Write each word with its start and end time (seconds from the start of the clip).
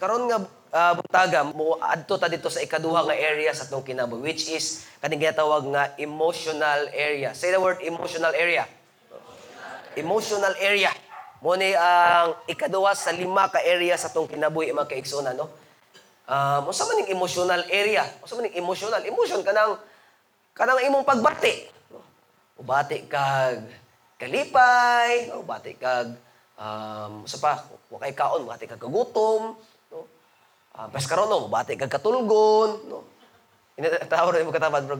karon 0.00 0.24
nga 0.32 0.40
uh, 0.72 0.92
buntaga 0.96 1.44
mo 1.44 1.76
adto 1.76 2.16
ta 2.16 2.32
dito 2.32 2.48
sa 2.48 2.64
ikaduha 2.64 3.04
nga 3.04 3.12
area 3.12 3.52
sa 3.52 3.68
atong 3.68 3.84
kinabuhi 3.84 4.32
which 4.32 4.48
is 4.48 4.88
kaning 5.04 5.20
ginatawag 5.20 5.68
nga 5.68 5.92
emotional 6.00 6.88
area. 6.96 7.36
Say 7.36 7.52
the 7.52 7.60
word 7.60 7.84
emotional 7.84 8.32
area. 8.32 8.64
Emotional 10.00 10.56
area. 10.56 10.88
Mo 11.44 11.52
ni 11.52 11.76
ang 11.76 12.32
ikaduha 12.48 12.96
sa 12.96 13.12
lima 13.12 13.52
ka 13.52 13.60
area 13.60 13.92
sa 14.00 14.08
atong 14.08 14.32
kinabuhi 14.32 14.72
mga 14.72 14.88
kaigsoon 14.88 15.28
no. 15.36 15.52
Um, 16.30 16.70
uh, 16.70 16.72
man 16.72 16.96
ning 17.04 17.12
emotional 17.12 17.60
area? 17.68 18.08
Unsa 18.24 18.40
man 18.40 18.48
ning 18.48 18.56
emotional? 18.56 19.04
Emotion 19.04 19.44
kanang 19.44 19.76
kanang 20.56 20.80
imong 20.88 21.04
pagbati. 21.04 21.68
No? 21.92 22.00
Ubati 22.56 23.04
kag 23.04 23.68
kalipay, 24.16 25.28
ubati 25.36 25.74
kag 25.74 26.14
um, 26.60 27.24
sa 27.24 27.36
pa, 27.40 27.52
wakay 27.88 28.12
kaon, 28.12 28.44
bati 28.44 28.68
kag 28.68 28.78
kagutom? 28.78 29.56
Uh, 30.80 31.04
karon 31.04 31.28
no, 31.28 31.44
bati 31.52 31.76
kag 31.76 31.92
katulgon, 31.92 32.80
no? 32.88 33.04
Ina 33.76 34.00
tawag 34.08 34.40
mo 34.40 34.52
katabad, 34.52 34.88
bro. 34.88 34.96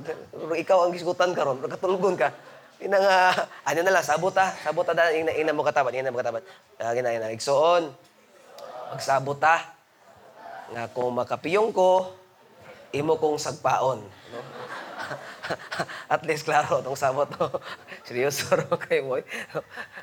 Ikaw 0.53 0.79
ang 0.85 0.93
gisgutan 0.93 1.33
karon, 1.33 1.57
bro, 1.57 1.73
katulgon 1.73 2.21
ka. 2.21 2.37
Ina 2.85 3.01
nga, 3.01 3.17
ano 3.65 3.79
na 3.81 3.93
lang, 3.97 4.05
sabot 4.05 4.33
ha. 4.37 4.53
Sabot 4.61 4.85
ha 4.85 4.93
dahil 4.93 5.25
ina, 5.25 5.33
ina 5.33 5.57
mo 5.57 5.65
katabad, 5.65 5.97
ina 5.97 6.13
mo 6.13 6.21
katabad. 6.21 6.45
Uh, 6.77 6.93
ina, 6.93 7.17
ina, 7.17 7.33
igsoon. 7.33 7.89
Magsabot 8.93 9.41
ha. 9.41 9.73
Nga 10.77 10.85
kung 10.93 11.17
makapiyong 11.17 11.73
ko, 11.73 12.13
imo 12.93 13.17
kong 13.17 13.41
sagpaon. 13.41 14.05
No? 14.05 14.41
At 16.13 16.23
least 16.29 16.45
klaro 16.45 16.85
tong 16.85 16.99
sabot 16.99 17.27
no. 17.41 17.49
Seryoso 18.07 18.53
ro 18.53 18.77
kay 18.77 19.01
boy. 19.03 19.25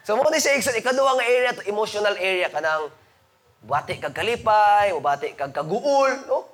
so 0.03 0.17
mo 0.17 0.27
ni 0.27 0.41
ikaduha 0.41 1.11
nga 1.21 1.25
area 1.25 1.55
to 1.55 1.63
emotional 1.69 2.15
area 2.17 2.49
kanang 2.51 2.89
bati 3.63 3.97
kag 3.97 4.13
kalipay, 4.13 4.93
o 4.93 5.01
kag 5.01 5.53
kaguol, 5.53 6.13
no? 6.29 6.45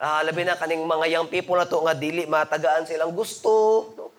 Uh, 0.00 0.24
labi 0.24 0.48
na 0.48 0.56
kaning 0.56 0.80
mga 0.80 1.06
young 1.12 1.28
people 1.28 1.60
na 1.60 1.68
to 1.68 1.76
nga 1.84 1.92
dili 1.92 2.24
matagaan 2.24 2.88
silang 2.88 3.12
gusto, 3.12 3.52
no? 3.94 4.10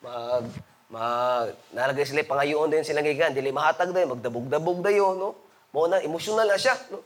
Mag 0.00 0.48
mag 0.86 1.52
nalagay 1.74 2.06
sila 2.08 2.24
pangayoon 2.24 2.72
din 2.72 2.86
silang 2.86 3.04
gigan, 3.04 3.36
dili 3.36 3.52
mahatag 3.52 3.92
dayon, 3.92 4.16
magdabog-dabog 4.16 4.80
dayon, 4.80 5.14
no? 5.20 5.36
Mo 5.70 5.84
na 5.86 6.00
emotional 6.00 6.48
na 6.48 6.56
siya, 6.56 6.72
no? 6.88 7.04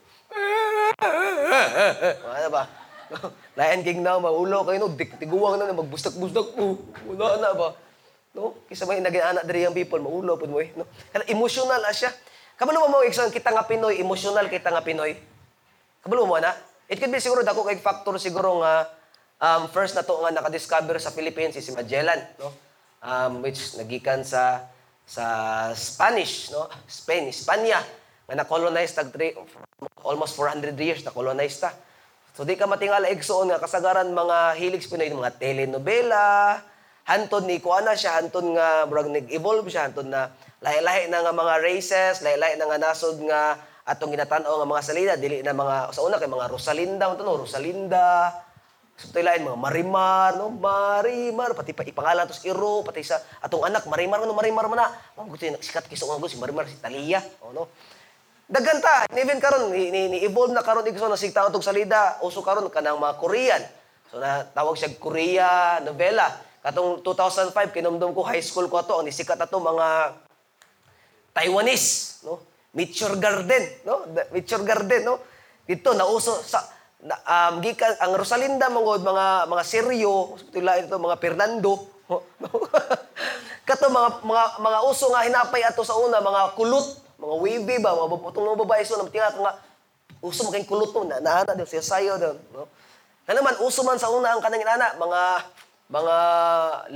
ano 2.31 2.48
ba? 2.55 2.65
Lion 3.59 3.83
King 3.83 4.00
na, 4.06 4.22
maulo 4.22 4.62
kayo, 4.62 4.78
no? 4.78 4.94
Tiguwang 4.94 5.59
na, 5.59 5.75
magbustak-bustak 5.75 6.55
mo. 6.55 6.78
Wala 7.11 7.42
na 7.42 7.50
ba? 7.59 7.69
No? 8.31 8.55
Kisa 8.70 8.87
may 8.87 9.03
naging 9.03 9.27
anak 9.27 9.42
dari 9.42 9.67
ang 9.67 9.75
people, 9.75 9.98
maulo 9.98 10.39
po 10.39 10.47
mo 10.47 10.62
eh. 10.62 10.70
No? 10.78 10.87
Emotional 11.27 11.83
na 11.83 11.91
siya. 11.91 12.15
Kabalo 12.61 12.92
mo 12.92 13.00
iksan, 13.00 13.33
kita 13.33 13.56
nga 13.56 13.64
Pinoy, 13.64 14.05
emotional 14.05 14.44
kita 14.53 14.69
nga 14.69 14.84
Pinoy. 14.84 15.16
Kabalo 16.05 16.28
mo 16.28 16.36
na? 16.36 16.53
It 16.92 17.00
could 17.00 17.08
be 17.08 17.16
siguro, 17.16 17.41
dako 17.41 17.64
kay 17.64 17.80
factor 17.80 18.12
siguro 18.20 18.61
nga, 18.61 18.84
um, 19.41 19.64
first 19.72 19.97
na 19.97 20.05
to 20.05 20.20
nga 20.20 20.28
nakadiscover 20.28 21.00
sa 21.00 21.08
Philippines, 21.08 21.56
si 21.56 21.72
Magellan, 21.72 22.20
no? 22.36 22.53
Um, 23.00 23.41
which 23.41 23.81
nagikan 23.81 24.20
sa 24.28 24.69
sa 25.08 25.25
Spanish, 25.72 26.53
no? 26.53 26.69
Spain, 26.84 27.33
Espanya, 27.33 27.81
nga 28.28 28.44
na-colonize 28.44 28.92
tag 28.92 29.08
almost 30.05 30.36
400 30.36 30.77
years 30.77 31.00
na 31.00 31.16
colonize 31.16 31.56
ta. 31.56 31.72
So 32.36 32.44
di 32.44 32.61
ka 32.61 32.69
matingala 32.69 33.08
igsoon 33.08 33.56
nga 33.56 33.62
kasagaran 33.64 34.12
mga 34.12 34.61
hilig 34.61 34.84
Pinoy 34.84 35.08
mga 35.08 35.41
telenovela, 35.41 36.61
hantod 37.08 37.48
ni 37.48 37.56
kuana 37.56 37.97
siya 37.97 38.20
hantod 38.20 38.53
nga 38.53 38.84
murag 38.84 39.08
nag-evolve 39.08 39.72
siya 39.72 39.88
hantod 39.88 40.12
na 40.12 40.28
lahi-lahi 40.61 41.08
na 41.08 41.25
nga 41.25 41.33
mga 41.33 41.55
races, 41.64 42.20
lahi-lahi 42.25 42.56
na 42.61 42.69
nga 42.69 42.78
nasod 42.78 43.16
nga 43.25 43.56
atong 43.84 44.12
ginatan-o 44.12 44.61
nga 44.61 44.69
mga 44.69 44.84
salida 44.84 45.14
dili 45.16 45.41
na 45.41 45.56
mga 45.56 45.91
sa 45.91 46.05
una 46.05 46.20
kay 46.20 46.30
mga 46.30 46.53
Rosalinda 46.53 47.11
unto 47.11 47.25
no 47.25 47.41
Rosalinda 47.41 48.36
So 49.00 49.16
lain 49.16 49.48
mga 49.48 49.56
Marimar, 49.56 50.36
no? 50.36 50.53
Marimar, 50.53 51.56
pati 51.56 51.72
pa 51.72 51.88
ipangalan 51.88 52.28
to 52.28 52.36
si 52.36 52.53
Iro, 52.53 52.84
pati 52.84 53.00
sa 53.00 53.16
atong 53.41 53.65
anak 53.65 53.88
Marimar 53.88 54.20
no 54.20 54.37
Marimar 54.37 54.69
man 54.69 54.76
na. 54.76 54.93
Mo 55.16 55.25
gusto 55.25 55.49
sikat 55.49 55.88
kiso 55.88 56.04
nga 56.04 56.20
si 56.28 56.37
Marimar 56.37 56.69
si 56.69 56.76
Talia, 56.76 57.25
oh 57.41 57.56
no. 57.56 57.72
Daganta, 58.44 59.09
even 59.16 59.41
karon 59.41 59.72
ni, 59.72 59.88
ni, 59.88 60.10
ni 60.12 60.19
evolve 60.20 60.53
na 60.53 60.60
karon 60.60 60.84
igso 60.84 61.09
na 61.09 61.16
sigta 61.16 61.49
tong 61.49 61.65
salida, 61.65 62.20
uso 62.20 62.44
karon 62.44 62.69
kanang 62.69 63.00
mga 63.00 63.16
Korean. 63.16 63.62
So 64.12 64.20
na 64.20 64.44
tawag 64.53 64.76
siya 64.76 64.93
Korea 65.00 65.81
novela. 65.81 66.28
Katong 66.60 67.00
2005 67.00 67.56
kinumdum 67.72 68.12
ko 68.12 68.20
high 68.20 68.44
school 68.44 68.69
ko 68.69 68.84
ato, 68.84 69.00
ang 69.00 69.09
sikat 69.09 69.41
ato 69.41 69.56
mga 69.65 70.12
Taiwanese, 71.35 72.23
no? 72.27 72.41
Mature 72.71 73.17
Garden, 73.19 73.65
no? 73.87 74.07
Mature 74.31 74.65
Garden, 74.67 75.03
no? 75.07 75.15
Dito 75.67 75.95
nauso 75.95 76.43
sa 76.43 76.63
na, 77.01 77.17
um, 77.17 77.65
gikan 77.65 77.97
ang 77.97 78.13
Rosalinda 78.13 78.69
mangod 78.69 79.01
mga 79.01 79.49
mga 79.49 79.65
Seryo, 79.65 80.37
lain 80.53 80.85
ito 80.85 81.01
mga 81.01 81.17
Fernando, 81.17 81.73
no? 82.09 82.21
Kato 83.69 83.87
mga 83.87 84.21
mga 84.27 84.45
mga 84.59 84.79
uso 84.85 85.07
nga 85.15 85.25
hinapay 85.25 85.63
ato 85.63 85.87
sa 85.87 85.95
una 85.95 86.19
mga 86.19 86.59
kulot 86.59 87.11
mga 87.21 87.37
wavy 87.37 87.77
ba, 87.85 87.93
mga 87.93 88.11
baputong 88.17 88.47
mga 88.49 88.61
babae 88.65 88.83
so, 88.83 88.97
tingat 89.12 89.37
nga, 89.37 89.53
uso 90.25 90.49
kayong 90.49 90.69
kulot 90.69 90.91
mo, 90.97 91.05
na 91.05 91.21
naana 91.21 91.53
din, 91.53 91.69
siya 91.69 91.85
sayo 91.85 92.17
din. 92.17 92.37
No? 92.57 92.65
Na 93.29 93.37
naman, 93.37 93.61
uso 93.61 93.85
man 93.85 94.01
sa 94.01 94.09
una 94.09 94.33
ang 94.33 94.41
kanang 94.41 94.65
inana, 94.65 94.97
mga, 94.97 95.21
mga 95.93 96.17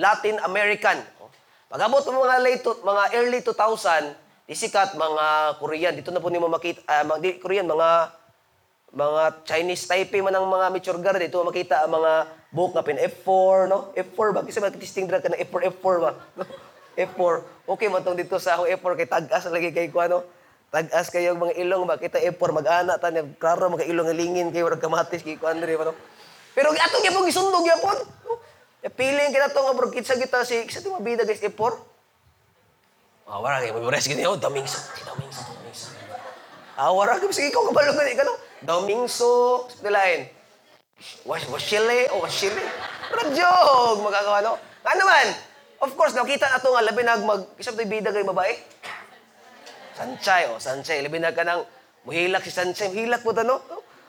Latin 0.01 0.37
American. 0.43 0.99
Pag-abot 1.69 2.05
mga 2.09 2.41
late, 2.41 2.65
mga 2.65 3.03
early 3.21 3.41
2000, 3.45 4.24
isikat 4.45 4.97
mga 4.97 5.57
Korean, 5.59 5.95
dito 5.97 6.13
na 6.13 6.21
po 6.21 6.29
nimo 6.29 6.51
makita, 6.51 6.85
uh, 6.85 7.05
mga, 7.05 7.19
di, 7.21 7.31
Korean, 7.41 7.65
mga, 7.65 8.13
mga 8.95 9.23
Chinese 9.49 9.89
Taipei 9.89 10.23
man 10.23 10.37
ang 10.37 10.47
mga 10.47 10.67
mature 10.71 11.01
guard, 11.01 11.21
dito 11.21 11.41
makita 11.41 11.85
ang 11.85 11.97
mga 11.97 12.13
book 12.55 12.71
nga 12.77 12.87
pin 12.87 13.01
F4, 13.01 13.67
no? 13.67 13.91
F4 13.97 14.29
ba? 14.31 14.41
Kasi 14.47 14.63
mag-testing 14.63 15.11
drug 15.11 15.25
ka 15.25 15.33
ng 15.33 15.41
F4, 15.49 15.61
F4 15.81 15.97
ba? 15.99 16.13
No? 16.39 16.47
F4. 16.95 17.35
Okay 17.67 17.89
man 17.91 18.07
tong 18.07 18.15
dito 18.15 18.39
sa 18.39 18.59
ako 18.59 18.71
F4 18.71 18.93
kay 19.03 19.09
tag-as 19.11 19.45
lagi 19.51 19.75
kay 19.75 19.91
kuano. 19.91 20.23
Tag-as 20.71 21.11
kayo 21.11 21.35
mga 21.35 21.59
ilong 21.59 21.87
ba 21.87 21.99
kita 21.99 22.19
F4 22.35 22.51
mag-ana 22.55 22.99
ta 22.99 23.11
ni 23.11 23.23
klaro 23.39 23.71
mga 23.71 23.87
ilong 23.91 24.11
lingin 24.15 24.49
kay 24.55 24.63
wala 24.63 24.79
kamatis 24.79 25.23
kay 25.23 25.39
kuan 25.39 25.59
diri 25.59 25.79
no. 25.79 25.95
Pero 26.55 26.71
ato 26.71 27.03
gyapon 27.03 27.27
gisundog 27.27 27.67
gyapon. 27.67 27.99
No? 28.27 28.39
E 28.83 28.89
piling 28.91 29.35
kita 29.35 29.51
to 29.51 29.61
nga 29.63 29.75
bro 29.75 29.91
kita 29.91 30.43
si 30.47 30.67
sa 30.71 30.83
timo 30.83 31.03
bida 31.03 31.27
guys 31.27 31.43
F4. 31.43 31.94
Ah, 33.25 33.41
wala 33.41 33.57
kay 33.65 33.73
mo 33.73 33.89
res 33.89 34.05
gini 34.05 34.29
oh 34.29 34.37
Domingso. 34.37 34.77
Si 34.77 35.03
Domingso, 35.09 35.41
Domingso. 35.49 35.89
Ah, 36.77 36.93
wala 36.93 37.17
kay 37.17 37.33
sige 37.33 37.49
ikaw 37.49 37.65
kabalo 37.73 37.97
gani 37.97 38.13
kano. 38.13 38.37
Domingso, 38.61 39.65
dilain. 39.81 40.29
Was 41.25 41.49
was 41.49 41.65
Chile 41.65 42.13
o 42.13 42.21
oh, 42.21 42.29
was 42.29 42.37
Chile. 42.37 42.61
Radyog 43.09 44.05
magagawa 44.05 44.45
no. 44.45 44.61
Ano 44.85 45.03
man? 45.09 45.29
Of 45.81 45.97
course, 45.97 46.17
nakita 46.17 46.49
na 46.49 46.61
ito 46.61 46.69
nga, 46.73 46.85
labi 46.85 47.03
nag 47.05 47.23
mag, 47.25 47.43
isang 47.61 47.77
ito'y 47.77 47.89
bida 47.89 48.09
kay 48.13 48.25
babae. 48.25 48.57
Sanchay, 49.97 50.49
oh, 50.49 50.61
Sanchay. 50.61 51.01
Labi 51.05 51.21
na 51.21 51.33
ka 51.33 51.45
muhilak 52.09 52.45
si 52.45 52.53
Sanchay. 52.53 52.89
Muhilak 52.93 53.21
mo 53.25 53.33
no? 53.45 53.61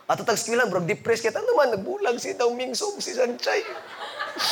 At 0.06 0.22
tag 0.22 0.38
lang, 0.54 0.70
bro, 0.70 0.86
depressed 0.86 1.26
kita. 1.26 1.42
Ano 1.42 1.58
man, 1.58 1.74
nagbulag 1.74 2.16
si 2.22 2.38
Daw 2.38 2.48
Mingsog, 2.54 3.02
si 3.02 3.12
Sanchay. 3.12 3.60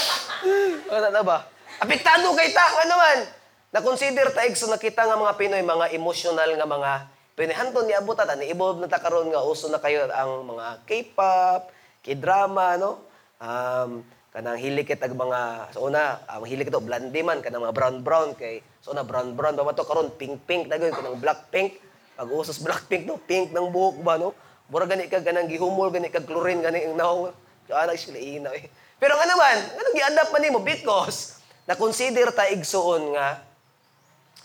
ano 0.96 1.08
na 1.14 1.22
ba? 1.22 1.46
Apektado 1.78 2.34
kay 2.34 2.50
ta, 2.50 2.66
ano 2.82 2.96
man. 2.98 3.43
Na-consider 3.74 4.30
ta 4.30 4.46
so 4.54 4.70
nakita 4.70 5.02
nga 5.02 5.18
mga 5.18 5.34
Pinoy, 5.34 5.66
mga 5.66 5.98
emotional 5.98 6.46
nga 6.46 6.70
mga 6.70 6.92
Pinoy. 7.34 7.58
Hanton 7.58 7.90
ni 7.90 7.98
abot 7.98 8.14
ta, 8.14 8.30
ni-evolve 8.38 8.78
na 8.78 8.86
ta 8.86 9.02
karon 9.02 9.34
nga 9.34 9.42
uso 9.42 9.66
na 9.74 9.82
kayo 9.82 10.06
ang 10.14 10.46
mga 10.46 10.86
K-pop, 10.86 11.74
K-drama, 12.06 12.78
no? 12.78 13.02
Um, 13.42 14.06
kanang 14.34 14.58
hilik 14.58 14.90
kit 14.90 15.02
ag 15.02 15.14
mga 15.14 15.74
sa 15.78 15.80
una 15.82 16.26
ang 16.26 16.42
hilik 16.42 16.74
ito 16.74 16.82
blondie 16.82 17.22
man 17.22 17.38
kanang 17.46 17.70
mga 17.70 17.76
brown 17.78 18.02
brown 18.02 18.30
kay 18.34 18.66
so 18.82 18.90
na 18.90 19.06
brown 19.06 19.38
brown 19.38 19.54
ba 19.54 19.78
to 19.78 19.86
karon 19.86 20.10
pink 20.18 20.42
pink 20.50 20.66
dagon 20.66 20.90
kanang 20.90 21.22
black 21.22 21.54
pink 21.54 21.78
pag 22.18 22.26
usos 22.34 22.58
black 22.66 22.90
pink 22.90 23.06
no 23.06 23.22
pink 23.22 23.54
ng 23.54 23.70
buhok 23.70 24.02
ba 24.02 24.18
no 24.18 24.34
mura 24.74 24.90
gani 24.90 25.06
kag 25.06 25.22
kanang 25.22 25.46
gihumol 25.46 25.94
gani 25.94 26.10
kag 26.10 26.26
chlorine 26.26 26.66
gani 26.66 26.82
ang 26.82 26.98
naong 26.98 27.30
so 27.70 27.78
ana 27.78 27.94
sila 27.94 28.18
ina 28.18 28.50
eh. 28.58 28.66
pero 28.98 29.14
nga 29.14 29.30
naman 29.30 29.70
anong 29.78 29.96
gi-adapt 30.02 30.32
man 30.34 30.42
nimo 30.42 30.60
because 30.66 31.38
na 31.70 31.78
consider 31.78 32.34
ta 32.34 32.50
igsuon 32.50 33.14
nga 33.14 33.53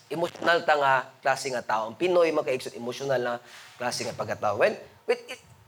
emotional 0.08 0.64
ta 0.64 0.74
nga 0.74 0.92
klase 1.20 1.52
nga 1.52 1.64
tao 1.64 1.92
ang 1.92 1.96
Pinoy 1.96 2.32
makaigsuon 2.32 2.76
emotional 2.76 3.20
na 3.20 3.32
klase 3.76 4.04
nga 4.04 4.16
pagkatao 4.16 4.60
when 4.60 4.74
it, 5.08 5.20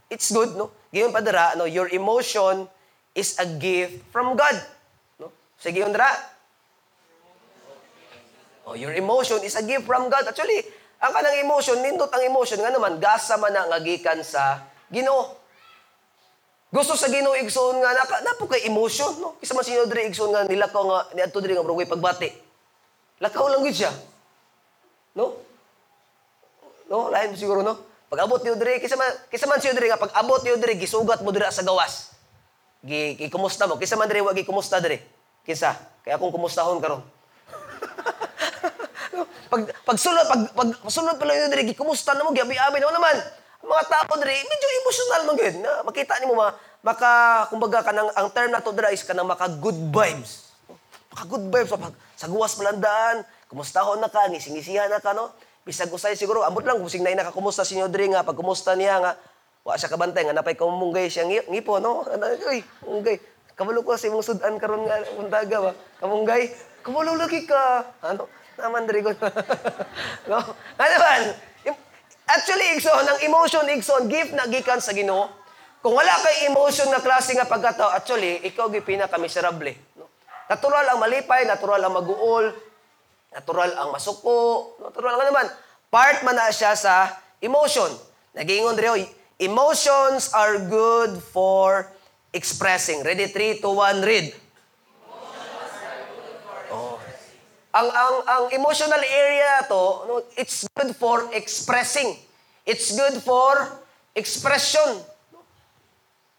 it's 0.08 0.32
good 0.32 0.56
no 0.56 0.72
giyon 0.92 1.12
padara 1.12 1.54
no 1.54 1.68
your 1.68 1.88
emotion 1.92 2.68
is 3.14 3.38
a 3.38 3.46
gift 3.46 4.06
from 4.14 4.38
God. 4.38 4.56
No? 5.18 5.34
Sige 5.58 5.82
yun 5.82 5.90
dra. 5.90 6.10
Oh, 8.68 8.78
your 8.78 8.94
emotion 8.94 9.42
is 9.42 9.58
a 9.58 9.64
gift 9.64 9.88
from 9.88 10.06
God. 10.06 10.22
Actually, 10.30 10.62
ang 11.00 11.10
kanang 11.10 11.42
emotion, 11.42 11.80
nindot 11.80 12.12
ang 12.12 12.22
emotion 12.22 12.60
nga 12.60 12.70
naman, 12.70 13.00
gasa 13.02 13.34
man 13.40 13.50
na 13.50 13.66
ngagikan 13.66 14.20
sa 14.22 14.62
Ginoo. 14.92 15.38
Gusto 16.70 16.94
sa 16.94 17.10
Ginoo 17.10 17.34
igsoon 17.34 17.82
nga 17.82 17.90
naka 17.96 18.22
napo 18.22 18.46
kay 18.46 18.68
emotion, 18.70 19.10
no? 19.18 19.34
Kisa 19.42 19.58
man 19.58 19.66
sino 19.66 19.90
diri 19.90 20.06
igsoon 20.06 20.30
nga 20.30 20.46
nilakaw 20.46 20.84
nga 20.86 20.98
niadto 21.18 21.42
diri 21.42 21.58
nga 21.58 21.66
brogoy 21.66 21.88
pagbati. 21.88 22.30
Lakaw 23.18 23.50
lang 23.50 23.66
gid 23.66 23.82
siya. 23.82 23.92
No? 25.14 25.38
No, 26.90 27.10
lain 27.10 27.34
siguro 27.38 27.62
no. 27.62 27.78
Pag 28.10 28.26
abot 28.26 28.42
niyo 28.42 28.58
diri, 28.58 28.82
kisa 28.82 28.98
man 28.98 29.06
kisa 29.30 29.46
man 29.46 29.62
siyo 29.62 29.70
diri 29.70 29.86
nga 29.86 30.00
pag 30.00 30.10
abot 30.18 30.42
niyo 30.42 30.58
diri 30.58 30.82
gisugat 30.82 31.22
mo 31.22 31.30
diri 31.30 31.46
sa 31.54 31.62
gawas. 31.62 32.10
Gi, 32.82 33.14
gi 33.14 33.30
kumusta 33.30 33.70
mo? 33.70 33.78
Kisa 33.78 33.94
man 33.94 34.10
diri 34.10 34.22
wa 34.22 34.34
gi 34.34 34.42
kumusta 34.42 34.82
diri. 34.82 34.98
Kisa? 35.46 35.78
Kaya 36.02 36.18
akong 36.18 36.34
kumustahon 36.34 36.82
karon. 36.82 37.02
pag 39.50 39.62
pag 39.82 39.98
sulod 39.98 40.26
pag 40.26 40.42
pag 40.54 40.90
sulod 40.90 41.16
pala 41.18 41.34
yun 41.34 41.50
diri 41.50 41.74
kumusta 41.74 42.14
na 42.14 42.22
mo 42.22 42.30
giabi-abi 42.30 42.78
na 42.78 42.94
naman 42.94 43.16
ang 43.60 43.68
mga 43.68 43.84
tao 43.90 44.14
diri 44.22 44.38
medyo 44.46 44.66
emotional 44.80 45.22
man 45.26 45.34
gyud 45.36 45.56
na 45.58 45.72
makita 45.82 46.14
nimo 46.22 46.34
ma 46.38 46.54
maka 46.80 47.10
kumbaga 47.52 47.84
kanang 47.84 48.08
ang 48.14 48.28
term 48.32 48.50
na 48.54 48.62
to 48.62 48.72
dira 48.72 48.94
is 48.94 49.04
kanang 49.04 49.28
maka 49.28 49.50
good 49.50 49.76
vibes 49.92 50.54
maka 51.12 51.22
good 51.28 51.44
vibes 51.50 51.68
pag 51.68 51.92
sa 52.16 52.30
guwas 52.30 52.56
palandaan 52.56 53.26
kumustahon 53.50 53.98
na 53.98 54.06
ka? 54.06 54.30
Ngising-ngisihan 54.30 54.86
na 54.86 55.02
ka 55.02 55.10
no? 55.10 55.34
Bisag 55.66 55.90
usay 55.90 56.14
siguro 56.14 56.46
ambot 56.46 56.62
lang 56.62 56.78
kung 56.78 56.88
sing 56.88 57.02
na 57.02 57.12
nakakumusta 57.12 57.66
si 57.66 57.76
diri 57.76 58.14
nga 58.14 58.24
pag 58.24 58.38
kumusta 58.38 58.72
niya 58.78 59.02
nga 59.02 59.12
wa 59.60 59.76
siya 59.76 59.92
kabantay 59.92 60.24
nga 60.24 60.32
napay 60.32 60.56
kumunggay 60.56 61.12
siya 61.12 61.28
ngi- 61.28 61.50
ngipo 61.50 61.82
no? 61.82 62.06
Ano, 62.08 62.24
uy 62.48 62.64
munggay 62.86 63.20
kabalo 63.58 63.84
ko 63.84 63.92
sa 63.98 64.08
imong 64.08 64.24
sudan 64.24 64.56
karon 64.56 64.88
nga 64.88 65.04
untaga 65.20 65.56
ba? 65.68 65.72
Kamunggay. 66.00 66.48
Kabalo 66.80 67.12
lagi 67.12 67.44
ka. 67.44 67.84
Ano? 68.00 68.24
Naman 68.56 68.88
diri 68.88 69.04
ko 69.04 69.12
no? 70.32 70.38
Ano 70.80 70.96
man? 70.96 71.22
Actually 72.30 72.78
igsoon 72.78 73.06
ang 73.10 73.18
emotion 73.26 73.66
igsoon 73.66 74.06
gift 74.06 74.30
na 74.38 74.46
gikan 74.46 74.78
sa 74.78 74.94
Ginoo 74.94 75.26
kung 75.82 75.98
wala 75.98 76.14
kay 76.22 76.46
emotion 76.46 76.86
na 76.86 77.02
klase 77.02 77.34
nga 77.34 77.42
pagkatao 77.42 77.90
actually 77.90 78.38
ikaw 78.46 78.70
gi 78.70 78.78
pinaka 78.78 79.18
miserable 79.18 79.74
no? 79.98 80.06
Natural 80.46 80.94
ang 80.94 81.02
malipay 81.02 81.42
natural 81.42 81.82
ang 81.82 81.98
maguol 81.98 82.54
natural 83.30 83.70
ang 83.78 83.88
masuko. 83.94 84.74
Natural 84.82 85.14
nga 85.18 85.26
naman. 85.30 85.46
Part 85.90 86.22
man 86.22 86.38
na 86.38 86.50
siya 86.50 86.74
sa 86.74 87.18
emotion. 87.42 87.90
Nagingon 88.34 88.78
oy 88.78 89.06
emotions 89.42 90.30
are 90.36 90.60
good 90.62 91.18
for 91.18 91.88
expressing. 92.30 93.02
Ready? 93.02 93.26
3 93.26 93.62
to 93.64 93.70
1 93.74 94.06
read. 94.06 94.30
Ang 97.70 97.86
ang 97.86 98.16
ang 98.26 98.44
emotional 98.50 98.98
area 98.98 99.62
to 99.70 99.82
it's 100.34 100.66
good 100.74 100.90
for 100.98 101.30
expressing. 101.30 102.18
It's 102.66 102.90
good 102.94 103.22
for 103.22 103.78
expression. 104.14 105.02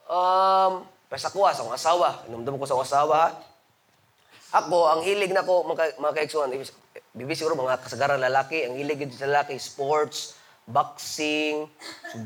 Um 0.08 0.84
pesa 1.08 1.32
ko 1.32 1.44
sa 1.48 1.60
akong 1.60 1.76
asawa. 1.76 2.24
Inumdum 2.28 2.60
ko 2.60 2.64
sa 2.68 2.76
akong 2.76 2.88
asawa 2.88 3.20
ako 4.52 4.84
ang 4.84 5.00
hilig 5.00 5.32
na 5.32 5.40
ko 5.40 5.64
mga 5.64 5.96
mga 5.96 6.12
kaigsuhan 6.12 6.52
bibi 7.12 7.36
siguro 7.36 7.56
mga 7.56 7.80
kasagaran 7.84 8.20
lalaki 8.20 8.64
ang 8.64 8.76
hilig 8.76 9.08
sa 9.12 9.28
lalaki 9.28 9.60
sports 9.60 10.36
boxing 10.64 11.68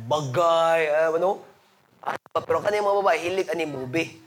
bagay 0.07 0.87
eh, 0.87 1.11
ano 1.11 1.43
Ah, 2.07 2.15
pero 2.39 2.63
kani 2.63 2.79
mga 2.79 3.03
babae 3.03 3.19
hilig 3.19 3.51
ani 3.51 3.67
movie 3.67 4.23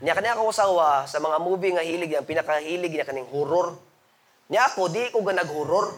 niya 0.00 0.16
kani 0.16 0.32
akong 0.32 0.48
asawa 0.48 1.04
sa 1.04 1.20
mga 1.20 1.36
movie 1.44 1.76
nga 1.76 1.84
hilig 1.84 2.08
niya 2.08 2.24
pinakahilig 2.24 2.88
niya 2.88 3.04
kaning 3.04 3.28
horror 3.28 3.76
niya 4.48 4.72
ako, 4.72 4.88
di 4.88 5.12
ko 5.12 5.20
ganag 5.20 5.48
horror. 5.52 5.92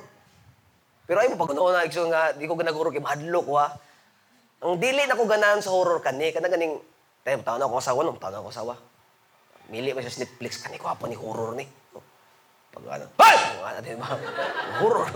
Pero 1.07 1.23
ay 1.23 1.31
mo 1.31 1.39
pag 1.39 1.55
na 1.55 1.87
igso 1.87 2.03
nga, 2.11 2.35
di 2.35 2.51
ko 2.51 2.59
ganag 2.59 2.75
horror 2.75 2.91
kay 2.91 3.03
mahadlok 3.03 3.47
ha. 3.55 3.79
Ang 4.67 4.77
dili 4.77 5.07
na 5.07 5.17
ko 5.17 5.25
ganahan 5.25 5.63
sa 5.63 5.71
horror 5.71 6.03
kani, 6.03 6.35
kana 6.35 6.51
ganing, 6.51 6.77
tayo, 7.23 7.41
taon 7.47 7.63
ako 7.63 7.79
asawa, 7.79 8.01
no? 8.05 8.19
taon 8.19 8.37
ako 8.37 8.51
asawa. 8.51 8.75
Mili 9.71 9.95
mo 9.95 10.03
sa 10.03 10.19
Netflix, 10.19 10.59
kani 10.61 10.83
ko 10.83 10.91
ni 11.07 11.17
horror 11.17 11.55
ni. 11.55 11.65
Pag 12.71 12.85
ano, 12.87 13.05
ay! 13.19 13.37
Mga 13.59 13.73
natin 13.83 13.97
ba? 13.99 14.09
Horror. 14.79 15.09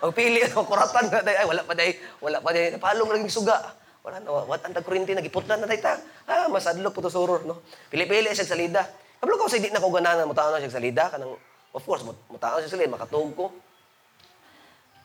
Pagpili 0.00 0.40
kuratan 0.48 1.04
na 1.12 1.20
day, 1.20 1.36
ay, 1.36 1.46
wala 1.46 1.60
pa 1.60 1.74
day, 1.76 1.90
wala 2.24 2.38
pa 2.40 2.50
day, 2.56 2.72
napalong 2.72 3.12
laging 3.12 3.28
suga. 3.28 3.60
Wala 4.00 4.20
na, 4.24 4.28
wat 4.48 4.64
ang 4.64 4.72
tagkurinti, 4.72 5.12
nagiputlan 5.12 5.60
na 5.60 5.68
day 5.68 5.80
ta. 5.80 6.00
Ah, 6.24 6.48
masadlok 6.48 6.96
po 6.96 7.04
to 7.04 7.12
sa 7.12 7.20
horror, 7.20 7.44
no? 7.44 7.60
Pili-pili 7.92 8.32
siya 8.32 8.48
sa. 8.48 8.56
Kabalo 9.20 9.36
ko 9.36 9.48
sa 9.48 9.60
di 9.60 9.68
na 9.68 9.84
ko 9.84 9.92
ganahan, 9.92 10.24
mutaon 10.24 10.56
na 10.56 10.60
siya 10.64 10.76
sa 10.76 11.08
kanang, 11.12 11.36
of 11.72 11.84
course, 11.84 12.04
mut- 12.04 12.24
mutaon 12.32 12.64
siya 12.64 12.72
sa 12.72 12.76
salida, 12.76 12.96
makatug 12.96 13.32
ko. 13.36 13.52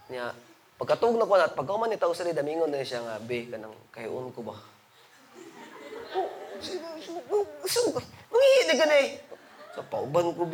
Niya, 0.08 0.32
pagkatug 0.80 1.20
na 1.20 1.28
ko 1.28 1.36
na, 1.36 1.48
at 1.48 1.56
pagka 1.56 1.76
man 1.76 1.92
ni 1.92 2.00
tao 2.00 2.16
sa 2.16 2.24
salida, 2.24 2.44
mingon 2.44 2.72
na 2.72 2.84
siya 2.84 3.04
nga, 3.04 3.16
be, 3.24 3.48
kanang, 3.48 3.76
kahiun 3.92 4.32
ko 4.32 4.44
ba? 4.44 4.56
Mangihi 8.32 8.64
na 8.68 8.76
ganay. 8.76 9.06
Sa 9.76 9.82
pauban 9.86 10.34
ko. 10.34 10.50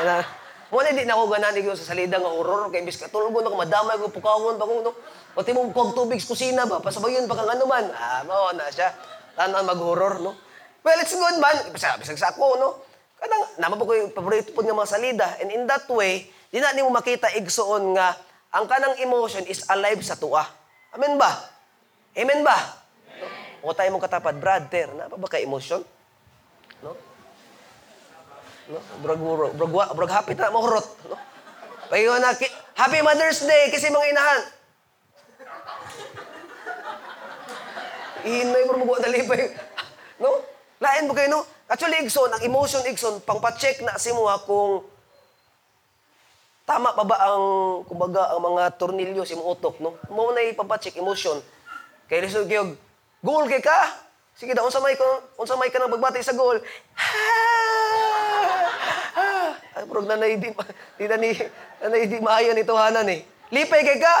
Ana, 0.00 0.24
mo 0.68 0.82
na 0.82 0.92
di 0.92 1.06
na 1.06 1.14
ako 1.14 1.24
ganani 1.32 1.62
ko 1.64 1.72
sa 1.72 1.94
salida 1.94 2.20
nga 2.20 2.28
horror 2.28 2.68
kay 2.68 2.82
bis 2.82 3.00
katulog 3.00 3.32
na 3.32 3.52
ko 3.52 3.56
madamay 3.56 3.96
ko 3.96 4.12
pukawon 4.12 4.58
ko 4.60 4.64
no. 4.82 4.92
Pati 5.36 5.52
mo 5.52 5.68
kog 5.72 5.96
tubig 5.96 6.20
sa 6.20 6.32
kusina 6.32 6.68
ba 6.68 6.82
pasabayon 6.82 7.28
pa 7.30 7.38
kang 7.38 7.48
ano 7.48 7.64
man. 7.64 7.86
Ah, 7.94 8.24
mao 8.26 8.52
na 8.52 8.68
siya. 8.68 8.92
Tanan 9.36 9.64
mag-horror 9.64 10.20
no. 10.20 10.32
Well, 10.84 10.98
it's 11.02 11.14
good 11.14 11.38
man. 11.40 11.72
Bisag 11.72 12.02
sa 12.04 12.32
ako 12.34 12.46
no. 12.58 12.68
Kanang 13.16 13.44
naman 13.56 13.80
po 13.80 13.88
ko 13.88 13.94
paborito 14.12 14.52
po 14.52 14.60
nga 14.60 14.76
mga 14.76 14.92
salida 14.92 15.28
and 15.40 15.48
in 15.48 15.64
that 15.64 15.88
way, 15.88 16.28
di 16.52 16.60
na 16.60 16.76
nimo 16.76 16.92
makita 16.92 17.32
igsoon 17.32 17.96
nga 17.96 18.12
ang 18.52 18.64
kanang 18.64 18.96
emotion 19.00 19.44
is 19.48 19.64
alive 19.68 20.00
sa 20.04 20.16
tuwa. 20.16 20.44
Amen 20.96 21.20
ba? 21.20 21.28
Amen 22.16 22.40
ba? 22.40 22.56
No? 23.20 23.68
O 23.68 23.76
tayo 23.76 23.92
mong 23.92 24.04
katapat, 24.08 24.40
brother, 24.40 24.88
na 24.96 25.12
ba 25.12 25.28
ka 25.28 25.36
emotion? 25.36 25.84
No? 26.80 26.96
No? 28.66 28.78
Brag, 29.02 29.20
brag, 29.54 29.72
brag, 29.94 30.12
happy 30.12 30.34
na 30.34 30.50
mo 30.50 30.62
hurot. 30.66 30.86
No? 31.06 31.18
Payo 31.86 32.18
na, 32.18 32.34
Happy 32.76 32.98
Mother's 33.00 33.46
Day 33.46 33.70
kasi 33.70 33.88
mga 33.88 34.10
inahan. 34.10 34.42
Ihinay 38.26 38.62
mo 38.66 38.82
mo 38.82 38.98
dalipay. 38.98 39.54
No? 40.18 40.42
Lain 40.82 41.06
mo 41.06 41.14
kayo, 41.14 41.28
no? 41.30 41.40
Actually, 41.70 42.04
Igson, 42.04 42.28
ang 42.28 42.42
emotion, 42.42 42.82
Igson, 42.84 43.22
pang-check 43.22 43.80
na 43.86 43.96
si 43.96 44.12
mo 44.12 44.28
ha, 44.28 44.36
kung 44.42 44.84
tama 46.66 46.92
pa 46.92 47.06
ba 47.06 47.16
ang, 47.22 47.44
kumbaga, 47.86 48.34
ang 48.34 48.42
mga 48.42 48.76
tornilyo 48.76 49.22
sa 49.22 49.38
imong 49.38 49.50
utok, 49.56 49.78
no? 49.80 49.96
Mo 50.10 50.34
na 50.34 50.42
ipapacheck 50.42 50.98
emotion. 50.98 51.38
Kaya 52.10 52.26
lisod 52.26 52.50
kayo, 52.50 52.76
goal 53.22 53.46
kay 53.48 53.62
ka? 53.62 54.04
Sige 54.36 54.52
daw, 54.52 54.68
unsa 54.68 54.84
may 54.84 54.98
unsa 55.40 55.56
may 55.56 55.72
ka 55.72 55.80
nang 55.80 55.94
bagbati 55.94 56.20
sa 56.20 56.36
goal. 56.36 56.60
Ay, 59.76 59.84
prog 59.84 60.08
na 60.08 60.16
di, 60.16 60.48
ma- 60.56 60.72
di 60.96 61.04
na 61.04 61.16
ni, 61.20 61.36
na 61.84 61.96
di 62.00 62.16
maayo 62.24 62.56
ni 62.56 62.64
Tuhanan 62.64 63.12
eh. 63.12 63.20
Lipay 63.52 63.84
kay 63.84 64.00
ka? 64.00 64.14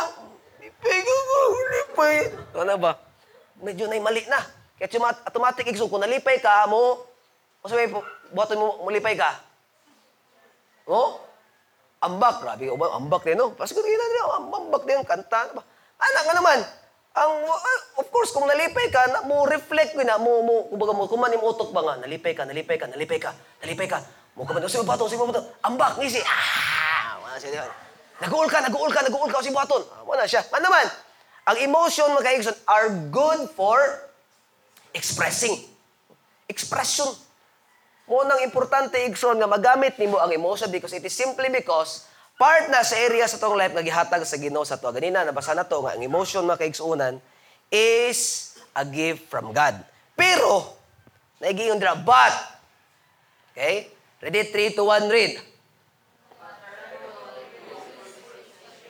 Lipay 0.60 0.98
ka 1.00 1.14
ko, 1.16 1.36
lipay. 1.72 2.16
Ano 2.60 2.76
ba? 2.76 3.00
Medyo 3.64 3.88
na 3.88 3.96
mali 4.04 4.20
na. 4.28 4.36
Kaya 4.76 4.92
tuma- 4.92 5.16
automatic 5.24 5.64
igso, 5.64 5.88
kung 5.88 6.04
nalipay 6.04 6.44
ka 6.44 6.68
mo, 6.68 7.00
o 7.64 7.68
sabi, 7.72 7.88
buhaton 8.36 8.60
mo, 8.60 8.84
mulipay 8.84 9.16
ka. 9.16 9.32
No? 10.84 11.24
Ambak, 12.04 12.44
grabe 12.44 12.68
ka 12.68 12.76
ba? 12.76 12.92
Ambak 13.00 13.24
din, 13.24 13.40
no? 13.40 13.56
Pasko 13.56 13.80
na 13.80 13.88
gina 13.88 14.36
ambak 14.36 14.84
din, 14.84 15.00
kanta. 15.08 15.56
Ba? 15.56 15.64
Anak 15.96 16.22
nga 16.28 16.34
naman, 16.36 16.58
ang, 17.16 17.32
ah, 17.48 17.80
of 17.96 18.12
course, 18.12 18.28
kung 18.36 18.44
nalipay 18.44 18.92
ka, 18.92 19.08
na, 19.08 19.24
mo 19.24 19.48
reflect 19.48 19.96
ko 19.96 20.04
na, 20.04 20.20
mo, 20.20 20.44
mo, 20.44 20.68
kumbaga 20.68 20.92
mo, 20.92 21.08
kumanim 21.08 21.40
utok 21.40 21.72
ba 21.72 21.80
nga, 21.80 22.04
nalipay 22.04 22.36
ka, 22.36 22.44
nalipay 22.44 22.76
ka, 22.76 22.84
nalipay 22.84 23.16
ka, 23.16 23.32
nalipay 23.64 23.88
ka, 23.88 24.04
mo 24.36 24.44
kumanim, 24.44 24.68
si 24.68 24.76
baton, 24.84 25.08
si 25.08 25.16
baton, 25.16 25.44
ambak, 25.64 25.96
ngisi, 25.96 26.20
ah, 26.20 27.16
wala 27.24 27.40
siya 27.40 27.50
diyan. 27.56 27.70
Nag-uul 28.20 28.48
ka, 28.52 28.60
nag-uul 28.68 28.92
ka, 28.92 29.00
nag-uul 29.00 29.30
ka, 29.32 29.40
si 29.40 29.48
baton. 29.48 29.80
Ah, 29.96 30.04
wala 30.04 30.28
siya. 30.28 30.44
Ano 30.52 30.68
naman, 30.68 30.86
ang 31.48 31.56
emotion, 31.64 32.12
mga 32.12 32.24
kaigson, 32.28 32.56
are 32.68 32.92
good 33.08 33.48
for 33.56 33.80
expressing. 34.92 35.56
Expression. 36.52 37.08
Mo 38.06 38.22
nang 38.22 38.38
importante 38.44 39.02
igsoon 39.02 39.40
nga 39.40 39.50
magamit 39.50 39.98
nimo 39.98 40.20
ang 40.22 40.30
emotion 40.30 40.70
because 40.70 40.94
it 40.94 41.02
is 41.02 41.10
simply 41.10 41.50
because 41.50 42.06
part 42.38 42.70
na 42.70 42.86
sa 42.86 42.94
area 42.94 43.26
sa 43.26 43.34
tong 43.34 43.58
life 43.58 43.74
nga 43.74 43.82
gihatag 43.82 44.22
sa 44.22 44.38
Ginoo 44.38 44.62
sa 44.62 44.78
to. 44.78 44.94
Ganina 44.94 45.26
nabasa 45.26 45.58
na 45.58 45.66
to 45.66 45.82
nga 45.82 45.98
ang 45.98 46.02
emotion 46.06 46.46
mga 46.46 46.62
kaigsuonan 46.62 47.18
is 47.66 48.54
a 48.78 48.86
gift 48.86 49.26
from 49.26 49.50
God. 49.50 49.82
Pero 50.14 50.70
naigingon 51.42 51.82
dira 51.82 51.98
but 51.98 52.56
Okay? 53.56 53.95
Ready 54.26 54.42
3 54.42 54.74
to 54.74 54.82
1 54.82 55.06
read. 55.06 55.38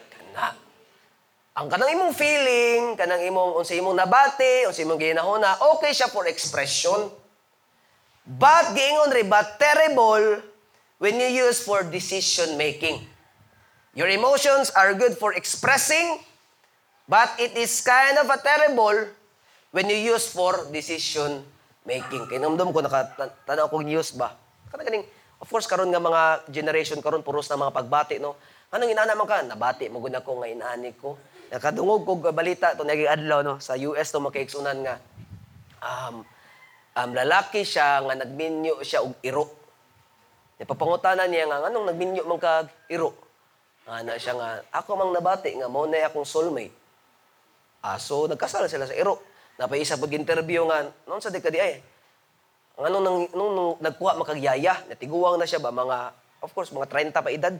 Kana. 0.09 0.57
Ang 1.61 1.69
kanang 1.69 1.93
imong 1.93 2.13
feeling, 2.17 2.97
kanang 2.97 3.21
imong 3.21 3.61
unsa 3.61 3.77
imong 3.77 3.93
nabati, 3.93 4.65
unsa 4.65 4.81
imong 4.81 4.97
ginahuna, 4.97 5.61
okay 5.77 5.93
siya 5.93 6.09
for 6.09 6.25
expression. 6.25 7.13
But, 8.25 8.73
giingon 8.73 9.13
rin, 9.13 9.29
but 9.29 9.61
terrible 9.61 10.41
when 10.97 11.21
you 11.21 11.29
use 11.29 11.61
for 11.61 11.85
decision 11.85 12.57
making. 12.57 13.05
Your 13.93 14.09
emotions 14.09 14.73
are 14.73 14.97
good 14.97 15.21
for 15.21 15.37
expressing, 15.37 16.17
but 17.05 17.29
it 17.37 17.53
is 17.53 17.77
kind 17.85 18.17
of 18.17 18.25
a 18.33 18.41
terrible 18.41 19.05
when 19.69 19.85
you 19.85 20.17
use 20.17 20.25
for 20.33 20.65
decision 20.73 21.45
making. 21.85 22.25
Kinumdum 22.25 22.73
ko, 22.73 22.81
nakatanaw 22.81 23.69
ko 23.69 23.85
news 23.85 24.17
ba? 24.17 24.33
Kana 24.73 24.81
ganing, 24.81 25.05
of 25.37 25.47
course, 25.47 25.69
karon 25.69 25.89
nga 25.93 26.01
mga 26.01 26.49
generation 26.49 26.99
karon 27.01 27.21
puros 27.21 27.49
na 27.49 27.61
mga 27.61 27.73
pagbati, 27.73 28.15
no? 28.17 28.37
Anong 28.67 28.91
inana 28.91 29.15
man 29.15 29.27
ka? 29.29 29.45
Nabati 29.47 29.87
mo 29.87 30.03
gud 30.03 30.11
ako 30.11 30.43
nga 30.43 30.51
inaani 30.51 30.91
ko. 30.99 31.15
nakadungog 31.47 32.03
kog 32.03 32.35
balita 32.35 32.75
to 32.75 32.83
naging 32.83 33.07
adlaw 33.07 33.39
no 33.39 33.55
sa 33.63 33.79
US 33.79 34.11
to 34.11 34.19
makaigsunan 34.19 34.83
nga 34.83 34.99
um, 35.79 36.27
um 36.91 37.09
lalaki 37.15 37.63
siya 37.63 38.03
nga 38.03 38.15
nagminyo 38.19 38.83
siya 38.83 38.99
og 39.07 39.15
iro. 39.23 39.47
Napapangutanan 40.59 41.31
niya 41.31 41.47
nga 41.47 41.71
anong 41.71 41.87
nagminyo 41.95 42.27
man 42.27 42.39
kag 42.41 42.67
iro. 42.91 43.15
Nga 43.87 44.03
na 44.03 44.19
siya 44.19 44.35
nga 44.35 44.49
ako 44.75 44.89
mang 44.99 45.15
nabati 45.15 45.55
nga 45.55 45.71
mo 45.71 45.87
na 45.87 46.03
akong 46.03 46.27
soulmate. 46.27 46.75
Ah, 47.79 47.95
so 47.95 48.27
nagkasal 48.27 48.67
sila 48.67 48.83
sa 48.83 48.97
iro. 48.97 49.23
Napaisa 49.55 49.95
pag 49.95 50.11
interview 50.11 50.67
nga 50.67 50.91
noon 51.07 51.23
sa 51.23 51.31
dekadi 51.31 51.63
ay 51.63 51.79
anong 52.85 53.03
nang, 53.03 53.19
nung, 53.33 53.51
nung 53.57 53.71
nagkuha 53.81 54.21
makagyaya, 54.21 54.85
natiguwang 54.85 55.41
na 55.41 55.49
siya 55.49 55.57
ba 55.57 55.73
mga 55.73 56.13
of 56.45 56.53
course 56.53 56.69
mga 56.69 56.85
30 57.09 57.25
pa 57.25 57.33
edad. 57.33 57.55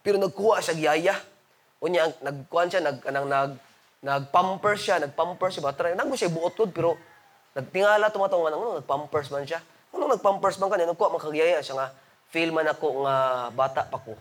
Pero 0.00 0.16
nagkuha 0.16 0.64
siya 0.64 0.74
gyaya. 0.74 1.14
Unya 1.82 2.08
ang 2.08 2.14
nagkuhan 2.24 2.72
siya 2.72 2.80
nag 2.80 3.04
nag 3.04 3.26
nag 3.28 3.52
nagpamper 4.02 4.74
siya, 4.74 5.02
nagpamper 5.02 5.52
siya 5.52 5.62
ba 5.62 5.76
try 5.76 5.92
nagmo 5.92 6.16
siya 6.16 6.32
buot 6.32 6.56
pero 6.72 6.96
nagtingala 7.52 8.08
tumatong 8.08 8.42
nga 8.42 8.50
ano 8.56 8.80
nagpampers 8.80 9.28
man 9.28 9.44
siya. 9.44 9.60
Ano 9.92 10.08
nagpampers 10.08 10.56
man 10.56 10.72
kanya 10.72 10.90
nagkuha 10.90 11.12
makagyaya 11.12 11.60
siya 11.60 11.76
nga 11.76 11.88
feel 12.32 12.48
man 12.50 12.64
ako 12.64 13.04
nga 13.04 13.16
bata 13.52 13.84
pa 13.84 14.00
ko. 14.00 14.16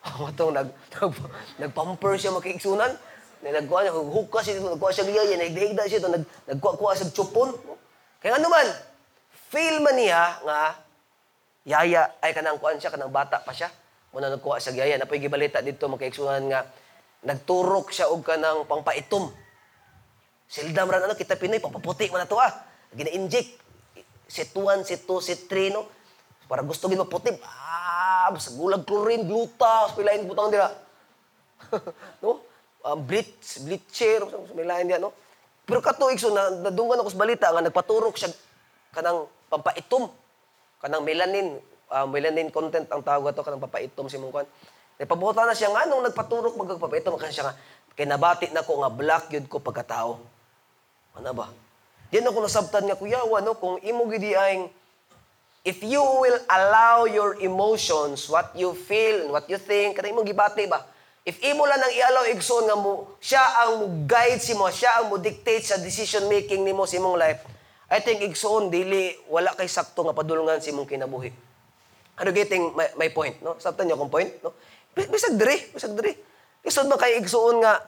Matong 0.26 0.52
nag, 0.56 0.68
nag 0.74 1.12
nagpamper 1.62 2.18
siya 2.18 2.34
makiigsunan. 2.34 2.92
Nagkuha 3.40 3.80
niya, 3.88 3.96
hukas 3.96 4.42
siya, 4.44 4.60
nagkuha 4.60 4.92
siya 4.92 5.08
giyaya, 5.08 5.34
nagdihigda 5.40 5.88
siya, 5.88 6.04
nag, 6.04 6.28
nagkuha-kuha 6.44 6.92
siya 6.92 7.08
chupon. 7.08 7.56
Kaya 8.20 8.36
ano 8.36 8.52
man, 8.52 8.68
feel 9.50 9.82
man 9.82 9.98
niya 9.98 10.38
nga, 10.46 10.78
yaya, 11.66 12.14
ay 12.22 12.30
kanang 12.30 12.62
kuan 12.62 12.78
siya, 12.78 12.94
kanang 12.94 13.10
bata 13.10 13.42
pa 13.42 13.50
siya. 13.50 13.68
Muna 14.14 14.30
nagkuha 14.30 14.62
siya 14.62 14.74
giyaya. 14.74 14.96
Napoy 14.98 15.18
gibalita 15.18 15.58
dito, 15.58 15.90
makaigsunan 15.90 16.42
nga, 16.46 16.66
nagturok 17.26 17.90
siya 17.90 18.08
og 18.08 18.22
kanang 18.22 18.62
pangpaitom. 18.64 19.30
Sildam 20.50 20.90
ran 20.90 21.02
ano, 21.02 21.18
kita 21.18 21.34
Pinoy, 21.34 21.62
papaputi 21.62 22.06
man 22.10 22.24
na 22.24 22.30
to 22.30 22.38
ah. 22.38 22.50
Gina-inject. 22.94 23.58
Set 24.30 24.54
1, 24.54 24.86
set 24.86 25.02
2, 25.06 25.18
set 25.22 25.40
3, 25.46 25.74
no? 25.74 25.86
Para 26.46 26.62
gusto 26.66 26.90
gid 26.90 26.98
maputi. 26.98 27.30
Ah, 27.42 28.30
sa 28.38 28.50
gulag 28.54 28.82
chlorine, 28.82 29.26
gluta, 29.26 29.90
pilain 29.94 30.26
butang 30.26 30.50
dira. 30.50 30.70
no? 32.22 32.42
Um, 32.82 32.98
bleach, 33.06 33.62
bleacher, 33.62 34.26
pilain 34.54 34.90
dia, 34.90 34.98
no? 34.98 35.14
Pero 35.66 35.78
kato 35.78 36.10
igso 36.10 36.34
na 36.34 36.50
nadunggan 36.66 36.98
ako 36.98 37.14
sa 37.14 37.22
balita 37.22 37.46
nga 37.54 37.62
nagpaturok 37.62 38.18
siya 38.18 38.34
kanang 38.94 39.26
pampaitom. 39.50 40.10
Kanang 40.80 41.02
melanin, 41.04 41.58
ah, 41.90 42.06
melanin 42.06 42.48
content 42.48 42.86
ang 42.88 43.02
tawag 43.04 43.34
ato 43.34 43.44
kanang 43.44 43.62
papaitom 43.62 44.08
si 44.08 44.16
mong 44.16 44.42
kan. 44.42 44.46
Napabuta 45.00 45.48
na 45.48 45.56
siya 45.56 45.72
nga 45.72 45.88
nung 45.88 46.04
nagpaturok 46.04 46.60
magpapaitom 46.60 47.16
kan 47.16 47.32
siya 47.32 47.48
nga 47.50 47.54
kay 47.96 48.04
nabati 48.04 48.52
na 48.52 48.64
ko 48.64 48.80
nga 48.80 48.92
black 48.92 49.32
yun 49.32 49.48
ko 49.48 49.60
pagkatao. 49.60 50.20
Ano 51.16 51.30
ba? 51.32 51.48
Diyan 52.12 52.28
ako 52.28 52.38
nasabtan 52.44 52.84
nga 52.88 52.98
kuyawa 52.98 53.40
no 53.40 53.56
kung 53.56 53.80
imo 53.80 54.04
gidi 54.08 54.36
aing 54.36 54.68
if 55.64 55.84
you 55.84 56.00
will 56.00 56.40
allow 56.48 57.04
your 57.04 57.36
emotions, 57.44 58.24
what 58.32 58.52
you 58.56 58.72
feel, 58.72 59.28
and 59.28 59.30
what 59.32 59.44
you 59.48 59.60
think, 59.60 59.96
kanang 59.96 60.16
imong 60.16 60.28
gibati 60.28 60.64
ba? 60.64 60.84
If 61.20 61.36
imo 61.44 61.68
lang 61.68 61.76
nang 61.84 61.92
i-allow 61.92 62.24
igsoon 62.32 62.64
nga 62.64 62.76
mo, 62.80 63.20
siya 63.20 63.44
ang 63.64 63.72
mo 63.76 63.86
guide 64.08 64.40
si 64.40 64.56
mo, 64.56 64.72
siya 64.72 65.04
ang 65.04 65.12
mo 65.12 65.20
dictate 65.20 65.68
sa 65.68 65.76
decision 65.76 66.24
making 66.32 66.64
nimo 66.64 66.88
sa 66.88 66.96
imong 66.96 67.20
life. 67.20 67.44
I 67.90 67.98
think 67.98 68.22
igsoon 68.22 68.70
dili 68.70 69.10
wala 69.26 69.50
kay 69.52 69.66
sakto 69.66 70.06
nga 70.06 70.14
padulungan 70.14 70.62
si 70.62 70.70
imong 70.70 70.86
kinabuhi. 70.86 71.30
Ano 72.22 72.30
getting 72.30 72.70
my, 72.72 72.86
my 72.94 73.08
point, 73.10 73.42
no? 73.42 73.58
Sabtan 73.58 73.90
niyo 73.90 73.98
akong 73.98 74.12
point, 74.12 74.30
no? 74.40 74.54
Bis- 74.94 75.10
Bisag 75.10 75.34
diri, 75.34 75.58
bisag 75.74 75.98
diri. 75.98 76.14
Isod 76.62 76.86
man 76.86 77.00
kay 77.00 77.18
igsoon 77.18 77.58
nga 77.58 77.82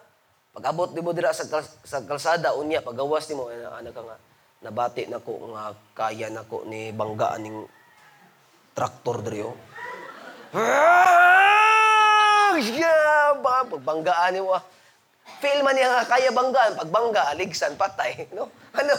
pag-abot 0.53 0.91
nimo 0.91 1.13
dira 1.13 1.31
sa 1.31 1.47
kal- 1.47 1.79
sa 1.85 2.03
kalsada 2.03 2.53
unya 2.53 2.83
pagawas 2.83 3.25
nimo 3.29 3.47
ana 3.49 3.89
ka 3.89 4.03
nga 4.03 4.17
nabati 4.61 5.09
nako 5.09 5.49
nga 5.55 5.73
kaya 5.93 6.29
nako 6.29 6.65
ni 6.67 6.93
bangga 6.93 7.39
ning 7.41 7.65
traktor 8.73 9.23
diri 9.23 9.45
oh. 9.45 9.57
Ah! 11.13 12.53
Yeah, 12.59 13.39
ba 13.41 13.65
pagbanggaan 13.65 14.35
nimo 14.35 14.53
ah. 14.53 14.63
Feel 15.39 15.63
man 15.63 15.75
niya 15.75 15.89
nga 15.89 16.05
kaya 16.09 16.31
banggaan, 16.31 16.75
pagbangga 16.77 17.31
aligsan 17.31 17.79
patay, 17.79 18.27
no? 18.35 18.51
Ano? 18.79 18.93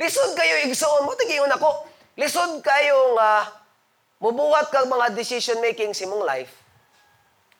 Lisod 0.00 0.32
kayo 0.32 0.64
igsoon 0.64 1.04
mo 1.04 1.12
tigiyon 1.12 1.52
ako. 1.52 1.84
Lisod 2.16 2.64
kayo 2.64 3.12
nga 3.20 3.52
mubuhat 4.16 4.72
kag 4.72 4.88
mga 4.88 5.12
decision 5.12 5.60
making 5.60 5.92
sa 5.92 6.08
imong 6.08 6.24
life 6.24 6.56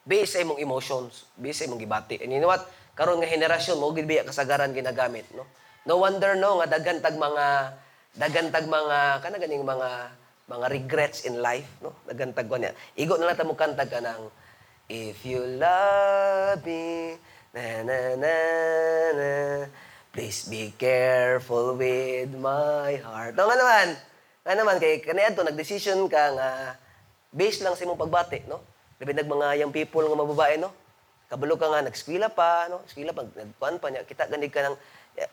based 0.09 0.35
sa 0.35 0.43
imong 0.43 0.59
emotions, 0.59 1.29
based 1.37 1.61
sa 1.61 1.69
imong 1.69 1.79
gibati. 1.79 2.17
And 2.19 2.33
you 2.33 2.41
know 2.41 2.49
what? 2.49 2.65
Karon 2.97 3.21
nga 3.21 3.29
henerasyon 3.29 3.77
mo 3.77 3.93
gid 3.93 4.09
biya 4.09 4.25
kasagaran 4.25 4.73
ginagamit, 4.73 5.29
no? 5.37 5.45
No 5.85 6.01
wonder 6.01 6.37
no 6.37 6.61
nga 6.61 6.77
daghan 6.77 7.05
tag 7.05 7.17
mga 7.17 7.77
daghan 8.17 8.49
tag 8.53 8.67
mga 8.69 9.25
kana 9.25 9.37
ganing 9.37 9.65
mga 9.65 9.89
mga 10.51 10.67
regrets 10.67 11.29
in 11.29 11.39
life, 11.39 11.69
no? 11.85 11.93
Daghan 12.09 12.33
tag 12.33 12.49
niya. 12.49 12.73
Igo 12.99 13.21
na 13.21 13.31
lang 13.31 13.39
ta 13.39 13.47
mo 13.47 13.55
kanta 13.55 13.85
ka 13.85 14.01
If 14.91 15.23
you 15.23 15.39
love 15.47 16.67
me, 16.67 17.15
na 17.55 17.87
na 17.87 17.99
na 18.19 18.35
na, 19.15 19.29
please 20.11 20.47
be 20.51 20.75
careful 20.75 21.79
with 21.79 22.35
my 22.35 22.99
heart. 22.99 23.39
No, 23.39 23.47
nga 23.47 23.57
naman, 23.59 23.87
nga 24.43 24.55
naman, 24.59 24.77
kay 24.83 24.99
kaniad 24.99 25.39
to, 25.39 25.47
nag-decision 25.47 26.11
ka 26.11 26.35
nga, 26.35 26.51
based 27.31 27.63
lang 27.63 27.79
sa 27.79 27.87
imong 27.87 27.99
pagbati, 27.99 28.43
no? 28.51 28.59
Labi 28.99 29.15
nag 29.15 29.31
mga 29.31 29.63
young 29.63 29.73
people 29.73 30.03
nga 30.03 30.19
mababae, 30.19 30.59
no? 30.59 30.75
Kabalo 31.31 31.55
ka 31.55 31.71
nga, 31.71 31.87
nag-eskwela 31.87 32.27
pa, 32.27 32.67
no? 32.67 32.83
Eskwela 32.91 33.15
pa, 33.15 33.23
nagkuhan 33.23 33.79
pa 33.79 33.87
niya. 33.87 34.03
Kita 34.03 34.27
ganig 34.27 34.51
ka 34.51 34.67
ng, 34.67 34.77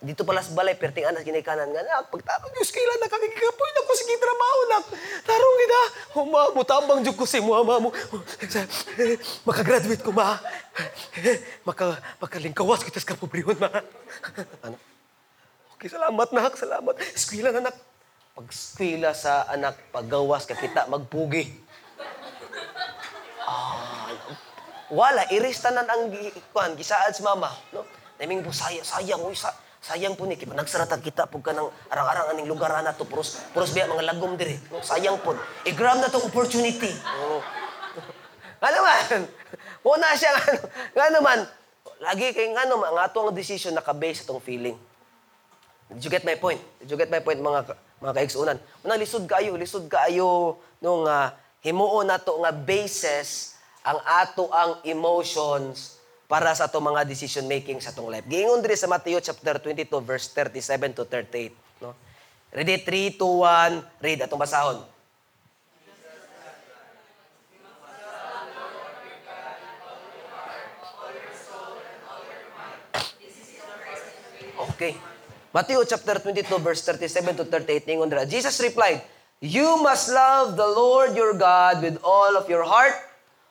dito 0.03 0.27
pala 0.27 0.43
sa 0.43 0.51
balay, 0.51 0.75
perting 0.75 1.07
anas 1.07 1.23
ginikanan 1.23 1.71
nga, 1.71 1.81
nak, 1.83 2.11
pagtapos 2.11 2.51
yung 2.51 2.65
eskwela, 2.65 2.99
nakakikapoy 2.99 3.69
na 3.71 3.87
ko, 3.87 3.93
sige, 3.95 4.15
trabaho, 4.19 4.59
nak. 4.67 4.85
Tarong 5.23 5.59
ina, 5.63 5.81
huma, 6.19 6.41
mutabang 6.51 6.99
dyan 7.03 7.15
ko 7.15 7.23
si 7.23 7.39
mama 7.39 7.79
mo. 7.79 7.89
Makagraduate 9.47 10.03
ko, 10.03 10.11
ma. 10.11 10.35
Maka, 11.67 11.99
makalingkawas 12.19 12.83
kita 12.83 12.99
sa 12.99 13.15
kapobrihon, 13.15 13.55
ma. 13.55 13.71
ano? 14.67 14.77
Okay, 15.79 15.87
salamat, 15.87 16.27
nak, 16.35 16.53
salamat. 16.59 16.95
Eskwela 17.15 17.55
na, 17.55 17.71
nak. 17.71 17.77
Pag 18.35 18.47
eskwela 18.51 19.15
sa 19.15 19.47
anak, 19.47 19.79
paggawas 19.95 20.43
ka 20.43 20.53
kita, 20.53 20.85
magpugi. 20.91 21.67
wala 24.87 25.27
iris 25.35 25.59
tanan 25.59 25.83
ang 25.83 26.07
kuan 26.55 26.71
gisaad 26.79 27.11
sa 27.11 27.23
mama 27.27 27.51
no 27.75 27.83
naming 28.17 28.39
po 28.39 28.55
sayang 28.55 28.87
sayang 28.87 29.19
oy 29.19 29.35
sa, 29.35 29.51
sayang 29.81 30.17
po 30.17 30.25
ni 30.25 30.35
kay 30.35 30.49
nagsaratag 30.49 30.99
kita 30.99 31.29
pug 31.29 31.45
kanang 31.45 31.69
arang-arang 31.87 32.33
aning 32.35 32.49
lugar 32.49 32.73
na 32.81 32.93
to 32.93 33.05
puros. 33.05 33.39
Puros 33.53 33.71
biya 33.71 33.87
mga 33.87 34.03
lagom 34.09 34.35
diri. 34.35 34.57
No 34.73 34.81
sayang 34.81 35.21
po. 35.21 35.37
I-grab 35.63 36.01
na 36.01 36.11
tong 36.11 36.25
opportunity. 36.25 36.91
Oh. 37.23 37.39
ano 38.57 38.79
man 38.81 39.25
una 39.85 40.07
siya. 40.17 40.33
Nga 40.33 40.43
ano, 40.43 40.57
nga 40.93 41.05
naman. 41.13 41.39
Lagi 41.97 42.29
kay 42.35 42.51
nga 42.53 42.67
naman 42.69 42.93
ang 42.93 42.99
ato 43.01 43.25
ang 43.25 43.33
decision 43.33 43.73
naka-base 43.73 44.21
sa 44.21 44.29
tong 44.29 44.43
feeling. 44.43 44.77
Did 45.87 46.03
you 46.03 46.11
get 46.11 46.27
my 46.27 46.35
point? 46.35 46.59
Did 46.83 46.91
you 46.91 46.99
get 46.99 47.07
my 47.07 47.23
point 47.23 47.39
mga 47.39 47.61
ka- 47.63 47.79
mga 48.03 48.13
kaigsunan? 48.21 48.57
Una 48.83 48.99
lisod 48.99 49.23
kaayo, 49.23 49.55
lisod 49.55 49.87
kaayo 49.87 50.59
nung 50.83 51.07
uh, 51.07 51.31
himuon 51.63 52.05
nato 52.05 52.35
nga 52.43 52.51
basis 52.51 53.55
ang 53.87 53.97
ato 54.03 54.51
ang 54.51 54.83
emotions 54.83 55.96
para 56.27 56.51
sa 56.51 56.67
ato 56.67 56.83
mga 56.83 57.07
decision 57.07 57.47
making 57.47 57.79
sa 57.79 57.95
atong 57.95 58.11
life. 58.11 58.27
Giingon 58.27 58.59
diri 58.59 58.75
sa 58.75 58.91
Matthew 58.91 59.23
chapter 59.23 59.63
22 59.63 59.87
verse 60.03 60.27
37 60.35 60.99
to 60.99 61.03
38, 61.07 61.55
no? 61.79 61.95
Ready 62.51 62.83
3 62.83 63.15
2 63.15 63.23
1, 63.23 64.03
read 64.03 64.19
atong 64.19 64.39
basahon. 64.43 64.83
Okay. 74.77 74.93
Matthew 75.55 75.81
chapter 75.89 76.21
22 76.21 76.43
verse 76.61 76.85
37 76.85 77.41
to 77.41 77.43
38 77.49 77.87
ningon 77.89 78.11
dira. 78.11 78.29
Jesus 78.29 78.53
replied, 78.61 79.01
"You 79.41 79.79
must 79.81 80.11
love 80.11 80.53
the 80.59 80.69
Lord 80.69 81.17
your 81.17 81.33
God 81.33 81.81
with 81.81 81.97
all 82.05 82.35
of 82.37 82.45
your 82.45 82.61
heart, 82.61 82.93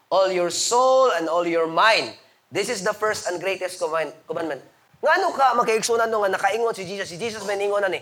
all 0.06 0.30
your 0.30 0.54
soul, 0.54 1.10
and 1.16 1.26
all 1.26 1.42
your 1.42 1.66
mind. 1.66 2.14
This 2.50 2.70
is 2.70 2.86
the 2.86 2.94
first 2.94 3.26
and 3.26 3.42
greatest 3.42 3.82
command- 3.82 4.14
commandment." 4.26 4.62
Ngano 5.02 5.34
ka 5.36 5.54
makaigsunan 5.58 6.08
no 6.08 6.24
nga 6.24 6.34
nakaingon 6.34 6.72
si 6.72 6.88
Jesus? 6.88 7.12
Si 7.12 7.18
Jesus 7.20 7.44
may 7.44 7.58
ningon 7.60 7.84
ani. 7.84 8.00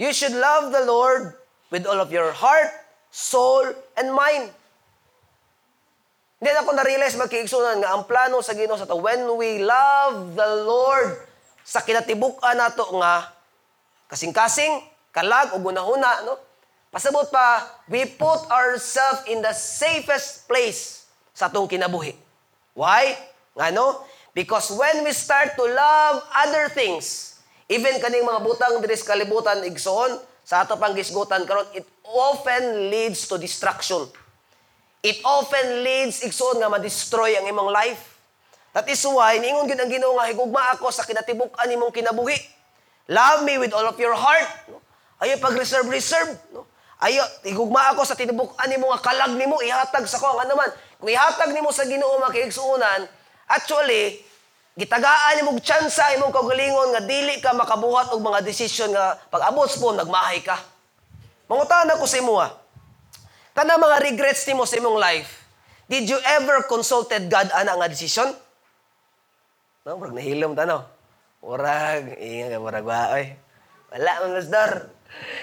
You 0.00 0.10
should 0.10 0.34
love 0.34 0.72
the 0.72 0.82
Lord 0.82 1.36
with 1.68 1.84
all 1.86 2.00
of 2.00 2.10
your 2.12 2.32
heart, 2.32 2.72
soul, 3.12 3.64
and 3.96 4.12
mind. 4.12 4.52
Hindi 6.42 6.50
na 6.58 6.66
ako 6.66 6.74
na-realize 6.74 7.14
magkiigsunan 7.14 7.78
nga 7.78 7.94
ang 7.94 8.02
plano 8.02 8.42
sa 8.42 8.50
Ginoo 8.50 8.74
sa 8.74 8.88
to 8.88 8.98
when 8.98 9.30
we 9.38 9.62
love 9.62 10.34
the 10.34 10.50
Lord 10.66 11.22
sa 11.62 11.86
kinatibuk-an 11.86 12.58
nato 12.58 12.82
nga 12.98 13.30
kasing-kasing, 14.10 14.82
kalag 15.14 15.54
ug 15.54 15.62
hunahuna 15.62 16.26
no. 16.26 16.36
Pasabot 16.92 17.24
pa, 17.32 17.64
we 17.88 18.04
put 18.04 18.44
ourselves 18.52 19.24
in 19.24 19.40
the 19.40 19.54
safest 19.56 20.44
place 20.44 21.08
sa 21.32 21.48
atong 21.48 21.64
kinabuhi. 21.64 22.12
Why? 22.76 23.16
Ngano? 23.52 24.04
Because 24.32 24.72
when 24.72 25.04
we 25.04 25.12
start 25.12 25.54
to 25.60 25.64
love 25.68 26.24
other 26.32 26.72
things, 26.72 27.36
even 27.68 28.00
kaning 28.00 28.24
mga 28.24 28.40
butang 28.40 28.80
diri 28.80 28.96
kalibutan 28.96 29.60
igsoon, 29.68 30.16
sa 30.42 30.66
ato 30.66 30.74
pang 30.74 30.96
gisgutan 30.96 31.46
karon, 31.46 31.68
it 31.76 31.86
often 32.02 32.90
leads 32.90 33.28
to 33.30 33.38
destruction. 33.38 34.08
It 35.02 35.22
often 35.22 35.84
leads 35.86 36.24
igsoon 36.24 36.58
nga 36.58 36.70
ma-destroy 36.70 37.38
ang 37.38 37.46
imong 37.46 37.70
life. 37.70 38.12
That 38.72 38.88
is 38.88 39.04
why, 39.04 39.36
niingon 39.36 39.68
gid 39.68 39.76
ang 39.84 39.92
Ginoo 39.92 40.16
nga 40.16 40.32
higugma 40.32 40.72
ako 40.72 40.88
sa 40.88 41.04
kinatibuk-an 41.04 41.68
nimong 41.68 41.92
kinabuhi. 41.92 42.40
Love 43.12 43.44
me 43.44 43.60
with 43.60 43.76
all 43.76 43.84
of 43.84 44.00
your 44.00 44.16
heart. 44.16 44.48
No? 44.72 44.80
Ayo 45.20 45.36
pag-reserve, 45.36 45.92
reserve. 45.92 46.32
No? 46.56 46.64
Ayo, 47.04 47.20
higugma 47.44 47.92
ako 47.92 48.08
sa 48.08 48.16
tinibuk-an 48.16 48.72
nimo 48.72 48.88
nga 48.96 49.12
kalag 49.12 49.36
nimo, 49.36 49.60
ihatag 49.60 50.08
sa 50.08 50.16
ko. 50.16 50.40
Nga 50.40 50.48
naman, 50.48 50.68
kung 50.96 51.10
ihatag 51.12 51.52
nimo 51.52 51.68
sa 51.68 51.84
Ginoo 51.84 52.16
makiigsuunan, 52.24 53.04
actually, 53.52 54.24
gitagaan 54.72 55.36
nimo 55.36 55.52
og 55.52 55.60
tsansa 55.60 56.16
imong 56.16 56.32
kaugalingon 56.32 56.96
nga 56.96 57.02
dili 57.04 57.36
ka 57.44 57.52
makabuhat 57.52 58.08
og 58.16 58.24
mga 58.24 58.40
desisyon 58.40 58.88
nga 58.96 59.20
pag-abot 59.28 59.68
po 59.68 59.92
nagmahay 59.92 60.40
ka. 60.40 60.56
Mangutana 61.44 62.00
ko 62.00 62.08
sa 62.08 62.16
imo 62.16 62.40
ha. 62.40 62.48
Tanang 63.52 63.84
mga 63.84 64.00
regrets 64.00 64.48
nimo 64.48 64.64
sa 64.64 64.80
imong 64.80 64.96
life. 64.96 65.44
Did 65.84 66.08
you 66.08 66.16
ever 66.40 66.64
consulted 66.64 67.28
God 67.28 67.52
ana 67.52 67.76
nga 67.76 67.92
decision? 67.92 68.32
No, 69.84 70.00
murag 70.00 70.16
nahilom 70.16 70.56
ta 70.56 70.64
no. 70.64 70.88
Murag, 71.44 72.16
inga 72.16 72.56
ka 72.56 72.58
murag 72.62 72.86
ba 72.88 73.12
oy. 73.12 73.28
Wala 73.92 74.12
man 74.24 74.30
lasdor. 74.40 74.72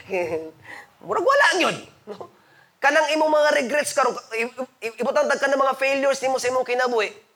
murag 1.05 1.25
wala 1.29 1.47
gyud. 1.61 1.77
No? 2.09 2.33
Kanang 2.81 3.13
imong 3.13 3.29
mga 3.29 3.49
regrets 3.61 3.93
karon 3.93 4.15
ibutang 4.97 5.27
tag 5.29 5.37
ka 5.37 5.51
ng 5.51 5.59
mga 5.59 5.77
failures 5.77 6.23
nimo 6.25 6.41
sa 6.41 6.49
imong 6.49 6.65
kinabuhi. 6.65 7.28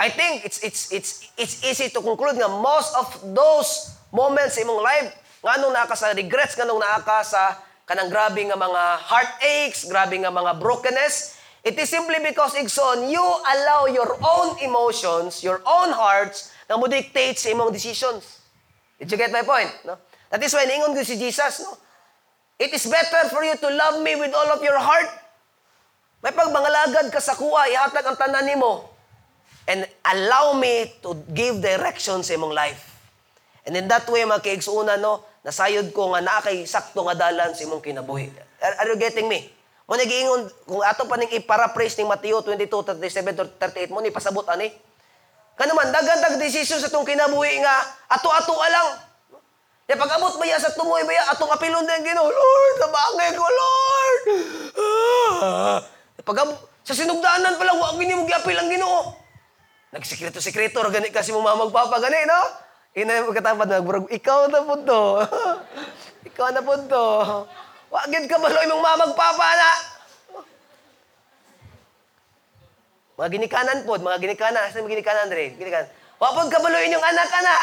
I 0.00 0.08
think 0.08 0.48
it's 0.48 0.64
it's 0.64 0.88
it's 0.88 1.28
it's 1.36 1.60
easy 1.60 1.92
to 1.92 2.00
conclude 2.00 2.40
nga 2.40 2.48
most 2.48 2.96
of 2.96 3.12
those 3.36 4.00
moments 4.08 4.56
sa 4.56 4.64
imong 4.64 4.80
life 4.80 5.12
nganong 5.44 5.76
naa 5.76 5.84
ka 5.84 5.92
sa 5.92 6.16
regrets 6.16 6.56
nganong 6.56 6.80
naa 6.80 7.04
ka 7.04 7.20
sa 7.20 7.60
kanang 7.84 8.08
grabe 8.08 8.40
nga 8.48 8.56
mga 8.56 8.82
heartaches, 8.96 9.84
grabe 9.92 10.16
nga 10.24 10.32
mga 10.32 10.56
brokenness, 10.56 11.36
it 11.60 11.76
is 11.76 11.92
simply 11.92 12.16
because 12.24 12.56
igsoon 12.56 13.12
you 13.12 13.20
allow 13.52 13.84
your 13.92 14.16
own 14.24 14.56
emotions, 14.64 15.44
your 15.44 15.60
own 15.68 15.92
hearts 15.92 16.48
na 16.64 16.80
mo 16.80 16.88
dictate 16.88 17.36
sa 17.36 17.52
imong 17.52 17.68
decisions. 17.68 18.40
Did 18.96 19.12
you 19.12 19.20
get 19.20 19.28
my 19.28 19.44
point? 19.44 19.68
No? 19.84 20.00
That 20.32 20.40
is 20.40 20.56
why 20.56 20.64
ningon 20.64 20.96
ko 20.96 21.04
si 21.04 21.20
Jesus, 21.20 21.60
no? 21.60 21.76
It 22.56 22.72
is 22.72 22.88
better 22.88 23.28
for 23.28 23.44
you 23.44 23.56
to 23.56 23.68
love 23.68 24.00
me 24.00 24.16
with 24.16 24.32
all 24.32 24.48
of 24.48 24.64
your 24.64 24.80
heart. 24.80 25.12
May 26.24 26.32
pagbangalagad 26.32 27.12
ka 27.12 27.20
sa 27.20 27.36
kuha, 27.36 27.68
ihatag 27.68 28.08
ang 28.08 28.16
tanan 28.16 28.48
nimo 28.48 28.89
and 29.70 29.86
allow 30.02 30.58
me 30.58 30.90
to 30.98 31.14
give 31.30 31.62
direction 31.62 32.26
sa 32.26 32.34
imong 32.34 32.50
life. 32.50 32.90
And 33.62 33.78
in 33.78 33.86
that 33.86 34.02
way, 34.10 34.26
mga 34.26 34.98
no, 34.98 35.22
nasayod 35.46 35.94
ko 35.94 36.10
nga 36.10 36.20
naa 36.26 36.42
kay 36.42 36.66
sakto 36.66 37.06
nga 37.06 37.14
dalan 37.14 37.54
sa 37.54 37.62
imong 37.62 37.78
kinabuhi. 37.78 38.34
Are, 38.58 38.74
are 38.82 38.88
you 38.90 38.98
getting 38.98 39.30
me? 39.30 39.46
Mo 39.86 39.94
nagiingon 39.94 40.50
kung 40.66 40.82
ato 40.82 41.06
pa 41.06 41.14
ning 41.14 41.30
i-paraphrase 41.30 42.02
ning 42.02 42.10
Mateo 42.10 42.42
22:37 42.42 43.38
to 43.38 43.44
38 43.58 43.94
mo 43.94 44.02
ni 44.02 44.10
pasabot 44.10 44.46
ani. 44.50 44.74
Kanuman 45.54 45.90
daghan 45.94 46.18
tag 46.18 46.38
desisyon 46.38 46.82
sa 46.82 46.90
tong 46.90 47.06
kinabuhi 47.06 47.62
nga 47.62 47.74
ato-ato 48.10 48.54
lang. 48.58 48.88
Ya 49.90 49.98
pag 49.98 50.14
abot 50.14 50.38
ba 50.38 50.46
sa 50.54 50.70
tumoy 50.78 51.02
ba 51.02 51.34
atong 51.34 51.50
apilon 51.50 51.82
din 51.82 52.06
Ginoo, 52.06 52.30
Lord, 52.30 52.74
nabangay 52.78 53.30
ko, 53.34 53.42
Lord. 53.42 54.22
Ah. 55.42 55.78
Pag 56.22 56.54
sa 56.86 56.94
sinugdanan 56.94 57.58
pa 57.58 57.64
lang 57.66 57.74
wa 57.74 57.98
gini 57.98 58.14
mo 58.14 58.22
giapil 58.22 58.54
ang 58.54 58.70
Ginoo. 58.70 59.18
Nagsikreto-sikreto 59.90 60.86
gani 60.86 61.10
kasi 61.10 61.34
mo 61.34 61.42
mamagpapa 61.42 61.98
gani, 61.98 62.22
no? 62.22 62.40
Ina 62.94 63.26
mo 63.26 63.34
katapad 63.34 63.66
nagburag 63.66 64.06
ikaw 64.10 64.46
na 64.46 64.62
pud 64.62 64.82
to. 64.86 65.02
ikaw 66.30 66.50
na 66.54 66.62
pud 66.62 66.86
to. 66.86 67.06
Wa 67.92 68.06
gid 68.06 68.30
ka 68.30 68.38
baloy 68.38 68.66
mong 68.70 68.86
mamagpapa 68.86 69.48
na. 69.58 69.70
Mga 73.18 73.30
ginikanan 73.34 73.78
pod, 73.82 74.00
mga 74.00 74.18
ginikanan, 74.22 74.62
asa 74.62 74.78
mga 74.78 74.94
ginikanan 74.94 75.26
dre? 75.26 75.58
Ginikanan. 75.58 75.90
Wa 76.22 76.38
pod 76.38 76.50
ka 76.54 76.62
baloy 76.62 76.86
inyong 76.86 77.06
anak 77.10 77.30
ana. 77.34 77.56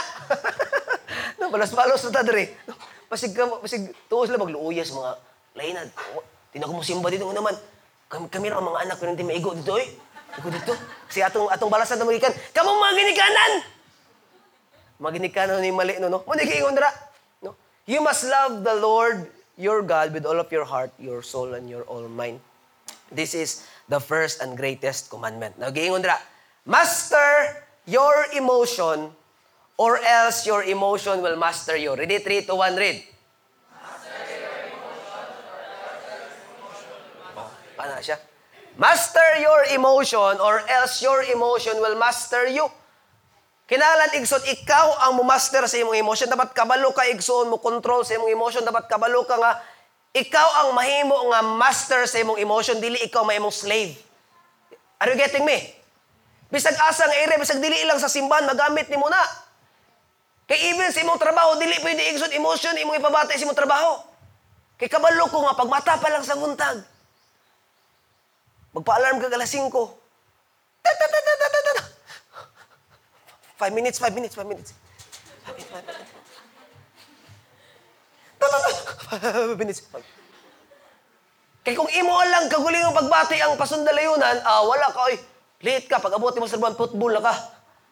no, 1.40 1.48
balas-balos 1.48 2.04
na 2.08 2.12
ta 2.12 2.28
dre. 2.28 2.52
Pasig 3.08 3.32
ka, 3.32 3.48
pasig 3.64 3.88
tuos 4.12 4.28
lang 4.28 4.44
magluuyas 4.44 4.92
mga 4.92 5.12
lainad. 5.56 5.88
Tinako 6.52 6.72
mo 6.76 6.84
simba 6.84 7.08
dito 7.08 7.24
naman. 7.32 7.56
Kami, 8.08 8.28
kami 8.32 8.48
ra 8.52 8.60
ang 8.60 8.68
mga 8.68 8.84
anak 8.88 8.98
pero 9.00 9.12
hindi 9.16 9.24
maigo 9.24 9.56
dito 9.56 9.80
eh. 9.80 9.88
Igo 10.38 10.50
dito. 10.54 10.74
Kasi 11.10 11.26
atong 11.26 11.50
atong 11.50 11.72
balasan 11.72 11.98
na 11.98 12.06
magikan. 12.06 12.30
Kamo 12.54 12.78
mga 12.78 12.94
ginikanan. 12.94 13.52
Mga 15.02 15.12
ginikanan 15.18 15.58
ni 15.66 15.74
mali 15.74 15.98
no 15.98 16.14
no. 16.14 16.22
Mo 16.26 16.34
giingon 16.38 16.78
dra. 16.78 16.94
No. 17.42 17.58
You 17.90 18.06
must 18.06 18.30
love 18.30 18.62
the 18.62 18.78
Lord 18.78 19.26
your 19.58 19.82
God 19.82 20.14
with 20.14 20.30
all 20.30 20.38
of 20.38 20.54
your 20.54 20.66
heart, 20.66 20.94
your 21.02 21.26
soul 21.26 21.58
and 21.58 21.66
your 21.66 21.82
all 21.90 22.06
mind. 22.06 22.38
This 23.10 23.34
is 23.34 23.66
the 23.90 23.98
first 23.98 24.46
and 24.46 24.54
greatest 24.54 25.10
commandment. 25.10 25.58
Now 25.58 25.74
giingon 25.74 26.06
dra. 26.06 26.22
Master 26.70 27.66
your 27.90 28.30
emotion 28.38 29.10
or 29.78 29.98
else 30.02 30.46
your 30.46 30.62
emotion 30.66 31.22
will 31.26 31.38
master 31.38 31.78
you. 31.78 31.98
Ready? 31.98 32.22
3 32.22 32.46
to 32.46 32.54
1 32.54 32.76
read. 32.78 32.98
Paano 37.78 38.02
siya? 38.02 38.18
Master 38.78 39.42
your 39.42 39.74
emotion 39.74 40.38
or 40.38 40.62
else 40.70 41.02
your 41.02 41.26
emotion 41.26 41.74
will 41.82 41.98
master 41.98 42.46
you. 42.46 42.70
Kinahanglan 43.66 44.22
igsoon 44.22 44.46
ikaw 44.54 45.02
ang 45.02 45.18
mumaster 45.18 45.66
sa 45.66 45.82
imong 45.82 45.98
emotion. 45.98 46.30
Dapat 46.30 46.54
kabalo 46.54 46.94
ka 46.94 47.10
igsoon 47.10 47.50
mo 47.50 47.58
control 47.58 48.06
sa 48.06 48.16
imong 48.22 48.30
emotion. 48.30 48.62
Dapat 48.62 48.86
kabalo 48.86 49.26
ka 49.26 49.34
nga 49.34 49.60
ikaw 50.14 50.48
ang 50.62 50.78
mahimo 50.78 51.18
nga 51.34 51.42
master 51.42 52.06
sa 52.06 52.22
imong 52.22 52.38
emotion 52.38 52.78
dili 52.78 53.02
ikaw 53.02 53.26
mahimong 53.26 53.52
slave. 53.52 53.98
Are 55.02 55.10
you 55.10 55.18
getting 55.18 55.44
me? 55.44 55.74
Bisag 56.54 56.78
asa 56.78 57.10
nga 57.10 57.18
ere, 57.18 57.34
bisag 57.42 57.58
dili 57.58 57.82
lang 57.84 57.98
sa 57.98 58.08
simbahan 58.08 58.46
magamit 58.46 58.94
nimo 58.94 59.10
na. 59.10 59.20
Kay 60.48 60.72
even 60.72 60.94
sa 60.94 61.02
imong 61.02 61.20
trabaho 61.20 61.58
dili 61.58 61.76
pwede 61.82 62.14
igsoon 62.14 62.30
emotion 62.30 62.78
imong 62.78 63.02
ipabata 63.02 63.34
sa 63.34 63.42
imong 63.42 63.58
trabaho. 63.58 64.06
Kay 64.78 64.86
kabalo 64.86 65.26
ko 65.34 65.50
nga 65.50 65.58
pagmata 65.58 65.98
pa 65.98 66.14
lang 66.14 66.22
sa 66.22 66.38
buntag. 66.38 66.97
Magpa-alarm 68.78 69.18
ka 69.18 69.34
alas 69.34 69.50
5. 69.50 69.74
Ta 70.86 70.92
ta 70.94 71.06
ta 71.10 71.20
ta 71.26 71.34
ta 71.34 71.48
ta 71.50 71.60
ta. 71.66 71.84
Five 73.58 73.74
minutes, 73.74 73.98
five 73.98 74.14
minutes, 74.14 74.38
five 74.38 74.46
minutes. 74.46 74.78
Five 78.38 79.58
minutes, 79.58 79.82
five 79.90 80.02
minutes. 80.06 80.16
Kay 81.66 81.76
kung 81.76 81.90
imo 81.90 82.16
lang 82.32 82.48
kaguling 82.48 82.80
ang 82.80 82.96
pagbati 82.96 83.44
ang 83.44 83.60
pasundalayunan, 83.60 84.40
ah, 84.46 84.64
wala 84.64 84.88
ka, 84.88 85.10
oy. 85.10 85.20
Late 85.60 85.90
ka, 85.90 86.00
pag 86.00 86.16
abot 86.16 86.32
mo 86.38 86.48
sa 86.48 86.62
buwan, 86.62 86.80
football 86.80 87.18
na 87.18 87.20
ka. 87.20 87.34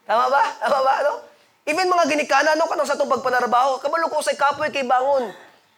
Tama 0.07 0.31
ba? 0.31 0.43
Tama 0.63 0.79
ba, 0.79 0.93
no? 1.03 1.13
Even 1.67 1.91
mga 1.91 2.07
ginikana, 2.07 2.55
no, 2.55 2.69
kanang 2.71 2.87
sa 2.87 2.95
itong 2.95 3.09
pagpanarabaho, 3.09 3.81
kabalo 3.81 4.07
ko 4.07 4.23
usay 4.23 4.37
kapoy 4.37 4.71
kay 4.71 4.87
bangon. 4.87 5.33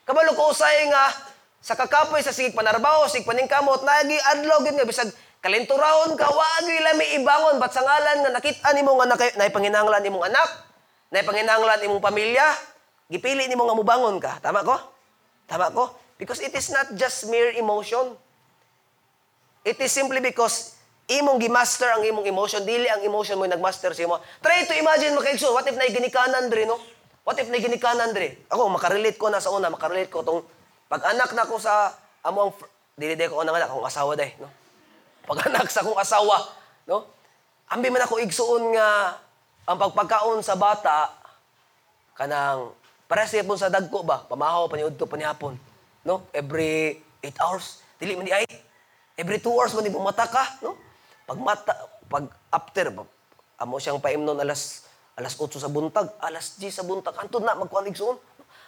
Kabalo 0.06 0.36
ko 0.36 0.54
usay 0.54 0.86
nga, 0.92 1.10
sa 1.68 1.76
kakapoy 1.76 2.24
sa 2.24 2.32
sigig 2.32 2.56
panarbaho, 2.56 3.12
sig 3.12 3.28
paningkamot, 3.28 3.84
nagi 3.84 4.16
adlaw 4.32 4.64
gid 4.64 4.80
nga 4.80 4.88
bisag 4.88 5.12
kalenturahon 5.44 6.16
ka 6.16 6.24
wagi 6.32 6.80
lami 6.80 7.20
ibangon 7.20 7.60
bat 7.60 7.76
sa 7.76 7.84
ngalan 7.84 8.24
nga 8.24 8.32
nakita 8.32 8.72
nimo 8.72 8.96
nga 8.96 9.12
nakay 9.12 9.36
nay 9.36 9.52
panginahanglan 9.52 10.00
imong 10.08 10.32
anak, 10.32 10.50
nay 11.12 11.28
panginahanglan 11.28 11.84
imong 11.84 12.00
pamilya, 12.00 12.48
gipili 13.12 13.52
nimo 13.52 13.68
nga 13.68 13.76
mubangon 13.76 14.16
ka. 14.16 14.40
Tama 14.40 14.64
ko? 14.64 14.80
Tama 15.44 15.68
ko? 15.76 15.92
Because 16.16 16.40
it 16.40 16.56
is 16.56 16.72
not 16.72 16.88
just 16.96 17.28
mere 17.28 17.52
emotion. 17.60 18.16
It 19.68 19.76
is 19.84 19.92
simply 19.92 20.24
because 20.24 20.80
imong 21.12 21.44
gimaster 21.44 21.92
ang 21.92 22.08
imong 22.08 22.32
emotion, 22.32 22.64
dili 22.64 22.88
ang 22.88 23.04
emotion 23.04 23.36
mo 23.36 23.44
nagmaster 23.44 23.92
sa 23.92 24.08
imo. 24.08 24.24
Try 24.40 24.64
to 24.64 24.76
imagine 24.80 25.12
makaigso, 25.20 25.52
what 25.52 25.68
if 25.68 25.76
na 25.76 25.84
ginikanan 25.92 26.48
dre, 26.48 26.64
no? 26.64 26.80
What 27.28 27.36
if 27.44 27.52
na 27.52 27.60
ginikanan 27.60 28.16
dre? 28.16 28.48
Ako, 28.48 28.72
makarelate 28.72 29.20
ko 29.20 29.28
na 29.28 29.44
sa 29.44 29.52
una, 29.52 29.68
makarelate 29.68 30.08
ko 30.08 30.24
tong 30.24 30.56
pag 30.88 31.02
anak 31.12 31.36
na 31.36 31.48
ko 31.48 31.60
sa 31.60 31.92
among 32.24 32.56
dili 32.98 33.14
ko 33.28 33.44
unang 33.44 33.56
anak 33.56 33.70
akong 33.70 33.88
asawa 33.88 34.18
day, 34.18 34.34
no. 34.42 34.50
Pag 35.28 35.52
anak 35.52 35.68
sa 35.68 35.84
akong 35.84 36.00
asawa, 36.00 36.50
no. 36.88 37.06
Ambi 37.68 37.92
man 37.92 38.02
ako 38.02 38.24
igsuon 38.24 38.74
nga 38.74 39.20
ang 39.68 39.78
pagpagkaon 39.78 40.40
sa 40.40 40.56
bata 40.56 41.12
kanang 42.16 42.72
para 43.08 43.24
siya 43.24 43.46
sa 43.56 43.72
dagko 43.72 44.04
ba, 44.04 44.24
pamahaw 44.28 44.68
paniudto 44.68 45.06
panihapon, 45.06 45.60
no. 46.08 46.26
Every 46.32 47.04
8 47.22 47.44
hours, 47.44 47.84
dili 48.00 48.16
man 48.16 48.26
di 48.28 48.34
ay. 48.34 48.48
Every 49.20 49.38
2 49.44 49.48
hours 49.52 49.76
man 49.76 49.86
di 49.86 49.94
bumata 49.94 50.26
ka, 50.26 50.64
no. 50.64 50.80
Pag 51.28 51.38
mata, 51.44 51.74
pag 52.08 52.26
after 52.50 52.96
amo 53.58 53.76
siyang 53.82 54.00
paimnon 54.00 54.40
alas 54.40 54.88
alas 55.18 55.34
8 55.36 55.60
sa 55.60 55.68
buntag, 55.68 56.08
alas 56.24 56.56
10 56.62 56.72
sa 56.72 56.84
buntag, 56.86 57.18
antod 57.20 57.44
na 57.44 57.58
magkuan 57.58 57.90
igsuon. 57.90 58.16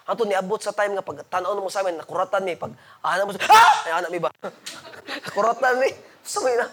Ato 0.09 0.25
niabot 0.25 0.57
sa 0.57 0.73
time 0.73 0.97
nga 0.97 1.05
pag 1.05 1.21
tanaw 1.29 1.53
mo 1.61 1.69
sa 1.69 1.85
amin, 1.85 2.01
nakuratan 2.01 2.41
mi. 2.41 2.57
Pag 2.57 2.73
ana 3.05 3.29
mo 3.29 3.31
sa, 3.37 3.45
ah! 3.45 3.85
Ay, 3.85 3.93
ana 3.93 4.09
mi 4.09 4.17
ba? 4.17 4.33
nakuratan 5.29 5.77
mi. 5.77 5.93
Sa 6.25 6.41
na. 6.41 6.65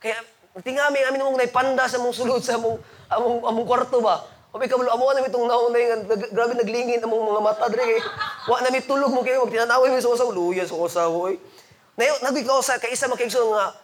Kaya, 0.00 0.16
tingami 0.64 1.04
amin 1.04 1.20
mong 1.20 1.36
naipanda 1.36 1.84
sa 1.84 2.00
mong 2.00 2.16
sulod 2.16 2.40
sa 2.40 2.56
among 2.56 2.80
among 3.12 3.36
among 3.52 3.66
kwarto 3.68 4.00
ba. 4.00 4.24
Obi 4.54 4.70
kabalo 4.70 4.86
amo 4.86 5.10
na 5.10 5.18
mitong 5.18 5.50
naunay 5.50 5.82
nga 5.90 6.14
grabe 6.30 6.54
naglingin 6.54 7.02
among 7.02 7.26
mga 7.26 7.42
mata 7.42 7.66
dire 7.66 7.90
kay 7.90 8.00
wa 8.46 8.62
na 8.62 8.70
mitulog 8.70 9.10
mo 9.10 9.26
kay 9.26 9.34
magtinanaw 9.34 9.82
mi 9.82 9.98
sa 9.98 10.14
usaw 10.14 10.30
luya 10.30 10.62
sa 10.62 10.78
usaw 10.78 11.10
oy. 11.10 11.42
Nayo 11.98 12.14
nagikaw 12.22 12.62
sa 12.62 12.78
kay 12.78 12.94
isa 12.94 13.10
makigso 13.10 13.42
nga 13.50 13.74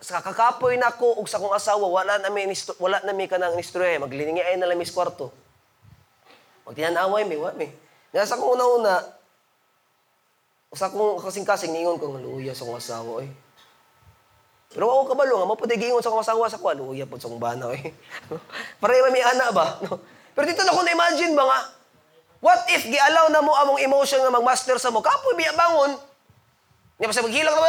sa 0.00 0.24
kakapoy 0.24 0.80
nako 0.80 1.20
ug 1.20 1.28
sa 1.28 1.36
kong 1.36 1.52
asawa 1.52 1.84
wala 1.84 2.16
na 2.16 2.32
nisto- 2.32 2.80
wala 2.80 2.96
na 3.04 3.12
mi 3.12 3.28
kanang 3.28 3.60
istorya 3.60 4.00
magliningi 4.00 4.40
ay 4.40 4.56
na 4.56 4.72
lang 4.72 4.80
mi 4.80 4.88
sa 4.88 4.96
kwarto. 4.96 5.28
Magtinanaway 6.64 7.28
mi 7.28 7.36
wa 7.36 7.52
mi. 7.52 7.68
Nga 8.10 8.26
sa 8.26 8.38
kong 8.38 8.58
una-una 8.58 9.20
usa 10.70 10.86
kong 10.86 11.18
kasing-kasing 11.18 11.74
ningon 11.74 11.98
ko 11.98 12.14
luya 12.14 12.54
sa 12.54 12.62
kong 12.62 12.78
asawa 12.78 13.22
oy. 13.22 13.28
Pero 14.70 14.86
ako 14.86 15.10
kabalo 15.10 15.42
nga, 15.42 15.50
maputi 15.50 15.74
giingon 15.74 15.98
sa 15.98 16.14
kong 16.14 16.22
asawa 16.22 16.46
sa 16.46 16.62
kwa, 16.62 16.78
luya 16.78 17.10
po 17.10 17.18
sa 17.18 17.26
kong 17.26 17.42
bana, 17.42 17.74
eh. 17.74 17.90
Pareho 18.82 19.10
may 19.10 19.22
ana 19.22 19.50
ba? 19.50 19.66
No? 19.82 19.98
Pero 20.30 20.46
dito 20.46 20.62
na 20.62 20.70
ko 20.70 20.86
na-imagine 20.86 21.34
ba 21.34 21.42
nga, 21.42 21.58
what 22.38 22.62
if 22.70 22.86
gialaw 22.86 23.26
na 23.34 23.42
mo 23.42 23.50
among 23.50 23.82
emotion 23.82 24.22
nga 24.22 24.30
magmaster 24.30 24.78
sa 24.78 24.94
mo, 24.94 25.02
kapoy 25.02 25.34
biya 25.34 25.50
bangon, 25.58 25.98
nga 27.02 27.06
pa 27.10 27.14
sa 27.18 27.26
maghilang 27.26 27.50
na, 27.50 27.66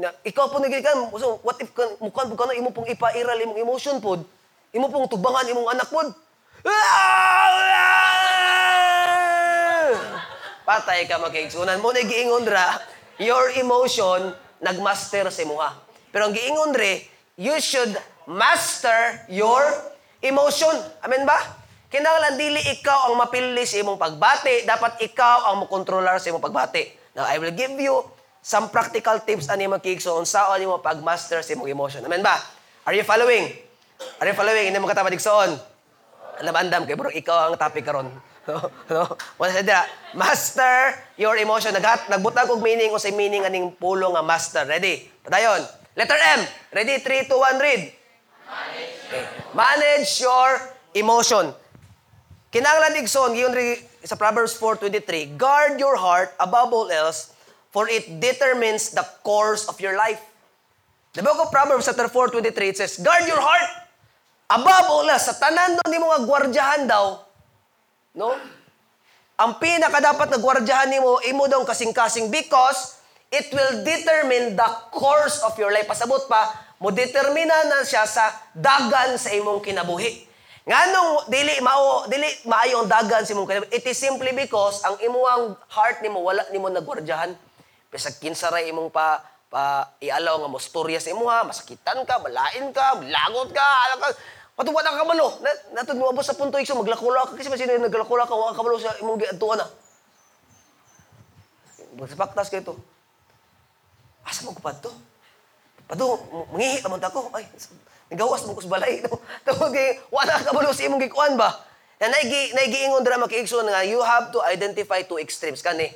na, 0.00 0.08
ikaw 0.24 0.48
po 0.48 0.56
nagigikan, 0.56 1.12
so 1.20 1.36
what 1.44 1.60
if 1.60 1.68
kan, 1.76 1.92
mukan 2.00 2.32
po 2.32 2.34
ka 2.40 2.48
na, 2.48 2.56
imo 2.56 2.72
pong 2.72 2.88
ipairal 2.88 3.36
imong 3.36 3.60
emotion 3.60 4.00
pod, 4.00 4.24
imo 4.72 4.88
pong 4.88 5.04
tubangan 5.04 5.44
imong 5.52 5.68
anak 5.68 5.92
pod, 5.92 6.16
Patay 10.68 11.10
ka 11.10 11.18
magkaigsunan. 11.18 11.82
Mo 11.82 11.90
na 11.90 12.06
giingon 12.06 12.46
ra, 12.46 12.78
your 13.18 13.50
emotion 13.58 14.30
nagmaster 14.62 15.26
sa 15.28 15.42
imuha. 15.42 15.74
Pero 16.14 16.30
ang 16.30 16.34
giingon 16.34 16.72
re, 16.72 17.02
you 17.34 17.58
should 17.58 17.90
master 18.30 19.26
your 19.26 19.66
emotion. 20.22 20.72
Amen 21.02 21.26
ba? 21.26 21.34
Kinahanglan 21.92 22.40
dili 22.40 22.60
ikaw 22.78 23.12
ang 23.12 23.20
mapili 23.20 23.68
sa 23.68 23.76
imong 23.82 24.00
pagbati, 24.00 24.64
dapat 24.64 24.96
ikaw 25.04 25.52
ang 25.52 25.66
mokontrolar 25.66 26.16
sa 26.16 26.32
imong 26.32 26.40
pagbati. 26.40 26.88
Now, 27.12 27.28
I 27.28 27.36
will 27.36 27.52
give 27.52 27.76
you 27.76 28.00
some 28.40 28.72
practical 28.72 29.20
tips 29.20 29.52
ani 29.52 29.68
magkiigsoon 29.68 30.24
sa 30.24 30.48
ani 30.50 30.64
mo 30.64 30.80
pagmaster 30.80 31.44
sa 31.44 31.52
imong 31.52 31.68
emotion. 31.68 32.00
Amen 32.00 32.24
ba? 32.24 32.40
Are 32.88 32.96
you 32.96 33.04
following? 33.04 33.44
Are 34.18 34.26
you 34.26 34.34
following? 34.34 34.72
Hindi 34.72 34.80
mo 34.80 34.88
katapad 34.88 35.12
igsoon. 36.42 36.50
Alam 36.50 36.54
andam 36.58 36.82
kay 36.82 36.98
bro, 36.98 37.10
ikaw 37.14 37.54
ang 37.54 37.58
topic 37.58 37.86
karon. 37.86 38.10
no? 38.50 38.56
no? 38.90 39.14
Wala 39.38 39.52
sa. 39.54 39.86
Master 40.18 40.98
your 41.14 41.38
emotion. 41.38 41.70
Naghat 41.70 42.10
nagbutang 42.10 42.50
og 42.50 42.58
meaning 42.58 42.90
o 42.90 42.98
sa 42.98 43.14
meaning 43.14 43.46
aning 43.46 43.70
pulo 43.78 44.10
nga 44.18 44.22
master. 44.26 44.66
Ready? 44.66 45.06
Padayon. 45.22 45.62
Letter 45.94 46.18
M. 46.18 46.40
Ready? 46.74 46.98
3 46.98 47.30
2 47.30 47.38
1 47.38 47.62
read. 47.62 47.82
Okay. 48.42 49.24
Manage 49.54 50.10
your 50.18 50.58
emotion. 50.98 51.54
Kinahanglan 52.52 53.00
igsoon 53.00 53.32
giyon 53.32 53.54
sa 54.02 54.18
Proverbs 54.18 54.58
4:23, 54.58 55.38
guard 55.38 55.78
your 55.78 55.96
heart 55.96 56.34
above 56.36 56.74
all 56.74 56.90
else 56.90 57.32
for 57.72 57.88
it 57.88 58.20
determines 58.20 58.92
the 58.92 59.04
course 59.24 59.64
of 59.70 59.80
your 59.80 59.96
life. 59.96 60.20
The 61.16 61.24
book 61.24 61.40
of 61.40 61.48
Proverbs 61.48 61.88
chapter 61.88 62.12
4:23 62.12 62.72
it 62.72 62.76
says, 62.76 63.00
guard 63.00 63.24
your 63.24 63.40
heart 63.40 63.81
above 64.52 64.86
all. 64.92 65.08
Sa 65.16 65.32
tanan 65.36 65.80
ni 65.88 65.96
mga 65.96 66.18
gwardyahan 66.28 66.82
daw, 66.84 67.24
no? 68.16 68.36
Ang 69.40 69.58
pinaka 69.58 69.98
dapat 69.98 70.28
na 70.28 70.38
gwardyahan 70.38 70.92
nimo 70.92 71.18
imo 71.26 71.48
daw 71.48 71.64
kasing-kasing 71.64 72.28
because 72.28 73.00
it 73.32 73.48
will 73.50 73.80
determine 73.82 74.54
the 74.54 74.68
course 74.92 75.40
of 75.42 75.56
your 75.56 75.72
life. 75.72 75.88
Pasabot 75.88 76.28
pa, 76.28 76.52
mo 76.78 76.92
determina 76.92 77.66
na 77.66 77.82
siya 77.82 78.04
sa 78.04 78.30
dagan 78.52 79.16
sa 79.16 79.32
imong 79.32 79.64
kinabuhi. 79.64 80.28
Nganong 80.62 81.26
dili 81.26 81.58
mao 81.58 82.06
dili 82.06 82.28
maayo 82.46 82.86
ang 82.86 82.90
dagan 82.92 83.26
sa 83.26 83.34
imong 83.34 83.48
kinabuhi. 83.48 83.72
It 83.74 83.82
is 83.88 83.98
simply 83.98 84.30
because 84.36 84.84
ang 84.86 85.00
imuang 85.02 85.58
heart 85.72 86.04
nimo 86.04 86.22
wala 86.22 86.46
nimo 86.54 86.70
nagwardyahan. 86.70 87.34
Bisag 87.90 88.22
kinsa 88.22 88.52
ra 88.52 88.62
imong 88.62 88.92
pa 88.94 89.26
pa 89.52 89.90
ialaw 90.00 90.40
nga 90.40 90.48
mo 90.48 90.56
storya 90.56 90.96
sa 90.96 91.12
imuha, 91.12 91.44
masakitan 91.44 92.00
ka, 92.08 92.16
malain 92.24 92.72
ka, 92.72 92.96
lagot 93.04 93.52
ka, 93.52 93.60
ala 93.60 93.94
ka. 94.00 94.08
Patuwa 94.52 94.84
na 94.84 94.92
ka 94.92 95.00
kabalo. 95.04 95.40
Na, 95.40 95.50
natud 95.80 95.96
mo 95.96 96.12
abot 96.12 96.24
sa 96.24 96.36
punto 96.36 96.60
ikso 96.60 96.76
maglakula 96.76 97.24
ka 97.24 97.36
kasi 97.40 97.48
masino 97.48 97.72
yung 97.72 97.88
naglakula 97.88 98.28
ka 98.28 98.36
wa 98.36 98.52
ka 98.52 98.60
kabalo 98.60 98.76
sa 98.76 98.92
imong 99.00 99.20
giadtuan 99.24 99.60
na. 99.60 99.66
Sa 102.04 102.16
paktas 102.16 102.52
kay 102.52 102.60
to. 102.60 102.76
Asa 104.24 104.44
mo 104.44 104.52
kupad 104.52 104.76
to? 104.84 104.92
Pado, 105.88 106.20
mangihi 106.52 106.84
naman 106.84 107.00
ta 107.00 107.08
ko. 107.08 107.32
Ay, 107.32 107.48
nagawas 108.12 108.44
mo 108.44 108.56
ko 108.56 108.64
sa 108.64 108.72
balay. 108.72 109.00
Tawag 109.48 109.72
kay, 109.72 110.00
wala 110.12 110.40
ka 110.40 110.52
kabalo 110.52 110.72
sa 110.72 110.84
imong 110.84 111.04
gikuan 111.04 111.34
ba? 111.36 111.52
Na 112.00 112.12
naigi, 112.12 112.52
naigiingon 112.52 113.06
dira 113.06 113.20
makiigsoon 113.20 113.68
nga, 113.68 113.86
you 113.86 114.02
have 114.02 114.34
to 114.34 114.42
identify 114.44 115.00
two 115.06 115.22
extremes. 115.22 115.62
Kani, 115.62 115.86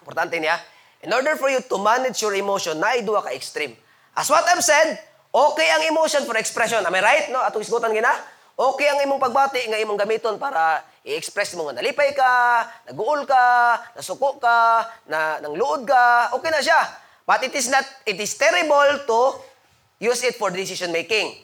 importante 0.00 0.38
niya, 0.38 0.56
in 1.02 1.10
order 1.12 1.36
for 1.36 1.50
you 1.50 1.60
to 1.60 1.76
manage 1.76 2.22
your 2.22 2.32
emotion, 2.38 2.78
na 2.80 2.94
ka 2.96 3.30
extreme. 3.34 3.76
As 4.14 4.30
what 4.30 4.46
I've 4.46 4.62
said, 4.62 4.94
okay 5.34 5.68
ang 5.74 5.82
emotion 5.90 6.22
for 6.22 6.38
expression. 6.38 6.78
Am 6.86 6.94
I 6.94 7.02
right? 7.02 7.26
No? 7.34 7.42
Atong 7.42 7.66
isgutan 7.66 7.90
gina? 7.90 8.14
Okay 8.54 8.86
ang 8.86 9.02
imong 9.02 9.18
pagbati 9.18 9.66
nga 9.66 9.82
imong 9.82 9.98
gamiton 9.98 10.38
para 10.38 10.86
i-express 11.02 11.58
mo 11.58 11.66
nga 11.66 11.82
nalipay 11.82 12.14
ka, 12.14 12.62
naguol 12.86 13.26
ka, 13.26 13.82
nasuko 13.98 14.38
ka, 14.38 14.86
na 15.10 15.42
nangluod 15.42 15.82
ka, 15.82 16.30
okay 16.38 16.54
na 16.54 16.62
siya. 16.62 16.80
But 17.26 17.42
it 17.42 17.50
is 17.58 17.66
not, 17.66 17.82
it 18.06 18.14
is 18.14 18.38
terrible 18.38 19.02
to 19.10 19.20
use 19.98 20.22
it 20.22 20.38
for 20.38 20.54
decision 20.54 20.94
making. 20.94 21.34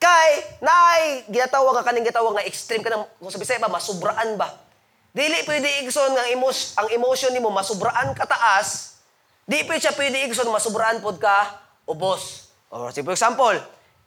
Kay, 0.00 0.28
naay, 0.64 1.28
ginatawag 1.28 1.80
ka 1.80 1.92
kaning 1.92 2.04
ginatawag 2.08 2.32
nga 2.40 2.48
extreme 2.48 2.80
ka 2.80 2.92
ng, 2.96 3.04
kung 3.20 3.32
sabi 3.32 3.44
sa'yo 3.44 3.60
ba, 3.60 3.68
masubraan 3.68 4.40
ba? 4.40 4.56
Dili 5.12 5.40
pwede 5.44 5.68
igsoon 5.84 6.12
nga 6.16 6.24
emos, 6.32 6.76
ang 6.80 6.88
emotion 6.92 7.32
nimo 7.32 7.48
masubraan 7.48 8.12
ka 8.12 8.28
taas, 8.28 9.00
di 9.44 9.64
pwede 9.64 9.84
siya 9.84 9.96
pwede 9.96 10.24
igsoon 10.28 10.48
masubraan 10.52 11.00
pod 11.00 11.20
ka 11.20 11.60
ubos. 11.88 12.45
Or 12.76 12.92
say, 12.92 13.00
for 13.00 13.16
example, 13.16 13.56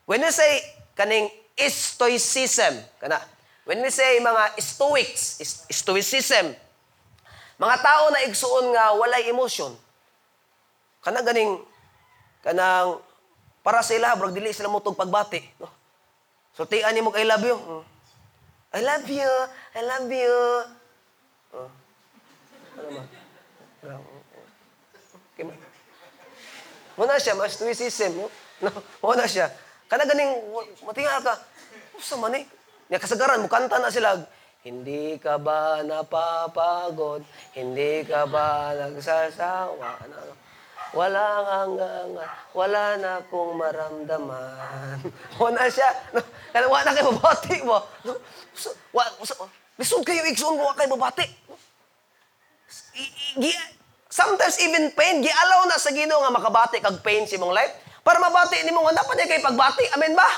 when 0.06 0.22
you 0.22 0.30
say 0.30 0.62
kaning 0.94 1.26
stoicism, 1.58 2.78
kana, 3.02 3.18
when 3.66 3.82
we 3.82 3.90
say 3.90 4.22
mga 4.22 4.62
stoics, 4.62 5.42
is- 5.42 5.66
stoicism, 5.74 6.54
mga 7.58 7.76
tao 7.82 8.14
na 8.14 8.24
igsuon 8.30 8.70
nga 8.78 8.94
walay 8.94 9.26
emotion, 9.26 9.74
kana 11.02 11.26
ganing 11.26 11.58
kanang 12.46 13.02
para 13.66 13.84
sa 13.84 13.98
ila 13.98 14.16
brag 14.16 14.32
dili 14.38 14.56
sila 14.56 14.72
mutog 14.72 14.96
pagbati 14.96 15.44
no 15.60 15.68
so 16.56 16.64
tian 16.64 16.96
nimo 16.96 17.12
I 17.12 17.28
love 17.28 17.44
you 17.44 17.56
Mm. 17.60 17.84
I 18.72 18.82
love 18.86 19.08
you 19.12 19.32
I 19.76 19.82
love 19.84 20.08
you 20.12 20.36
oh. 21.56 21.70
ano 22.80 22.90
ba 22.96 23.04
okay 25.36 25.44
Muna 27.00 27.16
siya, 27.16 27.32
mas 27.40 27.56
stoicism, 27.56 28.12
no? 28.12 28.28
No? 28.62 28.70
Muna 29.02 29.26
siya. 29.26 29.48
Kana 29.90 30.06
ganing, 30.06 30.38
matinga 30.86 31.20
ka, 31.20 31.34
usa 31.98 32.16
man 32.16 32.38
eh. 32.38 32.46
Nga 32.90 33.02
kasagaran, 33.02 33.42
mukanta 33.42 33.78
na 33.78 33.90
sila, 33.90 34.18
hindi 34.66 35.18
ka 35.18 35.38
ba 35.40 35.82
napapagod? 35.82 37.22
Hindi 37.54 38.06
ka 38.06 38.26
ba 38.30 38.76
nagsasawa? 38.76 40.04
Ano? 40.06 40.36
Wala 40.90 41.26
hanggang, 41.46 42.18
wala 42.58 42.84
na 42.98 43.22
akong 43.22 43.54
maramdaman. 43.58 45.06
Muna 45.40 45.70
siya. 45.70 45.90
No? 46.18 46.22
Kana 46.50 46.66
wala 46.66 46.82
na 46.90 46.96
kayo 46.98 47.14
babati 47.14 47.62
mo. 47.62 47.78
No? 48.02 48.18
So, 48.58 48.74
wa, 48.90 49.06
so, 49.22 49.46
lisod 49.78 50.02
kayo, 50.02 50.26
iksoon 50.26 50.58
mo, 50.58 50.66
wa 50.66 50.74
kayo 50.74 50.90
babati. 50.98 51.30
I- 52.98 53.14
i- 53.54 53.70
sometimes 54.10 54.58
even 54.60 54.90
pain, 54.98 55.22
gialaw 55.22 55.70
na 55.70 55.78
sa 55.78 55.94
Ginoo 55.94 56.26
nga 56.26 56.34
makabati 56.34 56.82
kag 56.82 57.00
pain 57.06 57.30
sa 57.30 57.38
imong 57.38 57.54
life 57.54 57.74
para 58.04 58.18
mabati 58.20 58.64
nimo 58.64 58.84
nga 58.88 59.04
dapat 59.04 59.16
niya 59.20 59.32
kay 59.36 59.42
pagbati. 59.44 59.86
Amen 59.96 60.14
ba? 60.16 60.30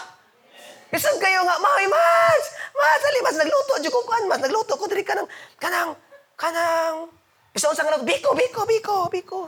Bisan 0.92 1.16
kayo 1.24 1.48
nga, 1.48 1.56
May, 1.56 1.88
mas! 1.88 2.44
Mas, 2.76 3.02
ali, 3.08 3.20
mas 3.24 3.38
nagluto, 3.40 3.80
dyan 3.80 3.96
ko 3.96 4.04
kuan, 4.04 4.28
mas 4.28 4.44
nagluto 4.44 4.76
ko 4.76 4.92
diri 4.92 5.08
kanang, 5.08 5.28
kanang, 5.56 5.96
kanang, 6.36 7.08
Bisan 7.52 7.76
sa 7.76 7.84
nga, 7.84 8.00
biko, 8.00 8.32
biko, 8.32 8.64
biko, 8.64 8.96
biko. 9.12 9.40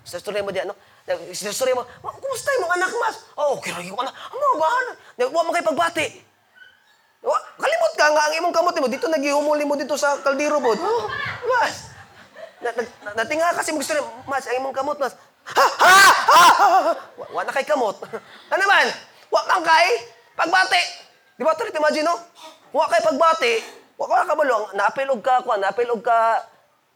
Sa 0.00 0.16
story 0.16 0.40
mo 0.40 0.48
di, 0.48 0.64
ano, 0.64 0.72
sa 1.36 1.52
story 1.52 1.76
mo, 1.76 1.84
"Ma, 2.00 2.08
kumusta 2.16 2.48
yung 2.56 2.72
anak, 2.72 2.88
mas? 2.96 3.16
Oh, 3.36 3.60
okay, 3.60 3.76
rin 3.76 3.92
yung 3.92 4.00
anak. 4.00 4.16
Ano 4.16 4.56
ba? 4.56 4.68
Huwag 5.20 5.44
mo 5.44 5.52
kayo 5.52 5.68
pagbati. 5.68 6.06
Kalimot 7.60 7.92
ka 8.00 8.06
nga 8.08 8.22
ang 8.32 8.34
imong 8.40 8.54
kamot 8.56 8.72
mo. 8.80 8.88
Dito 8.88 9.04
nagihumuli 9.12 9.68
mo 9.68 9.76
dito 9.76 9.92
sa 10.00 10.16
kaldero 10.24 10.56
bod. 10.56 10.80
Oh, 10.80 11.04
mas. 11.52 11.92
Na, 12.64 12.72
na, 12.72 12.80
na, 12.80 13.10
natinga 13.20 13.52
kasi 13.52 13.76
mo 13.76 13.84
gusto 13.84 13.92
mas, 14.24 14.48
ang 14.48 14.56
imong 14.56 14.72
kamot, 14.72 14.96
mas. 14.96 15.12
Ha! 15.56 15.66
Ha! 15.80 15.96
Ha! 16.34 16.70
Wa, 17.18 17.26
wa 17.34 17.40
na 17.42 17.52
kay 17.54 17.66
kamot. 17.66 17.96
ano 18.52 18.64
man? 18.68 18.86
Wa 19.30 19.40
kang 19.46 19.64
kay 19.66 19.88
pagbati. 20.36 20.82
Di 21.38 21.42
ba, 21.42 21.56
Tarit, 21.56 21.74
imagine, 21.74 22.04
no? 22.04 22.14
Wa 22.70 22.86
kay 22.90 23.00
pagbati. 23.00 23.54
Wa 23.96 24.08
ka 24.08 24.32
kabalo. 24.32 24.72
Naapil 24.76 25.08
og 25.12 25.20
ka, 25.20 25.44
kwa, 25.44 25.60
naapil 25.60 25.92
og 25.92 26.00
ka, 26.00 26.44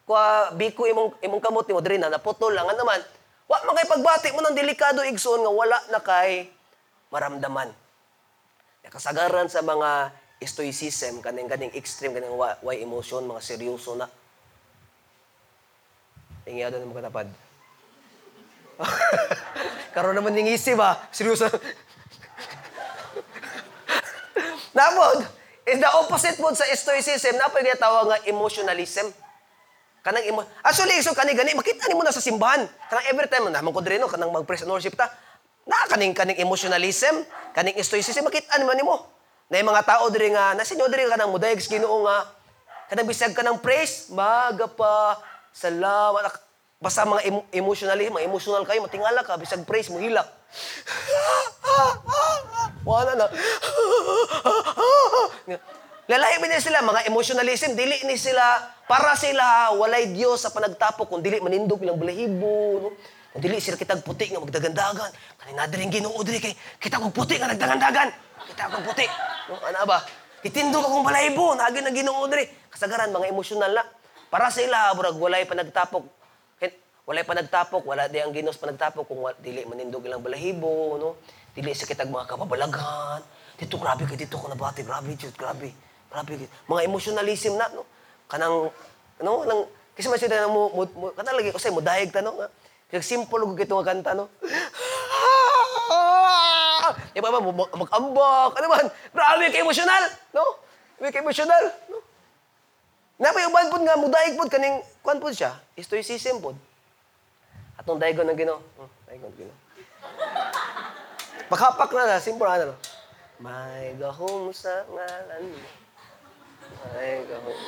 kwa, 0.09 0.53
biko 0.57 0.89
imong, 0.89 1.21
imong 1.21 1.43
kamot 1.43 1.69
mo, 1.69 1.81
diri 1.85 2.01
na, 2.01 2.13
naputol 2.13 2.53
lang. 2.53 2.69
Ano 2.69 2.85
man? 2.85 3.01
Wa 3.45 3.61
man 3.65 3.77
kay 3.77 3.89
pagbati 3.89 4.33
mo 4.33 4.41
ng 4.41 4.57
delikado 4.57 5.05
igsoon 5.05 5.45
nga 5.45 5.53
wala 5.53 5.79
na 5.93 6.01
kay 6.01 6.49
maramdaman. 7.13 7.69
Kasagaran 8.89 9.51
sa 9.51 9.65
mga 9.65 10.13
stoicism, 10.45 11.25
kaning 11.25 11.49
kaning 11.49 11.73
extreme, 11.75 12.15
kaning 12.15 12.31
wa, 12.31 12.57
way 12.63 12.85
emotion, 12.85 13.25
mga 13.25 13.43
seryoso 13.43 13.97
na. 13.97 14.07
Tingya 16.45 16.69
doon 16.69 16.93
mo 16.93 16.95
katapad. 16.97 17.29
Karoon 19.95 20.19
naman 20.19 20.35
ng 20.35 20.51
isip 20.51 20.79
ha. 20.79 20.99
Seryoso. 21.15 21.47
Napod, 24.75 25.23
is 25.65 25.79
the 25.79 25.87
opposite 25.87 26.37
po 26.37 26.51
sa 26.53 26.67
stoicism, 26.75 27.39
na 27.39 27.47
pwede 27.49 27.79
tawag 27.79 28.11
nga 28.11 28.19
emotionalism. 28.27 29.07
Kanang 30.05 30.27
emo 30.29 30.45
Actually, 30.61 31.01
so 31.01 31.17
kani 31.17 31.33
gani 31.33 31.57
makita 31.57 31.89
nimo 31.89 32.05
na 32.05 32.13
sa 32.13 32.21
simbahan. 32.21 32.69
Kanang 32.93 33.09
every 33.09 33.25
time 33.31 33.49
na 33.49 33.65
ko 33.65 33.81
diri 33.81 33.97
no 33.97 34.05
kanang 34.05 34.29
mag-praise 34.29 34.67
and 34.67 34.73
worship 34.75 34.93
ta. 34.93 35.09
Na 35.65 35.89
kaning 35.89 36.13
kaning 36.13 36.37
emotionalism, 36.45 37.25
kaning 37.57 37.81
stoicism 37.81 38.21
makita 38.21 38.61
nimo 38.61 38.77
nimo. 38.77 38.97
Na 39.49 39.57
yung 39.65 39.73
mga 39.73 39.89
tao 39.89 40.05
diri 40.13 40.29
nga 40.37 40.53
na 40.53 40.61
sinyo 40.61 40.93
diri 40.93 41.09
kanang 41.09 41.33
mudayeg 41.33 41.57
sa 41.57 41.73
Ginoo 41.73 42.05
nga 42.05 42.29
kanang 42.93 43.09
bisag 43.09 43.33
kanang 43.33 43.65
praise, 43.65 44.13
maga 44.13 44.69
salamat. 45.57 46.44
Basta 46.85 47.09
mga 47.09 47.25
emo- 47.25 47.49
emotionally, 47.49 48.13
mga 48.13 48.29
emotional 48.29 48.69
kayo, 48.69 48.85
matingala 48.85 49.25
ka, 49.25 49.41
bisag 49.41 49.65
praise 49.65 49.89
mo 49.89 49.97
hilak. 49.97 50.29
Wala 52.85 53.17
na. 53.17 53.27
Lalahi 56.05 56.37
ba 56.37 56.61
sila, 56.61 56.85
mga 56.85 57.09
emotionalism, 57.09 57.73
dili 57.73 58.05
ni 58.05 58.21
sila, 58.21 58.61
para 58.85 59.17
sila, 59.17 59.73
walay 59.81 60.13
Diyos 60.13 60.45
sa 60.45 60.53
panagtapok, 60.53 61.09
kung 61.09 61.25
dili 61.25 61.41
manindog 61.41 61.81
ilang 61.81 61.97
balahibo, 61.97 62.85
no? 62.85 62.89
kung 63.33 63.41
dili 63.41 63.57
sila 63.65 63.81
kitag 63.81 64.05
puti 64.05 64.29
nga 64.29 64.45
magdagandagan, 64.45 65.09
kanina 65.41 65.65
diri 65.65 65.89
ginoo 65.89 66.21
diri 66.21 66.45
kay 66.45 66.53
kita 66.77 67.01
kong 67.01 67.17
puti 67.17 67.41
nga 67.41 67.49
nagdagandagan, 67.49 68.13
kita 68.45 68.69
kong 68.69 68.85
puti. 68.85 69.09
No, 69.49 69.57
ana 69.65 69.89
ba? 69.89 70.05
Itindog 70.45 70.85
akong 70.85 71.09
balahibo, 71.09 71.57
nagi 71.57 71.81
na 71.81 71.89
ginoo 71.89 72.29
diri. 72.29 72.45
Kasagaran, 72.69 73.09
mga 73.09 73.33
emosyonal 73.33 73.73
na. 73.73 73.89
Para 74.29 74.53
sa 74.53 74.61
ila, 74.61 74.93
burag 74.93 75.17
walay 75.17 75.49
panagtapok, 75.49 76.05
Ken- 77.05 77.11
walay 77.11 77.25
panagtapok, 77.25 77.85
wala 77.85 78.09
di 78.09 78.17
ang 78.17 78.33
ginos 78.33 78.57
panagtapok 78.57 79.05
kung 79.05 79.21
wa- 79.21 79.37
dili 79.37 79.65
manindog 79.69 80.05
ilang 80.09 80.25
balahibo, 80.25 80.97
no? 80.97 81.21
Dili 81.53 81.77
sa 81.77 81.85
kitag 81.85 82.09
mga 82.09 82.25
kababalaghan. 82.27 83.21
Dito 83.61 83.77
grabe 83.77 84.09
kay 84.09 84.17
dito 84.17 84.41
ko 84.41 84.49
nabati, 84.49 84.83
grabe 84.83 85.13
jud, 85.15 85.37
grabe. 85.37 85.69
Grabe. 86.11 86.49
Mga 86.67 86.81
emotionalism 86.89 87.61
na, 87.61 87.69
no? 87.71 87.85
Kanang 88.27 88.73
ano, 89.21 89.33
nang 89.45 89.61
kasi 89.95 90.09
man 90.09 90.19
sila 90.19 90.49
mo, 90.49 90.73
mo, 90.75 90.83
mo 90.97 91.07
kanang 91.13 91.37
lagi 91.39 91.55
usay 91.55 91.71
mo 91.71 91.79
dahig 91.79 92.11
ta 92.11 92.19
no 92.19 92.35
nga. 92.35 92.49
Kag 92.91 93.05
simple 93.05 93.39
ug 93.45 93.55
kito 93.55 93.77
nga 93.77 93.93
kanta 93.93 94.17
no. 94.17 94.27
Di 97.15 97.23
ba 97.23 97.31
ba 97.31 97.39
mag- 97.39 97.75
mag-ambak, 97.79 98.51
ano 98.59 98.67
man? 98.67 98.87
Grabe 99.13 99.45
kay 99.53 99.63
emotional, 99.63 100.03
no? 100.35 100.43
Grabe 100.99 101.13
kay 101.15 101.23
emotional, 101.23 101.63
no? 101.87 102.01
Napay 103.15 103.47
uban 103.47 103.71
pod 103.71 103.83
nga 103.85 103.95
mudaig 103.95 104.35
pod 104.35 104.51
kaning 104.51 104.83
kuan 104.99 105.23
pod 105.23 105.31
siya, 105.31 105.55
stoicism 105.79 106.43
pod. 106.43 106.57
Atong 107.85 108.01
daigon 108.01 108.25
ng 108.33 108.39
Ginoo. 108.41 108.65
Hmm, 108.81 108.89
daigon 109.05 109.29
ng 109.29 109.37
Ginoo. 109.45 109.57
Paghapak 111.53 111.93
na 111.93 112.09
na, 112.09 112.17
simple 112.17 112.49
na 112.49 112.73
no. 112.73 112.77
May 113.45 113.93
gahom 114.01 114.49
sa 114.57 114.89
ngalan 114.89 115.53
mo. 115.53 115.69
May 116.97 117.29
gahom 117.29 117.59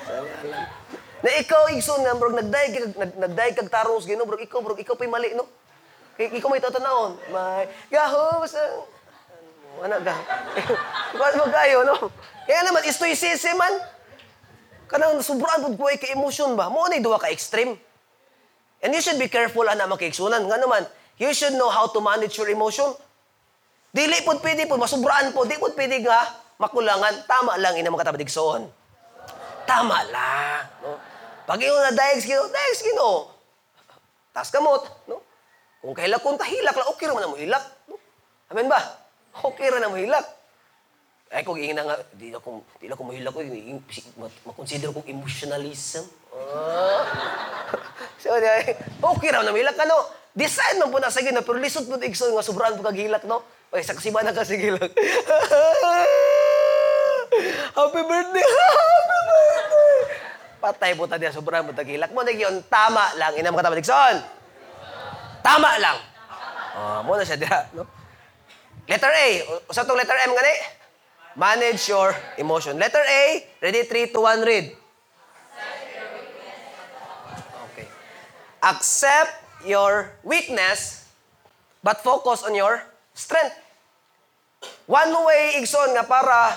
sa 0.00 0.14
ngalan. 0.24 0.64
Na 1.20 1.28
ikaw 1.36 1.68
igsoon 1.76 2.08
nga 2.08 2.16
bro 2.16 2.32
nagdaig 2.32 2.72
kag 2.72 2.96
nag- 2.96 3.18
nagdaig 3.20 3.52
kag 3.52 3.68
tarong 3.68 4.00
sa 4.00 4.08
Ginoo 4.08 4.24
bro 4.24 4.40
ikaw 4.40 4.64
bro 4.64 4.72
ikaw 4.80 4.96
pay 4.96 5.12
mali 5.12 5.36
no. 5.36 5.44
Kay 6.16 6.32
ikaw 6.32 6.48
may 6.48 6.64
tatanawon. 6.64 7.20
May 7.28 7.68
gahom 7.92 8.48
sa 8.48 8.80
ano 9.84 9.96
ga? 10.00 10.16
Kuan 11.12 11.36
mo 11.36 11.52
kayo 11.52 11.84
no. 11.84 12.08
Kaya 12.48 12.64
naman 12.64 12.80
stoicism 12.88 13.60
man. 13.60 13.76
Kanang 14.88 15.20
sobrang 15.20 15.68
pud 15.68 15.76
ko 15.76 15.84
kay 16.00 16.16
emotion 16.16 16.56
ba? 16.56 16.72
Mo 16.72 16.88
ni 16.88 17.04
duwa 17.04 17.20
ka 17.20 17.28
extreme. 17.28 17.76
And 18.84 18.92
you 18.92 19.00
should 19.00 19.20
be 19.20 19.28
careful 19.30 19.64
ana 19.64 19.88
makiigsunan. 19.88 20.44
Nga 20.44 20.58
naman, 20.60 20.82
you 21.16 21.32
should 21.32 21.56
know 21.56 21.72
how 21.72 21.88
to 21.88 21.98
manage 22.00 22.36
your 22.36 22.48
emotion. 22.52 22.92
Dili 23.96 24.20
pud 24.20 24.44
pwede 24.44 24.68
po, 24.68 24.76
masubraan 24.76 25.32
po, 25.32 25.48
di 25.48 25.56
pud 25.56 25.72
pwede 25.72 26.04
nga 26.04 26.36
makulangan. 26.60 27.24
Tama 27.24 27.56
lang 27.56 27.80
ina 27.80 27.88
mga 27.88 28.04
katabadigsoon. 28.04 28.68
Tama 29.64 29.98
lang. 30.12 30.62
No? 30.84 31.00
Pag 31.48 31.58
iyong 31.62 31.80
na 31.80 31.92
daig 31.96 32.20
skino, 32.20 32.44
daig 32.52 32.76
skino. 32.76 33.32
Tas 34.36 34.52
kamot. 34.52 34.84
No? 35.08 35.24
Kung 35.80 35.96
kahilak 35.96 36.20
kung 36.20 36.36
tahilak 36.36 36.76
lang, 36.76 36.88
okay 36.92 37.08
raman 37.08 37.24
na 37.24 37.32
mo 37.32 37.38
hilak. 37.40 37.64
No? 37.88 37.96
Amen 38.52 38.68
ba? 38.68 38.78
Okay 39.32 39.72
ra 39.72 39.80
na 39.80 39.88
mo 39.88 39.96
hilak. 39.96 40.26
Ay, 41.26 41.42
kung 41.42 41.58
ingin 41.58 41.74
na 41.74 41.82
nga, 41.82 41.96
di 42.14 42.30
na 42.30 42.38
kung, 42.38 42.62
di 42.78 42.86
na 42.86 42.94
kung 42.94 43.10
mahilak 43.10 43.34
ko, 43.34 43.42
makonsider 44.46 44.94
kong 44.94 45.10
emotionalism. 45.10 46.06
Ah. 46.36 47.02
so, 48.22 48.36
di, 48.36 48.48
okay 49.00 49.28
raw 49.32 49.42
na 49.42 49.52
mahilak 49.52 49.76
ka, 49.76 49.88
no? 49.88 49.98
Decide 50.36 50.76
man 50.76 50.92
po 50.92 51.00
na 51.00 51.08
sige 51.08 51.32
na, 51.32 51.40
pero 51.40 51.56
lisod 51.56 51.88
po 51.88 51.96
igsoon 51.96 52.36
nga 52.36 52.44
sobrang 52.44 52.76
po 52.76 52.84
kagilak, 52.84 53.24
no? 53.24 53.40
Okay, 53.72 53.80
saksiba 53.80 54.20
na 54.20 54.36
ka 54.36 54.44
sige 54.44 54.76
lang. 54.76 54.90
Happy 57.76 58.02
birthday! 58.04 58.44
Happy 58.44 59.08
birthday! 59.16 59.98
Patay 60.56 60.92
po 60.92 61.08
tayo, 61.08 61.32
sobrang 61.32 61.64
po 61.64 61.72
kagilak. 61.72 62.12
Mo 62.12 62.20
na 62.20 62.32
yun, 62.32 62.60
tama 62.68 63.16
lang. 63.16 63.32
Ina 63.36 63.48
mga 63.48 63.64
tabatigson. 63.64 64.16
Tama 65.40 65.80
lang. 65.80 65.98
Oh, 66.76 67.00
mo 67.08 67.16
na 67.16 67.24
siya 67.24 67.40
diha, 67.40 67.72
no? 67.72 67.88
Letter 68.84 69.08
A. 69.12 69.26
O- 69.48 69.72
Sa 69.72 69.82
itong 69.82 69.96
letter 69.98 70.16
M 70.28 70.36
gani? 70.36 70.54
Manage 71.36 71.88
your 71.88 72.12
emotion. 72.36 72.76
Letter 72.76 73.02
A. 73.02 73.22
Ready? 73.60 73.88
3, 73.88 74.12
2, 74.12 74.20
1, 74.20 74.44
read. 74.44 74.66
Accept 78.62 79.32
your 79.64 80.12
weakness, 80.24 81.08
but 81.82 82.00
focus 82.00 82.42
on 82.42 82.54
your 82.54 82.82
strength. 83.12 83.56
One 84.86 85.12
way, 85.26 85.60
Igson, 85.60 85.92
nga 85.92 86.06
para 86.06 86.56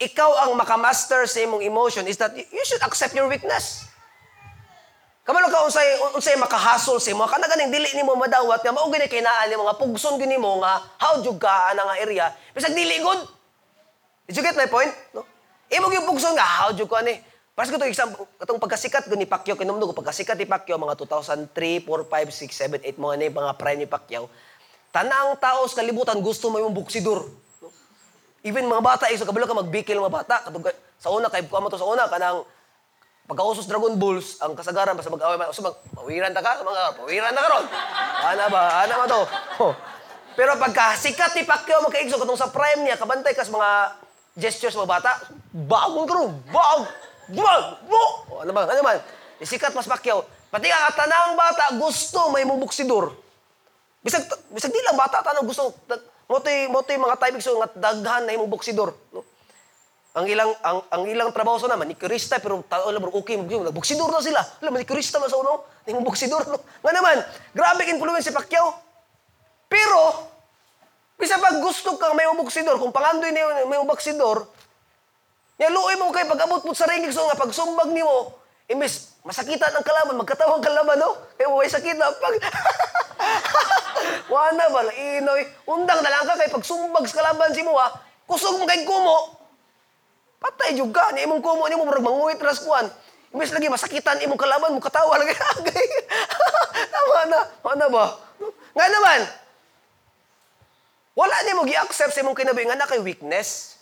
ikaw 0.00 0.48
ang 0.48 0.58
makamaster 0.58 1.24
sa 1.24 1.38
imong 1.40 1.62
emotion 1.62 2.04
is 2.10 2.18
that 2.18 2.34
you 2.34 2.64
should 2.66 2.82
accept 2.82 3.14
your 3.14 3.30
weakness. 3.30 3.86
Kamalo 5.24 5.48
ka 5.48 5.64
unsay 5.64 5.88
unsay 6.12 6.36
makahasol 6.36 7.00
sa 7.00 7.08
imo 7.08 7.24
kana 7.24 7.48
ganing 7.48 7.72
dili 7.72 7.88
nimo 7.96 8.12
madawat 8.12 8.60
nga 8.60 8.76
mao 8.76 8.92
gani 8.92 9.08
kay 9.08 9.24
naa 9.24 9.48
nimo 9.48 9.64
nga 9.64 9.80
pugson 9.80 10.20
gini 10.20 10.36
mo 10.36 10.60
nga 10.60 10.84
how 11.00 11.16
jud 11.24 11.40
ka 11.40 11.72
ana 11.72 11.80
nga 11.80 11.96
area 11.96 12.28
bisag 12.52 12.76
dili 12.76 13.00
good. 13.00 13.24
Did 14.28 14.36
you 14.36 14.44
get 14.44 14.52
my 14.52 14.68
point? 14.68 14.92
No? 15.16 15.24
Imo 15.72 15.88
gyud 15.88 16.04
pugson 16.04 16.36
nga 16.36 16.44
how 16.44 16.76
jud 16.76 16.92
ka 16.92 17.00
ni. 17.00 17.16
Ko 17.54 17.78
to 17.78 17.86
example 17.86 18.26
katong 18.34 18.58
pagkasikat 18.58 19.06
gani 19.06 19.30
Pacquiao 19.30 19.54
kinumdum 19.54 19.94
ko 19.94 19.94
pagkasikat 19.94 20.34
ni 20.34 20.42
Pacquiao 20.42 20.74
mga 20.74 20.98
2003, 20.98 21.86
4, 21.86 21.86
5, 21.86 22.82
6, 22.82 22.82
7, 22.82 22.82
8 22.82 22.98
mga 22.98 23.14
ni 23.14 23.26
mga 23.30 23.52
prime 23.54 23.78
ni 23.78 23.86
Pacquiao. 23.86 24.26
Tanang 24.90 25.38
tao 25.38 25.62
sa 25.70 25.78
kalibutan 25.78 26.18
gusto 26.18 26.50
mo 26.50 26.58
yung 26.58 26.74
buksidor. 26.74 27.22
No? 27.62 27.70
Even 28.42 28.66
mga 28.66 28.82
bata, 28.82 29.06
isa 29.14 29.22
kabalo 29.22 29.46
ka 29.46 29.54
magbikil 29.54 30.02
mga 30.02 30.14
bata. 30.18 30.42
Katong, 30.50 30.66
sa 30.98 31.14
una, 31.14 31.30
kay 31.30 31.46
mo 31.46 31.70
to 31.70 31.78
sa 31.78 31.86
una, 31.86 32.10
kanang 32.10 32.42
pagkausos 33.30 33.70
Dragon 33.70 33.94
Balls, 34.02 34.42
ang 34.42 34.58
kasagaran, 34.58 34.98
basta 34.98 35.14
mag-away, 35.14 35.38
so 35.54 35.62
mag, 35.62 35.78
pawiran 35.94 36.34
ta 36.34 36.42
ka, 36.42 36.58
mga, 36.58 36.82
pawiran 36.98 37.32
na 37.34 37.42
ka 37.42 37.50
ron. 37.54 37.66
Ana 38.22 38.44
ba, 38.50 38.60
ana 38.82 38.94
ba 38.98 39.04
to? 39.06 39.22
Oh. 39.62 39.72
Pero 40.34 40.58
pagka 40.58 40.98
sikat 40.98 41.38
ni 41.38 41.46
Pacquiao, 41.46 41.86
magkaigso, 41.86 42.18
katong 42.18 42.38
sa 42.38 42.50
prime 42.50 42.82
niya, 42.82 42.98
kabantay 42.98 43.30
kas 43.30 43.50
mga 43.50 43.94
gestures 44.38 44.74
mga 44.74 44.90
bata, 44.90 45.10
bagong 45.54 46.06
ka 46.06 46.14
ron, 46.18 46.34
Oh, 47.32 48.42
ano 48.44 48.52
ba, 48.52 48.68
ano 48.68 48.80
man, 48.84 48.98
sikat 49.40 49.72
mas 49.72 49.88
Pacquiao. 49.88 50.24
Pati 50.52 50.68
ang 50.70 50.94
tanang 50.94 51.34
bata, 51.34 51.74
gusto 51.80 52.30
may 52.30 52.44
mubuksidor. 52.44 53.24
Bisag 54.04 54.28
bisag 54.52 54.68
di 54.68 54.84
lang 54.84 55.00
bata 55.00 55.24
tanong 55.24 55.48
gusto 55.48 55.80
motoy 56.28 56.68
motoy 56.68 57.00
mga 57.00 57.16
timing 57.16 57.40
so 57.40 57.56
nga 57.56 57.72
daghan 57.72 58.28
na 58.28 58.36
imong 58.36 58.52
boksidor 58.52 58.92
no. 59.16 59.24
Ang 60.14 60.28
ilang 60.28 60.52
ang, 60.60 60.78
ang 60.92 61.02
ilang 61.08 61.32
trabaho 61.32 61.56
sa 61.56 61.72
naman 61.72 61.88
ni 61.88 61.96
Krista 61.96 62.36
pero 62.36 62.60
tao 62.68 62.92
lang 62.92 63.00
okay 63.00 63.40
mo 63.40 63.48
nagboksidor 63.48 64.12
na 64.12 64.20
sila. 64.20 64.44
Alam 64.60 64.76
ni 64.76 64.84
Krista 64.84 65.16
man 65.16 65.32
sa 65.32 65.40
uno, 65.40 65.64
ni 65.88 65.96
imong 65.96 66.04
boksidor 66.04 66.52
no. 66.52 66.60
Nga 66.84 66.92
naman, 66.92 67.16
grabe 67.56 67.82
influence 67.88 68.28
si 68.28 68.30
Pacquiao. 68.30 68.76
Pero 69.72 70.28
bisa 71.16 71.40
pag 71.40 71.56
gusto 71.58 71.96
kang 71.96 72.12
may 72.12 72.28
boksidor, 72.28 72.76
kung 72.76 72.92
pangandoy 72.92 73.32
ni 73.32 73.40
may 73.66 73.80
boksidor, 73.88 74.44
nya 75.54 75.70
luoy 75.70 75.94
mo 75.98 76.10
kay 76.10 76.26
pag 76.26 76.42
abot 76.42 76.62
mo 76.66 76.74
sa 76.74 76.90
ringig 76.90 77.14
so 77.14 77.22
nga 77.30 77.38
pag 77.38 77.54
sumbag 77.54 77.94
nimo, 77.94 78.34
imbes 78.66 79.14
masakitan 79.22 79.70
ang 79.70 79.86
kalaban, 79.86 80.18
magkatawang 80.18 80.60
kalaban 80.60 80.98
no. 80.98 81.14
Kay 81.38 81.46
mo 81.46 81.62
sakit 81.62 81.96
na 81.96 82.10
pag 82.10 82.34
Wala 84.34 84.64
ba, 84.68 84.80
inoy. 84.90 85.42
Undang 85.64 86.00
na 86.02 86.10
lang 86.12 86.26
ka 86.26 86.36
kay 86.36 86.50
pagsumbag 86.50 87.06
sa 87.08 87.22
kalaban 87.22 87.54
si 87.54 87.62
mo 87.62 87.78
ha. 87.78 87.88
Kusog 88.26 88.58
mo 88.60 88.64
kay 88.66 88.84
kumo. 88.84 89.36
Patay 90.42 90.76
juga 90.76 91.08
ni 91.16 91.24
imong 91.24 91.40
kumo 91.40 91.64
ni 91.68 91.76
mo 91.78 91.88
murag 91.88 92.04
manguwit 92.04 92.40
ras 92.42 92.60
kuan. 92.60 92.88
Imbes 93.32 93.50
lagi 93.54 93.70
masakitan 93.70 94.20
imong 94.20 94.40
kalaban 94.40 94.74
mo 94.76 94.80
katawa 94.82 95.16
lagi. 95.16 95.32
Tama 96.92 97.20
na. 97.30 97.40
Ano 97.64 97.86
ba? 97.94 98.04
Nga 98.74 98.86
naman, 98.90 99.20
wala 101.14 101.36
niya 101.46 101.54
mo 101.56 101.62
gi-accept 101.62 102.12
sa 102.12 102.20
imong 102.26 102.36
kinabuhi 102.36 102.66
nga 102.66 102.76
na 102.76 102.90
kay 102.90 103.00
weakness. 103.00 103.73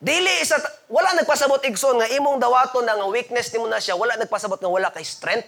Dili 0.00 0.32
isa 0.40 0.56
wala 0.88 1.12
nagpasabot 1.12 1.60
igsoon 1.60 2.00
nga 2.00 2.08
imong 2.08 2.40
dawaton 2.40 2.88
nga 2.88 3.04
weakness 3.04 3.52
nimo 3.52 3.68
na 3.68 3.76
siya, 3.76 4.00
wala 4.00 4.16
nagpasabot 4.16 4.56
nga 4.56 4.72
wala 4.72 4.88
kay 4.88 5.04
strength. 5.04 5.44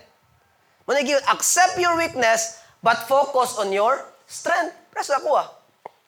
Manigi 0.84 1.16
accept 1.32 1.80
your 1.80 1.96
weakness 1.96 2.60
but 2.84 3.00
focus 3.08 3.56
on 3.56 3.72
your 3.72 3.96
strength. 4.28 4.76
Press 4.92 5.08
ako 5.08 5.40
ah. 5.40 5.48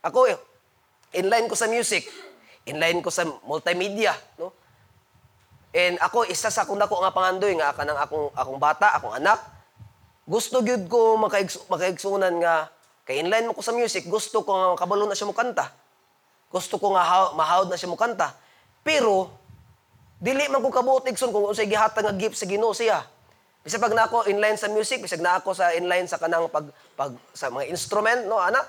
Ako 0.04 0.28
eh, 0.28 0.36
inline 1.16 1.48
ko 1.48 1.56
sa 1.56 1.64
music, 1.64 2.04
inline 2.68 3.00
ko 3.00 3.08
sa 3.08 3.24
multimedia, 3.48 4.12
no? 4.36 4.52
And 5.72 5.96
ako 6.04 6.28
isa 6.28 6.52
sa 6.52 6.68
akong 6.68 6.78
dako 6.78 7.00
nga 7.00 7.16
pangandoy 7.16 7.56
nga 7.56 7.72
kanang 7.72 7.96
akong 7.96 8.28
akong 8.36 8.60
bata, 8.60 8.92
akong 8.92 9.16
anak. 9.16 9.40
Gusto 10.28 10.60
gyud 10.60 10.84
ko 10.86 11.16
makaigsu, 11.16 11.64
makaigsunan 11.72 12.44
nga 12.44 12.68
kay 13.08 13.24
inline 13.24 13.48
mo 13.48 13.56
ko 13.56 13.64
sa 13.64 13.72
music, 13.72 14.04
gusto 14.04 14.44
ko 14.44 14.52
nga 14.52 14.84
kabalo 14.84 15.08
na 15.08 15.16
siya 15.16 15.32
mo 15.32 15.34
kanta. 15.34 15.72
Gusto 16.54 16.78
ko 16.78 16.94
nga 16.94 17.02
ha- 17.02 17.34
mahawd 17.34 17.66
na 17.66 17.74
siya 17.74 17.90
mo 17.90 17.98
kanta. 17.98 18.30
Pero, 18.86 19.26
dili 20.22 20.46
man 20.46 20.62
ko 20.62 20.70
kabuot 20.70 21.02
igsoon 21.10 21.34
kung 21.34 21.50
unsay 21.50 21.66
gihatag 21.66 22.06
nga 22.06 22.14
gift 22.14 22.38
sa 22.38 22.46
Ginoo 22.46 22.70
siya. 22.70 23.02
Bisag 23.66 23.82
pag 23.82 23.96
na 23.96 24.06
ako 24.06 24.30
inline 24.30 24.54
sa 24.54 24.70
music, 24.70 25.02
bisag 25.02 25.18
na 25.18 25.42
ako 25.42 25.50
sa 25.50 25.74
inline 25.74 26.06
sa 26.06 26.20
kanang 26.20 26.46
pag, 26.46 26.70
pag 26.94 27.10
sa 27.34 27.50
mga 27.50 27.74
instrument, 27.74 28.22
no, 28.30 28.38
ana. 28.38 28.62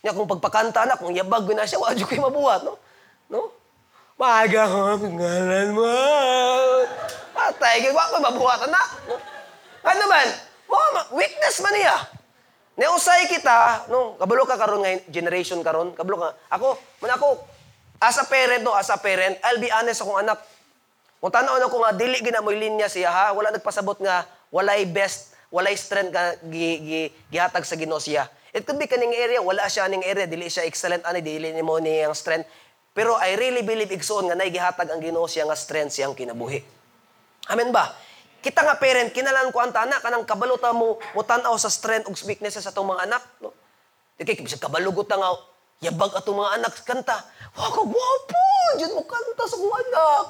Nya 0.00 0.16
kung 0.16 0.30
pagpakanta 0.30 0.88
na, 0.88 0.96
kung 0.96 1.12
yabag 1.12 1.44
na 1.52 1.68
siya, 1.68 1.82
wadyo 1.82 2.06
ko'y 2.08 2.22
mabuhat, 2.22 2.62
no? 2.62 2.80
No? 3.28 3.50
Maga 4.16 4.64
ko, 4.70 5.02
ngalan 5.02 5.68
mo. 5.74 5.90
Patay, 7.34 7.82
kaya 7.82 7.92
wa 7.92 8.08
ko'y 8.14 8.22
mabuhat, 8.24 8.60
na. 8.70 8.82
No? 9.10 9.18
Ano 9.84 10.02
man, 10.06 10.28
mo, 10.70 10.78
weakness 11.12 11.60
man 11.60 11.74
niya. 11.74 12.15
Neusay 12.76 13.24
kita, 13.32 13.88
no, 13.88 14.20
kabalo 14.20 14.44
ka 14.44 14.60
karon 14.60 14.84
nga 14.84 15.00
generation 15.08 15.64
karon, 15.64 15.96
kabalo 15.96 16.20
ka. 16.20 16.28
Ako, 16.60 16.76
man 17.00 17.16
ako 17.16 17.40
as 17.96 18.20
a 18.20 18.24
parent 18.28 18.60
no, 18.60 18.76
as 18.76 18.92
a 18.92 19.00
parent, 19.00 19.40
I'll 19.40 19.56
be 19.56 19.72
honest 19.72 20.04
akong 20.04 20.20
anak. 20.20 20.44
Kung 21.16 21.32
tanaw 21.32 21.56
na 21.56 21.72
ko 21.72 21.80
nga 21.80 21.96
dili 21.96 22.20
gina 22.20 22.44
mo 22.44 22.52
linya 22.52 22.84
siya 22.84 23.08
ha, 23.08 23.26
wala 23.32 23.48
nagpasabot 23.48 23.96
nga 24.04 24.28
walay 24.52 24.84
best, 24.84 25.32
walay 25.48 25.72
strength 25.72 26.12
nga 26.12 26.36
gi, 26.44 26.68
gi, 26.84 27.02
gihatag 27.32 27.64
sa 27.64 27.80
Ginoo 27.80 27.96
siya. 27.96 28.28
It 28.52 28.68
could 28.68 28.76
be 28.76 28.84
kaning 28.84 29.16
area, 29.16 29.40
wala 29.40 29.64
siya 29.72 29.88
ning 29.88 30.04
area, 30.04 30.28
dili 30.28 30.48
siya 30.52 30.68
excellent 30.68 31.04
ani, 31.08 31.24
dili 31.24 31.56
nimo 31.56 31.80
ni 31.80 32.04
ang 32.04 32.12
strength. 32.12 32.44
Pero 32.92 33.16
I 33.16 33.36
really 33.40 33.64
believe 33.64 33.92
igsoon 33.92 34.28
nga 34.28 34.36
nay 34.36 34.52
gihatag 34.52 34.92
ang 34.92 35.00
Ginoo 35.00 35.24
siya 35.24 35.48
nga 35.48 35.56
strength 35.56 35.96
siyang 35.96 36.12
kinabuhi. 36.12 36.60
Amen 37.48 37.72
ba? 37.72 37.96
Kita 38.46 38.62
nga 38.62 38.78
parent, 38.78 39.10
kinalan 39.10 39.50
ko 39.50 39.58
ang 39.58 39.74
tanak, 39.74 39.98
kanang 39.98 40.22
kabalota 40.22 40.70
mo, 40.70 41.02
mo 41.02 41.20
tanaw 41.26 41.58
sa 41.58 41.66
strength 41.66 42.06
ug 42.06 42.14
weaknesses 42.30 42.62
sa 42.62 42.70
itong 42.70 42.86
mga 42.86 43.10
anak. 43.10 43.22
No? 43.42 43.50
Di 44.14 44.22
kay 44.22 44.38
bisag 44.38 44.62
kabalugot 44.62 45.10
na 45.10 45.18
nga, 45.18 45.34
yabag 45.82 46.14
atong 46.14 46.38
mga 46.38 46.62
anak 46.62 46.78
kanta. 46.86 47.26
Wow, 47.58 47.74
ka 47.74 47.82
gwapo! 47.82 48.46
Diyan 48.78 48.94
mo 48.94 49.02
kanta 49.02 49.50
sa 49.50 49.58
kong 49.58 49.76
anak. 49.82 50.24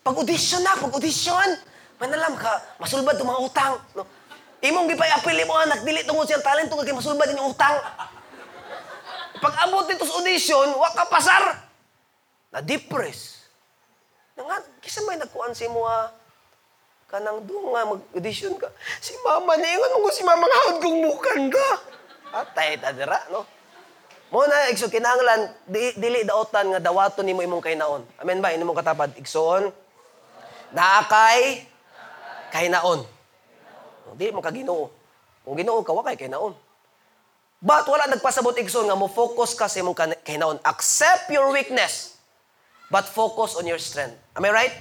Pag-audition 0.00 0.64
na, 0.64 0.80
pag-audition. 0.80 1.48
Manalam 2.00 2.40
ka, 2.40 2.52
masulbad 2.80 3.20
itong 3.20 3.36
mga 3.36 3.42
utang. 3.44 3.74
No? 3.92 4.08
Imong 4.64 4.88
gipay 4.88 5.12
apili 5.12 5.44
mo 5.44 5.52
anak, 5.60 5.84
dili 5.84 6.08
tungod 6.08 6.24
siyang 6.24 6.40
talento 6.40 6.72
kay 6.80 6.96
masulbad 6.96 7.28
din 7.28 7.36
yung 7.36 7.52
utang. 7.52 7.76
Pag 9.44 9.54
abot 9.68 9.84
dito 9.84 10.08
sa 10.08 10.16
audition, 10.16 10.72
wa 10.72 10.88
ka 10.96 11.04
pasar. 11.04 11.68
Na-depress. 12.48 13.44
Nga, 14.40 14.56
kisa 14.80 15.04
may 15.04 15.20
nagkuhan 15.20 15.52
si 15.52 15.68
mo 15.68 15.84
ah, 15.84 16.08
kanang 17.08 17.40
doon 17.48 17.72
nga 17.72 17.88
mag-audition 17.88 18.52
ka. 18.60 18.68
Si 19.00 19.16
mama 19.24 19.56
na 19.56 19.64
ingon 19.64 20.04
mo 20.04 20.12
si 20.12 20.20
mama 20.20 20.44
nga 20.44 20.58
hawad 20.60 20.76
kong 20.84 20.98
mukan 21.00 21.42
ka. 21.48 21.68
Atay 22.36 22.76
ta 22.76 22.92
dira, 22.92 23.16
no? 23.32 23.48
Mo 24.28 24.44
na 24.44 24.68
igso 24.68 24.92
kinahanglan 24.92 25.48
di, 25.64 25.96
dili 25.96 26.20
daotan 26.28 26.68
nga 26.68 26.80
dawaton 26.84 27.24
nimo 27.24 27.40
imong 27.40 27.64
kainaon. 27.64 28.04
Amen 28.20 28.44
ba? 28.44 28.52
Inimo 28.52 28.76
katapad 28.76 29.16
igsoon. 29.16 29.72
Naakay 30.76 31.64
kainaon. 32.52 33.08
Di 34.12 34.28
mo 34.28 34.44
ka 34.44 34.52
Ginoo. 34.52 34.92
Kung 35.48 35.56
Ginoo 35.56 35.80
ka 35.80 35.96
wa 35.96 36.04
kay 36.04 36.20
kainaon. 36.20 36.52
But 37.64 37.88
wala 37.88 38.04
nagpasabot 38.12 38.52
igsoon 38.60 38.84
nga 38.84 39.00
mo 39.00 39.08
focus 39.08 39.56
ka 39.56 39.64
sa 39.64 39.80
imong 39.80 39.96
kainaon. 40.28 40.60
Accept 40.60 41.32
your 41.32 41.48
weakness 41.56 42.20
but 42.92 43.08
focus 43.08 43.56
on 43.56 43.64
your 43.64 43.80
strength. 43.80 44.20
Am 44.36 44.44
I 44.44 44.52
right? 44.52 44.76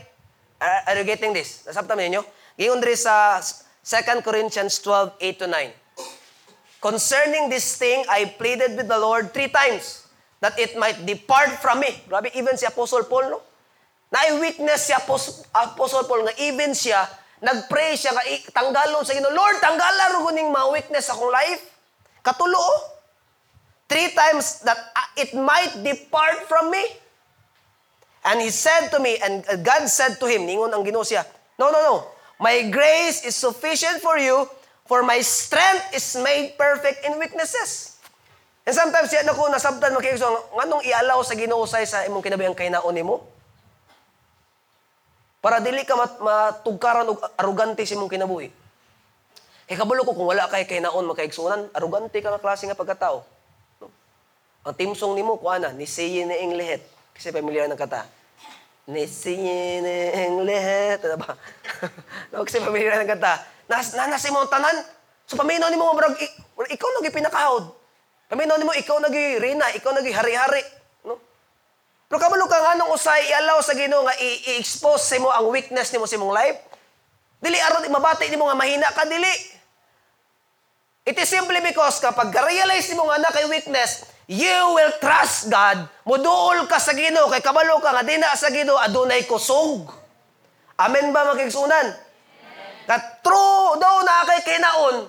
Are, 0.58 0.82
are 0.90 0.98
you 1.02 1.06
getting 1.06 1.34
this? 1.34 1.66
Nasabtan 1.66 1.98
ninyo? 2.02 2.26
Ngayon 2.58 2.82
diri 2.82 2.98
sa 2.98 3.38
2 3.86 4.26
Corinthians 4.26 4.82
12, 4.82 5.16
8 5.22 5.42
to 5.42 5.48
9. 5.48 5.72
Concerning 6.82 7.50
this 7.50 7.78
thing, 7.78 8.06
I 8.10 8.30
pleaded 8.38 8.78
with 8.78 8.90
the 8.90 8.98
Lord 8.98 9.34
three 9.34 9.50
times 9.50 10.06
that 10.42 10.58
it 10.62 10.78
might 10.78 11.02
depart 11.06 11.58
from 11.58 11.82
me. 11.82 11.90
Grabe, 12.06 12.30
even 12.38 12.58
si 12.58 12.66
Apostle 12.66 13.06
Paul, 13.10 13.34
no? 13.34 13.40
Na-witness 14.08 14.88
si 14.88 14.94
Apos- 14.94 15.44
Apostle 15.52 16.08
Paul 16.08 16.30
nga 16.30 16.36
even 16.40 16.72
siya, 16.72 17.04
nag-pray 17.44 17.98
siya 17.98 18.16
nga 18.16 18.24
tanggalon 18.56 19.04
sa 19.04 19.14
Ginoo. 19.14 19.34
Lord, 19.34 19.60
tanggalan 19.60 20.16
ro 20.16 20.30
kuning 20.30 20.54
sa 21.02 21.14
akong 21.18 21.34
life. 21.34 21.64
Katulo, 22.24 22.56
oh. 22.56 22.80
Three 23.88 24.12
times 24.12 24.64
that 24.68 24.76
uh, 24.76 25.10
it 25.16 25.32
might 25.32 25.80
depart 25.80 26.44
from 26.52 26.72
me. 26.72 26.84
And 28.28 28.44
he 28.44 28.52
said 28.52 28.92
to 28.92 29.00
me, 29.00 29.16
and 29.24 29.48
God 29.64 29.88
said 29.88 30.20
to 30.20 30.28
him, 30.28 30.44
ningon 30.44 30.76
ang 30.76 30.84
Ginoo 30.84 31.08
siya, 31.08 31.24
No, 31.58 31.72
no, 31.74 31.80
no. 31.80 31.96
My 32.38 32.70
grace 32.70 33.26
is 33.26 33.34
sufficient 33.34 33.98
for 34.04 34.20
you, 34.22 34.46
for 34.86 35.02
my 35.02 35.18
strength 35.26 35.90
is 35.96 36.06
made 36.22 36.54
perfect 36.54 37.02
in 37.08 37.18
weaknesses. 37.18 37.98
And 38.62 38.76
sometimes 38.78 39.10
yan 39.10 39.26
ako 39.26 39.50
nasabtan 39.50 39.96
mo 39.96 40.04
kayo, 40.04 40.20
so, 40.20 40.28
nganong 40.54 40.86
ialaw 40.86 41.24
sa 41.26 41.34
Ginoo 41.34 41.66
say 41.66 41.88
sa 41.88 42.06
imong 42.06 42.22
kinabayang 42.22 42.54
kainaon 42.54 42.94
nimo? 42.94 43.26
Para 45.42 45.64
dili 45.64 45.88
ka 45.88 45.96
mat 45.96 46.20
matugkaran 46.20 47.08
og 47.08 47.24
arugante 47.40 47.88
sa 47.88 47.96
imong 47.96 48.12
kinabuhi. 48.12 48.52
Kay 49.72 49.76
kabalo 49.80 50.04
ko 50.04 50.14
kung 50.14 50.28
wala 50.28 50.52
kay 50.52 50.68
kainaon 50.68 51.08
makaigsunan, 51.10 51.72
arugante 51.74 52.20
ka 52.20 52.30
nga 52.30 52.44
klase 52.44 52.68
nga 52.68 52.78
pagkatao. 52.78 53.24
No? 53.82 53.88
Ang 54.68 54.76
timsong 54.76 55.16
nimo 55.16 55.40
kuha 55.40 55.64
na, 55.64 55.72
ni 55.72 55.88
siye 55.88 56.28
na 56.28 56.36
ing 56.36 56.54
lihet. 56.54 56.84
Kasi 57.16 57.32
familiar 57.32 57.66
ng 57.72 57.80
kata. 57.80 58.17
Ni 58.88 59.04
siye 59.04 59.84
na 59.84 59.94
ing 60.16 60.48
lihet. 60.48 61.04
Ano 61.04 61.20
ba? 61.20 61.36
no, 62.32 62.48
kasi 62.48 62.64
familiar 62.64 62.96
ng 63.04 63.12
kata. 63.12 63.44
Nas, 63.68 63.92
nanas 63.92 64.24
mo 64.32 64.48
ang 64.48 64.52
tanan. 64.52 64.78
So 65.28 65.36
paminaw 65.36 65.68
nimo 65.68 65.92
mo 65.92 66.00
i, 66.00 66.28
ikaw 66.72 66.88
nagi 66.96 67.12
pinakahod. 67.12 67.68
Paminaw 68.32 68.56
nimo 68.56 68.72
ikaw 68.72 69.04
nagi 69.04 69.44
rina, 69.44 69.68
ikaw 69.76 69.92
nagi 69.92 70.16
hari-hari. 70.16 70.64
No? 71.04 71.20
Pero 72.08 72.16
kabalo 72.16 72.48
ka 72.48 72.64
nga 72.64 72.80
nung 72.80 72.96
usay 72.96 73.28
i-allow 73.28 73.60
sa 73.60 73.76
Ginoo 73.76 74.08
nga 74.08 74.16
i-expose 74.24 75.04
sa 75.04 75.20
mo 75.20 75.36
ang 75.36 75.52
weakness 75.52 75.92
nimo 75.92 76.08
sa 76.08 76.16
imong 76.16 76.32
life. 76.32 76.60
Dili 77.44 77.60
aron 77.60 77.92
mabati 77.92 78.32
nimo 78.32 78.48
nga 78.48 78.56
mahina 78.56 78.88
ka 78.96 79.04
dili. 79.04 79.60
It 81.04 81.20
is 81.20 81.28
simply 81.28 81.60
because 81.60 82.00
kapag 82.00 82.32
realize 82.32 82.88
mo 82.96 83.04
nga 83.12 83.20
na 83.20 83.36
kay 83.36 83.44
weakness, 83.52 84.08
you 84.28 84.60
will 84.76 84.94
trust 85.00 85.48
God. 85.48 85.88
Muduol 86.04 86.68
ka 86.68 86.78
sa 86.78 86.92
Ginoo 86.92 87.32
kay 87.32 87.40
kabalo 87.40 87.80
ka 87.80 87.96
nga 87.96 88.04
di 88.04 88.20
na 88.20 88.36
sa 88.36 88.52
Ginoo 88.52 88.76
adunay 88.76 89.24
kusog. 89.24 89.88
Amen 90.78 91.10
ba 91.16 91.34
makigsunan? 91.34 91.96
That 92.88 93.24
true 93.24 93.76
daw 93.80 94.04
na 94.04 94.28
kay 94.28 94.56
kinaon. 94.56 95.08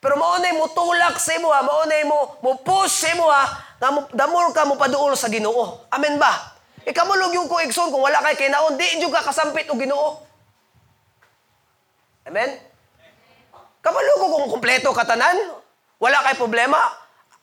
Pero 0.00 0.16
maunay 0.16 0.56
mo 0.56 0.72
tulak 0.72 1.20
sa 1.20 1.36
imo 1.36 1.52
maunay 1.52 2.08
mo 2.08 2.40
mo 2.40 2.56
push 2.64 3.04
sa 3.04 3.12
imo 3.12 3.28
nga 3.28 3.90
mo- 3.92 4.08
damor 4.16 4.48
ka 4.56 4.64
mo 4.64 4.80
paduol 4.80 5.12
sa 5.12 5.28
Ginoo. 5.28 5.84
Amen 5.92 6.16
ba? 6.16 6.56
Ikamulog 6.80 7.36
yung 7.36 7.46
ko 7.46 7.60
igsoon 7.60 7.92
kung 7.92 8.00
wala 8.00 8.24
kay 8.24 8.48
kinaon, 8.48 8.80
di 8.80 9.04
jud 9.04 9.12
ka 9.12 9.20
kasampit 9.20 9.68
og 9.68 9.76
Ginoo. 9.76 10.24
Amen? 12.24 12.56
Kabalo 13.80 14.12
ko 14.20 14.26
kung 14.28 14.46
kumpleto 14.56 14.92
katanan, 14.92 15.36
wala 16.00 16.18
kay 16.24 16.36
problema. 16.36 16.99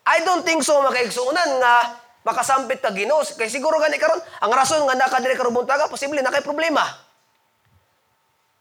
I 0.08 0.24
don't 0.24 0.40
think 0.42 0.64
so 0.64 0.80
makaigsuunan 0.80 1.60
nga 1.60 1.74
makasampit 2.24 2.80
ka 2.80 2.92
Ginoo 2.96 3.20
kay 3.36 3.52
siguro 3.52 3.76
gani 3.76 4.00
karon 4.00 4.20
ang 4.40 4.52
rason 4.52 4.84
nga 4.88 4.96
nakadiri 4.96 5.36
ka 5.36 5.44
rubuntaga 5.44 5.92
posible 5.92 6.24
na 6.24 6.32
kay 6.32 6.40
problema. 6.40 6.84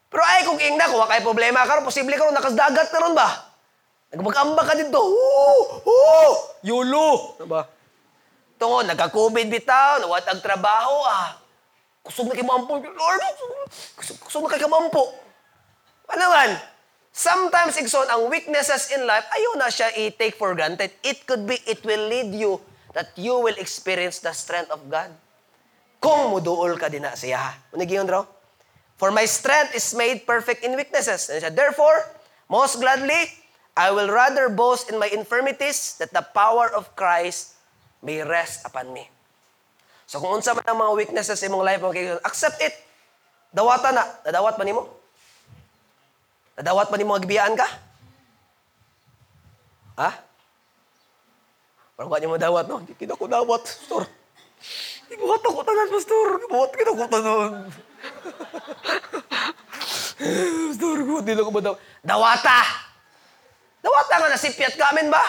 Pero 0.08 0.24
ay 0.24 0.44
kung 0.44 0.60
ingna 0.60 0.92
ko 0.92 1.04
kay 1.08 1.24
problema 1.24 1.64
karon 1.64 1.88
posible 1.88 2.16
karon 2.20 2.36
nakasdagat 2.36 2.92
karon 2.92 3.16
ba? 3.16 3.48
Nagmagamba 4.12 4.64
ka 4.64 4.76
dito. 4.76 5.00
Oo! 5.04 5.84
Oo! 5.84 6.28
Yulo! 6.64 7.36
Ano 7.40 7.48
ba? 7.48 7.68
Tungo, 8.58 8.82
nagka-COVID 8.82 9.48
bitaw, 9.52 10.02
nawat 10.02 10.26
ang 10.32 10.42
trabaho 10.42 11.06
ah. 11.06 11.38
Kusog 12.02 12.32
na 12.32 12.34
kay 12.34 12.48
mampo. 12.48 12.80
Lord, 12.80 13.24
kusog, 14.00 14.18
kusog 14.24 14.44
na 14.48 14.52
kay 14.56 14.64
kamampo. 14.64 15.12
Ano 16.08 16.24
man? 16.32 16.52
Sometimes, 17.18 17.74
Igson, 17.82 18.06
ang 18.14 18.30
weaknesses 18.30 18.94
in 18.94 19.02
life, 19.10 19.26
ayaw 19.34 19.58
na 19.58 19.74
siya 19.74 19.90
i-take 19.90 20.38
for 20.38 20.54
granted. 20.54 20.94
It 21.02 21.26
could 21.26 21.50
be, 21.50 21.58
it 21.66 21.82
will 21.82 22.06
lead 22.06 22.30
you 22.30 22.62
that 22.94 23.10
you 23.18 23.42
will 23.42 23.58
experience 23.58 24.22
the 24.22 24.30
strength 24.38 24.70
of 24.70 24.86
God. 24.86 25.10
Kung 25.98 26.30
muduol 26.30 26.78
ka 26.78 26.94
din 26.94 27.02
na 27.02 27.18
siya. 27.18 27.58
Unigiyon 27.74 28.06
raw? 28.06 28.22
For 29.02 29.10
my 29.10 29.26
strength 29.26 29.74
is 29.74 29.98
made 29.98 30.30
perfect 30.30 30.62
in 30.62 30.78
weaknesses. 30.78 31.26
Siya, 31.34 31.50
Therefore, 31.50 32.06
most 32.54 32.78
gladly, 32.78 33.34
I 33.74 33.90
will 33.90 34.14
rather 34.14 34.46
boast 34.54 34.94
in 34.94 35.02
my 35.02 35.10
infirmities 35.10 35.98
that 35.98 36.14
the 36.14 36.22
power 36.22 36.70
of 36.70 36.94
Christ 36.94 37.58
may 38.06 38.22
rest 38.22 38.62
upon 38.62 38.94
me. 38.94 39.10
So 40.06 40.22
kung 40.22 40.38
unsa 40.38 40.54
man 40.54 40.70
ang 40.70 40.78
mga 40.78 40.94
weaknesses 40.94 41.42
imong 41.42 41.66
life, 41.66 41.82
kaibigan, 41.82 42.22
accept 42.22 42.62
it. 42.62 42.78
Dawata 43.50 43.90
na. 43.90 44.06
Nadawat 44.22 44.54
pa 44.54 44.62
nimo? 44.62 45.07
Nadawat 46.58 46.90
pa 46.90 46.98
nimo 46.98 47.14
magbiyaan 47.14 47.54
ka? 47.54 47.68
Ha? 49.98 50.10
Parang 51.98 52.14
ka 52.14 52.30
mo 52.30 52.38
dawat, 52.38 52.66
no? 52.70 52.78
Hindi 52.82 52.94
kita 52.94 53.18
ko 53.18 53.26
dawat, 53.26 53.62
pastor. 53.66 54.06
Ibuhat 55.10 55.42
ako 55.42 55.66
tanan, 55.66 55.88
pastor. 55.90 56.28
Ibuhat 56.46 56.72
kita 56.78 56.92
ko 56.94 57.06
tanan. 57.10 57.52
pastor, 60.70 60.98
ko, 61.02 61.16
di 61.26 61.34
lang 61.34 61.46
ko 61.46 61.54
ba 61.54 61.62
daw. 61.62 61.76
Dawata! 62.06 62.60
Dawata 63.82 64.14
nga 64.22 64.30
nasipyat 64.30 64.78
ka, 64.78 64.94
amin 64.94 65.10
ba? 65.10 65.22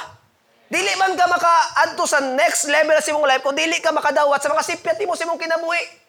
Dili 0.68 0.93
man 1.01 1.16
ka 1.16 1.24
maka-adto 1.24 2.05
sa 2.05 2.20
next 2.20 2.68
level 2.68 3.01
sa 3.01 3.09
imong 3.16 3.24
life 3.24 3.41
kung 3.41 3.57
dili 3.57 3.81
ka 3.81 3.89
makadawat 3.89 4.37
sa 4.37 4.53
mga 4.53 4.68
sipyat 4.68 5.01
mo 5.09 5.16
sa 5.16 5.24
imong 5.24 5.41
kinabuhi. 5.41 6.08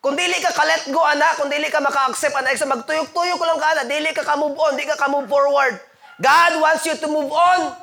Kung 0.00 0.16
dili 0.16 0.40
ka 0.40 0.48
ka-let 0.56 0.88
go, 0.88 1.04
anak, 1.04 1.36
kung 1.36 1.52
dili 1.52 1.68
ka 1.68 1.76
maka-accept, 1.76 2.32
anak, 2.32 2.56
sa 2.56 2.64
magtuyok-tuyok 2.64 3.36
ko 3.36 3.44
lang 3.44 3.60
ka, 3.60 3.68
anak, 3.76 3.86
dili 3.86 4.08
ka 4.16 4.24
ka-move 4.24 4.56
on, 4.56 4.72
di 4.72 4.88
ka 4.88 4.96
ka-move 4.96 5.28
forward. 5.28 5.76
God 6.16 6.52
wants 6.56 6.88
you 6.88 6.96
to 6.96 7.08
move 7.08 7.28
on. 7.28 7.76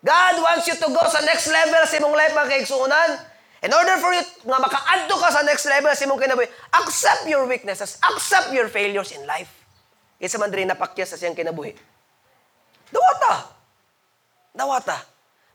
God 0.00 0.34
wants 0.38 0.70
you 0.70 0.78
to 0.78 0.88
go 0.94 1.02
sa 1.10 1.18
next 1.26 1.50
level 1.50 1.82
sa 1.90 1.98
imong 1.98 2.14
life, 2.14 2.32
mga 2.38 2.50
kaigsuunan. 2.54 3.10
In 3.60 3.74
order 3.74 3.98
for 4.00 4.14
you 4.14 4.24
nga 4.46 4.58
maka-adto 4.62 5.14
ka 5.20 5.28
sa 5.28 5.42
next 5.42 5.66
level 5.66 5.90
sa 5.90 6.06
imong 6.06 6.22
kinabuhi, 6.22 6.48
accept 6.70 7.26
your 7.26 7.44
weaknesses, 7.44 7.98
accept 7.98 8.54
your 8.54 8.70
failures 8.70 9.10
in 9.10 9.26
life. 9.26 9.50
Isa 10.22 10.38
man 10.38 10.54
rin 10.54 10.70
napakya 10.70 11.04
sa 11.04 11.18
siyang 11.18 11.34
kinabuhi. 11.34 11.74
Dawata! 12.94 13.52
Dawata. 14.54 14.98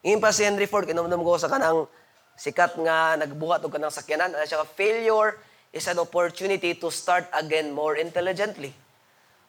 Ngayon 0.05 0.21
pa 0.21 0.29
si 0.29 0.43
Henry 0.43 0.67
Ford, 0.67 0.85
kinumdum 0.85 1.23
ko 1.23 1.39
sa 1.39 1.49
kanang 1.49 1.87
sikat 2.35 2.77
nga 2.83 3.15
nagbuhat 3.15 3.63
og 3.63 3.73
kanang 3.73 3.89
sakyanan. 3.89 4.35
Ano 4.35 4.45
siya, 4.45 4.61
failure 4.67 5.39
is 5.75 5.91
an 5.91 5.99
opportunity 5.99 6.71
to 6.79 6.87
start 6.87 7.27
again 7.35 7.75
more 7.75 7.99
intelligently. 7.99 8.71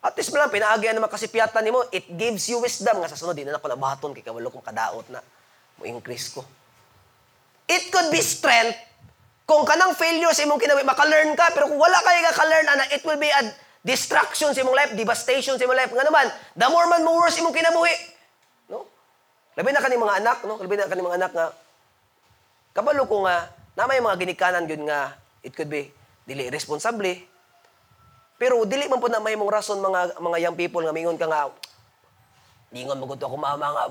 At 0.03 0.19
least 0.19 0.35
mo 0.35 0.43
lang, 0.43 0.51
pinaagyan 0.51 0.99
naman 0.99 1.07
kasi 1.07 1.31
piyatan 1.31 1.63
ni 1.63 1.71
mo, 1.71 1.87
it 1.95 2.11
gives 2.19 2.51
you 2.51 2.59
wisdom 2.59 2.99
nga 2.99 3.07
sa 3.07 3.15
sunod, 3.15 3.39
di 3.39 3.47
na 3.47 3.55
ako 3.55 3.71
nabaton, 3.71 4.11
kay 4.11 4.27
kawalo 4.27 4.51
kong 4.51 4.67
kadaot 4.67 5.07
na, 5.15 5.23
mo 5.79 5.83
increase 5.87 6.35
ko. 6.35 6.43
It 7.71 7.95
could 7.95 8.11
be 8.11 8.19
strength, 8.19 8.75
kung 9.47 9.63
kanang 9.63 9.95
failure 9.95 10.35
sa 10.35 10.43
imong 10.43 10.59
kinabuhi, 10.59 10.83
maka-learn 10.83 11.31
ka, 11.39 11.55
pero 11.55 11.71
kung 11.71 11.79
wala 11.79 11.99
kayo 12.03 12.19
ka-learn, 12.35 12.67
ana, 12.67 12.85
it 12.91 13.07
will 13.07 13.19
be 13.19 13.31
a 13.31 13.43
distraction 13.87 14.51
sa 14.51 14.67
imong 14.67 14.75
life, 14.75 14.93
devastation 14.99 15.55
sa 15.55 15.63
imong 15.63 15.79
life. 15.79 15.95
Nga 15.95 16.07
naman, 16.11 16.27
the 16.59 16.67
more 16.67 16.91
man 16.91 17.07
mo 17.07 17.23
worse 17.23 17.39
imong 17.39 17.55
kinabuhi. 17.55 17.95
No? 18.67 18.87
Labi 19.55 19.71
na 19.71 19.79
kaning 19.79 20.03
mga 20.03 20.17
anak, 20.23 20.39
no? 20.43 20.59
Labi 20.59 20.75
na 20.75 20.91
kaning 20.91 21.07
mga 21.07 21.19
anak 21.23 21.33
nga, 21.35 21.47
kabalo 22.75 23.07
ko 23.07 23.23
nga, 23.27 23.51
na 23.79 23.87
may 23.87 24.03
mga 24.03 24.19
ginikanan 24.19 24.67
yun 24.67 24.87
nga, 24.87 25.15
it 25.47 25.55
could 25.55 25.71
be, 25.71 25.91
dili 26.27 26.51
responsable, 26.51 27.23
pero 28.37 28.61
dili 28.69 28.91
man 28.91 29.01
po 29.01 29.09
na 29.09 29.23
may 29.23 29.39
mong 29.39 29.49
rason 29.49 29.81
mga 29.81 30.21
mga 30.21 30.39
young 30.43 30.57
people 30.59 30.83
nga 30.85 30.93
mingon 30.93 31.17
ka 31.17 31.31
nga 31.31 31.49
Ningon 32.75 32.99
mo 32.99 33.07
ako 33.09 33.37
mama 33.39 33.67
nga 33.73 33.85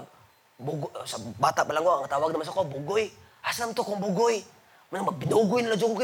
bugo, 0.59 0.91
sa 1.07 1.15
bata 1.39 1.63
pa 1.63 1.71
lang 1.71 1.81
ko 1.81 2.03
ang 2.03 2.11
tawag 2.11 2.31
naman 2.31 2.43
sa 2.43 2.53
ko 2.53 2.67
bugoy. 2.67 3.07
Asam 3.45 3.71
to 3.71 3.81
kung 3.81 4.01
bugoy. 4.01 4.43
Man 4.91 5.07
magbinugoy 5.07 5.63
na 5.63 5.79
jud 5.79 5.95
ko. 5.95 6.03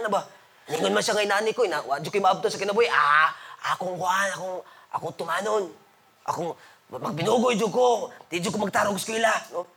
Ano 0.00 0.08
ba? 0.08 0.24
Ningon 0.66 0.96
man 0.96 1.04
siya 1.04 1.14
nga 1.14 1.26
inani 1.26 1.52
ko 1.52 1.62
ina 1.62 1.84
wa 1.84 2.00
jud 2.00 2.10
kay 2.10 2.24
sa 2.24 2.58
kinabuhi. 2.58 2.88
Ah, 2.88 3.30
akong 3.76 4.00
kuan, 4.00 4.28
akong 4.32 4.58
akong 4.90 5.14
tumanon. 5.14 5.64
Akong 6.24 6.56
magbinugoy 6.88 7.54
jud 7.60 7.70
ko. 7.70 8.08
Di 8.32 8.40
jud 8.40 8.50
ko 8.50 8.64
magtarog 8.64 8.96
sa 8.96 9.06
eskwela, 9.06 9.34
no? 9.52 9.68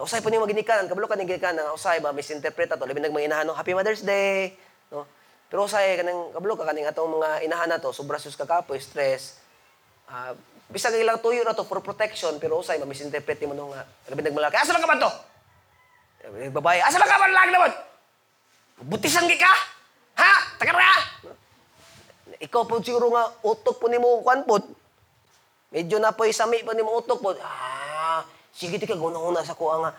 Usay 0.00 0.22
pa 0.22 0.30
ni 0.30 0.38
maginikanan, 0.38 0.86
kabalo 0.86 1.10
ka 1.10 1.18
ni 1.18 1.26
ginikanan, 1.26 1.74
usay 1.74 1.98
ba 1.98 2.14
misinterpreta 2.14 2.78
to, 2.78 2.86
labi 2.86 3.02
nagmanginahan 3.02 3.42
no, 3.42 3.58
Happy 3.58 3.74
Mother's 3.74 4.06
Day, 4.06 4.54
no? 4.86 5.02
Pero 5.50 5.66
usay 5.66 5.98
kanang 5.98 6.30
kabalo 6.30 6.54
ka 6.54 6.62
kaning 6.62 6.86
atong 6.86 7.10
mga 7.10 7.42
inahan 7.42 7.66
na 7.66 7.82
to, 7.82 7.90
sobra 7.90 8.22
sus 8.22 8.38
kakapoy, 8.38 8.78
stress. 8.78 9.42
Ah, 10.06 10.30
bisag 10.70 10.94
ilang 10.94 11.18
tuyo 11.18 11.42
na 11.42 11.58
to 11.58 11.66
for 11.66 11.82
protection, 11.82 12.38
pero 12.38 12.62
usay 12.62 12.78
ma-misinterpret 12.78 13.42
mo 13.44 13.58
nung 13.58 13.74
uh, 13.74 13.82
labi 14.06 14.22
nagmalaki. 14.22 14.54
Asa 14.54 14.70
lang 14.70 14.78
ka 14.78 14.86
man 14.86 15.02
to? 15.02 15.10
Sabi, 16.22 16.54
Babae, 16.54 16.78
asa 16.78 17.02
lang 17.02 17.10
ka 17.10 17.18
man 17.18 17.32
lang 17.34 17.50
naman? 17.50 17.72
Butisan 18.86 19.26
ka? 19.26 19.52
Ha? 20.22 20.32
Taga 20.54 20.72
ra? 20.72 20.94
Ikaw 22.40 22.62
po 22.64 22.78
siguro 22.78 23.10
nga 23.10 23.26
utok 23.42 23.82
po 23.82 23.90
nimo 23.90 24.22
kwan 24.22 24.46
po. 24.46 24.62
Medyo 25.74 25.98
na 25.98 26.14
po 26.14 26.24
isami 26.24 26.62
po 26.62 26.72
nimo 26.72 26.94
utok 26.94 27.18
po. 27.18 27.34
Ah, 27.42 28.22
sige 28.54 28.78
tika 28.78 28.94
guna-una 28.94 29.42
sa 29.42 29.58
kuha 29.58 29.82
nga. 29.82 29.90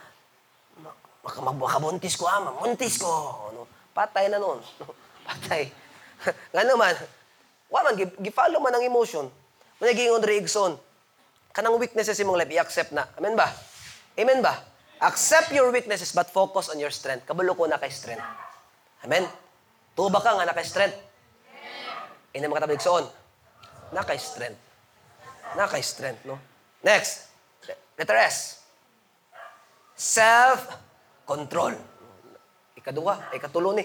Ma- 0.80 0.96
Maka 1.22 1.38
makabuntis 1.44 2.16
ko 2.16 2.26
ah, 2.26 2.40
mamuntis 2.40 2.98
ko. 2.98 3.12
Ano? 3.52 3.68
Patay 3.92 4.32
na 4.32 4.40
noon. 4.40 4.64
Patay. 5.32 5.72
nga 6.54 6.64
naman, 6.68 6.94
wa 7.72 7.80
man, 7.88 7.96
gi- 7.96 8.20
gi-follow 8.20 8.60
man 8.60 8.76
ang 8.76 8.84
emotion. 8.84 9.32
Muna 9.80 9.96
gingon 9.96 10.22
rin 10.22 10.44
igsoon. 10.44 10.76
Kanang 11.56 11.80
weaknesses 11.80 12.20
imong 12.20 12.36
life, 12.36 12.52
i-accept 12.52 12.92
na. 12.92 13.08
Amen 13.16 13.36
ba? 13.36 13.48
Amen 14.20 14.44
ba? 14.44 14.60
Accept 15.02 15.50
your 15.56 15.72
weaknesses 15.74 16.14
but 16.14 16.30
focus 16.30 16.70
on 16.70 16.78
your 16.78 16.94
strength. 16.94 17.26
Kabalo 17.26 17.56
ko 17.58 17.66
na 17.66 17.82
kay 17.82 17.90
strength. 17.90 18.22
Amen? 19.02 19.26
Tuba 19.98 20.22
ka 20.22 20.38
nga 20.38 20.46
na 20.46 20.54
kay 20.54 20.68
strength. 20.68 20.96
Ina 22.38 22.52
mga 22.52 22.64
tabi 22.68 22.78
igsoon. 22.78 23.06
Na 23.92 24.06
kay 24.06 24.20
strength. 24.22 24.60
Na 25.58 25.66
kay 25.68 25.82
strength, 25.84 26.22
no? 26.24 26.38
Next. 26.86 27.34
Letter 27.98 28.20
S. 28.22 28.62
Self-control. 29.98 31.76
Ikaduha, 32.78 33.36
ikatulo 33.36 33.76
ni. 33.76 33.84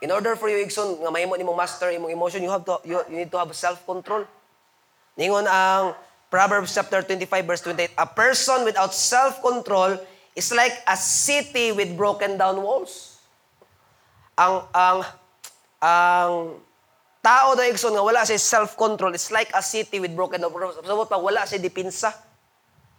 In 0.00 0.08
order 0.08 0.32
for 0.32 0.48
you, 0.48 0.56
Igson, 0.64 0.96
nga 0.96 1.12
mahimo 1.12 1.36
nimong 1.36 1.56
master 1.56 1.92
imong 1.92 2.08
emotion, 2.08 2.40
you 2.40 2.48
have 2.48 2.64
to 2.64 2.80
you, 2.88 2.96
you 3.12 3.20
need 3.20 3.28
to 3.28 3.36
have 3.36 3.52
self-control. 3.52 4.24
Ningon 5.20 5.44
ang 5.44 5.92
Proverbs 6.32 6.72
chapter 6.72 7.04
25 7.04 7.28
verse 7.44 7.60
28, 7.68 8.00
a 8.00 8.08
person 8.08 8.64
without 8.64 8.96
self-control 8.96 10.00
is 10.32 10.48
like 10.56 10.72
a 10.88 10.96
city 10.96 11.76
with 11.76 11.92
broken 12.00 12.40
down 12.40 12.56
walls. 12.64 13.20
Ang 14.40 14.64
ang 14.72 14.98
ang 15.84 16.32
tao 17.20 17.52
na 17.52 17.68
Igson 17.68 17.92
nga 17.92 18.00
wala 18.00 18.24
siya 18.24 18.40
self-control, 18.40 19.12
it's 19.12 19.28
like 19.28 19.52
a 19.52 19.60
city 19.60 20.00
with 20.00 20.16
broken 20.16 20.40
down 20.40 20.48
walls. 20.48 20.80
Sabot 20.80 21.12
pa 21.12 21.20
wala 21.20 21.44
siya 21.44 21.60
dipinsa. 21.60 22.08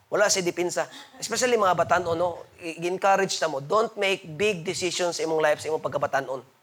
Wala 0.05 0.29
siya 0.29 0.45
dipinsa. 0.45 0.85
Especially 1.17 1.57
mga 1.57 1.73
batanon, 1.73 2.13
no? 2.13 2.45
I-encourage 2.61 3.41
na 3.41 3.49
mo, 3.49 3.57
don't 3.57 3.95
make 3.97 4.21
big 4.37 4.61
decisions 4.61 5.17
imong 5.17 5.41
life 5.41 5.65
sa 5.65 5.73
imong 5.73 5.81
pagkabatanon 5.81 6.60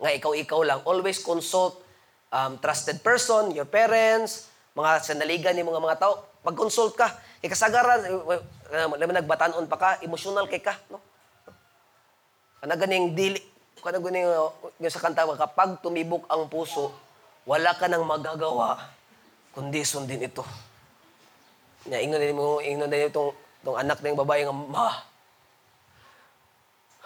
nga 0.00 0.10
ikaw-ikaw 0.16 0.60
lang. 0.64 0.80
Always 0.88 1.20
consult 1.20 1.84
um, 2.32 2.56
trusted 2.58 3.04
person, 3.04 3.52
your 3.52 3.68
parents, 3.68 4.48
mga 4.72 5.04
sanaligan 5.04 5.52
ni 5.52 5.62
mga 5.62 5.82
mga 5.82 5.98
tao. 6.00 6.24
Pag-consult 6.40 6.96
ka, 6.96 7.12
kay 7.44 7.52
kasagaran, 7.52 8.00
uh, 8.08 8.40
uh, 8.72 8.88
nagbatanon 8.96 9.68
pa 9.68 9.76
ka, 9.76 9.90
emotional 10.00 10.48
kay 10.48 10.64
ka, 10.64 10.80
no? 10.88 10.96
Kana 12.64 12.80
ganing 12.80 13.12
dili, 13.12 13.40
kana 13.84 14.00
ganing 14.00 14.24
uh, 14.24 14.48
yung 14.80 14.92
sa 14.92 15.04
kanta 15.04 15.28
kapag 15.36 15.84
tumibok 15.84 16.24
ang 16.32 16.48
puso, 16.48 16.96
wala 17.44 17.76
ka 17.76 17.88
nang 17.92 18.08
magagawa 18.08 18.80
kundi 19.52 19.84
sundin 19.84 20.24
ito. 20.24 20.46
Nya 21.88 22.00
ingon 22.00 22.20
din 22.20 22.36
mo, 22.36 22.60
ingon 22.60 22.88
din 22.88 23.08
itong, 23.08 23.32
itong 23.64 23.76
anak 23.76 24.00
ng 24.00 24.16
babae 24.16 24.44
nga, 24.48 24.54
ma, 24.54 24.88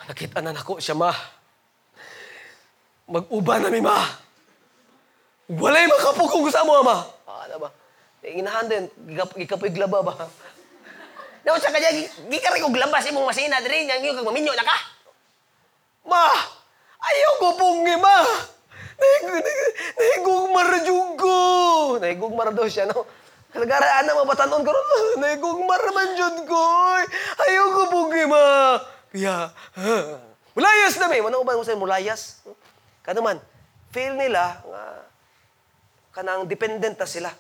nakita 0.07 0.39
na 0.43 0.55
nako 0.55 0.79
siya, 0.79 0.95
ma 0.95 1.11
mag-uba 3.09 3.61
na 3.61 3.69
mi 3.69 3.81
ma. 3.85 3.97
Walay 5.49 5.85
makapugong 5.85 6.49
sa 6.49 6.65
mo, 6.65 6.81
ama. 6.81 7.05
Ah, 7.29 7.45
ano 7.45 7.69
ba? 7.69 7.69
Eh, 8.25 8.41
Inahan 8.41 8.65
din, 8.65 8.85
gikap- 9.13 9.37
gikapoy 9.37 9.69
glaba 9.69 10.01
ba? 10.01 10.15
Naon 11.45 11.61
sa 11.61 11.69
kanya, 11.69 11.93
gikari 12.33 12.65
ko 12.65 12.73
glaba 12.73 13.05
sa 13.05 13.13
imong 13.13 13.29
masina, 13.29 13.61
diri, 13.61 13.85
nga 13.85 14.01
kag 14.01 14.25
maminyo 14.25 14.57
na 14.57 14.65
ka. 14.65 14.77
Ma, 16.09 16.33
ayaw 17.05 17.33
ko 17.41 17.49
pong 17.61 17.85
ma. 18.01 18.17
Nahigog 20.01 20.49
marajug 20.53 21.09
ko. 21.21 21.37
Nahigog 22.01 22.33
mara 22.33 22.53
daw 22.55 22.65
siya, 22.65 22.89
no? 22.89 23.05
Nagaraan 23.55 24.05
na 24.09 24.19
mabatanon 24.19 24.65
ko 24.65 24.71
ron. 24.73 24.89
Nahigog 25.23 25.61
mara 25.69 25.91
man 25.93 26.11
jud 26.17 26.37
ko. 26.49 26.63
Ayaw 27.45 27.67
ko 27.77 27.83
pong 27.93 28.15
ma. 28.33 28.45
Kaya, 29.13 29.53
mulayas 30.57 30.97
na 30.97 31.07
may. 31.13 31.21
Ano 31.21 31.45
ba 31.45 31.55
mo 31.55 31.63
sa 31.63 31.77
mulayas? 31.77 32.41
Kano 32.43 32.64
man, 33.13 33.39
feel 33.93 34.17
nila 34.17 34.65
nga 34.65 34.83
kanang 36.15 36.49
dependent 36.49 36.97
na 36.97 37.09
sila. 37.09 37.31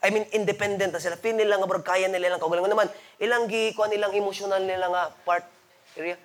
I 0.00 0.08
mean, 0.08 0.24
independent 0.32 0.96
na 0.96 1.00
sila. 1.00 1.20
Feel 1.20 1.36
nila 1.36 1.60
nga 1.60 1.68
bro, 1.68 1.84
kaya 1.84 2.08
nila 2.08 2.32
ilang 2.32 2.40
kaugalingon 2.40 2.72
naman. 2.72 2.88
Ilang 3.20 3.48
gi 3.48 3.76
kuan 3.76 3.92
ilang 3.92 4.16
emotional 4.16 4.60
nila 4.64 4.88
nga 4.88 5.02
part 5.24 5.44
area. 5.96 6.16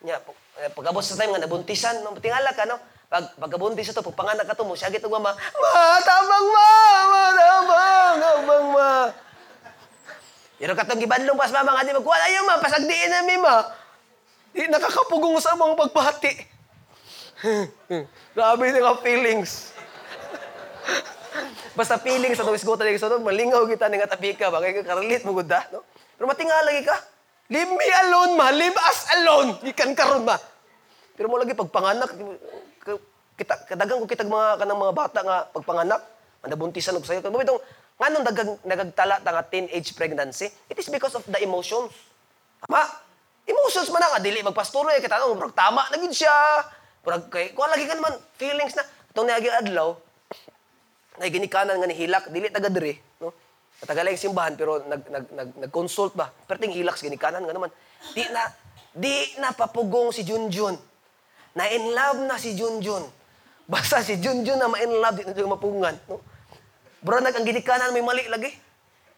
Nya 0.00 0.22
eh, 0.62 0.70
pag-abot 0.72 1.04
sa 1.04 1.18
time 1.18 1.34
nga 1.34 1.42
nabuntisan, 1.42 2.00
no, 2.02 2.16
tingala 2.18 2.54
ka 2.54 2.64
no. 2.66 2.78
pag 3.10 3.26
pagkabuntis 3.34 3.90
ito, 3.90 4.06
pag 4.06 4.14
panganak 4.14 4.46
ka 4.46 4.54
to 4.54 4.62
mo, 4.62 4.78
siya 4.78 4.86
gitong 4.86 5.10
mama, 5.10 5.34
ma, 5.34 5.98
tabang 5.98 6.46
ma, 6.46 6.70
ma, 7.10 7.22
tabang, 7.34 8.14
tabang 8.22 8.66
ma. 8.70 8.90
Pero 10.62 10.78
katong 10.78 11.02
gibanlong 11.02 11.34
pas 11.34 11.50
mama 11.50 11.74
nga 11.74 11.82
di 11.82 11.90
magkuha, 11.90 12.16
ayaw 12.22 12.42
ma, 12.46 12.62
pasagdiin 12.62 13.10
na 13.10 13.26
mi 13.26 13.34
ma. 13.34 13.66
Di 14.54 14.70
nakakapugong 14.70 15.42
sa 15.42 15.58
mga 15.58 15.74
pagbati. 15.74 16.32
Grabe 18.36 18.64
na 18.68 18.80
nga 18.84 19.00
feelings. 19.00 19.72
Basta 21.72 21.96
feelings 21.96 22.36
sa 22.36 22.44
tuwis 22.44 22.66
gota 22.66 22.84
so 22.98 23.08
malingaw 23.22 23.64
kita 23.64 23.88
ni 23.88 23.96
nga 23.96 24.10
tapika 24.10 24.52
ba 24.52 24.60
kay 24.60 24.84
karalit 24.84 25.24
mo 25.24 25.32
gud 25.32 25.48
da, 25.48 25.64
no? 25.72 25.86
Pero 26.18 26.28
matingal 26.28 26.66
lagi 26.68 26.84
ka. 26.84 26.96
Leave 27.50 27.72
me 27.72 27.86
alone 28.06 28.36
ma, 28.36 28.52
leave 28.52 28.76
us 28.76 29.00
alone. 29.16 29.56
Ikan 29.64 29.96
karon 29.96 30.28
ma. 30.28 30.36
Pero 31.16 31.32
mo 31.32 31.40
lagi 31.40 31.56
pagpanganak 31.56 32.12
kita 33.40 33.56
kadagang 33.64 34.04
ko 34.04 34.06
kitag 34.06 34.28
mga 34.28 34.60
kanang 34.60 34.76
mga 34.76 34.92
bata 34.92 35.18
nga 35.24 35.48
pagpanganak, 35.48 36.00
manabuntisan 36.44 37.00
og 37.00 37.08
sayo. 37.08 37.24
Mo 37.32 37.40
itong 37.40 37.62
nganong 37.96 38.24
dagang 38.28 38.52
nagagtala 38.68 39.16
ta 39.24 39.32
nga 39.32 39.44
teenage 39.48 39.96
pregnancy? 39.96 40.52
It 40.68 40.76
is 40.76 40.92
because 40.92 41.16
of 41.16 41.24
the 41.24 41.40
emotions. 41.40 41.88
Tama? 42.68 42.84
Emotions 43.48 43.88
man 43.88 44.04
nga 44.04 44.20
dili 44.20 44.44
magpastoro 44.44 44.92
eh 44.92 45.00
kita 45.00 45.16
no, 45.24 45.32
murag 45.32 45.56
tama 45.56 45.88
na 45.88 45.96
gid 45.96 46.12
siya. 46.12 46.36
Murag 47.00 47.32
kay 47.32 47.56
ko 47.56 47.64
lagi 47.64 47.88
ka 47.88 47.96
naman 47.96 48.12
feelings 48.36 48.76
na 48.76 48.84
itong 49.12 49.24
niagi 49.24 49.48
adlaw 49.48 49.96
na 51.16 51.32
ginikanan 51.32 51.80
nga 51.80 51.88
ni 51.88 51.96
hilak 51.96 52.28
dili 52.28 52.52
taga 52.52 52.68
diri 52.68 52.92
no? 53.24 53.32
Matagal 53.80 54.12
yung 54.12 54.20
simbahan 54.20 54.52
pero 54.60 54.84
nag 54.84 55.08
nag 55.08 55.24
nag 55.32 55.48
nag-consult 55.64 56.12
ba? 56.12 56.28
Perting 56.28 56.76
hilak 56.76 57.00
sa 57.00 57.08
ginikanan 57.08 57.40
nga 57.48 57.56
naman. 57.56 57.72
Di 58.12 58.28
na 58.28 58.44
di 58.92 59.32
na 59.40 59.56
papugong 59.56 60.12
si 60.12 60.20
Junjun. 60.28 60.76
Na 61.56 61.64
in 61.72 61.88
love 61.96 62.20
na 62.28 62.36
si 62.36 62.52
Junjun. 62.52 63.08
Basta 63.72 64.04
si 64.04 64.20
Junjun 64.20 64.60
na 64.60 64.68
ma-in 64.68 64.92
love 64.92 65.16
di 65.16 65.24
na 65.24 65.32
siya 65.32 65.48
mapungan 65.48 65.96
no? 66.04 66.20
Bro 67.00 67.24
nag 67.24 67.32
ang 67.32 67.48
ginikanan 67.48 67.96
may 67.96 68.04
mali 68.04 68.28
lagi. 68.28 68.52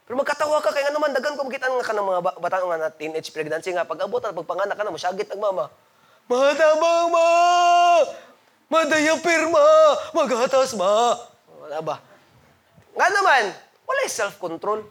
Pero 0.07 0.15
magkatawa 0.15 0.63
ka 0.63 0.71
kay 0.71 0.87
nga 0.87 0.95
naman 0.95 1.11
dagan 1.11 1.35
ko 1.35 1.43
makita 1.43 1.67
nga 1.67 1.83
kanang 1.83 2.07
mga 2.07 2.23
ba- 2.23 2.39
bata 2.39 2.63
nga 2.63 2.79
na 2.79 2.95
teenage 2.95 3.35
pregnancy 3.35 3.75
nga 3.75 3.83
pag 3.83 4.07
abot 4.07 4.23
at 4.23 4.31
pagpanganak 4.31 4.79
ka 4.79 4.87
na 4.87 4.95
masyagit 4.95 5.27
ang 5.35 5.43
mama 5.43 5.67
Matabang 6.31 7.11
ma! 7.11 7.29
Madayapir 8.71 9.51
ma! 9.51 9.67
Maghatas 10.15 10.73
ma! 10.79 11.19
Wala 11.63 11.79
ba? 11.83 11.97
Nga 12.93 13.09
naman, 13.09 13.45
wala 13.89 14.01
self-control. 14.07 14.85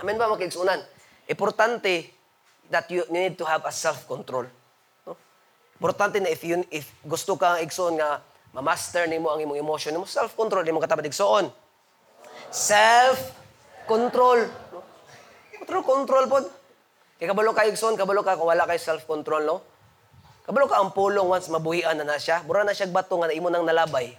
Amen 0.00 0.16
ba 0.16 0.32
makiksunan? 0.32 0.80
Importante 1.28 2.10
that 2.72 2.88
you 2.88 3.04
need 3.12 3.36
to 3.36 3.44
have 3.44 3.62
a 3.68 3.72
self-control. 3.72 4.48
No? 5.04 5.12
Importante 5.76 6.18
na 6.18 6.32
if, 6.32 6.40
you, 6.42 6.64
if 6.72 6.88
gusto 7.04 7.36
kang 7.36 7.60
igsoon 7.60 8.00
nga 8.00 8.24
ma-master 8.52 9.08
nimo 9.08 9.28
ang 9.32 9.40
imong 9.44 9.60
emotion 9.60 9.96
mo, 9.96 10.08
self-control 10.08 10.64
nimo 10.64 10.80
katapat 10.80 11.06
igsoon. 11.12 11.52
Self-control. 12.48 14.40
No? 14.72 14.80
Control, 15.62 15.82
control 15.84 16.24
po. 16.26 16.36
Kaya 17.20 17.30
kabalo 17.30 17.52
ka 17.54 17.68
igsoon, 17.68 17.94
kabalo 17.94 18.24
ka 18.26 18.34
kung 18.34 18.50
wala 18.50 18.66
kay 18.66 18.80
self-control, 18.80 19.46
no? 19.46 19.71
Kabalo 20.52 20.68
ka 20.68 20.84
ang 20.84 20.92
pulong 20.92 21.32
once 21.32 21.48
mabuhian 21.48 21.96
na 21.96 22.04
na 22.04 22.20
siya. 22.20 22.44
Bura 22.44 22.60
na 22.60 22.76
siya 22.76 22.84
bato 22.84 23.16
nga 23.16 23.24
na 23.24 23.32
imo 23.32 23.48
nang 23.48 23.64
nalabay. 23.64 24.12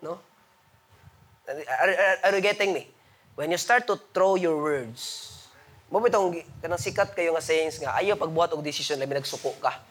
No? 0.00 0.16
Are, 1.44 1.60
are, 1.84 2.16
are 2.24 2.32
you 2.32 2.40
getting 2.40 2.72
me? 2.72 2.88
When 3.36 3.52
you 3.52 3.60
start 3.60 3.84
to 3.92 4.00
throw 4.16 4.40
your 4.40 4.56
words, 4.56 5.28
mo 5.92 6.00
bitong 6.00 6.40
kanang 6.64 6.80
sikat 6.80 7.12
kayo 7.12 7.36
nga 7.36 7.44
sayings 7.44 7.76
nga 7.76 7.92
ayaw 7.92 8.16
pagbuhat 8.16 8.56
og 8.56 8.64
desisyon 8.64 8.96
labi 8.96 9.20
nagsuko 9.20 9.52
ka. 9.60 9.84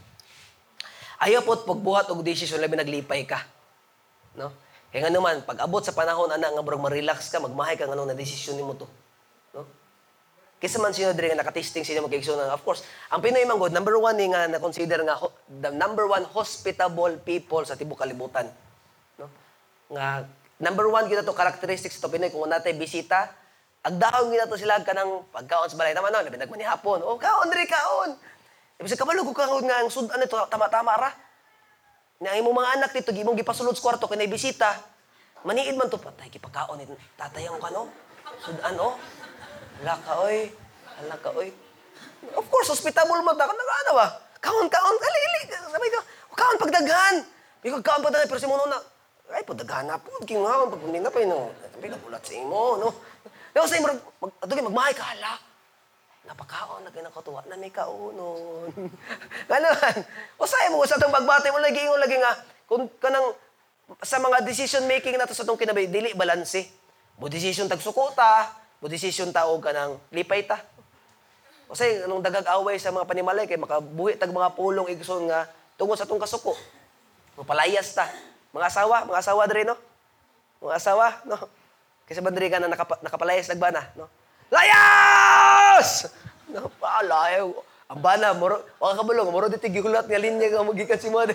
Ayaw 1.21 1.45
pot 1.45 1.69
pagbuhat 1.69 2.09
og 2.09 2.25
desisyon 2.25 2.57
labi 2.57 2.73
naglipay 2.73 3.21
ka. 3.29 3.45
No? 4.33 4.49
Kaya 4.89 5.05
nga 5.05 5.13
naman, 5.13 5.45
pag 5.45 5.61
abot 5.61 5.85
sa 5.85 5.93
panahon 5.93 6.33
ana 6.33 6.49
nga 6.49 6.65
murag 6.65 6.81
ma-relax 6.81 7.29
ka, 7.29 7.37
magmahay 7.37 7.77
ka 7.77 7.85
nga 7.85 7.93
nung 7.93 8.09
na 8.09 8.17
desisyon 8.17 8.57
nimo 8.57 8.73
to. 8.73 8.89
No? 9.53 9.69
Kaysa 10.63 10.79
man 10.79 10.95
sino 10.95 11.11
diri 11.11 11.27
nga 11.35 11.43
nakatesting 11.43 11.83
sino 11.83 12.07
magkaigsoon 12.07 12.39
of 12.39 12.63
course, 12.63 12.87
ang 13.11 13.19
Pinoy 13.19 13.43
man 13.43 13.59
God, 13.59 13.75
number 13.75 13.99
one 13.99 14.15
ni 14.15 14.31
nga 14.31 14.47
na-consider 14.47 15.03
nga 15.03 15.19
ho- 15.19 15.35
the 15.59 15.67
number 15.75 16.07
one 16.07 16.23
hospitable 16.31 17.19
people 17.19 17.67
sa 17.67 17.75
tibuok 17.75 18.07
kalibutan. 18.07 18.47
No? 19.19 19.27
Nga 19.91 20.23
number 20.63 20.87
one 20.87 21.11
kita 21.11 21.27
to 21.27 21.35
characteristics 21.35 21.99
to 21.99 22.07
Pinoy 22.07 22.31
kung 22.31 22.47
natay 22.47 22.79
bisita, 22.79 23.27
agdaon 23.83 24.31
gina 24.31 24.47
to 24.47 24.55
sila 24.55 24.79
kanang 24.87 25.27
pagkaon 25.35 25.67
sa 25.67 25.75
balay 25.75 25.91
tama 25.91 26.07
na, 26.07 26.23
labi 26.23 26.39
nagmanihapon. 26.39 27.03
O 27.03 27.19
kaon 27.19 27.51
diri 27.51 27.67
kaon. 27.67 28.15
Ibig 28.79 28.87
sa 28.87 28.95
kabalo 28.95 29.27
ko 29.27 29.35
kaon 29.35 29.67
nga 29.67 29.83
ang 29.83 29.91
sudan 29.91 30.15
nito 30.15 30.39
tama-tama 30.47 30.95
ra. 30.95 31.11
Na 32.23 32.39
imong 32.39 32.55
mga 32.55 32.69
anak 32.79 32.95
dito 32.95 33.11
gimong 33.11 33.35
gipasulod 33.35 33.75
sa 33.75 33.83
kwarto 33.83 34.07
kay 34.07 34.31
bisita. 34.31 34.79
Maniid 35.43 35.75
man 35.75 35.91
to 35.91 35.99
patay 35.99 36.31
gipakaon 36.31 36.79
ni 36.79 36.87
tatay 37.19 37.51
ang 37.51 37.59
kano. 37.59 37.91
Sudan 38.39 38.79
o. 38.79 38.95
Hala 39.83 39.99
ka 39.99 40.15
oy. 40.23 40.47
Hala 40.95 41.15
ka 41.19 41.29
oy. 41.35 41.51
Of 42.39 42.47
course, 42.47 42.71
hospitable 42.71 43.19
man 43.19 43.35
ta. 43.35 43.51
Kanang 43.51 43.67
ano 43.67 43.91
ba? 43.99 44.07
Kaon, 44.39 44.71
kaon, 44.71 44.95
kalili. 44.95 45.41
Sabi 45.51 45.91
ko, 45.91 45.99
kaon 46.39 46.55
pagdaghan. 46.55 47.19
Ikaw 47.67 47.83
kaon 47.83 47.99
pagdaghan, 47.99 48.31
pero 48.31 48.39
si 48.39 48.47
Mono 48.47 48.63
na, 48.63 48.79
ay, 49.35 49.43
pagdaghan 49.43 49.91
na 49.91 49.99
po. 49.99 50.15
King 50.23 50.39
nga, 50.39 50.71
pag 50.71 50.79
hindi 50.87 51.03
na 51.03 51.11
pa 51.11 51.19
yun, 51.19 51.35
no. 51.35 51.51
Sabi 51.75 51.91
ka, 51.91 51.99
bulat 51.99 52.23
sa 52.23 52.31
imo, 52.31 52.79
no. 52.79 52.95
Pero 53.51 53.67
sa 53.67 53.75
imo, 53.75 53.91
mag, 54.23 54.31
ato 54.39 54.51
magmahay 54.55 54.95
ka, 54.95 55.03
hala. 55.03 55.35
Napakaon 56.31 56.87
na 56.87 56.91
kinakatuwa 56.95 57.43
na 57.51 57.59
may 57.59 57.67
kaunon. 57.67 58.71
Ganon. 59.51 59.99
O 60.39 60.47
sa'yo 60.47 60.79
mo, 60.79 60.87
sa 60.87 60.95
itong 60.95 61.11
pagbati 61.11 61.51
mo, 61.51 61.59
lagi 61.59 61.83
yung 61.83 61.99
lagi 61.99 62.15
nga, 62.23 62.39
kung 62.71 62.87
kanang, 63.03 63.35
sa 63.99 64.15
mga 64.15 64.47
decision 64.47 64.87
making 64.87 65.19
nato 65.19 65.35
sa 65.35 65.43
itong 65.43 65.59
kinabay, 65.59 65.91
dili 65.91 66.15
balanse. 66.15 66.71
Mo 67.19 67.27
decision 67.27 67.67
tagsukuta, 67.67 68.62
mo 68.83 68.91
decision 68.91 69.31
ta 69.31 69.47
og 69.47 69.63
kanang 69.63 69.95
lipay 70.11 70.43
ta. 70.43 70.59
Say, 71.73 72.03
anong 72.05 72.21
dagag 72.21 72.45
away 72.53 72.77
sa 72.77 72.93
mga 72.93 73.07
panimalay, 73.07 73.49
kay 73.49 73.57
makabuhi 73.57 74.13
tag 74.19 74.29
mga 74.29 74.53
pulong 74.53 74.91
igsoon 74.93 75.25
nga 75.31 75.49
tungod 75.73 75.97
sa 75.97 76.05
itong 76.05 76.21
kasuko. 76.21 76.53
Mapalayas 77.39 77.97
ta. 77.97 78.05
Mga 78.53 78.69
asawa, 78.69 79.09
mga 79.09 79.19
asawa 79.23 79.41
diri, 79.49 79.65
no? 79.65 79.73
Mga 80.61 80.77
asawa, 80.77 81.17
no? 81.25 81.33
Kasi 82.05 82.21
bandiri 82.21 82.53
ka 82.53 82.61
na 82.61 82.69
nakapa, 82.69 83.01
nakapalayas 83.01 83.49
nagbana, 83.49 83.89
no? 83.97 84.05
Layas! 84.53 86.13
No, 86.53 86.69
paalayaw. 86.77 87.49
Ang 87.89 88.01
bana, 88.05 88.37
moro, 88.37 88.61
waka 88.77 89.01
kabulong, 89.01 89.33
moro 89.33 89.49
di 89.49 89.57
tigigulat 89.57 90.05
nga 90.05 90.21
linya 90.21 90.53
nga 90.53 90.61
magikan 90.61 91.01
si 91.01 91.09
Mada. 91.09 91.33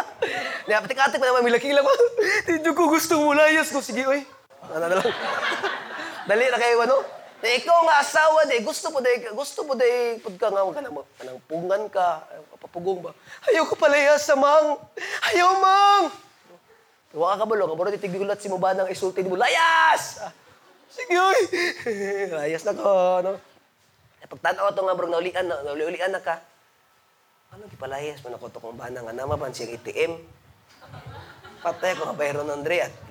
Niya, 0.70 0.86
patik-atik 0.86 1.18
pa 1.18 1.26
naman, 1.26 1.50
milakila 1.50 1.82
ko. 1.82 1.90
Tidyo 2.46 2.70
ko 2.78 2.94
gusto 2.94 3.18
mo 3.18 3.34
layas 3.34 3.74
ko. 3.74 3.82
Sige, 3.82 4.06
oy. 4.06 4.22
Ano 4.70 4.86
na 4.86 5.02
lang. 5.02 5.10
Dali 6.24 6.48
na 6.48 6.56
kayo, 6.56 6.80
ano? 6.80 7.04
Na 7.44 7.48
ikaw 7.52 7.78
nga 7.84 8.00
asawa, 8.00 8.48
de, 8.48 8.56
gusto 8.64 8.88
po, 8.88 9.04
de, 9.04 9.28
gusto 9.36 9.60
po, 9.68 9.76
de, 9.76 10.16
pag 10.24 10.36
ka 10.40 10.48
nga, 10.48 10.64
kanang, 10.72 10.96
kanang 11.20 11.40
pungan 11.44 11.84
ka, 11.92 12.24
papugong 12.64 13.04
ba? 13.04 13.12
Ayaw 13.44 13.68
ko 13.68 13.76
palayas 13.76 14.24
sa 14.24 14.32
mang. 14.32 14.80
Ayaw, 15.28 15.52
mang! 15.60 16.04
Waka 17.12 17.44
ka 17.44 17.44
bulong, 17.44 17.76
moro 17.76 17.92
di 17.92 18.00
tigigulat 18.00 18.40
si 18.40 18.48
mo 18.48 18.56
ba 18.56 18.72
nang 18.72 18.88
isultin 18.88 19.28
mo, 19.28 19.36
layas! 19.36 20.24
Ah, 20.24 20.32
Sige, 20.88 21.12
oy. 21.20 21.40
layas 22.40 22.64
na 22.64 22.72
ko, 22.72 22.88
no? 23.20 23.36
Eh, 24.24 24.26
pagtanaw 24.26 24.72
to 24.72 24.80
nga, 24.80 24.96
bro, 24.96 25.12
naulian 25.12 25.44
na, 25.44 25.60
naulian 25.60 26.08
na 26.08 26.24
ka. 26.24 26.40
Ano, 27.52 27.68
gipalayas 27.68 28.24
mo 28.24 28.32
na 28.32 28.40
ko 28.40 28.48
to 28.48 28.64
kung 28.64 28.80
ba 28.80 28.88
nga 28.88 29.12
naman 29.12 29.52
ATM. 29.52 30.16
Patay 31.60 31.92
ko 32.00 32.16
bayro 32.16 32.40
ng 32.48 32.64
Andre 32.64 32.88
at 32.88 33.03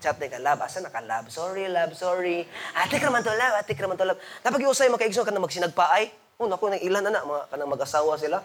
chat 0.00 0.16
ni 0.16 0.32
ka, 0.32 0.40
love, 0.40 0.64
asa 0.64 0.80
na 0.80 0.88
ka, 0.88 1.04
love? 1.04 1.28
Sorry, 1.28 1.68
love, 1.68 1.92
sorry. 1.92 2.48
Ate 2.72 2.96
ka 2.96 3.12
naman 3.12 3.20
to, 3.20 3.30
love, 3.36 3.54
ate 3.60 3.76
ka 3.76 3.84
naman 3.84 4.00
to, 4.00 4.08
love. 4.08 4.20
Napag-iusay, 4.40 4.88
makaigso 4.88 5.22
ka 5.22 5.30
na 5.30 5.44
magsinagpaay. 5.44 6.08
Oh, 6.40 6.48
naku, 6.48 6.72
nang 6.72 6.80
ilan 6.80 7.04
na 7.04 7.12
na, 7.12 7.20
mga 7.20 7.42
kanang 7.52 7.70
mag-asawa 7.76 8.16
sila. 8.16 8.40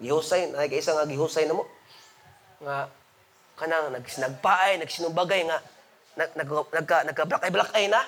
Gihusay, 0.00 0.48
nakikaisa 0.48 0.96
nga 0.96 1.04
gihusay 1.04 1.44
na 1.44 1.60
mo. 1.60 1.68
Nga, 2.64 2.88
kanang 3.60 3.92
nagsinagpaay, 3.92 4.80
nagsinumbagay 4.80 5.44
nga, 5.44 5.60
nag, 6.16 6.30
nag, 6.40 6.48
nagka, 6.72 6.96
nagka-black 7.12 7.42
eye, 7.44 7.52
black 7.52 7.70
eye 7.76 7.88
na. 7.92 8.00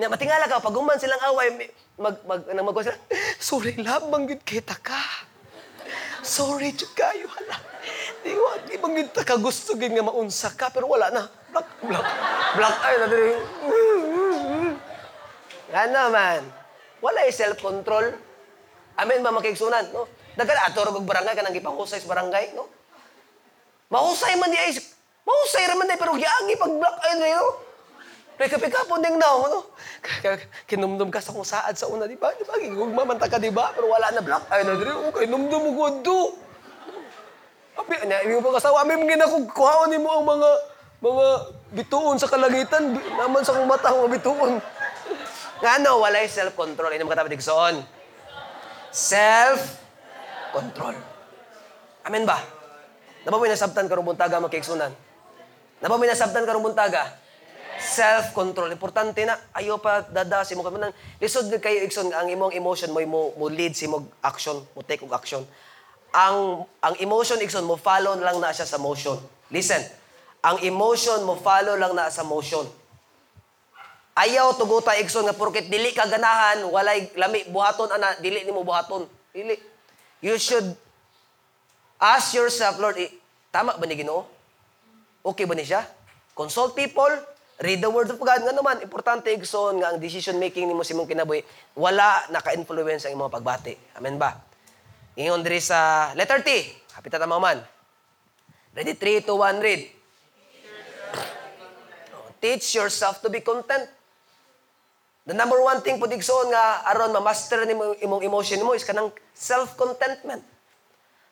Na 0.00 0.08
matingala 0.08 0.48
ka, 0.48 0.64
pag 0.64 0.74
human 0.74 0.96
silang 0.96 1.20
away, 1.28 1.52
mag, 2.00 2.16
mag, 2.24 2.40
nang 2.48 2.64
mag, 2.64 2.80
sila, 2.80 2.96
sorry, 3.52 3.76
love, 3.76 4.08
banggit 4.08 4.40
kita 4.48 4.80
ka. 4.80 5.28
Sorry, 6.24 6.72
kayo, 6.72 7.28
hala. 7.28 7.60
Di 8.24 8.32
wa, 8.32 8.56
di 8.64 8.80
banggit 8.80 9.12
ta 9.12 9.20
ka 9.28 9.36
gusto 9.36 9.76
gid 9.76 9.92
nga 9.92 10.00
maunsa 10.00 10.48
ka, 10.56 10.72
pero 10.72 10.88
wala 10.88 11.12
na. 11.12 11.28
Black, 11.54 11.68
black, 11.86 12.06
black 12.58 12.76
eye 12.82 12.98
na 12.98 13.06
diri. 13.06 13.34
Nga 15.70 15.82
naman, 15.86 16.40
wala 16.98 17.18
yung 17.30 17.38
self-control. 17.38 18.10
Amen 18.98 19.22
ba 19.22 19.30
makiksunan, 19.30 19.94
no? 19.94 20.10
Dagan 20.34 20.58
ato 20.66 20.82
og 20.82 21.06
barangay 21.06 21.38
kanang 21.38 21.54
gipahusay 21.54 22.02
sa 22.02 22.10
barangay, 22.10 22.58
no? 22.58 22.66
Mahusay 23.86 24.34
man 24.34 24.50
di 24.50 24.58
ay 24.58 24.74
mahusay 25.22 25.62
ra 25.70 25.78
man 25.78 25.86
di 25.86 25.94
pero 25.94 26.18
giangi 26.18 26.58
pag 26.58 26.74
black 26.74 26.96
eye 27.06 27.16
na 27.22 27.28
yun. 27.38 27.46
Pika 28.34 28.58
pika 28.58 28.82
po 28.90 28.98
ding 28.98 29.14
naong, 29.14 29.46
no? 29.46 29.60
Kinumdum 30.66 31.14
ka 31.14 31.22
sa 31.22 31.30
kung 31.30 31.46
saad 31.46 31.78
sa 31.78 31.86
una, 31.86 32.10
di 32.10 32.18
ba? 32.18 32.34
Di 32.34 32.42
ba? 32.42 32.58
Gigugma 32.58 33.06
man 33.06 33.14
ta 33.22 33.30
ka, 33.30 33.38
di 33.38 33.54
ba? 33.54 33.70
Pero 33.78 33.86
wala 33.86 34.10
na 34.10 34.26
black 34.26 34.50
eye 34.50 34.66
na 34.66 34.74
diri. 34.74 34.90
Okay, 34.90 35.30
numdum 35.30 35.70
mo 35.70 35.70
ko 35.78 35.86
do. 36.02 36.18
Abi, 37.78 37.94
nya, 38.06 38.26
yung 38.26 38.42
mga 38.42 38.58
kasawa, 38.58 38.82
amin 38.86 39.02
mga 39.06 39.26
ako, 39.26 39.50
kuhaon 39.50 39.90
ni 39.90 39.98
mo 39.98 40.10
ang 40.14 40.26
mga, 40.26 40.50
mga 41.04 41.26
bituon 41.76 42.16
sa 42.16 42.32
kalangitan. 42.32 42.96
Naman 42.96 43.44
sa 43.44 43.52
kong 43.52 43.68
mata, 43.68 43.92
mga 43.92 44.16
bituon. 44.16 44.56
Nga 45.60 45.84
no, 45.84 46.00
walay 46.00 46.24
self-control. 46.24 46.96
Ino 46.96 47.04
mga 47.04 47.20
katabi 47.20 47.36
digsoon. 47.36 47.84
Self-control. 48.88 50.96
Amen 52.08 52.24
ba? 52.24 52.40
Naba 53.24 53.40
mo 53.40 53.48
nasabtan 53.48 53.88
karong 53.88 54.04
buntaga 54.04 54.40
magkaigsunan? 54.40 54.92
Naba 55.80 55.96
mo 55.96 56.04
nasabtan 56.04 56.44
karong 56.44 56.72
buntaga? 56.72 57.16
Self-control. 57.80 58.72
Importante 58.72 59.24
na, 59.24 59.36
ayo 59.56 59.80
pa 59.80 60.04
dadasi 60.04 60.56
mo. 60.56 60.64
Kanang, 60.64 60.92
lisod 61.20 61.48
gid 61.48 61.60
kayo 61.60 61.84
igsoon 61.84 62.12
ang 62.12 62.28
imong 62.28 62.52
emotion 62.52 62.92
mo, 62.92 63.00
mo, 63.04 63.32
mo 63.36 63.46
lead 63.48 63.76
si 63.76 63.88
mo 63.88 64.08
action, 64.20 64.64
mo 64.72 64.80
take 64.84 65.02
og 65.02 65.12
action. 65.12 65.44
Ang 66.14 66.62
ang 66.78 66.94
emotion 67.02 67.40
igsoon 67.42 67.66
mo 67.66 67.74
follow 67.74 68.14
lang 68.14 68.38
na 68.38 68.54
siya 68.54 68.68
sa 68.68 68.78
motion. 68.78 69.18
Listen. 69.50 69.82
Ang 70.44 70.60
emotion 70.60 71.24
mo 71.24 71.40
follow 71.40 71.72
lang 71.80 71.96
na 71.96 72.12
sa 72.12 72.20
motion. 72.20 72.68
Ayaw 74.14 74.54
tuguta 74.60 74.94
igsoon 75.00 75.26
nga 75.26 75.34
porket 75.34 75.66
dili 75.66 75.90
ka 75.90 76.04
ganahan, 76.06 76.68
walay 76.68 77.08
lami 77.16 77.48
buhaton 77.48 77.90
ana, 77.90 78.14
dili 78.20 78.44
nimo 78.44 78.60
buhaton. 78.62 79.08
Dili. 79.32 79.56
You 80.20 80.36
should 80.36 80.76
ask 81.98 82.36
yourself, 82.36 82.76
Lord, 82.78 83.00
eh, 83.00 83.10
tama 83.50 83.74
ba 83.74 83.84
ni 83.88 83.96
Ginoo? 83.96 84.28
Okay 85.24 85.48
ba 85.48 85.56
ni 85.56 85.64
siya? 85.64 85.82
Consult 86.36 86.76
people, 86.76 87.10
read 87.64 87.80
the 87.80 87.88
word 87.88 88.12
of 88.12 88.20
God 88.20 88.44
nga 88.44 88.52
naman 88.52 88.84
importante 88.84 89.32
igsoon 89.32 89.80
nga 89.80 89.96
ang 89.96 89.98
decision 89.98 90.36
making 90.36 90.68
nimo 90.68 90.84
sa 90.84 90.92
imong 90.92 91.08
kinabuhi 91.08 91.40
wala 91.74 92.28
naka-influence 92.28 93.08
ang 93.08 93.16
imong 93.16 93.32
pagbati. 93.32 93.74
Amen 93.96 94.20
ba? 94.20 94.36
Ingon 95.16 95.40
diri 95.40 95.58
sa 95.58 96.12
letter 96.12 96.44
T. 96.44 96.50
Hapitan 96.94 97.22
ta 97.22 97.26
man. 97.26 97.64
Ready? 98.76 98.92
3, 98.98 99.26
2, 99.26 99.32
1, 99.32 99.62
read. 99.64 100.03
Teach 102.44 102.76
yourself 102.76 103.24
to 103.24 103.32
be 103.32 103.40
content. 103.40 103.88
The 105.24 105.32
number 105.32 105.56
one 105.64 105.80
thing 105.80 105.96
po 105.96 106.04
digsoon 106.04 106.52
nga 106.52 106.84
aron 106.92 107.16
ma-master 107.16 107.64
nimo 107.64 107.96
imong 107.96 108.20
emotion 108.20 108.60
mo 108.60 108.76
is 108.76 108.84
kanang 108.84 109.08
self-contentment. 109.32 110.44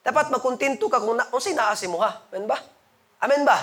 Dapat 0.01 0.33
magkontento 0.33 0.89
ka 0.89 1.05
kung 1.05 1.21
na, 1.21 1.29
unsay 1.29 1.53
naa 1.53 1.77
si 1.77 1.85
mo 1.85 2.01
ha. 2.01 2.17
Amen 2.33 2.49
ba? 2.49 2.57
Amen 3.21 3.45
ba? 3.45 3.61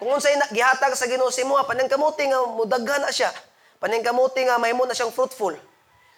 Kung 0.00 0.08
unsay 0.08 0.32
gihatag 0.56 0.96
sa 0.96 1.04
Ginoo 1.04 1.28
si 1.28 1.44
mo 1.44 1.60
ha, 1.60 1.68
panang 1.68 1.84
kamuti 1.84 2.24
nga 2.24 2.48
mudaghan 2.48 3.04
na 3.04 3.12
siya. 3.12 3.28
Panang 3.76 4.00
kamuti 4.00 4.40
nga 4.48 4.56
mahimo 4.56 4.88
na 4.88 4.96
siyang 4.96 5.12
fruitful. 5.12 5.52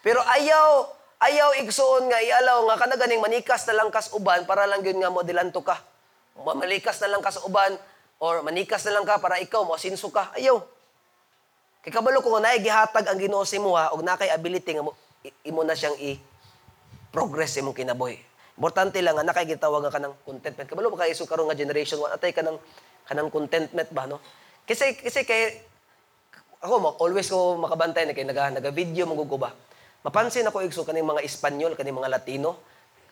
Pero 0.07 0.23
ayaw 0.23 0.95
ayaw 1.27 1.59
igsuon 1.59 2.07
nga 2.07 2.23
ialaw 2.23 2.71
nga 2.71 2.87
kana 2.87 2.95
ganing 2.95 3.19
manikas 3.19 3.67
na 3.67 3.83
lang 3.83 3.91
kas 3.91 4.15
uban 4.15 4.47
para 4.47 4.71
lang 4.71 4.87
gyud 4.87 5.03
nga 5.03 5.11
modelanto 5.11 5.59
ka. 5.67 5.83
Mamalikas 6.39 7.03
na 7.03 7.19
lang 7.19 7.23
ka 7.27 7.35
sa 7.35 7.43
uban 7.43 7.75
or 8.23 8.39
manikas 8.47 8.87
na 8.87 8.95
lang 8.95 9.03
ka 9.03 9.19
para 9.19 9.43
ikaw 9.43 9.67
mo 9.67 9.75
sinso 9.75 10.07
ka. 10.15 10.31
Ayaw. 10.39 10.63
Kay 11.83 11.91
kabalo 11.91 12.23
ko 12.23 12.39
naay 12.39 12.63
gihatag 12.63 13.11
ang 13.11 13.19
Ginoo 13.19 13.43
sa 13.43 13.59
imo 13.59 13.75
og 13.75 14.07
nakay 14.07 14.31
ability 14.31 14.79
nga 14.79 14.87
imo 15.43 15.61
na 15.67 15.75
siyang 15.75 15.99
i 15.99 16.15
progress 17.11 17.59
imong 17.59 17.75
kinabuhi. 17.75 18.23
Importante 18.55 19.03
lang 19.03 19.19
nga 19.19 19.27
nakay 19.27 19.51
gitawag 19.51 19.83
nga 19.83 19.99
kanang 19.99 20.15
contentment. 20.23 20.71
Kabalo 20.71 20.95
ba 20.95 21.03
kay 21.03 21.11
isu 21.11 21.27
karon 21.27 21.51
nga 21.51 21.59
generation 21.59 21.99
wa 21.99 22.15
atay 22.15 22.31
kanang 22.31 22.63
kanang 23.11 23.27
contentment 23.27 23.91
ba 23.91 24.07
no? 24.07 24.23
Kasi 24.63 24.95
kasi 25.03 25.27
kay 25.27 25.59
ako 26.63 26.79
mo 26.79 26.91
always 27.03 27.27
ko 27.27 27.59
makabantay 27.59 28.07
na 28.07 28.15
kay 28.15 28.23
naga 28.23 28.55
naga 28.55 28.71
video 28.71 29.03
mo 29.03 29.19
ba. 29.35 29.51
Mapansin 30.07 30.47
ako 30.47 30.63
igso 30.63 30.87
kaning 30.87 31.03
mga 31.03 31.27
Espanyol 31.27 31.75
kaning 31.75 31.99
mga 31.99 32.07
Latino. 32.07 32.55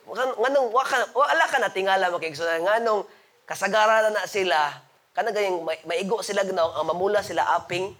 Nga- 0.07 0.39
Nganong 0.39 0.71
wa 0.71 0.87
ka 0.87 1.11
wala 1.19 1.45
ka 1.51 1.59
na 1.59 1.75
tingala 1.75 2.15
makigso 2.15 2.47
nganong 2.47 3.03
kasagaran 3.51 4.15
na 4.15 4.31
sila 4.31 4.89
kana 5.21 5.37
gayang 5.37 5.61
may- 5.61 5.85
maigo 5.85 6.25
sila 6.25 6.41
gnaw 6.49 6.81
ang 6.81 6.89
mamula 6.89 7.21
sila 7.21 7.45
aping 7.61 7.93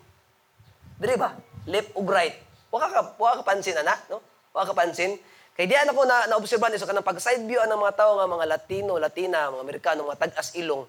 Dili 1.01 1.17
ba? 1.17 1.33
Left 1.65 1.97
ug 1.97 2.05
right. 2.13 2.37
Wa 2.69 2.85
ka 2.85 3.17
wa 3.17 3.41
ka 3.41 3.43
pansin 3.43 3.73
ana, 3.81 3.97
no? 4.13 4.21
Wa 4.53 4.69
ka 4.69 4.77
pansin. 4.77 5.17
Kay 5.57 5.65
diyan 5.65 5.89
ako 5.91 6.05
na 6.05 6.29
naobserbahan 6.29 6.77
iso 6.77 6.85
kanang 6.85 7.05
pag 7.05 7.17
side 7.17 7.43
view 7.49 7.57
ang 7.57 7.73
mga 7.73 7.97
tao 7.97 8.21
nga 8.21 8.29
mga 8.29 8.47
Latino, 8.47 9.01
Latina, 9.01 9.49
mga 9.49 9.65
Amerikano, 9.65 10.05
mga 10.05 10.21
tag-as 10.29 10.53
ilong. 10.61 10.85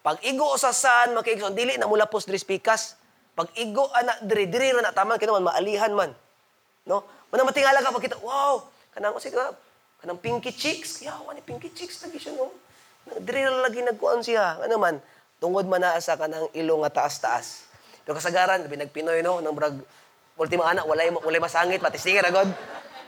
Pag 0.00 0.22
igo 0.22 0.46
sa 0.54 0.70
san 0.70 1.10
makiigsoon 1.12 1.58
dili 1.58 1.74
na 1.74 1.90
mula 1.90 2.06
pos 2.06 2.24
diri 2.24 2.38
pikas. 2.38 2.94
Pag 3.34 3.50
igo 3.58 3.90
ana 3.90 4.14
diri 4.22 4.46
diri 4.46 4.70
ra 4.78 4.80
na 4.80 4.94
taman 4.94 5.18
kay 5.18 5.26
maalihan 5.26 5.90
man. 5.90 6.14
No? 6.86 7.02
Manang 7.34 7.50
matingala 7.50 7.82
ka 7.82 7.92
pagkita, 7.92 8.16
wow, 8.24 8.64
kanang 8.94 9.12
usi 9.18 9.28
ka, 9.28 9.52
kanang 10.00 10.22
pinky 10.22 10.54
cheeks. 10.54 11.02
Yawa 11.02 11.34
ni 11.34 11.42
pinky 11.42 11.68
cheeks 11.74 11.98
lagi 12.06 12.16
siya 12.22 12.38
no. 12.38 12.54
Diri 13.20 13.42
lagi 13.42 13.82
nagkuan 13.82 14.22
siya. 14.22 14.62
Ano 14.62 14.78
man, 14.80 15.02
tungod 15.38 15.66
man 15.70 15.82
naa 15.82 15.98
sa 16.02 16.18
kanang 16.18 16.50
ilong 16.54 16.82
nga 16.86 17.02
taas-taas. 17.02 17.66
Pero 18.02 18.18
kasagaran, 18.18 18.66
labi 18.66 18.78
nagpinoy 18.78 19.22
no, 19.22 19.38
nang 19.38 19.54
brag 19.54 19.74
ultimo 20.38 20.62
anak 20.62 20.86
walay 20.86 21.10
walay 21.10 21.42
masangit 21.42 21.82
pati 21.82 21.98
sige 21.98 22.22
ra 22.22 22.30
god. 22.30 22.50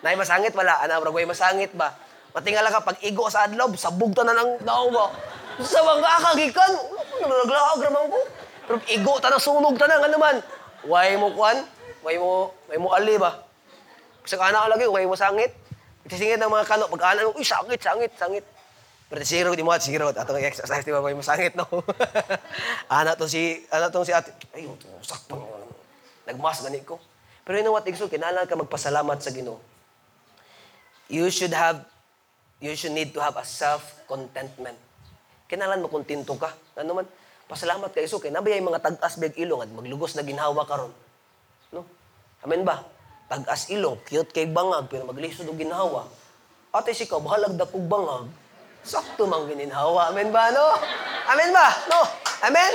Nay 0.03 0.17
masangit 0.17 0.55
wala, 0.55 0.83
ana 0.83 0.99
brag 0.99 1.15
way 1.15 1.27
masangit 1.27 1.71
ba. 1.75 1.95
Matingala 2.31 2.71
ka 2.71 2.87
pag 2.87 2.99
igo 3.03 3.27
sa 3.27 3.51
adlaw, 3.51 3.67
sabog 3.75 4.15
ta 4.15 4.23
na 4.23 4.35
nang 4.35 4.55
daw 4.63 4.87
ba. 4.95 5.11
Sa 5.61 5.83
mga 5.83 6.31
kagikan, 6.31 6.73
naglaag 7.27 7.81
ramang 7.91 8.07
ko. 8.07 8.21
Pero 8.71 8.77
igo 8.87 9.15
ta 9.19 9.35
na 9.35 9.43
sunog 9.43 9.75
ta 9.75 9.91
na 9.91 9.99
nga 9.99 10.09
naman. 10.09 10.39
Way 10.87 11.19
mo 11.19 11.35
kuan, 11.35 11.59
way 12.07 12.17
mo 12.23 12.55
way 12.71 12.79
mo 12.79 12.95
ali 12.95 13.19
ba. 13.19 13.43
Sa 14.23 14.39
kana 14.39 14.63
ka 14.63 14.69
lagi, 14.71 14.87
way 14.87 15.11
mo 15.11 15.19
sangit. 15.19 15.51
Itisingit 16.07 16.39
ng 16.41 16.49
mga 16.49 16.65
kano, 16.65 16.89
pag 16.89 17.13
ana, 17.13 17.29
uy, 17.29 17.45
sangit, 17.45 17.83
sangit, 17.83 18.13
sangit. 18.17 18.45
Pero 19.11 19.27
siguro 19.27 19.59
di 19.59 19.67
mo 19.67 19.75
at 19.75 19.83
siguro 19.83 20.15
atong 20.15 20.39
exercise 20.39 20.87
di 20.87 20.95
ba 20.95 21.03
may 21.03 21.19
masangit 21.19 21.59
no. 21.59 21.67
ana 22.95 23.19
to 23.19 23.27
si 23.27 23.59
ana 23.75 23.91
tong 23.91 24.07
si 24.07 24.15
ate. 24.15 24.31
Ay, 24.55 24.71
sakto. 25.03 25.35
Nagmas 26.31 26.63
gani 26.63 26.79
ko. 26.87 27.03
Pero 27.43 27.59
you 27.59 27.67
know 27.67 27.75
what, 27.75 27.83
Igso, 27.91 28.07
kinahanglan 28.07 28.47
ka 28.47 28.55
magpasalamat 28.55 29.19
sa 29.19 29.35
Ginoo. 29.35 29.59
You 31.11 31.27
should 31.35 31.51
have 31.51 31.83
you 32.63 32.71
should 32.79 32.95
need 32.95 33.11
to 33.11 33.19
have 33.19 33.35
a 33.35 33.43
self-contentment. 33.43 34.79
Kinahanglan 35.51 35.83
mo 35.83 35.91
kontento 35.91 36.39
ka. 36.39 36.55
Ano 36.79 37.03
man, 37.03 37.07
pasalamat 37.51 37.91
ka 37.91 37.99
Igso 37.99 38.23
kay 38.23 38.31
nabay 38.31 38.63
mga 38.63 38.79
tag-as 38.79 39.19
beg 39.19 39.35
ilong 39.35 39.67
at 39.67 39.71
maglugos 39.75 40.15
na 40.15 40.23
ginhawa 40.23 40.63
karon. 40.63 40.95
No? 41.75 41.83
Amen 42.47 42.63
ba? 42.63 42.87
Tag-as 43.27 43.75
ilong, 43.75 43.99
cute 44.07 44.31
kay 44.31 44.47
bangag, 44.47 44.87
pero 44.87 45.03
maglisod 45.11 45.51
og 45.51 45.59
ginhawa. 45.59 46.07
Ate 46.71 46.95
si 46.95 47.11
ka, 47.11 47.19
bahalag 47.19 47.59
dakog 47.59 47.83
bangag, 47.91 48.31
sakto 48.85 49.29
mang 49.29 49.47
gininhawa. 49.47 50.13
Amen 50.13 50.33
ba, 50.33 50.51
no? 50.53 50.67
Amen 51.31 51.51
ba? 51.53 51.67
No? 51.89 52.01
Amen? 52.47 52.73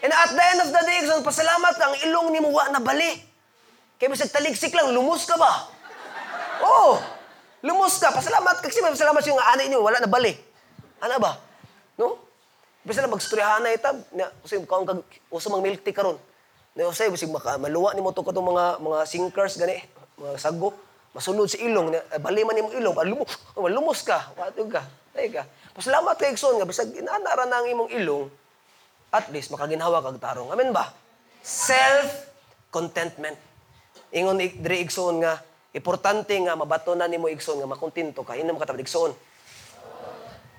And 0.00 0.12
at 0.12 0.32
the 0.32 0.44
end 0.44 0.60
of 0.64 0.70
the 0.72 0.80
day, 0.88 1.04
Igsoon, 1.04 1.20
pasalamat 1.20 1.76
ka, 1.76 1.92
ang 1.92 1.96
ilong 2.08 2.28
ni 2.32 2.40
mo 2.40 2.56
wa 2.56 2.68
na 2.72 2.80
bali. 2.80 3.20
Kaya 4.00 4.08
bisag 4.08 4.32
taligsik 4.32 4.72
lang, 4.72 4.96
lumos 4.96 5.28
ka 5.28 5.36
ba? 5.36 5.68
Oo. 6.64 6.96
Lumos 7.60 8.00
ka. 8.00 8.08
Pasalamat 8.08 8.64
ka. 8.64 8.72
Kasi 8.72 8.80
may 8.80 8.96
pasalamat 8.96 9.20
yung 9.28 9.36
anay 9.36 9.68
niyo, 9.68 9.84
wala 9.84 10.00
na 10.00 10.08
bali. 10.08 10.32
Ano 11.04 11.20
ba? 11.20 11.36
No? 12.00 12.16
Bisa 12.80 13.04
na 13.04 13.12
magstoryahan 13.12 13.60
na 13.60 13.76
itab. 13.76 14.00
Na, 14.16 14.32
kasi 14.40 14.56
kung 14.64 14.88
kag 14.88 15.04
mang 15.52 15.64
milk 15.64 15.84
tea 15.84 15.92
karon. 15.92 16.16
Na 16.72 16.88
usay 16.88 17.12
maka 17.28 17.60
maluwa 17.60 17.92
nimo 17.92 18.14
to 18.14 18.24
katong 18.24 18.46
mga 18.46 18.80
mga 18.80 18.98
sinkers 19.04 19.60
gani, 19.60 19.84
mga 20.16 20.40
sago. 20.40 20.72
Masulod 21.10 21.50
sa 21.50 21.58
ilong, 21.58 21.90
eh, 21.90 22.22
bali 22.22 22.46
man 22.46 22.54
imong 22.54 22.74
ilong, 22.78 22.94
ah, 22.94 23.06
lumos, 23.06 23.26
oh, 23.58 23.66
lumos 23.66 24.06
ka, 24.06 24.30
watog 24.38 24.70
ka, 24.70 24.86
ay 25.18 25.34
ka. 25.34 25.42
Pasalamat 25.74 26.14
kay 26.14 26.30
Igsoon 26.30 26.62
nga 26.62 26.66
bisag 26.66 26.94
inaanara 26.94 27.50
na 27.50 27.62
ang 27.62 27.66
imong 27.66 27.90
ilong, 27.98 28.30
at 29.10 29.26
least 29.34 29.50
makaginhawa 29.50 29.98
kag 30.06 30.22
tarong. 30.22 30.54
Amen 30.54 30.70
ba? 30.70 30.94
Self-contentment. 31.42 33.34
Ingon 34.14 34.38
diri 34.38 34.86
igsoon 34.86 35.22
nga, 35.22 35.42
importante 35.74 36.34
nga 36.38 36.54
mabato 36.54 36.94
na 36.94 37.10
nimo 37.10 37.26
igsoon 37.26 37.58
nga 37.62 37.70
makontento 37.70 38.22
ka. 38.22 38.38
Ino 38.38 38.54
makatawag 38.54 38.86
igsoon. 38.86 39.10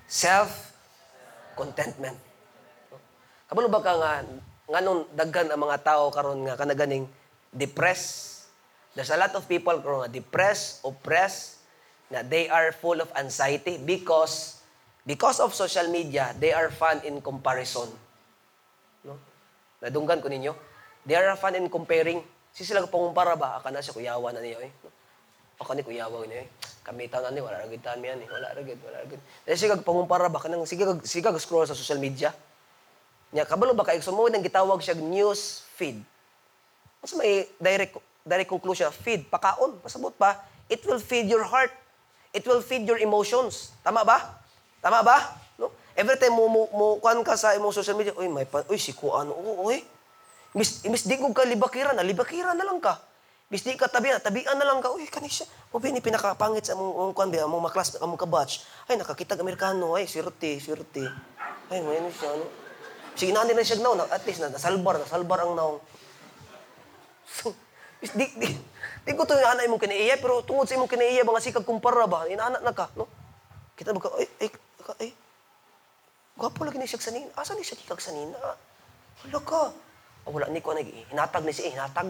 Self-contentment. 0.08 2.16
Kabalo 3.48 3.68
ba 3.72 3.84
ka 3.84 3.92
nga, 3.96 4.24
nganong 4.68 5.16
daghan 5.16 5.48
ang 5.52 5.60
mga 5.60 5.78
tao 5.84 6.10
karon 6.12 6.44
nga 6.48 6.56
kanaganing 6.56 7.08
depressed. 7.52 8.31
There's 8.92 9.08
a 9.08 9.16
lot 9.16 9.32
of 9.32 9.48
people 9.48 9.72
karon 9.80 10.04
nga 10.04 10.12
depressed, 10.12 10.84
oppressed, 10.84 11.64
na 12.12 12.20
they 12.20 12.52
are 12.52 12.76
full 12.76 13.00
of 13.00 13.08
anxiety 13.16 13.80
because 13.80 14.60
because 15.08 15.40
of 15.40 15.56
social 15.56 15.88
media, 15.88 16.36
they 16.36 16.52
are 16.52 16.68
fun 16.68 17.00
in 17.08 17.24
comparison. 17.24 17.88
No? 19.02 19.16
Nadunggan 19.80 20.20
ko 20.20 20.28
ninyo. 20.28 20.52
They 21.08 21.16
are 21.16 21.34
fun 21.40 21.56
in 21.56 21.66
comparing. 21.72 22.20
Si 22.52 22.68
sila 22.68 22.84
pangumpara 22.84 23.32
ba? 23.32 23.58
Aka 23.58 23.72
na 23.72 23.80
siya 23.80 23.96
kuyawa 23.96 24.28
na 24.36 24.44
niyo 24.44 24.60
eh. 24.60 24.70
No? 24.84 24.92
Aka 25.58 25.72
ni 25.72 25.82
kuyawa 25.82 26.28
niya 26.28 26.44
eh. 26.44 26.48
Kami 26.84 27.08
taon 27.08 27.30
na 27.30 27.30
ni, 27.32 27.40
wala 27.40 27.64
ragid 27.64 27.80
taon 27.80 27.98
miyan 27.98 28.20
eh. 28.22 28.28
Wala 28.28 28.52
ragid, 28.52 28.78
wala 28.84 28.96
ragid. 29.02 29.20
Dahil 29.48 29.56
siya 29.56 29.72
kag 29.72 29.86
pangumpara 29.88 30.28
ba? 30.28 30.38
Kanang, 30.38 30.68
sige 30.68 30.84
kag 30.84 31.40
scroll 31.40 31.64
sa 31.64 31.74
social 31.74 31.96
media. 31.96 32.30
Nya, 33.32 33.48
kabalo 33.48 33.72
ba 33.72 33.88
kayo? 33.88 34.04
Sumuod 34.04 34.36
ang 34.36 34.44
gitawag 34.44 34.84
siya 34.84 34.92
news 35.00 35.64
feed. 35.74 35.96
Mas 37.00 37.16
may 37.16 37.48
direct, 37.56 37.96
direct 38.22 38.50
conclusion, 38.50 38.88
feed, 38.90 39.26
pakaon. 39.28 39.78
Pasabot 39.82 40.14
pa, 40.14 40.38
it 40.70 40.82
will 40.86 41.02
feed 41.02 41.26
your 41.26 41.42
heart. 41.44 41.70
It 42.32 42.46
will 42.48 42.64
feed 42.64 42.88
your 42.88 42.98
emotions. 42.98 43.74
Tama 43.84 44.02
ba? 44.06 44.40
Tama 44.80 45.04
ba? 45.04 45.18
No? 45.60 45.68
every 45.92 46.16
time 46.16 46.32
mo 46.32 46.48
mo, 46.48 46.62
mo 46.72 46.86
kuan 46.98 47.20
ka 47.20 47.36
sa 47.36 47.52
imong 47.52 47.74
social 47.74 47.96
media, 47.96 48.16
uy, 48.16 48.28
may 48.28 48.48
pa, 48.48 48.64
uy, 48.68 48.80
si 48.80 48.96
kuan, 48.96 49.28
oo, 49.28 49.68
uy. 49.68 49.84
Mis, 50.52 50.84
mis 50.84 51.04
di 51.08 51.16
ko 51.16 51.32
ka 51.32 51.48
libakiran, 51.48 51.96
na 51.96 52.04
libakiran 52.04 52.56
na 52.56 52.64
lang 52.64 52.80
ka. 52.80 53.00
Bis 53.48 53.64
di 53.64 53.76
ka 53.76 53.88
tabian, 53.88 54.16
tabian 54.20 54.56
na 54.56 54.64
lang 54.64 54.80
ka. 54.80 54.92
Uy, 54.92 55.04
kani 55.08 55.28
siya. 55.28 55.48
O 55.72 55.80
ni 55.80 56.00
pinakapangit 56.00 56.64
sa 56.68 56.76
among 56.76 56.92
among 56.92 57.12
kuan 57.16 57.28
ba, 57.28 57.44
among 57.44 57.64
maklas, 57.68 57.96
among 58.00 58.20
kabatch. 58.20 58.64
Ay, 58.88 58.96
nakakitag 58.96 59.40
Amerikano, 59.40 59.96
ay, 59.96 60.08
swerte, 60.08 60.56
swerte. 60.60 61.04
Ay, 61.68 61.80
may 61.84 62.00
ano 62.00 62.08
siya, 62.08 62.32
ano. 62.32 62.44
Sige 63.12 63.32
na 63.32 63.44
na 63.44 63.60
siya 63.60 63.76
naon, 63.80 64.00
at 64.08 64.24
least 64.24 64.40
na 64.40 64.48
nasalbar, 64.48 64.96
nasalbar 64.96 65.44
ang 65.44 65.52
naong. 65.52 65.78
Bis 68.02 68.10
di, 68.18 68.26
di, 68.34 68.50
di 69.06 69.12
ko 69.14 69.22
to 69.22 69.38
anak 69.38 69.62
imong 69.62 69.78
kinaiya, 69.78 70.18
pero 70.18 70.42
tungod 70.42 70.66
sa 70.66 70.74
imong 70.74 70.90
kinaiya, 70.90 71.22
mga 71.22 71.38
sikag 71.38 71.62
kumpara 71.62 72.10
ba, 72.10 72.26
inaanak 72.26 72.66
na 72.66 72.74
ka, 72.74 72.90
no? 72.98 73.06
Kita 73.78 73.94
ba 73.94 74.02
ka, 74.02 74.10
ay, 74.18 74.26
ay, 74.42 74.50
ay, 74.98 75.10
Gwapo 76.36 76.64
lagi 76.64 76.80
ni 76.80 76.88
siya 76.88 76.98
sa 76.98 77.12
nina. 77.12 77.30
Asa 77.36 77.52
ni 77.52 77.64
siya 77.64 77.76
kikag 77.76 78.00
sa 78.00 78.10
nina? 78.10 78.34
Wala 79.28 79.38
ka. 79.44 79.70
Oh, 80.26 80.32
wala 80.32 80.48
ni 80.48 80.64
ko 80.64 80.72
nag 80.72 80.86
hinatag 80.86 81.44
ni 81.44 81.52
siya, 81.52 81.68
eh, 81.68 81.72
hinatag. 81.76 82.08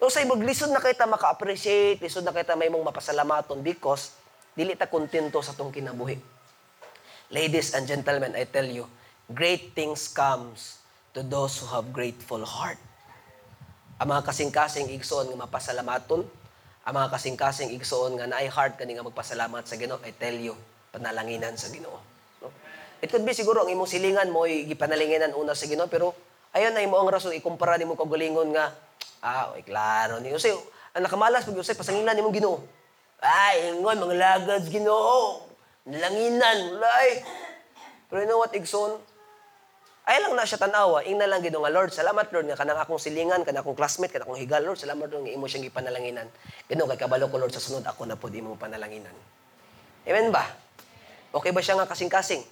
So 0.00 0.10
sa 0.10 0.24
ibang 0.24 0.42
lisod 0.42 0.72
na 0.72 0.82
kita 0.82 1.06
maka-appreciate, 1.06 2.00
lisod 2.02 2.26
na 2.26 2.34
kita 2.34 2.58
may 2.58 2.68
mong 2.68 2.90
mapasalamaton 2.90 3.62
because 3.62 4.16
dili 4.56 4.74
ta 4.74 4.90
kontento 4.90 5.40
sa 5.40 5.54
tong 5.54 5.70
kinabuhi. 5.70 6.18
Ladies 7.32 7.72
and 7.72 7.88
gentlemen, 7.88 8.36
I 8.36 8.44
tell 8.44 8.66
you, 8.66 8.84
great 9.32 9.72
things 9.72 10.12
comes 10.12 10.82
to 11.16 11.24
those 11.24 11.56
who 11.60 11.66
have 11.72 11.94
grateful 11.94 12.44
heart. 12.44 12.78
Ang 13.94 14.10
mga 14.10 14.26
kasing-kasing 14.26 14.90
igsoon 14.90 15.30
nga 15.30 15.46
mapasalamaton, 15.46 16.26
ang 16.82 16.94
mga 16.98 17.14
kasing-kasing 17.14 17.70
igsoon 17.78 18.18
nga 18.18 18.26
naay 18.26 18.50
heart 18.50 18.74
kani 18.74 18.98
nga 18.98 19.06
magpasalamat 19.06 19.62
sa 19.62 19.78
Ginoo, 19.78 20.02
I 20.02 20.10
tell 20.10 20.34
you, 20.34 20.58
panalanginan 20.90 21.54
sa 21.54 21.70
Ginoo. 21.70 22.02
No? 22.42 22.50
It 22.98 23.14
could 23.14 23.22
be 23.22 23.30
siguro 23.30 23.62
ang 23.62 23.70
imong 23.70 23.86
silingan 23.86 24.34
mo 24.34 24.50
gipanalinginan 24.50 25.38
una 25.38 25.54
sa 25.54 25.70
Ginoo 25.70 25.86
pero 25.86 26.10
ayon 26.50 26.74
na 26.74 26.82
imo 26.82 26.98
ang 26.98 27.06
rason 27.06 27.34
ikumpara 27.38 27.78
nimo 27.78 27.94
kag 27.94 28.10
galingon 28.10 28.50
nga 28.54 28.74
ah 29.22 29.54
oy 29.54 29.62
klaro 29.66 30.22
ni 30.22 30.30
Usay 30.30 30.54
ang 30.94 31.02
nakamalas 31.02 31.42
pag 31.42 31.58
usay 31.58 31.74
pasangilan 31.74 32.14
nimong 32.14 32.34
Ginoo. 32.34 32.62
Ay 33.22 33.74
ingon 33.74 33.98
mga 33.98 34.14
lagads 34.18 34.70
Ginoo. 34.70 35.46
Nalanginan 35.86 36.78
ulay. 36.78 37.22
Pero 38.10 38.18
you 38.22 38.28
know 38.30 38.42
what 38.42 38.54
igsoon? 38.54 38.98
Ay 40.04 40.20
lang 40.20 40.36
na 40.36 40.44
siya 40.44 40.60
tanawa, 40.60 41.00
ing 41.08 41.16
na 41.16 41.24
lang 41.24 41.40
Ginoo 41.40 41.64
nga 41.64 41.72
Lord, 41.72 41.88
salamat 41.88 42.28
Lord 42.28 42.44
nga 42.52 42.60
kanang 42.60 42.76
akong 42.76 43.00
silingan, 43.00 43.40
kanang 43.40 43.64
akong 43.64 43.72
classmate, 43.72 44.12
kanang 44.12 44.28
akong 44.28 44.40
higal 44.40 44.60
Lord, 44.60 44.76
salamat 44.76 45.08
Lord 45.08 45.24
nga 45.24 45.32
imo 45.32 45.48
siyang 45.48 45.64
gipanalanginan. 45.64 46.28
Ginoo 46.68 46.84
kay 46.92 47.00
kabalo 47.00 47.24
ko 47.32 47.40
Lord 47.40 47.56
sa 47.56 47.64
sunod 47.64 47.80
ako 47.88 48.04
na 48.04 48.12
pud 48.12 48.28
imo 48.36 48.52
panalanginan. 48.60 49.16
Amen 50.04 50.28
ba? 50.28 50.44
Okay 51.32 51.56
ba 51.56 51.64
siya 51.64 51.80
nga 51.80 51.88
kasing-kasing? 51.88 52.44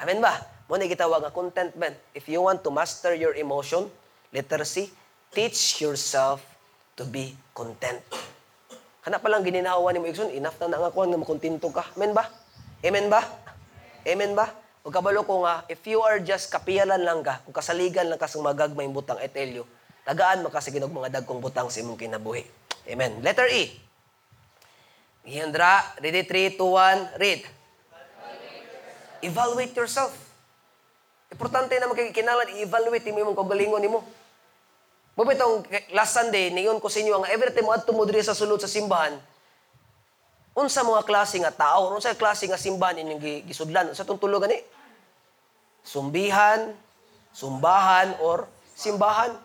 Amen 0.00 0.24
ba? 0.24 0.40
Mo 0.64 0.80
na 0.80 0.88
gitawag 0.88 1.20
nga 1.20 1.32
contentment. 1.36 2.00
If 2.16 2.32
you 2.32 2.40
want 2.40 2.64
to 2.64 2.72
master 2.72 3.12
your 3.12 3.36
emotion, 3.36 3.92
letter 4.32 4.64
C, 4.64 4.88
teach 5.36 5.84
yourself 5.84 6.40
to 6.96 7.04
be 7.04 7.36
content. 7.52 8.00
Kana 9.04 9.20
pa 9.20 9.28
lang 9.28 9.44
gininawa 9.44 9.84
ni 9.92 10.00
mo 10.00 10.08
igsoon, 10.08 10.32
enough 10.32 10.56
na 10.64 10.80
nga 10.80 10.88
kuan 10.88 11.12
nga 11.12 11.20
makontento 11.20 11.68
ka. 11.68 11.84
Amen 11.92 12.16
ba? 12.16 12.24
Amen 12.80 13.12
ba? 13.12 13.20
Amen 14.08 14.32
ba? 14.32 14.63
Ug 14.84 14.92
kabalo 14.92 15.24
ko 15.24 15.48
nga, 15.48 15.64
if 15.72 15.80
you 15.88 16.04
are 16.04 16.20
just 16.20 16.52
kapiyalan 16.52 17.00
lang 17.00 17.24
ka, 17.24 17.40
kung 17.48 17.56
kasaligan 17.56 18.04
lang 18.04 18.20
ka 18.20 18.28
sa 18.28 18.36
magagmayng 18.44 18.92
butang, 18.92 19.16
I 19.16 19.32
tell 19.32 19.48
you, 19.48 19.64
tagaan 20.04 20.44
makasiginog 20.44 20.92
mga 20.92 21.20
dagkong 21.20 21.40
butang 21.40 21.72
sa 21.72 21.80
imong 21.80 21.96
kinabuhi. 21.96 22.44
Amen. 22.84 23.24
Letter 23.24 23.48
E. 23.48 23.72
Hendra, 25.24 25.80
ready 26.04 26.20
3, 26.28 26.60
2, 26.60 27.16
1, 27.16 27.16
read. 27.16 27.48
Evaluate 29.24 29.72
yourself. 29.72 30.12
Importante 31.32 31.72
na 31.80 31.88
magkikinalan, 31.88 32.60
i-evaluate 32.60 33.08
mo 33.08 33.24
imong 33.24 33.40
kagalingon 33.40 33.80
nimo. 33.80 34.04
mo. 34.04 34.08
Mabitong 35.16 35.64
last 35.96 36.12
Sunday, 36.12 36.52
niyon 36.52 36.76
ko 36.76 36.92
sa 36.92 37.00
inyo, 37.00 37.24
ang 37.24 37.26
every 37.32 37.56
time 37.56 37.64
mo 37.64 37.72
adto 37.72 37.96
mo 37.96 38.04
diri 38.04 38.20
sa 38.20 38.36
sulod 38.36 38.60
sa 38.60 38.68
simbahan, 38.68 39.16
unsa 40.52 40.84
mga 40.84 41.08
klase 41.08 41.40
nga 41.40 41.56
tao, 41.56 41.88
unsa 41.96 42.12
klase 42.12 42.44
nga 42.44 42.60
simbahan 42.60 43.00
inyong 43.00 43.48
gisudlan, 43.48 43.88
unsa 43.88 44.04
tong 44.04 44.20
tulo 44.20 44.36
gani? 44.36 44.73
Sumbihan, 45.84 46.72
sumbahan, 47.36 48.16
or 48.24 48.48
simbahan. 48.74 49.36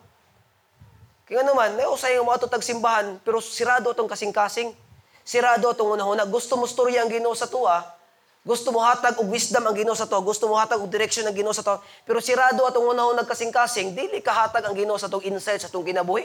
Kaya 1.28 1.46
naman, 1.46 1.78
may 1.78 1.86
usay 1.86 2.16
nga 2.16 2.26
mga 2.26 2.48
tag 2.50 2.64
simbahan, 2.64 3.20
pero 3.22 3.38
sirado 3.38 3.92
itong 3.92 4.10
kasing-kasing. 4.10 4.74
Sirado 5.22 5.70
itong 5.70 5.94
unahuna. 6.00 6.26
Gusto 6.26 6.58
mo 6.58 6.66
storya 6.66 7.06
ang 7.06 7.12
ginoo 7.12 7.36
sa 7.36 7.46
tuwa, 7.46 8.00
gusto 8.40 8.72
mo 8.72 8.80
hatag 8.80 9.20
og 9.20 9.28
wisdom 9.28 9.68
ang 9.68 9.76
Ginoo 9.76 9.92
sa 9.92 10.08
to, 10.08 10.16
gusto 10.24 10.48
mo 10.48 10.56
hatag 10.56 10.80
og 10.80 10.88
direction 10.88 11.28
ang 11.28 11.36
Ginoo 11.36 11.52
sa 11.52 11.60
to, 11.60 11.76
pero 12.08 12.24
sirado 12.24 12.64
atong 12.64 12.96
unahon 12.96 13.12
nagkasing-kasing, 13.20 13.92
dili 13.92 14.24
ka 14.24 14.32
hatag 14.32 14.64
ang 14.64 14.72
Ginoo 14.72 14.96
sa 14.96 15.12
tong 15.12 15.20
insight 15.20 15.60
sa 15.60 15.68
tong 15.68 15.84
kinabuhi. 15.84 16.24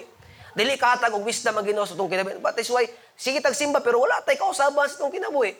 Dili 0.55 0.80
ka 0.80 0.95
hatag 0.95 1.11
og 1.11 1.28
wisdom 1.28 1.59
ang 1.59 1.68
Ginoo 1.68 1.84
sa 1.84 1.91
tong 1.99 2.07
kinabuhi. 2.07 2.39
But 2.39 2.55
is 2.55 2.72
why 2.72 2.88
sige 3.20 3.43
tag 3.43 3.51
simba 3.51 3.84
pero 3.84 3.99
wala 3.99 4.24
tay 4.24 4.39
kausaban 4.39 4.88
sa 4.88 5.03
tong 5.03 5.11
kinabuhi. 5.11 5.59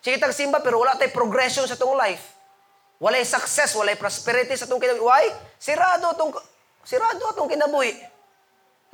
Sige 0.00 0.16
tag 0.16 0.32
simba 0.32 0.64
pero 0.64 0.80
wala 0.80 0.96
tay 0.96 1.12
progression 1.12 1.68
sa 1.68 1.76
tong 1.76 1.92
life. 1.92 2.24
Walay 3.02 3.26
success, 3.26 3.74
walay 3.74 3.98
prosperity 3.98 4.54
sa 4.54 4.70
tong 4.70 4.78
kinabuhi. 4.78 5.02
Why? 5.02 5.26
Sirado 5.58 6.14
atong 6.14 6.38
sirado 6.86 7.34
atong 7.34 7.50
kinabuhi. 7.50 7.90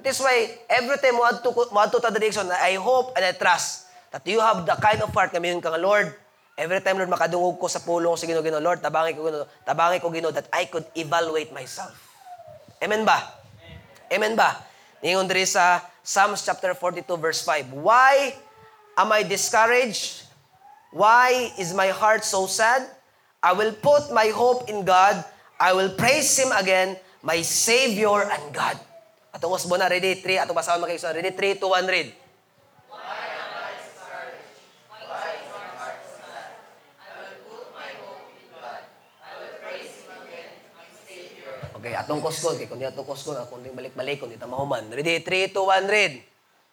That 0.01 0.09
is 0.09 0.17
why 0.25 0.65
every 0.73 0.97
time 0.97 1.21
mo 1.21 1.29
adto 1.29 1.53
mo 1.53 1.79
adto 1.85 2.01
ta 2.01 2.09
direction, 2.09 2.49
I 2.49 2.81
hope 2.81 3.13
and 3.21 3.29
I 3.29 3.37
trust 3.37 3.93
that 4.09 4.25
you 4.25 4.41
have 4.41 4.65
the 4.65 4.81
kind 4.81 5.05
of 5.05 5.13
heart 5.13 5.37
kami 5.37 5.53
kang 5.61 5.77
Lord 5.77 6.09
Every 6.59 6.83
time, 6.83 6.99
Lord, 6.99 7.07
makadungog 7.07 7.63
ko 7.63 7.71
sa 7.71 7.79
pulong 7.79 8.19
sa 8.19 8.27
Ginoo, 8.27 8.43
Ginoo, 8.43 8.59
Lord, 8.59 8.83
tabangi 8.83 9.15
ko, 9.15 9.31
Ginoo, 9.31 9.47
tabangi 9.63 10.03
ko, 10.03 10.11
Ginoo, 10.11 10.35
that 10.35 10.51
I 10.51 10.67
could 10.67 10.83
evaluate 10.99 11.55
myself. 11.55 11.95
Amen 12.83 13.07
ba? 13.07 13.15
Amen, 14.11 14.35
Amen 14.35 14.35
ba? 14.35 14.59
Ningon 14.99 15.31
diri 15.31 15.47
sa 15.47 15.87
Psalms 16.03 16.43
chapter 16.43 16.75
42, 16.75 17.07
verse 17.15 17.47
5. 17.47 17.79
Why 17.79 18.35
am 18.99 19.15
I 19.15 19.23
discouraged? 19.23 20.27
Why 20.91 21.55
is 21.55 21.71
my 21.71 21.95
heart 21.95 22.27
so 22.27 22.51
sad? 22.51 22.91
I 23.39 23.55
will 23.55 23.73
put 23.79 24.11
my 24.11 24.29
hope 24.35 24.67
in 24.67 24.83
God. 24.83 25.23
I 25.59 25.71
will 25.75 25.95
praise 25.95 26.35
Him 26.39 26.51
again, 26.55 26.99
my 27.23 27.43
Savior 27.43 28.27
and 28.27 28.55
God. 28.55 28.79
Atong 29.35 29.55
usbo 29.55 29.79
na, 29.79 29.87
ready? 29.87 30.19
3, 30.19 30.43
atong 30.43 30.59
basahan 30.59 30.83
makikisa. 30.83 31.15
Ready? 31.15 31.31
3, 31.31 31.63
2, 31.63 31.67
1, 31.67 31.87
read. 31.87 32.11
Okay, 41.79 41.95
atong 41.95 42.19
kuskon. 42.19 42.59
Kaya 42.59 42.67
kung 42.67 42.83
di 42.83 42.91
atong 42.91 43.07
kuskon, 43.07 43.39
di 43.63 43.71
balik-balik, 43.71 44.19
kung 44.19 44.35
di 44.35 44.35
tamahuman. 44.35 44.83
Ready? 44.91 45.23
3, 45.23 45.55
2, 45.55 45.63
1, 45.63 45.87
read. 45.87 46.27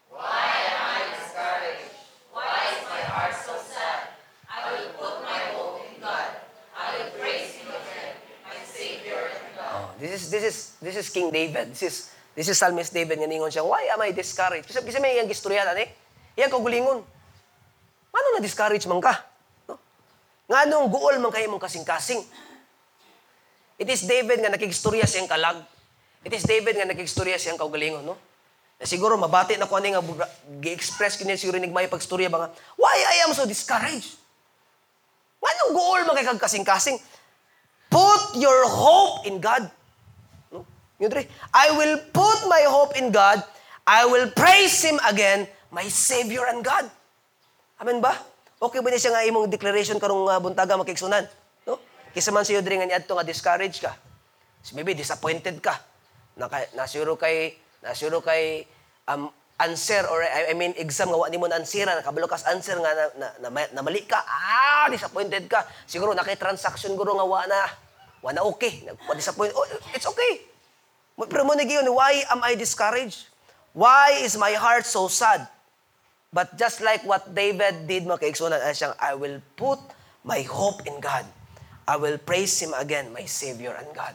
Why 0.09 0.49
am 0.65 0.81
I 0.81 1.01
discouraged? 1.13 1.93
Why 2.33 2.73
is 2.73 2.81
my 2.89 3.05
heart 3.05 3.37
so 3.37 3.53
sad? 3.69 4.17
I 4.49 4.65
will 4.65 4.89
put 4.97 5.21
my 5.21 5.53
hope 5.53 5.85
in 5.85 6.01
God. 6.01 6.41
I 6.73 6.85
will 6.97 7.13
praise 7.21 7.53
Him 7.53 7.69
again, 7.69 8.17
my 8.49 8.57
Savior 8.65 9.29
and 9.29 9.53
God. 9.53 9.93
Oh, 9.93 9.94
this 10.05 10.25
is 10.25 10.29
this 10.29 10.43
is 10.45 10.57
this 10.83 10.95
is 10.99 11.07
King 11.09 11.33
David. 11.33 11.73
This 11.73 11.83
is 11.83 11.95
this 12.35 12.47
is 12.51 12.55
Psalmist 12.59 12.91
David 12.91 13.17
nga 13.17 13.29
ningon 13.29 13.49
siya, 13.49 13.63
why 13.63 13.87
am 13.89 14.03
I 14.03 14.11
discouraged? 14.11 14.67
Kasi 14.67 14.83
kasi 14.83 14.99
may 14.99 15.15
iyang 15.17 15.29
gistorya 15.31 15.65
ani. 15.65 15.87
Iyang 16.35 16.51
kagulingon. 16.51 16.99
Ano 18.15 18.27
na 18.35 18.39
discourage 18.43 18.83
man 18.87 18.99
ka? 18.99 19.23
No? 19.67 19.79
Nga 20.51 20.67
nung 20.67 20.87
guol 20.91 21.15
man 21.19 21.31
kayo 21.31 21.47
mong 21.51 21.63
kasing-kasing. 21.63 22.21
It 23.75 23.87
is 23.91 24.07
David 24.07 24.39
nga 24.39 24.51
nakigstorya 24.51 25.03
siyang 25.03 25.27
kalag. 25.27 25.59
It 26.23 26.31
is 26.31 26.47
David 26.47 26.79
nga 26.79 26.87
nakigstorya 26.87 27.35
siyang 27.35 27.59
kaugalingon, 27.59 28.07
no? 28.07 28.15
Na 28.79 28.87
siguro 28.87 29.15
mabati 29.15 29.55
na 29.59 29.67
ko 29.67 29.79
ani 29.79 29.95
nga 29.95 30.03
gi-express 30.59 31.19
kini 31.19 31.39
siguro 31.39 31.59
nig 31.59 31.71
may 31.71 31.87
pagstorya 31.87 32.31
ba 32.31 32.47
nga, 32.47 32.49
why 32.75 32.95
I 32.95 33.27
am 33.27 33.31
so 33.35 33.47
discouraged? 33.47 34.19
Anong 35.65 35.71
goal 35.77 36.01
man 36.05 36.13
kay 36.13 36.27
kasing-kasing? 36.27 36.97
Put 37.89 38.37
your 38.37 38.67
hope 38.67 39.25
in 39.25 39.41
God. 39.41 39.65
Yun 40.99 41.11
dre, 41.11 41.27
I 41.51 41.75
will 41.75 41.99
put 42.15 42.47
my 42.47 42.63
hope 42.71 42.95
in 42.95 43.11
God. 43.11 43.43
I 43.83 44.07
will 44.07 44.31
praise 44.31 44.79
Him 44.81 44.97
again, 45.03 45.45
my 45.69 45.85
Savior 45.91 46.47
and 46.47 46.63
God. 46.63 46.87
Amen 47.83 47.99
ba? 47.99 48.15
Okay 48.55 48.79
ba 48.79 48.87
niya 48.87 49.01
siya 49.03 49.13
nga 49.19 49.27
imong 49.27 49.51
declaration 49.51 49.99
karong 49.99 50.31
uh, 50.31 50.39
buntaga 50.39 50.79
makiksunan? 50.79 51.27
No? 51.67 51.77
Kisa 52.15 52.31
man 52.31 52.47
siyo 52.47 52.63
diri 52.63 52.79
nga 52.79 52.87
niadto 52.87 53.11
nga 53.11 53.27
discouraged 53.27 53.83
ka. 53.83 53.91
So 54.63 54.79
maybe 54.79 54.95
disappointed 54.95 55.59
ka. 55.59 55.75
Na 56.39 56.47
nasuro 56.71 57.19
kay 57.19 57.59
nasuro 57.83 58.23
kay 58.23 58.63
um, 59.11 59.27
answer 59.59 60.07
or 60.07 60.23
I, 60.23 60.51
I 60.51 60.53
mean 60.55 60.71
exam 60.79 61.11
nga 61.11 61.19
wa 61.19 61.27
nimo 61.27 61.51
na 61.51 61.59
answera 61.59 61.91
nakabalo 61.91 62.31
kas 62.31 62.47
answer 62.47 62.79
nga 62.79 62.91
na, 62.95 63.05
na, 63.19 63.27
na, 63.43 63.61
na 63.75 63.81
mali 63.83 64.07
ka. 64.07 64.23
Ah, 64.23 64.87
disappointed 64.87 65.51
ka. 65.51 65.67
Siguro 65.83 66.15
na 66.15 66.23
kay 66.23 66.39
transaction 66.39 66.95
guro 66.95 67.19
nga 67.19 67.27
wa 67.27 67.43
na 68.31 68.41
okay. 68.47 68.87
Nagpa-disappoint. 68.87 69.51
Oh, 69.53 69.67
it's 69.91 70.07
okay. 70.07 70.54
Pero 71.15 71.47
mo 71.47 71.55
nagiyon, 71.55 71.87
why 71.95 72.27
am 72.27 72.43
I 72.43 72.59
discouraged? 72.59 73.31
Why 73.71 74.19
is 74.19 74.35
my 74.35 74.51
heart 74.55 74.83
so 74.83 75.07
sad? 75.07 75.47
But 76.35 76.59
just 76.59 76.83
like 76.83 77.07
what 77.07 77.31
David 77.31 77.87
did, 77.87 78.03
mga 78.03 78.27
kaigsunan, 78.27 78.59
ay 78.59 78.75
siyang, 78.75 78.95
I 78.99 79.15
will 79.15 79.39
put 79.55 79.79
my 80.27 80.43
hope 80.43 80.83
in 80.83 80.99
God. 80.99 81.23
I 81.87 81.95
will 81.95 82.19
praise 82.19 82.59
Him 82.59 82.75
again, 82.75 83.15
my 83.15 83.23
Savior 83.23 83.71
and 83.79 83.87
God. 83.95 84.11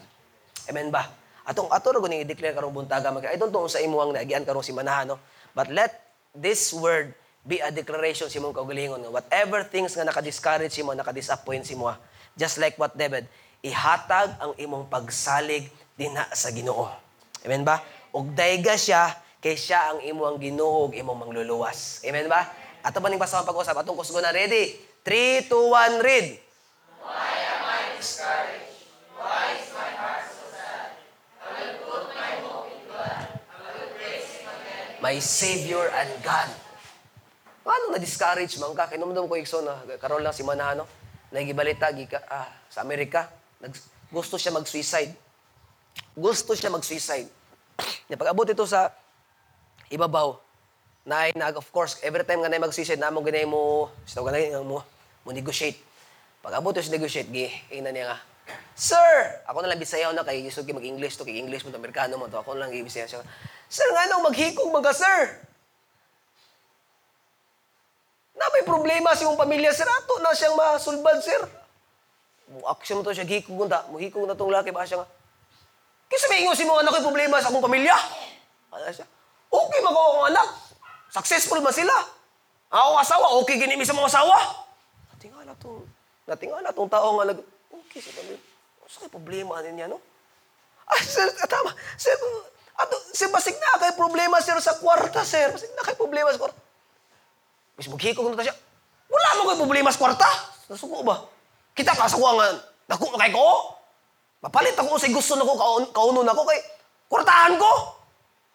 Amen 0.69 0.93
ba? 0.93 1.09
Atong 1.49 1.73
ato 1.73 1.97
ro 1.97 2.05
ni 2.05 2.21
i-declare 2.21 2.53
karong 2.53 2.75
buntaga 2.77 3.09
mag 3.09 3.25
I 3.25 3.41
don't 3.41 3.51
know 3.51 3.65
sa 3.65 3.81
imuang 3.81 4.13
naagian 4.13 4.45
karong 4.45 4.61
si 4.61 4.77
no? 4.77 5.17
But 5.57 5.73
let 5.73 6.13
this 6.37 6.71
word 6.77 7.17
be 7.41 7.59
a 7.65 7.73
declaration 7.73 8.29
si 8.29 8.37
mong 8.37 8.53
kaugalingon 8.53 9.01
whatever 9.09 9.65
things 9.65 9.97
nga 9.97 10.05
naka-discourage 10.05 10.71
si 10.71 10.85
mo, 10.85 10.93
naka-disappoint 10.93 11.65
si 11.65 11.73
mo, 11.73 11.91
just 12.37 12.61
like 12.61 12.77
what 12.77 12.93
David, 12.95 13.25
ihatag 13.65 14.37
ang 14.37 14.53
imong 14.61 14.87
pagsalig 14.93 15.73
dinha 16.01 16.25
sa 16.33 16.49
Ginoo. 16.49 16.89
Amen 17.45 17.61
ba? 17.61 17.85
Ug 18.17 18.33
dayga 18.33 18.81
siya 18.81 19.13
kay 19.37 19.53
siya 19.53 19.93
ang 19.93 20.01
imong 20.01 20.41
Ginoo 20.41 20.89
ug 20.89 20.97
imong 20.97 21.29
mangluluwas. 21.29 22.01
Amen 22.09 22.25
ba? 22.25 22.49
Ato 22.81 23.05
ba 23.05 23.13
ning 23.13 23.21
basa 23.21 23.45
pag-usap 23.45 23.77
atong 23.77 24.01
kusgo 24.01 24.25
na 24.25 24.33
ready? 24.33 24.81
3 25.05 25.53
2 25.53 25.53
1 25.53 26.01
read. 26.01 26.29
my 35.01 35.17
Savior 35.17 35.89
and 35.97 36.13
God. 36.21 36.49
Paano 37.65 37.93
na-discourage 37.93 38.61
man 38.61 38.77
ka? 38.77 38.89
Kinumdum 38.89 39.27
ko 39.29 39.35
ikso 39.41 39.65
na 39.65 39.81
karon 39.97 40.21
lang 40.21 40.37
si 40.37 40.45
Manano. 40.45 40.85
Nagibalita 41.33 41.89
gika 41.93 42.21
ah, 42.29 42.49
sa 42.69 42.85
Amerika. 42.85 43.33
Nag, 43.65 43.73
gusto 44.13 44.37
siya 44.37 44.53
mag-suicide. 44.53 45.30
Gusto 46.15 46.53
siya 46.53 46.73
mag-suicide. 46.73 47.31
Na 48.11 48.19
pag-abot 48.19 48.45
ito 48.45 48.67
sa 48.67 48.93
ibabaw, 49.89 50.37
na 51.07 51.27
ay 51.27 51.33
nag 51.33 51.57
of 51.57 51.67
course 51.73 51.97
every 52.05 52.23
time 52.29 52.45
nga 52.45 52.53
na 52.53 52.61
mag-suicide 52.61 53.01
namo 53.01 53.25
ganay 53.25 53.49
mo 53.49 53.89
sino 54.05 54.21
ganay 54.23 54.53
mo 54.61 54.85
mo 55.25 55.31
negotiate. 55.33 55.81
Pag-abot 56.45 56.77
ito 56.77 56.85
sa 56.85 56.93
negotiate 56.93 57.31
gi 57.33 57.49
ina 57.73 57.89
niya 57.89 58.13
nga. 58.13 58.19
Sir, 58.75 59.45
ako 59.47 59.63
na 59.63 59.71
lang 59.71 59.81
bisayaw 59.81 60.11
na 60.17 60.25
kay 60.25 60.43
gusto 60.43 60.65
mag-English 60.65 61.21
to 61.21 61.25
kay 61.29 61.37
English 61.37 61.63
mo 61.63 61.71
to 61.71 61.79
Amerikano 61.79 62.17
mo 62.17 62.27
to. 62.27 62.41
Ako 62.41 62.57
na 62.57 62.67
lang 62.67 62.73
gibisayaw 62.73 63.09
siya. 63.09 63.21
Sir, 63.71 63.87
nga 63.93 64.09
nang 64.09 64.25
maghikog 64.25 64.73
mga 64.73 64.93
sir. 64.97 65.21
Na 68.41 68.49
may 68.57 68.65
problema 68.65 69.13
sa 69.13 69.29
imong 69.29 69.37
pamilya, 69.37 69.69
sir. 69.77 69.85
Ato 69.85 70.17
na 70.25 70.33
siyang 70.33 70.57
masulbad, 70.57 71.21
sir. 71.21 71.45
Action 72.65 72.99
mo 72.99 73.05
to 73.05 73.13
siya, 73.13 73.29
hikog 73.29 73.69
ta. 73.69 73.85
Muhikog 73.93 74.25
na 74.25 74.33
tong 74.33 74.49
laki 74.49 74.73
ba 74.73 74.89
siya 74.89 75.05
nga. 75.05 75.09
Kasi 76.11 76.27
may 76.27 76.43
ingon 76.43 76.59
si 76.59 76.67
mga 76.67 76.83
anak 76.83 76.99
ko'y 76.99 77.07
problema 77.07 77.39
sa 77.39 77.55
akong 77.55 77.63
pamilya. 77.63 77.95
Ano 78.75 78.91
siya? 78.91 79.07
Okay 79.47 79.79
akong 79.79 80.27
anak. 80.27 80.49
Successful 81.15 81.63
ba 81.63 81.71
sila? 81.71 81.95
Ako 82.71 82.99
asawa, 82.99 83.27
okay 83.39 83.63
gini 83.63 83.79
sa 83.87 83.95
mga 83.95 84.11
asawa. 84.11 84.67
Natingala 85.15 85.55
tong, 85.59 85.87
natingala 86.27 86.71
tong 86.75 86.91
tao 86.91 87.19
nga 87.19 87.31
nag, 87.31 87.39
okay 87.71 88.03
sa 88.03 88.11
pamilya. 88.15 88.43
Sa 88.91 89.07
kay 89.07 89.11
problema 89.15 89.63
niya, 89.63 89.87
no? 89.87 90.03
Ah, 90.91 90.99
sir, 90.99 91.31
tama. 91.47 91.71
Sir, 91.95 92.19
ato, 92.75 92.99
sir, 93.15 93.31
basig 93.31 93.55
na 93.55 93.79
kay 93.79 93.95
problema, 93.95 94.43
sir, 94.43 94.59
sa 94.59 94.75
kwarta, 94.83 95.23
sir. 95.23 95.55
Basig 95.55 95.71
na 95.79 95.87
kay 95.87 95.95
problema 95.95 96.27
sa 96.35 96.43
kwarta. 96.43 96.59
Mas 97.79 97.87
maghikog 97.87 98.35
na 98.35 98.43
siya. 98.43 98.59
Wala 99.07 99.39
mo 99.39 99.51
kay 99.55 99.59
problema 99.63 99.95
sa 99.95 100.03
kwarta. 100.03 100.27
Nasuko 100.67 101.07
ba? 101.07 101.23
Kita 101.79 101.95
ka 101.95 102.11
sa 102.11 102.19
kuha 102.19 102.35
nga, 102.35 102.47
naku 102.91 103.15
na 103.15 103.23
kay 103.23 103.31
ko. 103.31 103.79
Mapalit 104.41 104.73
ako 104.73 104.97
sa 104.97 105.13
gusto 105.13 105.37
na 105.37 105.45
ko, 105.45 105.53
kaun, 105.53 105.85
kaunon 105.93 106.25
ako 106.25 106.49
kay, 106.49 106.61
kwartahan 107.13 107.61
ko. 107.61 107.71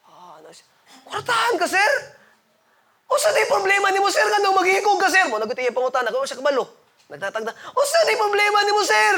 Ah, 0.09 0.41
ano 0.41 0.49
siya? 0.49 0.65
Kwartahan 1.05 1.55
ka, 1.61 1.65
sir? 1.69 1.91
O 3.05 3.13
sa 3.21 3.29
di 3.29 3.45
problema 3.45 3.93
ni 3.93 4.01
mo, 4.01 4.09
sir, 4.09 4.25
nga 4.25 4.41
nung 4.41 4.57
maghikog 4.57 4.97
ka, 4.97 5.13
sir? 5.13 5.29
Mo, 5.29 5.37
nagutiya 5.37 5.69
pangutan, 5.69 6.09
ako 6.09 6.25
siya 6.25 6.41
kabalo. 6.41 6.65
Nagtatagda, 7.05 7.53
o 7.53 7.79
sa 7.85 8.01
di 8.09 8.17
problema 8.17 8.65
ni 8.65 8.71
mo, 8.73 8.81
sir? 8.81 9.15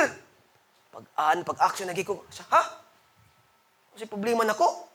Pag 0.92 1.06
an, 1.16 1.38
pag 1.48 1.58
action, 1.72 1.88
naghikog. 1.88 2.20
Siya, 2.28 2.44
ha? 2.52 2.84
Kasi 3.96 4.04
problema 4.12 4.44
na 4.44 4.52
ko. 4.52 4.92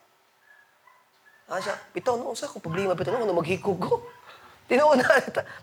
Ah, 1.49 1.57
siya, 1.57 1.73
pito, 1.89 2.13
no, 2.13 2.37
sa 2.37 2.53
ko 2.53 2.61
problema, 2.61 2.93
pito, 2.93 3.09
no, 3.09 3.25
nung 3.25 3.41
maghikog 3.41 3.81
ko. 3.81 4.05
Tinuon 4.69 5.01
na, 5.01 5.09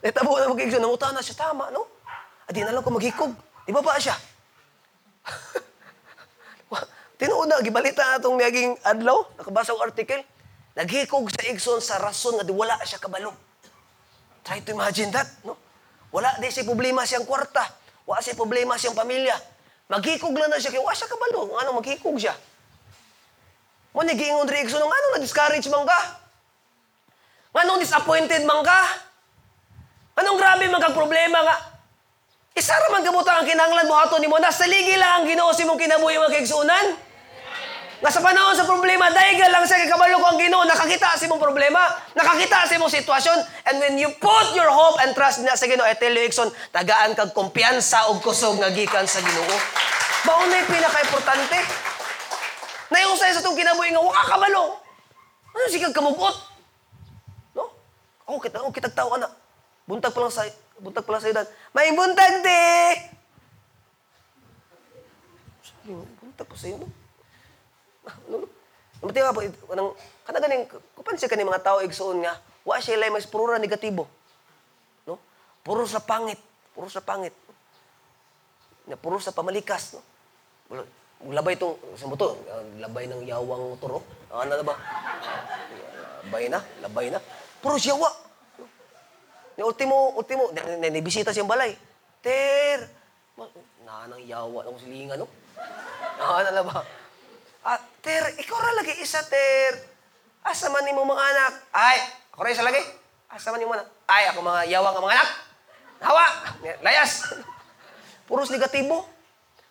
natabo 0.02 0.42
na 0.42 0.50
maghikog, 0.50 0.82
nanguta 0.82 1.14
na 1.14 1.22
siya, 1.22 1.38
tama, 1.38 1.70
no? 1.70 1.86
Adi 2.50 2.66
na 2.66 2.74
lang 2.74 2.82
ko 2.82 2.90
maghikog. 2.90 3.30
Di 3.62 3.70
ba 3.70 3.78
ba 3.78 3.94
siya? 3.94 4.18
Tinuon 7.20 7.52
na, 7.52 7.60
gibalita 7.60 8.00
na 8.00 8.16
itong 8.16 8.40
naging 8.40 8.80
adlaw, 8.80 9.20
nakabasa 9.36 9.76
ang 9.76 9.84
article. 9.84 10.24
Naghikog 10.72 11.28
sa 11.28 11.44
igsoon 11.52 11.84
sa 11.84 12.00
rason 12.00 12.40
nga 12.40 12.48
wala 12.48 12.80
siya 12.80 12.96
kabalo. 12.96 13.36
Try 14.40 14.64
to 14.64 14.72
imagine 14.72 15.12
that, 15.12 15.28
no? 15.44 15.52
Wala 16.08 16.32
di 16.40 16.48
siya 16.48 16.64
problema 16.64 17.04
siyang 17.04 17.28
kwarta. 17.28 17.60
Wala 18.08 18.24
siya 18.24 18.32
problema 18.32 18.80
siyang 18.80 18.96
pamilya. 18.96 19.36
Maghikog 19.92 20.32
lang 20.32 20.48
na 20.48 20.56
siya, 20.56 20.72
kaya 20.72 20.80
wala 20.80 20.96
siya 20.96 21.12
kabalo. 21.12 21.60
Ano, 21.60 21.76
maghikog 21.76 22.16
siya. 22.16 22.32
Mo 23.92 24.00
ni 24.00 24.16
giingon 24.16 24.48
diri 24.48 24.64
igsoon 24.64 24.80
nga 24.80 24.96
ano 24.96 25.06
na 25.12 25.20
discourage 25.20 25.68
man 25.68 25.84
ka? 25.84 26.00
Anong 27.52 27.84
disappointed 27.84 28.48
man 28.48 28.64
ka? 28.64 28.80
Anong 30.24 30.40
grabe 30.40 30.64
man 30.72 30.80
kag 30.80 30.96
problema 30.96 31.44
nga? 31.44 31.56
Isa 32.56 32.72
ra 32.72 32.88
man 32.88 33.04
kabuta 33.04 33.36
ang 33.36 33.44
kinahanglan 33.44 33.84
mo 33.84 33.98
ato 34.00 34.16
nimo 34.16 34.40
nasa 34.40 34.64
ligi 34.64 34.96
lang 34.96 35.20
ang 35.20 35.24
Ginoo 35.28 35.52
si 35.52 35.68
mong 35.68 35.76
kinabuhi 35.76 36.16
mga 36.16 36.32
kaigsuunan. 36.32 37.09
Nga 38.00 38.10
sa 38.16 38.24
panahon 38.24 38.56
sa 38.56 38.64
problema, 38.64 39.12
dahil 39.12 39.36
lang 39.52 39.68
sa 39.68 39.76
kabalo 39.76 40.16
ko 40.24 40.26
ang 40.32 40.40
Ginoo, 40.40 40.64
nakakita 40.64 41.20
sa 41.20 41.24
imong 41.28 41.36
problema, 41.36 41.84
nakakita 42.16 42.64
sa 42.64 42.80
imong 42.80 42.88
sitwasyon, 42.88 43.38
and 43.68 43.76
when 43.76 44.00
you 44.00 44.08
put 44.16 44.56
your 44.56 44.72
hope 44.72 44.96
and 45.04 45.12
trust 45.12 45.44
na 45.44 45.52
sa 45.52 45.68
Ginoo, 45.68 45.84
I 45.84 45.92
tell 46.00 46.08
you, 46.08 46.24
Ikson, 46.24 46.48
tagaan 46.72 47.12
kag 47.12 47.36
kumpiyansa 47.36 48.08
og 48.08 48.24
kusog 48.24 48.56
nga 48.56 48.72
gikan 48.72 49.04
sa 49.04 49.20
Ginoo. 49.20 49.56
Mao 50.24 50.48
na 50.48 50.64
pinaka-importante. 50.64 51.60
Nayusay 52.88 53.36
sa 53.36 53.44
itong 53.44 53.60
kinabuhi 53.60 53.92
nga, 53.92 54.00
waka 54.00 54.32
kabalo. 54.32 54.80
Ano 55.52 55.64
si 55.68 55.76
kag 55.76 55.92
kamugot? 55.92 56.36
No? 57.52 57.68
Ako 58.24 58.40
kita, 58.40 58.64
ako 58.64 58.72
kitag 58.72 58.96
tao 58.96 59.12
ana. 59.12 59.28
Buntag 59.84 60.16
pa 60.16 60.24
lang 60.24 60.32
sa 60.32 60.48
buntag 60.80 61.04
pa 61.04 61.12
lang 61.12 61.20
sa 61.20 61.28
edad. 61.28 61.46
May 61.76 61.92
buntag 61.92 62.40
di. 62.40 62.64
Buntag 66.16 66.48
ko 66.48 66.56
sa 66.56 66.64
iyo, 66.64 66.80
no? 66.80 66.88
Ano? 68.04 68.46
Mati 69.00 69.16
nga 69.16 69.32
po, 69.32 69.40
anong, 69.72 69.96
kada 70.28 70.38
ganing, 70.44 70.68
kupan 70.92 71.16
siya 71.16 71.32
kani 71.32 71.48
mga 71.48 71.64
tao 71.64 71.80
igsoon 71.80 72.20
nga, 72.20 72.36
wa 72.68 72.76
siya 72.76 73.00
ilay 73.00 73.08
mas 73.08 73.24
puro 73.24 73.56
negatibo. 73.56 74.04
No? 75.08 75.16
Puro 75.64 75.88
sa 75.88 76.04
pangit. 76.04 76.36
Puro 76.76 76.92
sa 76.92 77.00
pangit. 77.00 77.32
Na 78.84 79.00
puro 79.00 79.16
sa 79.16 79.32
pamalikas, 79.32 79.96
no? 79.96 80.84
Labay 81.20 81.56
itong, 81.56 81.76
sa 82.00 82.08
mo 82.08 82.16
to, 82.16 82.32
labay 82.80 83.04
ng 83.04 83.28
yawang 83.28 83.76
turo. 83.76 84.00
Ano 84.32 84.56
na 84.56 84.64
ba? 84.64 84.76
Labay 86.24 86.44
na, 86.48 86.60
labay 86.80 87.06
na. 87.12 87.20
Puro 87.60 87.76
siya 87.76 87.96
wa. 87.96 88.08
Ni 89.56 89.64
ultimo, 89.64 90.16
ultimo, 90.16 90.48
nibisita 90.80 91.32
siyang 91.32 91.48
balay. 91.48 91.76
Ter, 92.24 92.88
ma- 93.36 93.52
nanang 93.84 94.24
yawa 94.24 94.64
ng 94.64 94.80
silingan, 94.80 95.20
no? 95.20 95.28
Ah, 96.20 96.44
na 96.48 96.64
ba? 96.64 96.84
Ah, 97.60 97.80
ter, 98.00 98.24
ikaw 98.40 98.56
ra 98.56 98.72
lagi 98.80 98.96
isa, 99.04 99.20
ter. 99.28 99.76
Asa 100.40 100.72
man 100.72 100.80
ni 100.88 100.96
mo 100.96 101.04
mga 101.04 101.20
anak? 101.20 101.52
Ay, 101.76 101.98
ako 102.32 102.40
ra 102.40 102.50
isa 102.52 102.64
lagi. 102.64 102.80
Asa 103.28 103.52
man 103.52 103.60
ni 103.60 103.68
mo 103.68 103.76
anak? 103.76 103.88
Ay, 104.08 104.24
ako 104.32 104.40
mga 104.40 104.62
yawa 104.72 104.88
nga 104.92 105.04
mga 105.04 105.16
anak. 105.20 105.30
Hawa! 106.00 106.26
Layas! 106.80 107.28
Puros 108.28 108.48
negatibo. 108.48 109.04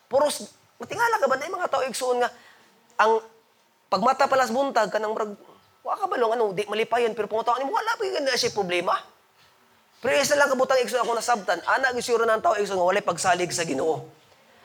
Puros, 0.06 0.54
matingala 0.78 1.18
ka 1.18 1.26
ba 1.26 1.38
na 1.38 1.50
mga 1.50 1.70
tao 1.70 1.82
igsuon 1.86 2.22
nga, 2.22 2.30
ang 2.98 3.22
pagmata 3.90 4.26
palas 4.26 4.50
buntag, 4.50 4.90
kanang 4.90 5.14
brag, 5.14 5.34
wa 5.86 5.94
ka 5.94 6.06
balong, 6.10 6.34
ano, 6.34 6.50
di 6.50 6.66
malipayon, 6.66 7.14
pero 7.14 7.30
pumunta 7.30 7.54
ka, 7.54 7.62
wala 7.62 7.94
pa 7.94 8.02
yung 8.06 8.26
siya 8.26 8.50
problema. 8.50 8.98
Pero 10.00 10.16
isa 10.16 10.34
lang 10.34 10.50
kabutang 10.50 10.80
igsoon 10.82 11.04
ako 11.04 11.12
nasabtan, 11.14 11.60
ana 11.62 11.94
gisyura 11.94 12.26
ng 12.26 12.42
tao 12.42 12.56
igsoon 12.56 12.80
nga 12.80 12.88
walay 12.88 13.04
pagsalig 13.04 13.52
sa 13.52 13.68
Ginoo. 13.68 14.08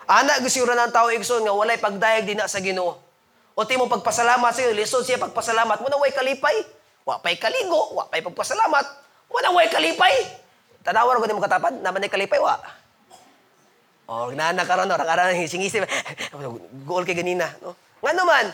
Ana 0.08 0.40
gisyura 0.40 0.74
ng 0.80 0.92
tao 0.96 1.12
igsoon 1.12 1.44
nga 1.44 1.54
walay 1.54 1.78
pagdayag 1.78 2.26
din 2.26 2.42
sa 2.48 2.64
Ginoo. 2.64 3.05
O 3.56 3.64
ti 3.64 3.80
mo 3.80 3.88
pagpasalamat 3.88 4.52
sa 4.52 4.62
iyo, 4.68 4.76
lisod 4.76 5.08
siya 5.08 5.16
pagpasalamat 5.16 5.80
mo 5.80 5.88
way 6.04 6.12
kalipay. 6.12 6.68
Wa 7.08 7.24
pay 7.24 7.40
kaligo, 7.40 7.96
wa 7.96 8.04
pay 8.12 8.20
pagpasalamat. 8.20 8.86
Wa 9.32 9.50
way 9.56 9.72
kalipay. 9.72 10.44
Tanawan 10.84 11.18
ko 11.18 11.26
di 11.26 11.34
mo 11.34 11.42
katapad, 11.42 11.80
naman 11.80 12.04
ay 12.04 12.12
kalipay 12.12 12.38
wa. 12.38 12.60
Oh, 14.06 14.30
nana 14.30 14.62
karon 14.68 14.92
ora 14.92 15.02
karon 15.02 15.34
singisi. 15.50 15.82
Goal 16.88 17.08
kay 17.08 17.18
ganina, 17.18 17.50
no? 17.64 17.74
Nga 18.06 18.14
naman, 18.14 18.54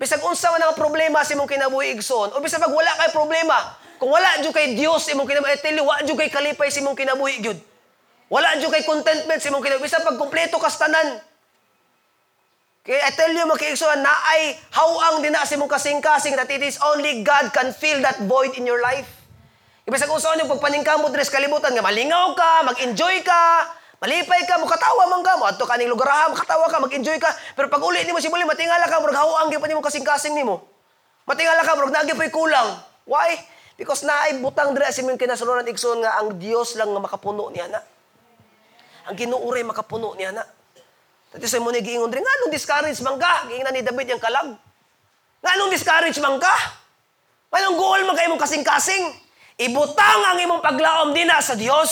bisag 0.00 0.24
unsa 0.24 0.48
man 0.56 0.64
ang 0.64 0.78
problema 0.78 1.20
sa 1.20 1.36
imong 1.36 1.50
kinabuhi 1.50 1.92
igsoon, 2.00 2.32
o 2.32 2.40
bisag 2.40 2.64
pag 2.64 2.72
wala 2.72 2.88
kay 2.96 3.12
problema, 3.12 3.76
kung 4.00 4.08
wala 4.08 4.40
jud 4.40 4.56
kay 4.56 4.72
Dios 4.72 5.04
imong 5.12 5.28
kinabuhi, 5.28 5.52
I 5.52 5.60
tell 5.60 5.76
you, 5.76 5.84
wala 5.84 6.00
jud 6.00 6.16
kay 6.16 6.32
kalipay 6.32 6.72
sa 6.72 6.80
imong 6.80 6.96
kinabuhi 6.96 7.44
gyud. 7.44 7.60
Wala 8.32 8.56
jud 8.56 8.72
kay 8.72 8.88
contentment 8.88 9.36
sa 9.36 9.52
imong 9.52 9.60
kinabuhi, 9.60 9.84
bisag 9.84 10.00
pag 10.00 10.16
kumpleto 10.16 10.56
kas 10.56 10.80
tanan. 10.80 11.20
Kaya 12.90 13.06
I 13.06 13.14
tell 13.14 13.30
you, 13.30 13.46
makiigsoon, 13.46 14.02
na 14.02 14.10
ay 14.34 14.58
hawang 14.74 15.22
din 15.22 15.30
na 15.30 15.46
sa 15.46 15.54
imong 15.54 15.70
kasing-kasing 15.70 16.34
that 16.34 16.50
it 16.50 16.58
is 16.58 16.74
only 16.82 17.22
God 17.22 17.54
can 17.54 17.70
fill 17.70 18.02
that 18.02 18.18
void 18.26 18.58
in 18.58 18.66
your 18.66 18.82
life. 18.82 19.06
Ibig 19.86 19.94
sa 19.94 20.10
usaon 20.10 20.42
yung 20.42 20.50
pagpaningkamot 20.50 21.14
res 21.14 21.30
kalibutan 21.30 21.70
nga 21.70 21.86
malingaw 21.86 22.34
ka, 22.34 22.66
mag-enjoy 22.66 23.22
ka, 23.22 23.78
Malipay 24.00 24.48
ka, 24.48 24.56
mukatawa 24.56 25.12
man 25.12 25.20
ka, 25.20 25.36
mo 25.36 25.44
adto 25.44 25.68
ka 25.68 25.76
lugar 25.76 26.08
ha, 26.08 26.32
makatawa 26.32 26.72
ka, 26.72 26.80
mag-enjoy 26.80 27.20
ka. 27.20 27.28
Pero 27.52 27.68
pag 27.68 27.84
uli 27.84 28.00
nimo 28.08 28.16
si 28.16 28.32
Buli, 28.32 28.48
matingala 28.48 28.88
ka, 28.88 28.96
murag 28.96 29.20
hawaan 29.20 29.52
gyud 29.52 29.60
pa 29.60 29.68
nimo 29.68 29.84
kasing-kasing 29.84 30.32
nimo. 30.32 30.64
Matingala 31.28 31.60
ka, 31.60 31.76
murag 31.76 31.92
nagi 31.92 32.16
kulang. 32.32 32.80
Why? 33.04 33.36
Because 33.76 34.08
naay 34.08 34.40
butang 34.40 34.72
dira 34.72 34.88
sa 34.88 35.04
imong 35.04 35.20
kinasuluran 35.20 35.68
igsoon 35.68 36.00
nga 36.00 36.16
ang 36.16 36.40
Dios 36.40 36.80
lang 36.80 36.96
nga 36.96 37.00
makapuno 37.00 37.52
niya 37.52 37.68
na. 37.68 37.84
Ang 39.04 39.20
Ginoo 39.20 39.52
makapuno 39.52 40.16
niya 40.16 40.32
na. 40.32 40.48
Dati 41.30 41.46
sa 41.46 41.62
mo 41.62 41.70
ni 41.70 41.78
giingon 41.78 42.10
rin, 42.10 42.26
nga 42.26 42.34
nung 42.42 42.50
discourage 42.50 42.98
man 43.06 43.14
ka? 43.14 43.46
Giingnan 43.46 43.70
ni 43.70 43.86
David 43.86 44.18
yung 44.18 44.22
kalag. 44.22 44.50
Nga 45.40 45.52
nung 45.62 45.70
discourage 45.70 46.18
man 46.18 46.42
ka? 46.42 46.56
Anong 47.54 47.78
goal 47.78 48.02
man 48.02 48.18
kayo 48.18 48.34
kasing-kasing? 48.34 49.14
Ibutang 49.60 50.20
ang 50.26 50.38
imong 50.42 50.58
paglaom 50.58 51.14
dina 51.14 51.38
sa 51.38 51.54
Dios. 51.54 51.90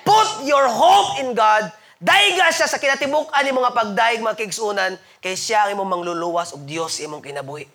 Put 0.00 0.48
your 0.48 0.64
hope 0.64 1.20
in 1.20 1.36
God. 1.36 1.68
Daiga 2.02 2.50
siya 2.50 2.66
sa 2.66 2.80
kinatibuk-an 2.80 3.46
ni 3.46 3.52
mga 3.54 3.70
pagdaig 3.70 4.18
mga 4.18 4.34
kigsunan 4.34 4.98
kay 5.22 5.38
siya 5.38 5.68
ang 5.68 5.78
imong 5.78 5.90
mangluluwas 6.00 6.56
og 6.56 6.66
Dios 6.66 6.98
imong 6.98 7.22
kinabuhi. 7.22 7.68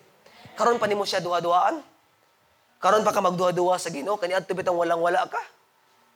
Karon 0.57 0.81
pa 0.81 0.89
nimo 0.89 1.07
siya 1.07 1.23
duha-duhaan. 1.23 1.79
Karon 2.81 3.05
pa 3.05 3.15
ka 3.15 3.23
magduha-duha 3.23 3.79
sa 3.79 3.93
Ginoo 3.93 4.19
kani 4.19 4.35
adto 4.35 4.51
bitang 4.51 4.75
walang-wala 4.75 5.23
ka. 5.31 5.39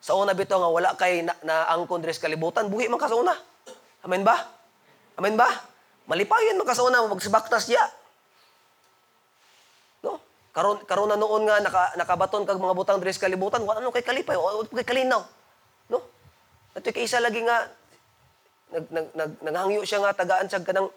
Sa 0.02 0.18
una 0.18 0.34
bitaw 0.34 0.58
nga 0.58 0.70
wala 0.70 0.90
kay 0.98 1.22
na, 1.22 1.38
na 1.46 1.70
angkon 1.78 2.02
dres 2.02 2.18
kalibutan, 2.18 2.68
buhi 2.68 2.90
man 2.90 2.98
ka 2.98 3.06
sa 3.06 3.16
una. 3.16 3.38
Amen 4.02 4.26
ba? 4.26 4.36
Amen 5.18 5.38
ba? 5.38 5.50
Malipayon 6.10 6.58
man 6.58 6.66
ka 6.66 6.74
sa 6.74 6.86
una 6.86 7.06
magsibaktas 7.06 7.70
diya. 7.70 7.84
No? 10.02 10.18
Karon 10.52 10.82
karon 10.90 11.10
na 11.10 11.18
noon 11.18 11.46
nga 11.46 11.62
naka, 11.62 11.94
nakabaton 11.96 12.44
kag 12.44 12.58
mga 12.58 12.76
butang 12.76 13.00
dres 13.00 13.22
kalibutan, 13.22 13.62
wala 13.62 13.80
no 13.80 13.94
kay 13.94 14.04
kalipay, 14.04 14.34
wala 14.34 14.66
kay 14.66 14.88
kalinaw. 14.88 15.22
No? 15.88 16.02
At 16.74 16.84
kay 16.84 17.06
isa 17.06 17.22
lagi 17.22 17.46
nga 17.46 17.70
nag, 18.72 18.86
nag, 18.90 19.08
nag, 19.14 19.32
naghangyo 19.44 19.84
siya 19.84 20.02
nga 20.02 20.16
tagaan 20.16 20.48
siya 20.48 20.64
kanang 20.64 20.90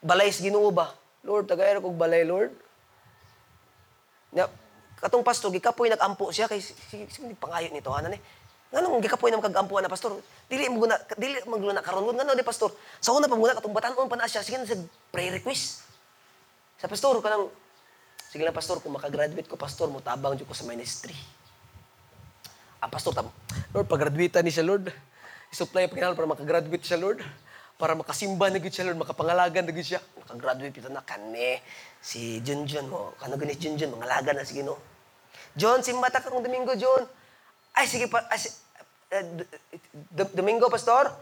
balay 0.00 0.32
sa 0.32 0.42
Ginoo 0.42 0.72
ba? 0.72 0.92
Lord, 1.26 1.50
tagayan 1.50 1.82
kog 1.82 1.98
balay, 1.98 2.22
Lord. 2.22 2.54
Na, 4.30 4.46
katong 5.02 5.26
pastor, 5.26 5.52
gikapoy 5.52 5.90
nag-ampo 5.92 6.30
siya 6.32 6.48
kay 6.48 6.62
sige 6.62 7.06
sige 7.10 7.34
pangayo 7.36 7.68
nito 7.70 7.92
hanan 7.92 8.16
eh. 8.16 8.22
Nganong 8.74 8.98
gikapoy 9.02 9.30
nang 9.30 9.44
kag-ampo 9.44 9.78
na 9.78 9.90
pastor? 9.90 10.18
Dili 10.50 10.66
mo 10.66 10.82
guna 10.82 10.98
dili 11.14 11.38
mo 11.46 11.56
guna 11.58 11.82
karon 11.82 12.10
ngano 12.10 12.34
di 12.34 12.42
pastor. 12.42 12.74
Sa 12.98 13.14
una 13.14 13.30
pa 13.30 13.38
muna 13.38 13.54
katong 13.54 13.74
batan-on 13.74 14.10
pa 14.10 14.18
na 14.18 14.26
siya 14.26 14.42
sige 14.42 14.58
na 14.58 14.66
sa 14.66 14.74
prayer 15.14 15.38
request. 15.38 15.86
Sa 16.82 16.90
pastor 16.90 17.18
kanang 17.22 17.48
sige 18.26 18.42
lang 18.42 18.56
pastor 18.56 18.82
kung 18.82 18.94
makagraduate 18.98 19.46
ko 19.46 19.54
pastor 19.54 19.86
mo 19.86 20.02
tabang 20.02 20.34
jud 20.34 20.50
ko 20.50 20.54
sa 20.54 20.66
ministry. 20.66 21.14
Ah, 22.76 22.92
pastor, 22.92 23.16
tam, 23.16 23.32
Lord, 23.72 23.88
pag-graduate 23.88 24.44
ni 24.44 24.52
siya, 24.52 24.62
Lord. 24.62 24.92
I-supply 25.48 25.88
ang 25.88 26.14
para 26.14 26.28
makagraduate 26.28 26.84
siya, 26.84 27.00
Lord. 27.00 27.24
Para 27.80 27.96
makasimba 27.96 28.52
na 28.52 28.60
gid 28.60 28.70
siya, 28.70 28.92
Lord. 28.92 29.00
Makapangalagan 29.00 29.64
na 29.64 29.72
gid 29.72 29.96
siya. 29.96 30.00
Makagraduate 30.20 30.76
ito 30.76 30.86
na 30.92 31.00
kani. 31.00 31.58
Si 32.04 32.44
Junjun 32.44 32.86
mo. 32.86 33.16
Kano 33.16 33.40
ganis 33.40 33.56
Junjun, 33.58 33.90
mangalagan 33.90 34.36
na 34.36 34.44
sige 34.44 34.60
no. 34.60 34.76
John, 35.56 35.80
simba 35.80 36.12
ta 36.12 36.20
kang 36.20 36.36
Domingo, 36.38 36.76
John. 36.76 37.08
Ay, 37.76 37.84
sige 37.84 38.08
pa. 38.08 38.24
Ay, 38.32 38.40
D- 39.92 40.32
Domingo, 40.32 40.72
Pastor. 40.72 41.12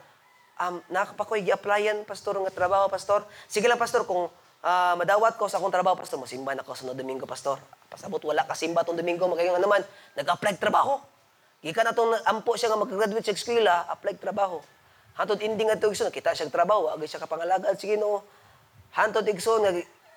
Um, 0.55 0.79
nakapakoy 0.87 1.43
gi-applyan, 1.43 2.07
Pastor, 2.07 2.39
nga 2.39 2.55
trabaho, 2.55 2.87
Pastor. 2.87 3.27
Sige 3.51 3.67
lang, 3.67 3.75
Pastor, 3.75 4.07
kung 4.07 4.31
ah, 4.63 4.95
madawat 4.95 5.35
ko 5.35 5.51
sa 5.51 5.59
akong 5.59 5.75
trabaho, 5.75 5.99
Pastor, 5.99 6.23
mo 6.23 6.31
simba 6.31 6.55
na 6.55 6.63
ko 6.63 6.79
sa 6.79 6.87
Domingo, 6.95 7.27
Pastor. 7.27 7.59
Pasabot, 7.91 8.23
wala 8.23 8.47
ka 8.47 8.55
simba 8.55 8.87
tong 8.87 8.95
Domingo, 8.95 9.27
magayon 9.27 9.59
naman, 9.59 9.83
nag-apply 10.15 10.55
trabaho. 10.63 11.03
Gikan 11.59 11.91
na 11.91 11.97
itong 11.97 12.15
ampo 12.23 12.55
siya 12.55 12.71
nga 12.71 12.79
mag-graduate 12.79 13.27
sa 13.27 13.35
eskwela, 13.35 13.91
apply 13.91 14.15
trabaho. 14.23 14.63
Hantod 15.19 15.43
ending 15.43 15.67
nga 15.67 15.79
igsoon, 15.79 16.07
nakita 16.07 16.39
siya 16.39 16.55
trabaho, 16.55 16.87
agay 16.95 17.11
siya 17.11 17.19
kapangalagaan, 17.19 17.75
sige 17.75 17.99
no. 17.99 18.23
Hantod 18.95 19.27
nga 19.27 19.73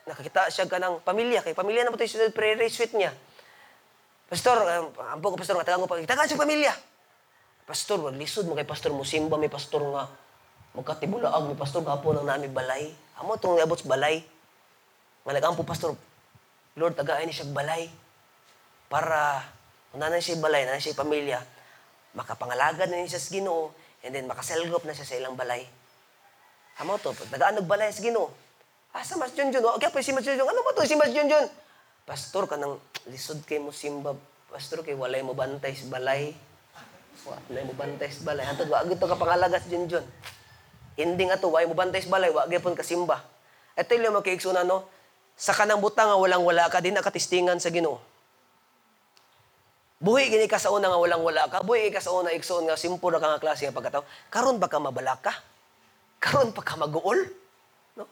nakakita 0.07 0.53
siya 0.53 0.69
ka 0.69 0.77
ng 0.77 1.01
pamilya, 1.01 1.41
kay 1.41 1.57
pamilya 1.57 1.81
na 1.83 1.91
mo 1.91 1.97
ito 1.97 2.05
yung 2.05 2.35
prayer 2.35 2.61
suite 2.69 2.93
niya. 2.93 3.09
Pastor, 4.27 4.59
um, 4.59 4.91
ampo 5.15 5.31
ko 5.31 5.39
pastor, 5.39 5.55
nga 5.55 5.63
tagang 5.63 5.87
ko 5.87 5.87
pa, 5.87 6.03
siya 6.03 6.35
pamilya. 6.35 6.73
Pastor, 7.63 8.03
wag 8.03 8.19
lisod 8.19 8.43
mo 8.43 8.59
kay 8.59 8.67
pastor 8.67 8.91
mo 8.91 9.07
simba, 9.07 9.39
may 9.39 9.47
pastor 9.47 9.79
nga 9.79 10.11
magkatibulaag, 10.75 11.47
may 11.47 11.55
pastor 11.55 11.79
gapo 11.83 12.11
nang 12.11 12.27
nami 12.27 12.51
balay. 12.51 12.91
Amo 13.23 13.39
itong 13.39 13.55
abot 13.63 13.79
sa 13.79 13.87
balay. 13.87 14.19
Nga 15.23 15.31
nagampo 15.31 15.63
pastor, 15.63 15.95
Lord, 16.75 16.99
tagaan 16.99 17.27
ni 17.27 17.35
siya 17.35 17.47
balay 17.47 17.87
para 18.91 19.47
nanay 19.95 20.19
siya 20.19 20.39
balay, 20.43 20.67
nanay 20.67 20.83
siya 20.83 20.99
pamilya, 20.99 21.39
makapangalagan 22.15 22.91
na 22.91 22.99
niya 22.99 23.19
sa 23.19 23.31
Ginoo, 23.31 23.71
and 24.03 24.11
then 24.11 24.27
makaselgop 24.27 24.83
na 24.83 24.91
siya 24.91 25.07
sa 25.07 25.15
ilang 25.15 25.39
balay. 25.39 25.63
Amo 26.83 26.99
to, 26.99 27.15
tagaan 27.31 27.63
balay 27.63 27.95
sa 27.95 28.03
Ginoo. 28.03 28.27
Ah, 28.91 29.03
sa 29.03 29.15
Mas 29.15 29.31
Junjun, 29.35 29.63
o 29.63 29.79
kaya 29.79 29.91
pa 29.91 30.03
si 30.03 30.11
Mas 30.11 30.23
Junjun, 30.23 30.47
ano 30.47 30.63
ba 30.63 30.71
to 30.75 30.83
si 30.83 30.95
Mas 30.99 31.11
Junjun? 31.15 31.47
Pastor, 32.07 32.47
kanang 32.47 32.79
lisod 33.11 33.43
kay 33.43 33.59
mo 33.59 33.75
simba, 33.75 34.15
pastor, 34.47 34.79
kay 34.79 34.95
walay 34.95 35.19
mo 35.19 35.35
bantay 35.35 35.75
sa 35.75 35.91
balay. 35.91 36.31
Walay 37.27 37.67
mo 37.67 37.75
bantay 37.75 38.07
sa 38.07 38.23
balay. 38.23 38.47
Hantod, 38.47 38.71
wag 38.71 38.87
ito 38.87 39.03
kapangalaga 39.03 39.59
sa 39.59 39.67
Junjun. 39.67 40.07
Ending 40.95 41.35
ato, 41.35 41.51
walay 41.51 41.67
mo 41.67 41.75
bantay 41.75 41.99
sa 41.99 42.07
balay, 42.07 42.31
wag 42.31 42.47
gyapon 42.47 42.79
kasimba. 42.79 43.19
Ito 43.75 43.91
yung 43.91 44.15
mga 44.15 44.23
kaigsuna, 44.23 44.63
no? 44.63 44.87
Sa 45.35 45.51
kanang 45.51 45.83
butang 45.83 46.07
nga 46.07 46.15
walang 46.15 46.47
wala 46.47 46.71
ka, 46.71 46.79
din 46.79 46.95
nakatistingan 46.95 47.59
sa 47.59 47.75
Ginoo. 47.75 47.99
Buhi 49.97 50.29
gini 50.29 50.45
ka 50.45 50.61
sa 50.61 50.69
una 50.69 50.93
nga 50.93 50.99
walang 51.01 51.25
wala 51.25 51.49
ka. 51.49 51.65
Buhi 51.65 51.89
ka 51.89 51.97
sa 51.97 52.13
una 52.13 52.29
igsoon 52.29 52.69
nga 52.69 52.77
simple 52.77 53.09
ra 53.09 53.19
ka 53.19 53.35
nga 53.35 53.41
klase 53.41 53.65
nga 53.65 53.73
pagkatao. 53.73 54.05
Karon 54.29 54.61
ba 54.61 54.69
ka 54.69 54.77
mabala 54.77 55.17
ka? 55.17 55.33
Karon 56.21 56.53
pa 56.53 56.61
ka 56.61 56.77
maguol? 56.77 57.17
No? 57.97 58.05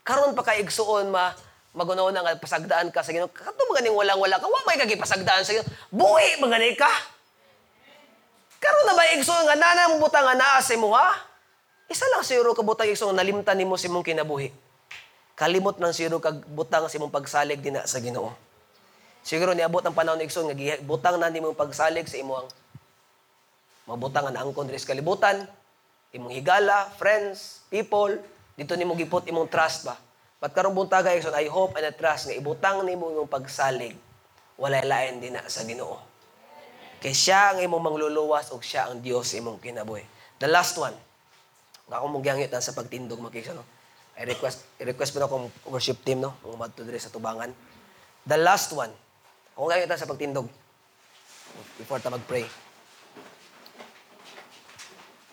Karon 0.00 0.32
pa 0.32 0.40
ka 0.40 0.56
igsoon 0.56 1.12
ma 1.12 1.36
magunaw 1.76 2.08
na 2.08 2.24
nga 2.24 2.40
pasagdaan 2.40 2.88
ka 2.88 3.04
sa 3.04 3.12
Ginoo. 3.12 3.28
Kato 3.28 3.60
mga 3.68 3.84
ning 3.84 3.92
walang 3.92 4.16
wala 4.16 4.40
ka, 4.40 4.48
wa 4.48 4.64
may 4.64 4.80
kagi 4.80 4.96
pasagdaan 4.96 5.44
sa 5.44 5.52
Ginoo. 5.52 5.68
Buhi 5.92 6.40
mga 6.40 6.56
ni 6.56 6.72
ka. 6.72 6.88
Karon 8.56 8.88
na 8.88 8.96
ba 8.96 9.04
igsoon 9.12 9.44
nga 9.44 9.56
nana 9.60 9.92
mo 9.92 10.00
butang 10.00 10.24
naa 10.24 10.64
sa 10.64 10.72
imo 10.72 10.96
ha? 10.96 11.12
Isa 11.92 12.08
lang 12.08 12.24
siguro 12.24 12.56
ka 12.56 12.64
butang 12.64 12.88
igsoon 12.88 13.12
nalimtan 13.12 13.60
nimo 13.60 13.76
sa 13.76 13.92
imong 13.92 14.02
kinabuhi. 14.02 14.48
Kalimot 15.36 15.76
nang 15.76 15.92
siguro 15.92 16.16
kag 16.16 16.40
butang 16.48 16.88
sa 16.88 16.96
imong 16.96 17.12
pagsalig 17.12 17.60
dina 17.60 17.84
sa 17.84 18.00
Ginoo. 18.00 18.32
Siguro 19.20 19.52
niabot 19.52 19.84
ang 19.84 19.92
panahon 19.92 20.16
ni 20.16 20.24
nga 20.32 20.80
butang 20.80 21.20
na 21.20 21.28
nimo 21.28 21.52
pagsalig 21.52 22.08
sa 22.08 22.16
imong 22.16 22.48
mabutang 23.84 24.26
nga 24.26 24.40
naangkon 24.40 24.66
diri 24.66 24.80
sa 24.82 24.90
kalibutan, 24.90 25.46
imong 26.10 26.34
higala, 26.34 26.90
friends, 26.98 27.62
people, 27.68 28.16
dito 28.56 28.74
nimo 28.74 28.96
gipot 28.96 29.28
imong 29.28 29.46
trust 29.46 29.86
ba. 29.86 30.05
But 30.36 30.52
karong 30.52 30.76
buntaga 30.76 31.16
Igsoon, 31.16 31.32
I 31.32 31.48
hope 31.48 31.76
and 31.80 31.88
I 31.88 31.92
trust 31.96 32.28
nga 32.28 32.36
ibutang 32.36 32.84
nimo 32.84 33.08
imong 33.08 33.30
pagsalig 33.30 33.96
walay 34.60 34.84
lain 34.84 35.20
din 35.20 35.36
na 35.36 35.44
sa 35.48 35.64
Ginoo. 35.64 35.96
Kay 37.00 37.12
siya 37.12 37.56
ang 37.56 37.60
imong 37.60 37.92
mangluluwas 37.92 38.52
ug 38.52 38.64
siya 38.64 38.88
ang 38.88 39.00
Dios 39.04 39.32
imong 39.36 39.60
kinabuhi. 39.60 40.04
The 40.40 40.48
last 40.48 40.76
one. 40.76 40.96
Nga 41.86 41.96
akong 42.02 42.12
mugyangit 42.12 42.52
sa 42.52 42.76
pagtindog 42.76 43.20
makikisa 43.20 43.56
no. 43.56 43.64
I 44.16 44.24
request 44.24 44.64
I 44.80 44.88
request 44.88 45.12
pa 45.12 45.20
na 45.20 45.28
akong 45.28 45.52
worship 45.68 46.00
team 46.00 46.24
no, 46.24 46.32
mga 46.40 46.56
madto 46.56 46.80
diri 46.84 47.00
sa 47.00 47.12
tubangan. 47.12 47.52
The 48.24 48.40
last 48.40 48.72
one. 48.72 48.92
Ako 49.56 49.72
ngayon 49.72 49.88
sa 49.92 50.08
pagtindog. 50.08 50.48
Before 51.80 52.00
ta 52.00 52.12
mag-pray. 52.12 52.44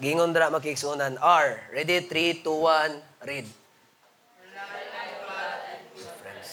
Gingon 0.04 0.36
dra 0.36 0.52
makiksunan. 0.52 1.16
R. 1.20 1.72
Ready? 1.72 2.06
3, 2.06 2.44
2, 2.44 2.50
1. 2.50 3.28
Read. 3.30 3.48
Friends. 6.20 6.52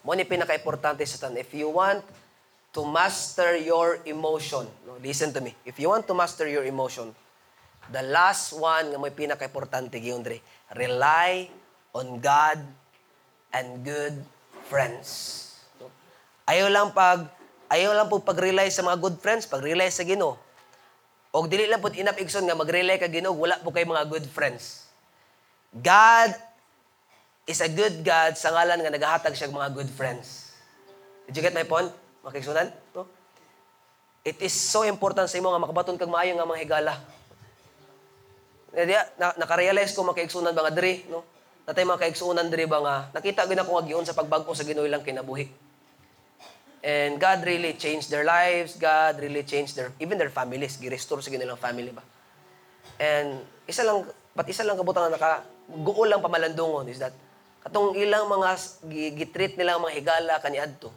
Mo 0.00 0.16
ni 0.16 0.24
pinaka-importante 0.24 1.04
sa 1.04 1.28
tan. 1.28 1.36
If 1.36 1.52
you 1.52 1.68
want 1.68 2.00
to 2.72 2.80
master 2.86 3.58
your 3.58 4.00
emotion, 4.06 4.64
no, 4.86 4.96
listen 5.02 5.34
to 5.34 5.40
me. 5.44 5.52
If 5.66 5.76
you 5.76 5.92
want 5.92 6.08
to 6.08 6.14
master 6.16 6.48
your 6.48 6.64
emotion, 6.64 7.12
the 7.90 8.04
last 8.08 8.54
one 8.54 8.94
nga 8.94 8.98
may 8.98 9.12
pinaka-importante 9.12 9.98
dre. 9.98 10.38
Rely 10.72 11.50
on 11.92 12.22
God 12.22 12.62
and 13.50 13.82
good 13.82 14.22
friends. 14.70 15.08
No? 15.82 15.90
Ayaw 16.46 16.70
lang 16.70 16.94
pag 16.94 17.26
ayaw 17.70 17.94
lang 17.94 18.06
po 18.06 18.22
pag-rely 18.22 18.70
sa 18.70 18.86
mga 18.86 18.98
good 18.98 19.16
friends, 19.18 19.46
pag-rely 19.46 19.90
sa 19.90 20.06
Ginoo. 20.06 20.38
Og 21.30 21.46
dili 21.46 21.70
lang 21.70 21.78
pud 21.78 21.94
enough 21.94 22.18
igsoon 22.18 22.46
nga 22.46 22.58
mag-rely 22.58 22.98
ka 22.98 23.06
Ginoo, 23.06 23.34
wala 23.34 23.58
po 23.62 23.70
kay 23.70 23.86
mga 23.86 24.06
good 24.10 24.26
friends. 24.26 24.90
God 25.70 26.34
is 27.50 27.58
a 27.58 27.66
good 27.66 28.06
God 28.06 28.38
sa 28.38 28.54
ngalan 28.54 28.78
nga 28.78 28.94
nagahatag 28.94 29.34
siya 29.34 29.50
mga 29.50 29.74
good 29.74 29.90
friends. 29.90 30.54
Did 31.26 31.34
you 31.34 31.42
get 31.42 31.50
my 31.50 31.66
point? 31.66 31.90
Makigsunan? 32.22 32.70
No? 32.94 33.10
It 34.22 34.38
is 34.38 34.54
so 34.54 34.86
important 34.86 35.26
sa 35.26 35.34
imo 35.42 35.50
nga 35.50 35.58
makabaton 35.58 35.98
kag 35.98 36.06
maayo 36.06 36.38
nga 36.38 36.46
mga 36.46 36.62
higala. 36.62 36.94
Diya, 38.70 39.02
na, 39.18 39.34
nakarealize 39.34 39.90
ko 39.98 40.06
mga 40.06 40.22
kaigsunan 40.22 40.54
ba 40.54 40.70
nga 40.70 40.74
diri, 40.78 41.02
no? 41.10 41.26
Natay 41.66 41.82
mga 41.82 42.06
kaigsunan 42.06 42.46
diri 42.46 42.70
ba 42.70 42.78
nga 42.78 42.94
nakita 43.10 43.50
gyud 43.50 43.58
ako 43.58 43.70
nga 43.74 43.84
giun 43.90 44.06
sa 44.06 44.14
pagbago 44.14 44.54
sa 44.54 44.62
Ginoo 44.62 44.86
ilang 44.86 45.02
kinabuhi. 45.02 45.50
And 46.80 47.18
God 47.20 47.44
really 47.44 47.74
changed 47.76 48.08
their 48.08 48.24
lives. 48.24 48.78
God 48.78 49.18
really 49.18 49.42
changed 49.42 49.74
their 49.74 49.90
even 49.98 50.16
their 50.16 50.32
families. 50.32 50.78
Gi-restore 50.78 51.18
sa 51.18 51.34
Ginoo 51.34 51.58
family 51.58 51.90
ba. 51.90 52.06
And 53.00 53.42
isa 53.66 53.82
lang, 53.82 54.06
pat 54.36 54.46
isa 54.46 54.62
lang 54.62 54.78
kabutang 54.78 55.10
nga 55.10 55.14
naka, 55.18 55.32
guol 55.66 56.06
lang 56.06 56.22
pamalandungon 56.22 56.86
is 56.90 57.00
that, 57.00 57.16
katong 57.60 57.96
ilang 57.96 58.26
mga 58.26 58.48
gitreat 59.16 59.54
nilang 59.56 59.84
mga 59.84 59.94
higala 59.96 60.34
kaniadto, 60.40 60.88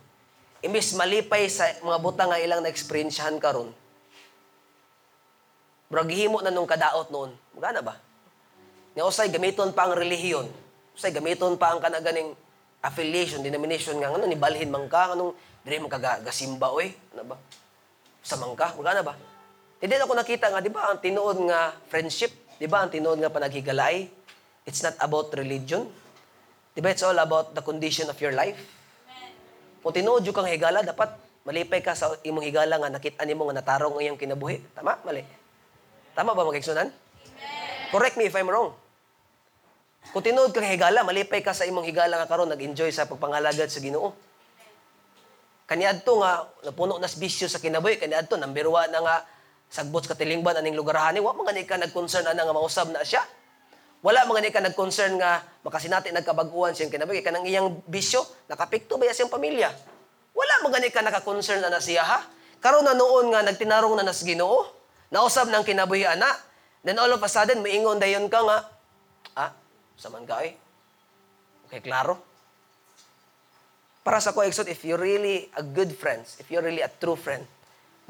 imbis 0.64 0.96
malipay 0.96 1.52
sa 1.52 1.68
mga 1.84 1.98
butang 2.00 2.32
nga 2.32 2.40
ilang 2.40 2.64
na-experiencehan 2.64 3.36
karon. 3.38 3.72
Bro, 5.92 6.10
gihimo 6.10 6.42
na 6.42 6.50
nung 6.50 6.66
kadaot 6.66 7.14
noon. 7.14 7.36
Magana 7.54 7.86
ba? 7.86 8.02
Nga 8.98 9.04
usay 9.06 9.30
gamiton 9.30 9.76
pa 9.76 9.86
ang 9.86 9.94
relihiyon. 9.94 10.50
Usay 10.98 11.14
gamiton 11.14 11.54
pa 11.60 11.76
ang 11.76 11.84
kanaganing 11.84 12.34
affiliation, 12.84 13.40
denomination 13.46 13.96
nga 14.02 14.12
ano 14.12 14.28
ni 14.28 14.36
balhin 14.36 14.68
man 14.68 14.90
ka 14.92 15.16
anong 15.16 15.32
dire 15.64 15.80
man 15.80 15.88
ka 15.88 16.00
ga- 16.02 16.20
gasimba 16.20 16.68
oy, 16.76 16.92
ano 17.16 17.24
ba? 17.34 17.38
Sa 18.20 18.36
man 18.36 18.52
ka, 18.56 18.76
magana 18.76 19.00
ba? 19.00 19.16
Hindi 19.80 20.00
ako 20.00 20.16
nakita 20.16 20.48
nga, 20.52 20.60
di 20.64 20.72
ba, 20.72 20.92
ang 20.92 21.00
tinuod 21.00 21.44
nga 21.48 21.76
friendship, 21.92 22.32
di 22.56 22.68
ba, 22.68 22.84
ang 22.84 22.92
tinuod 22.92 23.20
nga 23.20 23.32
panaghigalay, 23.32 24.08
it's 24.64 24.80
not 24.80 24.96
about 25.00 25.32
religion. 25.36 25.88
Di 26.74 26.82
ba, 26.82 26.90
it's 26.90 27.06
all 27.06 27.18
about 27.22 27.54
the 27.54 27.62
condition 27.62 28.10
of 28.10 28.18
your 28.18 28.34
life. 28.34 28.58
Kung 29.86 29.94
tinuod 29.94 30.26
yung 30.26 30.34
kang 30.34 30.50
higala, 30.50 30.82
dapat 30.82 31.14
malipay 31.46 31.86
ka 31.86 31.94
sa 31.94 32.18
imong 32.26 32.50
higala 32.50 32.82
nga 32.82 32.90
nakita 32.90 33.22
nimo 33.30 33.46
nga 33.46 33.62
natarong 33.62 34.00
ang 34.00 34.02
iyang 34.02 34.18
kinabuhi. 34.18 34.58
Tama? 34.74 34.98
Mali. 35.06 35.22
Tama 36.18 36.34
ba 36.34 36.42
magigsunan? 36.42 36.90
Correct 37.94 38.18
me 38.18 38.26
if 38.26 38.34
I'm 38.34 38.50
wrong. 38.50 38.74
Kung 40.10 40.26
tinuod 40.26 40.50
kang 40.50 40.66
higala, 40.66 41.06
malipay 41.06 41.46
ka 41.46 41.54
sa 41.54 41.70
imong 41.70 41.86
higala 41.86 42.18
nga 42.18 42.28
karon 42.28 42.50
nag-enjoy 42.50 42.90
sa 42.90 43.06
pagpangalagad 43.06 43.70
sa 43.70 43.78
Ginoo. 43.78 44.34
Kaniadto 45.70 46.20
nga 46.20 46.50
napuno 46.66 46.98
nas 46.98 47.16
bisyo 47.16 47.46
sa 47.48 47.62
kinabuhi, 47.62 48.02
kaniadto 48.02 48.36
number 48.36 48.68
one 48.68 48.90
na 48.90 49.00
nga 49.00 49.16
sagbot 49.70 50.06
ka 50.06 50.18
tilingban 50.18 50.58
aning 50.58 50.76
lugarhani, 50.76 51.22
wa 51.22 51.38
man 51.38 51.56
ka 51.64 51.78
nag-concern 51.78 52.28
ana 52.28 52.44
nga 52.44 52.54
mausab 52.54 52.90
na 52.90 53.06
siya. 53.06 53.24
Wala 54.04 54.28
gani 54.28 54.52
ka 54.52 54.60
nag-concern 54.60 55.16
nga 55.16 55.40
makasinati 55.64 56.12
nagkabag-uwan 56.12 56.76
siyang 56.76 56.92
kinabuhi 56.92 57.24
kanang 57.24 57.48
iyang 57.48 57.72
bisyo, 57.88 58.20
nakapikto 58.52 59.00
ba 59.00 59.08
siyang 59.08 59.32
pamilya? 59.32 59.72
Wala 60.36 60.68
gani 60.68 60.92
ka 60.92 61.00
naka-concern 61.00 61.64
na 61.64 61.80
siya 61.80 62.04
ha. 62.04 62.20
Karon 62.60 62.84
na 62.84 62.92
noon 63.00 63.32
nga 63.32 63.48
nagtinarong 63.48 63.96
na 63.96 64.04
nas 64.04 64.20
Ginoo, 64.28 64.68
nausab 65.08 65.48
ng 65.48 65.64
kinabuhi 65.64 66.04
ana. 66.04 66.28
Then 66.84 67.00
all 67.00 67.16
of 67.16 67.24
a 67.24 67.32
sudden 67.32 67.64
moingon 67.64 67.96
dayon 68.04 68.28
ka 68.28 68.44
nga, 68.44 68.58
ah, 69.40 69.52
saman 69.96 70.28
ka 70.28 70.44
eh. 70.44 70.60
Okay, 71.72 71.80
klaro. 71.80 72.20
Para 74.04 74.20
sa 74.20 74.36
ko, 74.36 74.44
Exod, 74.44 74.68
if 74.68 74.84
you're 74.84 75.00
really 75.00 75.48
a 75.56 75.64
good 75.64 75.96
friend, 75.96 76.28
if 76.44 76.52
you're 76.52 76.60
really 76.60 76.84
a 76.84 76.92
true 76.92 77.16
friend, 77.16 77.48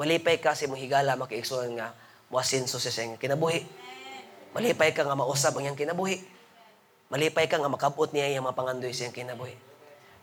malipay 0.01 0.41
ka 0.41 0.57
sa 0.57 0.65
imong 0.65 0.81
higala, 0.81 1.13
makiigsuhan 1.13 1.77
nga, 1.77 1.93
muasinso 2.33 2.81
sa 2.81 2.89
siyang 2.89 3.21
kinabuhi. 3.21 3.61
Malipay 4.53 4.93
ka 4.93 5.01
nga 5.01 5.17
mausab 5.17 5.57
ang 5.57 5.65
iyang 5.65 5.77
kinabuhi. 5.77 6.21
Malipay 7.09 7.49
ka 7.49 7.57
nga 7.57 7.69
makabot 7.69 8.09
niya 8.13 8.29
iyang 8.29 8.45
mga 8.45 8.57
pangandoy 8.57 8.93
sa 8.93 9.09
iyang 9.09 9.17
kinabuhi. 9.17 9.53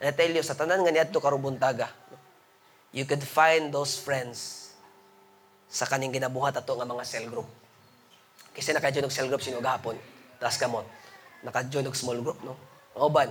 And 0.01 0.09
I 0.09 0.15
tell 0.17 0.31
you, 0.31 0.41
sa 0.41 0.55
tanan 0.57 0.81
nga 0.87 0.95
niadto 0.95 1.19
karubuntaga, 1.19 1.91
you 2.95 3.05
could 3.05 3.21
find 3.21 3.69
those 3.75 3.99
friends 4.01 4.71
sa 5.71 5.87
kaning 5.87 6.15
ginabuhat 6.15 6.57
ato 6.57 6.73
nga 6.75 6.89
mga 6.89 7.05
cell 7.07 7.27
group. 7.31 7.47
Kasi 8.51 8.75
naka-join 8.75 9.07
og 9.07 9.15
cell 9.15 9.31
group 9.31 9.43
sino 9.43 9.63
gahapon, 9.63 9.95
tas 10.43 10.59
kamot. 10.59 10.83
Naka-join 11.47 11.87
og 11.87 11.95
small 11.95 12.19
group, 12.19 12.39
no? 12.43 12.59
Uban. 12.99 13.31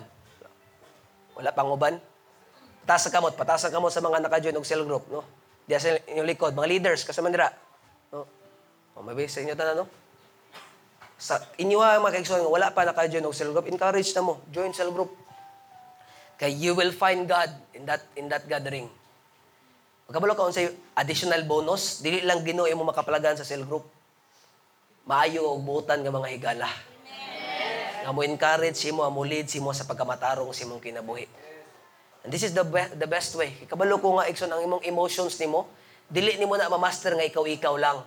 Wala 1.36 1.52
pang 1.52 1.68
uban. 1.72 2.00
Ang 2.90 3.12
kamot, 3.12 3.36
pataas 3.36 3.68
kamot 3.68 3.92
sa 3.92 4.00
mga 4.00 4.24
naka-join 4.24 4.56
og 4.56 4.68
cell 4.68 4.88
group, 4.88 5.04
no? 5.12 5.24
Diya 5.68 5.80
sa 5.80 5.96
inyong 5.96 6.28
likod, 6.28 6.56
mga 6.56 6.70
leaders, 6.70 7.04
kasama 7.04 7.30
nila. 7.30 7.52
No? 8.10 8.26
O, 8.98 9.04
may 9.04 9.28
sa 9.28 9.44
inyo 9.44 9.54
tanan, 9.54 9.84
no? 9.84 9.99
Sa 11.20 11.36
inyo 11.60 11.84
ha, 11.84 12.00
mga 12.00 12.16
kaigsuhan, 12.16 12.48
nga 12.48 12.52
wala 12.56 12.72
pa 12.72 12.88
naka-join 12.88 13.28
og 13.28 13.36
cell 13.36 13.52
group, 13.52 13.68
encourage 13.68 14.16
na 14.16 14.24
mo, 14.24 14.40
join 14.56 14.72
cell 14.72 14.88
group. 14.96 15.12
Kay 16.40 16.56
you 16.56 16.72
will 16.72 16.96
find 16.96 17.28
God 17.28 17.52
in 17.76 17.84
that 17.84 18.00
in 18.16 18.32
that 18.32 18.48
gathering. 18.48 18.88
Magkabalo 20.08 20.32
ka 20.32 20.48
unsay 20.48 20.72
additional 20.96 21.44
bonus, 21.44 22.00
dili 22.00 22.24
lang 22.24 22.40
Ginoo 22.48 22.64
imo 22.72 22.88
makapalagan 22.88 23.36
sa 23.36 23.44
cell 23.44 23.68
group. 23.68 23.84
Maayo 25.04 25.52
og 25.52 25.60
buotan 25.60 26.00
nga 26.00 26.10
mga 26.16 26.32
higala. 26.32 26.72
Nga 28.08 28.16
mo 28.16 28.24
encourage 28.24 28.80
simo, 28.80 29.04
mo 29.12 29.28
lead 29.28 29.52
simo 29.52 29.76
sa 29.76 29.84
pagkamatarong 29.84 30.56
sa 30.56 30.64
imong 30.64 30.80
kinabuhi. 30.80 31.28
And 32.24 32.32
this 32.32 32.48
is 32.48 32.56
the 32.56 32.64
be- 32.64 32.96
the 32.96 33.08
best 33.12 33.36
way. 33.36 33.52
Kabalo 33.68 34.00
ko 34.00 34.24
nga 34.24 34.32
ikson 34.32 34.48
ang 34.48 34.64
imong 34.64 34.88
emotions 34.88 35.36
nimo, 35.36 35.68
dili 36.08 36.40
nimo 36.40 36.56
na 36.56 36.72
ma-master 36.72 37.20
nga 37.20 37.28
ikaw-ikaw 37.28 37.76
lang. 37.76 38.00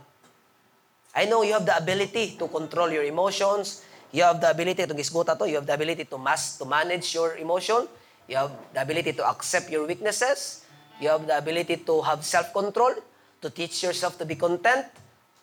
I 1.13 1.29
know 1.29 1.45
you 1.45 1.53
have 1.53 1.69
the 1.69 1.77
ability 1.77 2.41
to 2.41 2.49
control 2.49 2.89
your 2.89 3.05
emotions. 3.05 3.85
You 4.13 4.25
have 4.25 4.41
the 4.41 4.49
ability 4.49 4.89
to 4.89 4.95
gisguta 4.97 5.37
to. 5.37 5.45
You 5.45 5.61
have 5.61 5.69
the 5.69 5.77
ability 5.77 6.09
to 6.09 6.17
mas 6.17 6.57
to 6.57 6.65
manage 6.65 7.13
your 7.13 7.37
emotion. 7.37 7.85
You 8.29 8.37
have 8.41 8.53
the 8.73 8.81
ability 8.81 9.13
to 9.21 9.25
accept 9.29 9.69
your 9.69 9.85
weaknesses. 9.85 10.65
You 11.01 11.13
have 11.13 11.27
the 11.27 11.37
ability 11.37 11.85
to 11.85 12.01
have 12.01 12.25
self-control, 12.25 12.97
to 13.43 13.49
teach 13.51 13.83
yourself 13.83 14.17
to 14.19 14.25
be 14.25 14.37
content, 14.37 14.87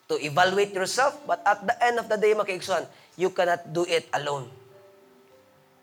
to 0.09 0.17
evaluate 0.17 0.73
yourself. 0.73 1.21
But 1.27 1.45
at 1.45 1.61
the 1.61 1.75
end 1.83 1.99
of 1.99 2.09
the 2.09 2.17
day, 2.17 2.33
makiigsuhan, 2.33 2.89
you 3.17 3.29
cannot 3.29 3.69
do 3.69 3.85
it 3.85 4.09
alone. 4.13 4.49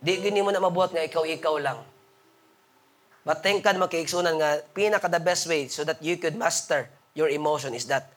Di 0.02 0.18
gini 0.18 0.42
mo 0.42 0.50
na 0.50 0.58
mabuhat 0.58 0.96
nga 0.96 1.04
ikaw-ikaw 1.04 1.62
lang. 1.62 1.78
But 3.22 3.42
thank 3.42 3.62
God 3.62 3.78
makiigsunan 3.78 4.34
nga, 4.38 4.64
pinaka 4.74 5.10
the 5.10 5.20
best 5.22 5.46
way 5.46 5.68
so 5.68 5.84
that 5.84 6.02
you 6.02 6.16
could 6.16 6.34
master 6.34 6.88
your 7.14 7.28
emotion 7.28 7.74
is 7.74 7.86
that 7.86 8.15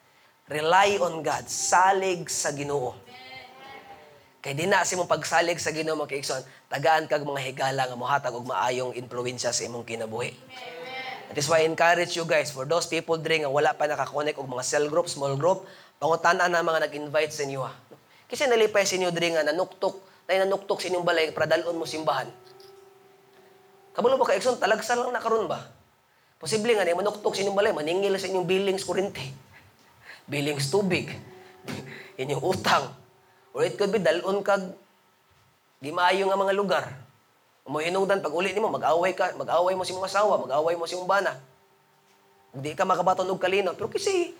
rely 0.50 0.98
on 0.98 1.22
God, 1.22 1.46
salig 1.46 2.26
sa 2.26 2.50
Ginoo. 2.50 2.98
Kay 4.42 4.58
di 4.58 4.66
na 4.66 4.82
si 4.82 4.98
mong 4.98 5.06
pagsalig 5.06 5.62
sa 5.62 5.70
Ginoo 5.70 5.94
makiigsunan, 5.94 6.42
tagaan 6.66 7.06
kag 7.06 7.22
mga 7.22 7.40
higala 7.54 7.86
nga 7.86 7.94
mohatag 7.94 8.34
og 8.34 8.50
maayong 8.50 8.98
influensya 8.98 9.54
sa 9.54 9.62
imong 9.62 9.86
kinabuhi. 9.86 10.34
That 11.30 11.38
is 11.38 11.46
why 11.46 11.62
I 11.62 11.70
encourage 11.70 12.18
you 12.18 12.26
guys, 12.26 12.50
for 12.50 12.66
those 12.66 12.90
people 12.90 13.14
diri 13.14 13.46
nga 13.46 13.50
wala 13.52 13.70
pa 13.78 13.86
nakakonek 13.86 14.34
og 14.42 14.50
mga 14.50 14.66
cell 14.66 14.90
group, 14.90 15.06
small 15.06 15.38
group, 15.38 15.62
pangutan-an 16.02 16.50
na 16.50 16.66
mga 16.66 16.90
nag-invite 16.90 17.30
sa 17.30 17.46
inyo 17.46 17.62
ha. 17.62 17.70
Kasi 18.26 18.50
nalipay 18.50 18.82
sa 18.82 18.98
inyo 18.98 19.14
diri 19.14 19.38
nga 19.38 19.46
nanuktok, 19.46 20.02
na 20.26 20.42
nanuktok 20.42 20.82
sa 20.82 20.90
inyong 20.90 21.06
balay 21.06 21.30
para 21.30 21.46
dalon 21.46 21.78
mo 21.78 21.86
simbahan. 21.86 22.26
Kabalo 23.94 24.18
ba 24.18 24.26
ka 24.26 24.34
Exxon, 24.34 24.58
talagsa 24.58 24.98
lang 24.98 25.14
na 25.14 25.22
karon 25.22 25.46
ba? 25.46 25.62
Posible 26.42 26.74
nga, 26.74 26.82
manuktok 26.90 27.38
sa 27.38 27.46
inyong 27.46 27.54
balay, 27.54 27.70
maningil 27.70 28.18
sa 28.18 28.26
inyong 28.26 28.46
billings 28.50 28.82
kurente. 28.82 29.49
Billings 30.30 30.70
tubig. 30.70 31.10
inyong 32.20 32.44
utang. 32.44 32.84
Or 33.50 33.66
it 33.66 33.74
could 33.74 33.90
be 33.90 33.98
dalon 33.98 34.44
kag 34.44 34.62
di 35.80 35.90
maayo 35.90 36.28
nga 36.28 36.38
mga 36.38 36.54
lugar. 36.54 36.84
Mo 37.70 37.78
hinungdan 37.78 38.20
pag 38.20 38.34
uli 38.34 38.50
nimo 38.50 38.66
mag-away 38.66 39.14
ka, 39.14 39.30
mag-away 39.38 39.78
mo 39.78 39.86
si 39.86 39.94
mong 39.94 40.10
asawa, 40.10 40.42
mag-away 40.42 40.74
mo 40.74 40.90
si 40.90 40.98
mong 40.98 41.08
bana. 41.08 41.32
Hindi 42.50 42.74
ka 42.74 42.82
makabaton 42.82 43.30
og 43.30 43.38
kalinaw. 43.38 43.78
Pero 43.78 43.86
kasi 43.86 44.34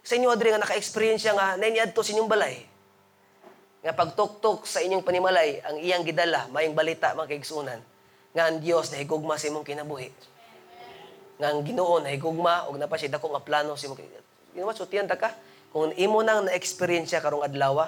sa 0.00 0.16
inyo 0.16 0.32
adre 0.32 0.56
nga 0.56 0.64
naka-experience 0.64 1.28
siya 1.28 1.36
nga 1.36 1.60
nainiadto 1.60 2.00
sa 2.00 2.16
inyong 2.16 2.30
balay. 2.30 2.64
Nga 3.84 3.92
pagtuktok 3.94 4.64
sa 4.64 4.80
inyong 4.80 5.04
panimalay, 5.04 5.60
ang 5.60 5.76
iyang 5.78 6.02
gidala, 6.02 6.48
mayong 6.50 6.72
balita 6.72 7.12
mga 7.12 7.36
kaigsunan, 7.36 7.80
nga 8.32 8.42
ang 8.48 8.58
Dios 8.58 8.90
na 8.90 8.98
higugma 8.98 9.36
sa 9.36 9.52
imong 9.52 9.66
kinabuhi. 9.68 10.08
Nga 11.38 11.46
ang 11.52 11.60
Ginoo 11.62 12.00
na 12.00 12.10
higugma 12.10 12.66
og 12.66 12.80
napa 12.80 12.96
siya 12.96 13.12
nga 13.12 13.44
plano 13.44 13.76
sa 13.76 13.86
imong 13.86 14.00
kinabuhi. 14.00 14.27
Ginawa, 14.58 14.74
sutiyan 14.74 15.06
ta 15.06 15.14
ka. 15.14 15.30
Kung 15.70 15.94
imo 15.94 16.18
nang 16.26 16.50
na-experience 16.50 17.14
karong 17.14 17.46
adlaw, 17.46 17.86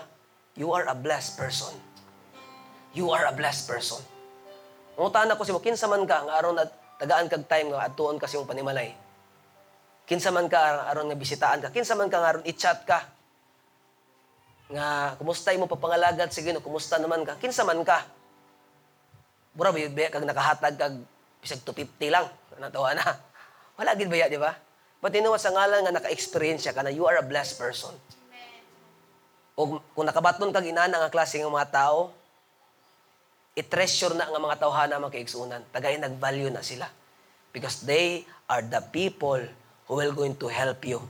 you 0.55 0.70
are 0.70 0.86
a 0.86 0.94
blessed 0.94 1.34
person. 1.34 1.74
You 2.94 3.10
are 3.10 3.26
a 3.26 3.34
blessed 3.34 3.66
person. 3.66 3.98
Ungutan 4.94 5.34
ako 5.34 5.42
si 5.42 5.51
mo, 5.51 5.59
kinsa 5.59 5.90
man 5.90 6.06
ka, 6.06 6.22
nga 6.22 6.38
aron 6.38 6.55
na 6.55 6.70
tagaan 7.02 7.26
kag 7.26 7.42
time 7.51 7.74
nga 7.74 7.90
atuon 7.90 8.22
ka 8.22 8.30
sa 8.30 8.38
imong 8.38 8.47
panimalay. 8.47 8.94
Kinsa 10.06 10.30
man 10.30 10.47
ka 10.47 10.86
aron 10.94 11.10
nga 11.10 11.18
bisitaan 11.18 11.59
ka, 11.59 11.74
kinsa 11.74 11.98
man 11.98 12.06
ka 12.06 12.22
nga 12.22 12.38
aron 12.38 12.47
i-chat 12.47 12.86
ka. 12.86 13.02
Nga 14.70 15.18
kumusta 15.18 15.51
imo 15.51 15.66
papangalagad 15.66 16.30
sa 16.30 16.38
Ginoo, 16.38 16.62
kumusta 16.62 17.02
naman 17.02 17.26
ka, 17.26 17.34
kinsa 17.42 17.66
man 17.66 17.82
ka. 17.82 18.06
Mura 19.59 19.74
ba 19.74 20.06
kag 20.06 20.22
nakahatag 20.22 20.78
kag 20.78 20.94
bisag 21.42 21.66
250 21.66 22.14
lang, 22.14 22.30
natawa 22.62 22.94
na. 22.94 23.18
Wala 23.74 23.98
gid 23.98 24.06
baya, 24.06 24.30
di 24.30 24.38
ba? 24.38 24.55
But 25.01 25.16
tinuwa 25.16 25.40
sa 25.40 25.48
ngalan 25.48 25.89
nga 25.89 25.97
naka-experience 25.97 26.68
ka 26.68 26.85
na 26.85 26.93
you 26.93 27.09
are 27.09 27.16
a 27.16 27.24
blessed 27.24 27.56
person. 27.56 27.97
O 29.56 29.81
kung 29.97 30.06
nakabaton 30.06 30.52
kag 30.52 30.68
inana 30.68 31.01
nga 31.01 31.12
klase 31.12 31.40
ng 31.40 31.48
mga 31.48 31.72
tao, 31.72 32.12
i-treasure 33.56 34.12
na 34.12 34.28
nga 34.28 34.40
mga 34.40 34.60
tawhana 34.60 35.01
mga 35.01 35.16
kaigsunan. 35.16 35.64
Tagay 35.72 35.97
nag-value 35.97 36.52
na 36.52 36.60
sila. 36.60 36.89
Because 37.51 37.82
they 37.82 38.28
are 38.47 38.62
the 38.62 38.85
people 38.93 39.40
who 39.89 39.93
will 39.98 40.14
going 40.14 40.36
to 40.39 40.47
help 40.47 40.85
you 40.86 41.02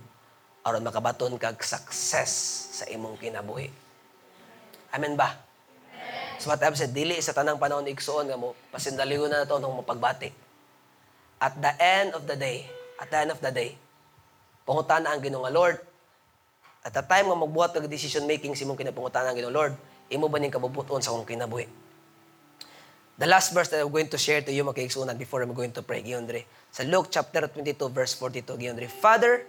aron 0.65 0.85
makabaton 0.85 1.37
kag 1.41 1.57
success 1.61 2.33
sa 2.81 2.85
imong 2.89 3.17
kinabuhi. 3.17 3.69
Amen 4.93 5.17
ba? 5.17 5.37
So 6.41 6.49
what 6.49 6.61
I've 6.65 6.77
said, 6.77 6.97
dili 6.97 7.21
sa 7.21 7.37
tanang 7.37 7.61
panahon 7.61 7.85
igsuon 7.85 8.29
nga 8.29 8.41
mo, 8.41 8.57
pasindaligon 8.73 9.29
na 9.29 9.45
nato 9.45 9.61
nung 9.61 9.77
mapagbati. 9.77 10.33
At 11.41 11.57
the 11.61 11.73
end 11.77 12.17
of 12.17 12.25
the 12.25 12.37
day, 12.37 12.65
at 13.01 13.09
the 13.09 13.19
end 13.19 13.33
of 13.33 13.41
the 13.41 13.49
day, 13.49 13.75
pangutan 14.69 15.09
ang 15.09 15.19
Ginoo 15.25 15.43
nga 15.43 15.53
Lord, 15.53 15.81
At 16.81 16.97
the 16.97 17.05
time 17.05 17.29
nga 17.29 17.37
magbuhat 17.37 17.77
kag 17.77 17.85
decision 17.93 18.25
making 18.25 18.57
si 18.57 18.65
mong 18.65 18.81
kinapangutangan 18.81 19.37
Ginoo 19.37 19.53
Lord, 19.53 19.77
imo 20.09 20.33
ba 20.33 20.41
ning 20.41 20.53
kabubuton 20.53 21.05
sa 21.05 21.13
akong 21.13 21.29
kinabuhi? 21.29 21.69
The 23.21 23.29
last 23.29 23.53
verse 23.53 23.69
that 23.69 23.85
I'm 23.85 23.93
going 23.93 24.09
to 24.09 24.17
share 24.17 24.41
to 24.41 24.49
you, 24.49 24.65
mga 24.65 24.81
kaigsunan, 24.81 25.13
before 25.21 25.45
I'm 25.45 25.53
going 25.53 25.77
to 25.77 25.85
pray, 25.85 26.01
Giyondre. 26.01 26.49
Sa 26.73 26.89
Luke 26.89 27.13
chapter 27.13 27.45
22, 27.45 27.93
verse 27.93 28.17
42, 28.17 28.57
Giyondre. 28.57 28.89
Father, 28.89 29.45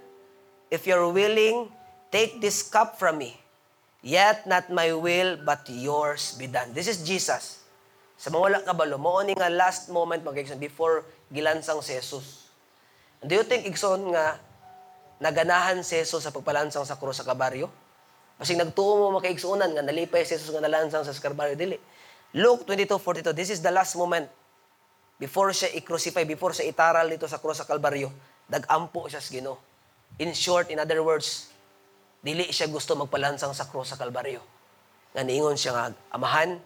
if 0.68 0.84
you're 0.84 1.08
willing, 1.08 1.72
take 2.12 2.44
this 2.44 2.68
cup 2.68 3.00
from 3.00 3.24
me. 3.24 3.40
Yet 4.04 4.44
not 4.44 4.68
my 4.68 4.92
will, 4.92 5.40
but 5.40 5.64
yours 5.72 6.36
be 6.36 6.52
done. 6.52 6.76
This 6.76 6.92
is 6.92 7.00
Jesus. 7.08 7.64
Sa 8.20 8.28
mga 8.28 8.44
wala 8.44 8.60
kabalo, 8.60 9.00
mo 9.00 9.24
ni 9.24 9.40
nga 9.40 9.48
last 9.48 9.88
moment, 9.88 10.20
mga 10.20 10.44
kaigsunan, 10.44 10.60
before 10.60 11.08
gilansang 11.32 11.80
si 11.80 11.96
Jesus. 11.96 12.41
Do 13.22 13.38
you 13.38 13.46
think, 13.46 13.70
Igsoon, 13.70 14.10
nga 14.14 14.42
naganahan 15.22 15.86
si 15.86 16.02
Jesus 16.02 16.26
sa 16.26 16.34
pagpalansang 16.34 16.82
sa 16.86 16.98
krus 16.98 17.22
sa 17.22 17.26
kabaryo? 17.26 17.70
Kasi 18.42 18.58
nagtuo 18.58 18.98
mo 18.98 19.14
mga 19.14 19.30
kaigsuunan 19.30 19.70
nga 19.78 19.86
nalipay 19.86 20.26
si 20.26 20.34
Jesus 20.34 20.50
nga 20.50 20.66
nalansang 20.66 21.06
sa 21.06 21.14
kabaryo 21.14 21.54
dili. 21.54 21.78
Luke 22.34 22.66
22:42, 22.66 23.38
this 23.38 23.54
is 23.54 23.62
the 23.62 23.70
last 23.70 23.94
moment 23.94 24.26
before 25.22 25.54
siya 25.54 25.70
i-crucify, 25.78 26.26
before 26.26 26.50
siya 26.50 26.66
itaral 26.66 27.06
dito 27.06 27.30
sa 27.30 27.38
krus 27.38 27.62
sa 27.62 27.70
Kalbaryo, 27.70 28.10
dagampo 28.50 29.06
siya 29.06 29.22
sa 29.22 29.30
Ginoo. 29.30 29.62
In 30.18 30.34
short, 30.34 30.74
in 30.74 30.82
other 30.82 31.06
words, 31.06 31.54
dili 32.26 32.50
siya 32.50 32.66
gusto 32.66 32.98
magpalansang 32.98 33.54
sa 33.54 33.70
krus 33.70 33.94
sa 33.94 34.02
Kalbaryo. 34.02 34.42
Nga 35.14 35.22
niingon 35.22 35.62
siya 35.62 35.78
nga, 35.78 35.86
Amahan, 36.10 36.58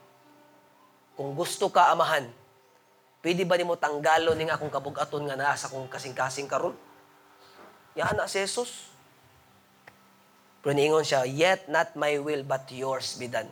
kung 1.19 1.35
gusto 1.35 1.67
ka 1.67 1.91
amahan, 1.91 2.31
pwede 3.25 3.41
ba 3.41 3.57
nimo 3.57 3.73
tanggalo 3.73 4.37
ning 4.37 4.53
akong 4.53 4.69
kabugaton 4.69 5.25
nga 5.25 5.33
naa 5.33 5.57
sa 5.57 5.65
kong 5.65 5.89
kasing-kasing 5.89 6.45
karon? 6.45 6.77
Ya 7.97 8.13
na 8.13 8.29
si 8.29 8.37
Jesus. 8.37 8.93
Pero 10.61 10.77
niingon 10.77 11.01
siya, 11.01 11.25
Yet 11.25 11.65
not 11.65 11.97
my 11.97 12.21
will, 12.21 12.45
but 12.45 12.69
yours 12.69 13.17
be 13.17 13.25
done. 13.25 13.49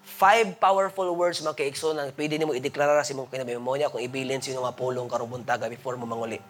Five 0.00 0.56
powerful 0.56 1.12
words 1.12 1.44
mga 1.44 1.60
kaigso 1.60 1.92
na 1.92 2.08
pwede 2.08 2.40
nimo 2.40 2.56
ideklara 2.56 3.04
sa 3.04 3.12
imong 3.12 3.28
kinabimemonya 3.28 3.92
kung 3.92 4.00
ibilin 4.00 4.40
sino 4.40 4.64
nga 4.64 4.72
pulong 4.72 5.10
karong 5.12 5.28
buntaga 5.28 5.68
before 5.68 5.98
mo 6.00 6.08
manguli. 6.08 6.40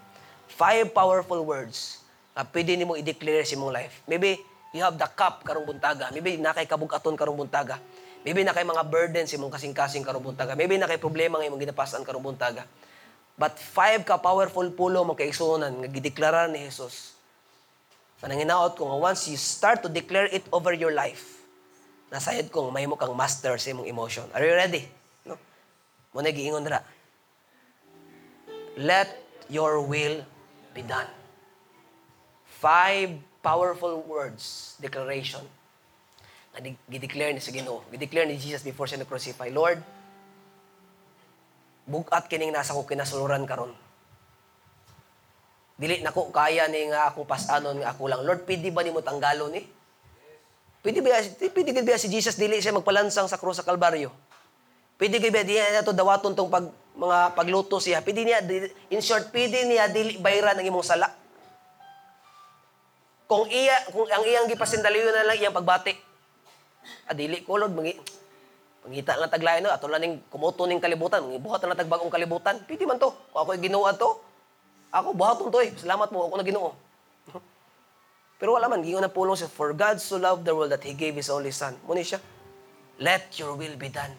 Five 0.47 0.95
powerful 0.95 1.43
words 1.43 2.05
na 2.37 2.47
pwede 2.47 2.79
nimo 2.79 2.95
i-declare 2.95 3.43
sa 3.43 3.59
imong 3.59 3.75
life. 3.75 4.05
Maybe 4.07 4.39
you 4.71 4.87
have 4.87 4.95
the 4.95 5.09
cup 5.19 5.43
karong 5.43 5.67
buntaga. 5.67 6.15
Maybe 6.15 6.39
na 6.39 6.55
kay 6.55 6.69
kabugaton 6.69 7.19
karong 7.19 7.35
buntaga. 7.35 7.83
Maybe 8.27 8.43
na 8.43 8.51
kay 8.51 8.67
mga 8.67 8.83
burdens 8.91 9.31
imong 9.31 9.55
kasing-kasing 9.55 10.03
karong 10.03 10.35
buntaga. 10.35 10.59
Maybe 10.59 10.75
na 10.75 10.91
kay 10.91 10.99
problema 10.99 11.39
nga 11.39 11.47
imong 11.47 11.63
ginapasan 11.63 12.03
karong 12.03 12.35
buntaga. 12.35 12.67
But 13.39 13.55
five 13.55 14.03
ka 14.03 14.19
powerful 14.19 14.67
pulo 14.75 15.07
mga 15.07 15.23
kaigsunan 15.23 15.71
nga 15.71 15.87
gideklara 15.87 16.51
ni 16.51 16.67
Jesus. 16.67 17.15
Pananginaot 18.19 18.75
ko 18.75 18.91
nga 18.91 18.99
once 18.99 19.31
you 19.31 19.39
start 19.39 19.79
to 19.87 19.89
declare 19.93 20.27
it 20.27 20.43
over 20.51 20.75
your 20.75 20.91
life, 20.91 21.39
nasayad 22.11 22.51
kong 22.51 22.75
may 22.75 22.83
mo 22.91 22.99
kang 22.99 23.15
master 23.15 23.55
sa 23.63 23.71
imong 23.71 23.87
emotion. 23.87 24.27
Are 24.35 24.43
you 24.43 24.59
ready? 24.59 24.91
No? 25.23 25.39
Muna 26.11 26.35
giingon 26.35 26.67
ra. 26.67 26.83
Let 28.75 29.15
your 29.47 29.79
will 29.87 30.27
be 30.75 30.83
done. 30.83 31.07
Five 32.59 33.23
powerful 33.39 34.03
words, 34.03 34.75
declaration. 34.83 35.47
Gideclare 36.65 37.37
ni 37.37 37.41
sa 37.45 37.53
Ginoo. 37.53 37.85
Gideclare 37.93 38.29
ni 38.29 38.41
Jesus 38.41 38.65
before 38.65 38.89
siya 38.89 39.03
na-crucify. 39.03 39.53
Lord, 39.53 39.81
bugat 41.85 42.27
kining 42.27 42.53
nasa 42.53 42.73
ko 42.73 42.89
kinasuluran 42.89 43.45
karon. 43.45 43.73
Dili 45.77 46.01
nako 46.01 46.33
kaya 46.33 46.65
ni 46.73 46.89
nga 46.89 47.13
akong 47.13 47.29
pasanon 47.29 47.77
nga 47.85 47.93
ako 47.93 48.09
lang. 48.09 48.25
Lord, 48.25 48.49
pwede 48.49 48.73
ba 48.73 48.81
nimo 48.81 49.05
tanggalon 49.05 49.53
ni? 49.53 49.63
Pwede 50.81 51.05
ba, 51.05 51.21
pwede 51.21 51.71
ba 51.77 51.83
ba 51.85 52.01
si 52.01 52.09
Jesus 52.09 52.41
dili 52.41 52.57
siya 52.63 52.73
magpalansang 52.73 53.29
sa 53.29 53.37
krus 53.37 53.61
sa 53.61 53.67
Kalbaryo? 53.67 54.09
Pwede 54.97 55.21
ba 55.21 55.45
di 55.45 55.53
niya 55.53 55.85
to 55.85 55.93
dawaton 55.93 56.33
tong 56.33 56.49
pag, 56.49 56.73
mga 56.97 57.37
pagluto 57.37 57.77
siya? 57.77 58.01
Pwede 58.01 58.25
niya, 58.25 58.41
in 58.89 59.05
short, 59.05 59.29
pwede 59.29 59.69
niya 59.69 59.93
dili 59.93 60.17
bayran 60.17 60.57
ang 60.57 60.65
imong 60.65 60.87
sala. 60.87 61.13
Kung 63.29 63.45
iya, 63.53 63.77
kung 63.93 64.09
ang 64.09 64.25
iyang 64.25 64.49
gipasindaliyo 64.49 65.13
na 65.13 65.29
lang 65.29 65.37
iyang 65.37 65.53
pagbati. 65.53 65.93
Adili 67.09 67.43
ko, 67.43 67.61
Lord, 67.61 67.75
mangi, 67.75 67.95
pangita 68.87 69.19
lang 69.19 69.31
taglayan 69.31 69.67
no, 69.67 69.75
ato 69.75 69.91
lang 69.91 70.03
ning 70.03 70.23
kumuto 70.31 70.67
ning 70.67 70.79
kalibutan, 70.79 71.23
buhat 71.43 71.63
na 71.67 71.79
tagbagong 71.79 72.11
kalibutan. 72.13 72.63
Pwede 72.67 72.87
man 72.87 73.01
to. 73.03 73.11
Kung 73.35 73.41
ako 73.43 73.59
ginuwa 73.59 73.91
to, 73.95 74.11
ako 74.95 75.09
buhaton 75.13 75.49
to 75.51 75.59
eh. 75.63 75.71
Salamat 75.75 76.09
mo, 76.15 76.31
ako 76.31 76.37
na 76.39 76.47
ginoo. 76.47 76.71
Pero 78.39 78.55
wala 78.55 78.71
man, 78.71 78.81
gingon 78.81 79.03
na 79.03 79.11
pulong 79.11 79.35
siya, 79.35 79.51
For 79.51 79.75
God 79.75 79.99
so 79.99 80.17
loved 80.17 80.47
the 80.47 80.55
world 80.55 80.71
that 80.71 80.87
He 80.87 80.95
gave 80.95 81.19
His 81.19 81.29
only 81.29 81.51
Son. 81.51 81.75
Muna 81.85 82.07
siya, 82.07 82.23
Let 82.97 83.29
your 83.37 83.53
will 83.61 83.77
be 83.77 83.93
done. 83.93 84.13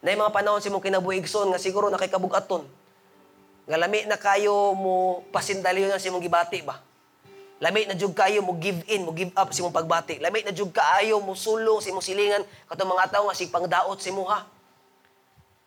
Na 0.00 0.14
yung 0.14 0.24
mga 0.24 0.32
panahon 0.32 0.64
si 0.64 0.72
mong 0.72 0.84
kinabuigson, 0.84 1.52
nga 1.52 1.60
siguro 1.60 1.92
na 1.92 2.00
kay 2.00 2.08
kabugaton. 2.08 2.64
Nga 3.68 3.76
lami 3.76 4.06
na 4.08 4.16
kayo 4.16 4.72
mo 4.72 5.26
pasindaliyo 5.28 5.90
na 5.90 6.00
si 6.00 6.08
mong 6.08 6.24
gibati 6.24 6.64
ba? 6.64 6.80
Lami 7.56 7.88
na 7.88 7.96
jud 7.96 8.12
kayo 8.12 8.44
mo 8.44 8.60
give 8.60 8.84
in, 8.84 9.08
mo 9.08 9.16
give 9.16 9.32
up 9.32 9.48
si 9.48 9.64
mong 9.64 9.72
pagbati. 9.72 10.20
Lami 10.20 10.44
na 10.44 10.52
jud 10.52 10.76
kaayo 10.76 11.16
mo 11.24 11.32
sulong 11.32 11.80
si 11.80 11.88
mong 11.88 12.04
silingan 12.04 12.44
katong 12.68 12.92
mga 12.92 13.16
tao 13.16 13.24
nga 13.24 13.36
si 13.36 13.48
pangdaot 13.48 13.96
si 13.96 14.12
mo 14.12 14.28
ha. 14.28 14.44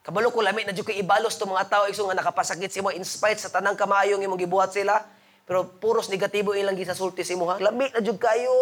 Kabalo 0.06 0.30
ko 0.30 0.45
lami 0.45 0.70
na 0.70 0.74
jud 0.74 0.86
kay 0.86 1.02
ibalos 1.02 1.34
to 1.34 1.49
mga 1.49 1.66
tao 1.66 1.84
igso 1.90 2.06
nga 2.06 2.22
nakapasakit 2.22 2.70
si 2.70 2.78
mo 2.86 2.94
in 2.94 3.02
spite 3.02 3.41
sa 3.41 3.49
tanang 3.49 3.74
kamayong 3.74 4.22
imong 4.22 4.38
gibuhat 4.38 4.70
sila. 4.70 5.02
Pero 5.49 5.66
puros 5.66 6.14
negatibo 6.14 6.53
ilang 6.53 6.78
gisasulti 6.78 7.26
si 7.26 7.34
mo 7.34 7.49
ha. 7.49 7.57
Lami 7.57 7.90
na 7.90 8.06
jud 8.06 8.22
kayo. 8.22 8.53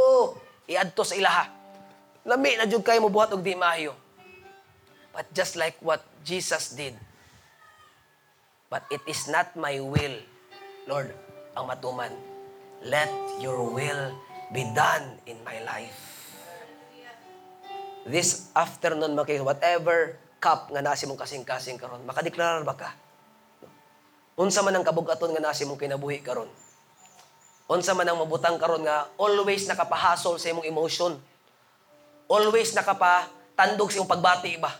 Iadto 0.63 1.03
sa 1.03 1.19
ilaha. 1.19 1.51
Lami 2.23 2.55
na 2.55 2.63
jud 2.63 2.79
kayo 2.79 3.03
mo 3.03 3.11
buhat 3.11 3.35
og 3.35 3.43
di 3.43 3.59
maayo. 3.59 3.91
But 5.11 5.27
just 5.35 5.59
like 5.59 5.75
what 5.83 5.99
Jesus 6.23 6.71
did. 6.71 6.95
But 8.71 8.87
it 8.87 9.03
is 9.07 9.27
not 9.27 9.55
my 9.55 9.79
will, 9.83 10.15
Lord, 10.87 11.11
ang 11.55 11.71
matuman. 11.71 12.36
Let 12.87 13.11
your 13.43 13.67
will 13.67 14.15
be 14.55 14.63
done 14.71 15.19
in 15.27 15.35
my 15.43 15.59
life. 15.67 15.99
This 18.07 18.47
afternoon, 18.55 19.11
mga 19.11 19.27
kaibigan, 19.27 19.47
whatever 19.51 20.15
cup 20.39 20.71
nga 20.71 20.79
nasi 20.79 21.03
mong 21.03 21.19
kasing-kasing 21.19 21.75
karon, 21.75 22.07
makadeklarar 22.07 22.63
ba 22.63 22.79
ka? 22.79 22.95
Unsa 24.39 24.63
man 24.63 24.79
ang 24.79 24.87
kabugaton 24.87 25.35
nga 25.35 25.51
nasi 25.51 25.67
mong 25.67 25.75
kinabuhi 25.75 26.23
karon? 26.23 26.47
Unsa 27.67 27.91
man 27.91 28.07
ang 28.07 28.23
mabutang 28.23 28.55
karon 28.55 28.87
nga 28.87 29.11
always 29.19 29.67
nakapahasol 29.67 30.39
sa 30.39 30.47
imong 30.55 30.63
emotion? 30.63 31.19
Always 32.31 32.71
nakapatandog 32.71 33.91
sa 33.91 33.99
imong 33.99 34.11
pagbati 34.15 34.55
ba? 34.63 34.71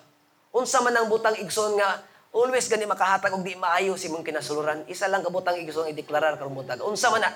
Unsa 0.56 0.80
man 0.80 0.96
ang 0.96 1.12
butang 1.12 1.36
igsoon 1.36 1.76
nga 1.76 2.08
always 2.32 2.72
gani 2.72 2.88
makahatag 2.88 3.36
og 3.36 3.44
di 3.44 3.60
maayo 3.60 4.00
sa 4.00 4.08
imong 4.08 4.24
kinasuluran, 4.24 4.88
isa 4.88 5.12
lang 5.12 5.20
ka 5.20 5.28
butang 5.28 5.60
igsoon 5.60 5.92
ideklarar 5.92 6.40
karong 6.40 6.56
buntag. 6.56 6.80
Unsa 6.80 7.12
man 7.12 7.28
na? 7.28 7.36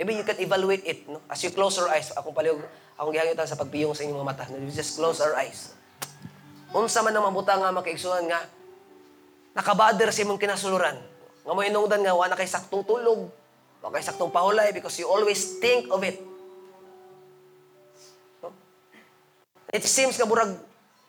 Maybe 0.00 0.16
you 0.16 0.24
can 0.24 0.40
evaluate 0.40 0.80
it, 0.88 1.04
no? 1.04 1.20
As 1.28 1.44
you 1.44 1.52
close 1.52 1.76
your 1.76 1.92
eyes, 1.92 2.08
akong 2.16 2.32
palihog, 2.32 2.64
akong 2.96 3.12
gihangitan 3.12 3.44
sa 3.44 3.52
pagpiyong 3.52 3.92
sa 3.92 4.00
inyong 4.00 4.24
mga 4.24 4.28
mata. 4.32 4.48
You 4.48 4.72
just 4.72 4.96
close 4.96 5.20
our 5.20 5.36
eyes. 5.36 5.76
Unsa 6.72 7.04
man 7.04 7.12
ang 7.12 7.28
mabutang 7.28 7.60
nga 7.60 7.68
makaigsuhan 7.68 8.24
nga 8.24 8.48
nakabader 9.52 10.08
sa 10.08 10.24
imong 10.24 10.40
kinasuluran. 10.40 10.96
Nga 11.44 11.52
mo 11.52 11.60
inungdan 11.60 12.00
nga 12.00 12.16
wa 12.16 12.24
na 12.24 12.32
kay 12.32 12.48
saktong 12.48 12.80
tulog, 12.88 13.28
wa 13.84 13.92
kay 13.92 14.00
saktong 14.00 14.32
pahulay 14.32 14.72
because 14.72 14.96
you 14.96 15.04
always 15.04 15.60
think 15.60 15.92
of 15.92 16.00
it. 16.00 16.16
No? 18.40 18.56
It 19.68 19.84
seems 19.84 20.16
nga 20.16 20.24
burag 20.24 20.56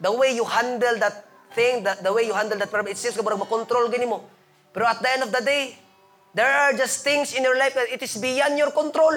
the 0.04 0.12
way 0.12 0.36
you 0.36 0.44
handle 0.44 1.00
that 1.00 1.24
thing, 1.56 1.88
that 1.88 2.04
the 2.04 2.12
way 2.12 2.28
you 2.28 2.36
handle 2.36 2.60
that 2.60 2.68
problem, 2.68 2.92
it 2.92 3.00
seems 3.00 3.16
nga 3.16 3.24
burag 3.24 3.40
makontrol 3.40 3.88
gani 3.88 4.04
mo. 4.04 4.28
Pero 4.76 4.84
at 4.84 5.00
the 5.00 5.08
end 5.16 5.24
of 5.24 5.32
the 5.32 5.40
day, 5.40 5.80
there 6.36 6.50
are 6.50 6.74
just 6.76 7.04
things 7.04 7.36
in 7.36 7.44
your 7.44 7.56
life 7.56 7.76
that 7.76 7.92
it 7.92 8.02
is 8.02 8.16
beyond 8.20 8.56
your 8.56 8.72
control. 8.72 9.14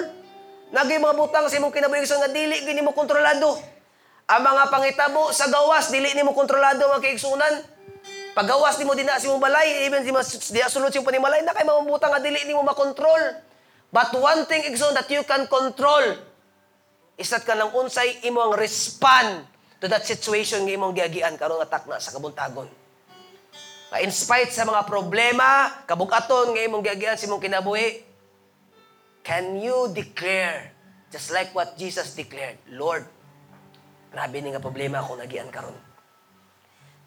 Nagay 0.73 0.99
mga 0.99 1.15
butang 1.15 1.47
sa 1.47 1.55
imong 1.55 1.71
kinabuhisan 1.71 2.19
nga 2.19 2.31
dili 2.31 2.59
gini 2.65 2.81
mo 2.81 2.91
kontrolado. 2.91 3.55
Ang 4.25 4.41
mga 4.41 4.63
pangitabo 4.73 5.29
sa 5.29 5.45
gawas 5.45 5.93
dili 5.93 6.09
nimo 6.17 6.33
kontrolado 6.33 6.81
mga 6.89 7.03
kaigsunan. 7.05 7.53
Paggawas 8.33 8.75
nimo 8.81 8.97
din 8.97 9.07
na 9.07 9.21
si 9.21 9.29
mong 9.29 9.39
balay, 9.39 9.85
even 9.87 10.03
di 10.03 10.11
mas 10.11 10.27
di 10.51 10.59
sulod 10.65 10.91
si 10.91 10.99
panimalay 10.99 11.45
na 11.45 11.55
kay 11.55 11.63
mga 11.63 11.85
butang 11.85 12.11
nga 12.11 12.19
dili 12.19 12.41
nimo 12.43 12.65
makontrol. 12.65 13.21
But 13.93 14.11
one 14.17 14.43
thing 14.49 14.67
igsoon 14.67 14.97
that 14.97 15.07
you 15.07 15.23
can 15.23 15.47
control 15.47 16.19
is 17.15 17.31
that 17.31 17.47
kanang 17.47 17.71
unsay 17.71 18.25
imong 18.27 18.59
respond 18.59 19.47
to 19.79 19.87
that 19.87 20.03
situation 20.03 20.67
nga 20.67 20.73
imong 20.75 20.91
giagian 20.91 21.39
karong 21.39 21.63
atak 21.63 21.87
na 21.87 22.01
sa 22.01 22.11
kabuntagon. 22.11 22.67
In 24.03 24.11
spite 24.11 24.51
sa 24.51 24.67
mga 24.67 24.83
problema, 24.83 25.71
kabugaton 25.87 26.51
nga 26.51 26.65
imong 26.65 26.83
giagian 26.83 27.15
sa 27.15 27.27
imong 27.29 27.43
kinabuhi, 27.43 28.03
can 29.23 29.55
you 29.55 29.87
declare 29.95 30.75
just 31.15 31.31
like 31.31 31.55
what 31.55 31.79
Jesus 31.79 32.11
declared, 32.11 32.59
Lord, 32.75 33.07
grabe 34.11 34.35
ni 34.43 34.51
nga 34.51 34.59
problema 34.59 34.99
ako 34.99 35.15
nagian 35.15 35.47
karon. 35.47 35.75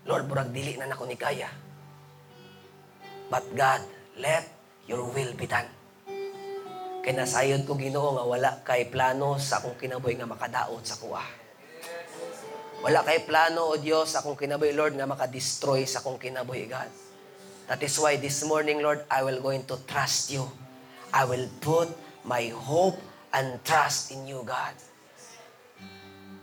Lord, 0.09 0.25
burag 0.25 0.49
dili 0.49 0.81
na 0.81 0.89
nako 0.89 1.05
ni 1.05 1.21
kaya. 1.21 1.53
But 3.29 3.45
God, 3.53 3.85
let 4.17 4.49
your 4.89 5.05
will 5.13 5.37
be 5.37 5.45
done. 5.45 5.69
Kay 7.05 7.13
nasayod 7.13 7.69
ko 7.69 7.77
Ginoo 7.77 8.17
nga 8.17 8.25
wala 8.25 8.51
kay 8.65 8.89
plano 8.89 9.37
sa 9.37 9.61
akong 9.61 9.77
kinabuhi 9.77 10.17
nga 10.17 10.25
makadaot 10.25 10.81
sa 10.81 10.97
kuha. 10.97 11.48
Wala 12.79 13.03
kay 13.03 13.27
plano 13.27 13.75
o 13.75 13.75
Dios 13.75 14.15
sa 14.15 14.23
akong 14.23 14.39
kinabuhi 14.39 14.71
Lord 14.71 14.95
nga 14.95 15.03
makadestroy 15.03 15.83
sa 15.83 15.99
akong 15.99 16.15
kinabuhi 16.15 16.71
God. 16.71 16.87
That 17.67 17.83
is 17.83 17.99
why 17.99 18.15
this 18.17 18.47
morning 18.47 18.79
Lord 18.79 19.03
I 19.11 19.27
will 19.27 19.43
going 19.43 19.67
to 19.67 19.77
trust 19.83 20.31
you. 20.31 20.47
I 21.11 21.27
will 21.27 21.51
put 21.59 21.91
my 22.23 22.55
hope 22.55 23.03
and 23.35 23.59
trust 23.67 24.15
in 24.15 24.31
you 24.31 24.47
God. 24.47 24.79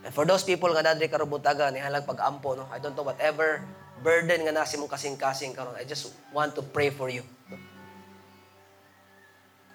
And 0.03 0.11
for 0.11 0.27
those 0.27 0.43
people 0.43 0.69
nga 0.75 0.83
nadri 0.83 1.07
karon 1.07 1.31
butaga 1.31 1.71
ni 1.71 1.79
halag 1.79 2.03
pag-ampo 2.03 2.59
no. 2.59 2.67
I 2.67 2.83
don't 2.83 2.99
know 2.99 3.07
whatever 3.07 3.63
burden 4.03 4.43
nga 4.43 4.51
nasi 4.51 4.75
mong 4.75 4.91
kasing-kasing 4.91 5.55
karon. 5.55 5.73
I 5.79 5.87
just 5.87 6.11
want 6.35 6.51
to 6.59 6.61
pray 6.61 6.91
for 6.91 7.07
you. 7.07 7.23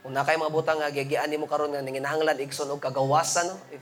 Kung 0.04 0.12
na 0.12 0.28
kay 0.28 0.36
mga 0.36 0.52
butang 0.52 0.76
nga 0.76 0.92
gigian 0.92 1.24
nimo 1.32 1.48
karon 1.48 1.72
nga 1.72 1.80
nanginahanglan 1.80 2.36
igsoon 2.36 2.68
og 2.68 2.84
kagawasan 2.84 3.48
no. 3.48 3.56
If, 3.72 3.80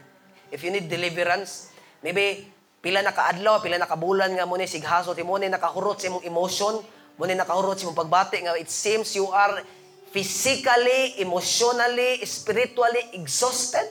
if 0.55 0.61
you 0.63 0.71
need 0.71 0.87
deliverance, 0.87 1.75
maybe 2.07 2.55
pila 2.89 3.05
na 3.05 3.13
kaadlaw, 3.13 3.61
pila 3.61 3.77
na 3.77 3.85
kabulan 3.85 4.33
nga 4.33 4.49
mo 4.49 4.57
ni 4.57 4.65
sighaso 4.65 5.13
ti 5.13 5.21
mo 5.21 5.37
ni 5.37 5.53
nakahurot 5.53 6.01
sa 6.01 6.09
imong 6.09 6.25
emotion, 6.25 6.81
mo 7.21 7.25
ni 7.29 7.37
nakahurot 7.37 7.77
sa 7.77 7.85
imong 7.85 8.01
pagbati 8.01 8.41
nga 8.49 8.57
it 8.57 8.73
seems 8.73 9.13
you 9.13 9.29
are 9.29 9.61
physically, 10.09 11.21
emotionally, 11.21 12.17
spiritually 12.25 13.13
exhausted. 13.13 13.85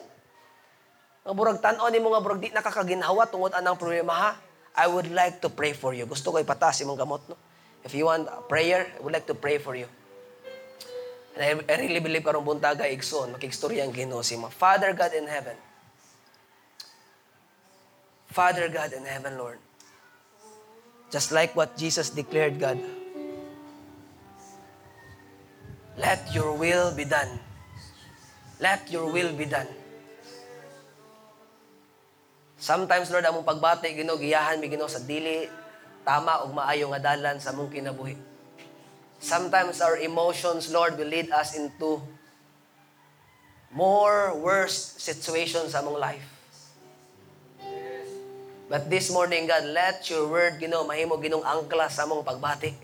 Nga 1.21 1.29
burag 1.29 1.61
tan-on 1.61 1.93
nimo 1.93 2.09
nga 2.09 2.25
burag 2.25 2.41
di 2.41 2.49
nakakaginhawa 2.49 3.29
tungod 3.29 3.53
anang 3.53 3.77
problema 3.77 4.17
ha. 4.17 4.31
I 4.73 4.89
would 4.89 5.13
like 5.13 5.45
to 5.45 5.49
pray 5.53 5.77
for 5.77 5.93
you. 5.93 6.09
Gusto 6.09 6.33
ko 6.33 6.41
ipatas 6.41 6.81
imong 6.81 6.97
gamot 6.97 7.21
no. 7.29 7.37
If 7.85 7.93
you 7.93 8.09
want 8.09 8.25
prayer, 8.49 8.81
I 8.81 8.99
would 9.05 9.13
like 9.13 9.29
to 9.29 9.37
pray 9.37 9.61
for 9.61 9.77
you. 9.77 9.85
And 11.37 11.61
I, 11.69 11.77
really 11.77 12.01
believe 12.01 12.25
karong 12.25 12.41
buntaga 12.41 12.89
igsoon 12.89 13.37
makigstorya 13.37 13.85
ang 13.85 13.93
Ginoo 13.93 14.25
si. 14.25 14.33
Father 14.57 14.97
God 14.97 15.13
in 15.13 15.29
heaven. 15.29 15.66
Father 18.37 18.69
God 18.69 18.93
in 18.93 19.01
heaven, 19.01 19.33
Lord. 19.33 19.57
Just 21.09 21.33
like 21.33 21.57
what 21.57 21.73
Jesus 21.73 22.13
declared, 22.13 22.61
God. 22.61 22.77
Let 25.97 26.21
your 26.29 26.53
will 26.53 26.93
be 26.93 27.01
done. 27.01 27.41
Let 28.61 28.85
your 28.93 29.09
will 29.09 29.33
be 29.33 29.49
done. 29.49 29.65
Sometimes, 32.61 33.09
Lord, 33.09 33.25
among 33.25 33.41
pagbati, 33.41 33.97
Ginoo, 33.97 34.21
giyahan 34.21 34.61
mi 34.61 34.69
Ginoo 34.69 34.85
sa 34.85 35.01
dili 35.01 35.49
tama 36.05 36.45
ug 36.45 36.53
maayo 36.53 36.93
nga 36.93 37.17
dalan 37.17 37.41
sa 37.41 37.57
among 37.57 37.73
kinabuhi. 37.73 38.13
Sometimes 39.17 39.81
our 39.81 39.97
emotions, 39.97 40.69
Lord, 40.69 40.93
will 40.93 41.09
lead 41.09 41.33
us 41.33 41.57
into 41.57 42.05
more 43.73 44.37
worse 44.37 44.93
situations 45.01 45.73
sa 45.73 45.81
among 45.81 45.97
life. 45.97 46.36
But 48.67 48.91
this 48.91 49.07
morning, 49.15 49.47
God, 49.47 49.63
let 49.71 50.03
your 50.11 50.27
word, 50.27 50.59
Ginoo, 50.59 50.83
mahimo 50.83 51.15
ginong 51.23 51.39
angkla 51.39 51.87
sa 51.87 52.03
among 52.03 52.27
pagbati. 52.27 52.75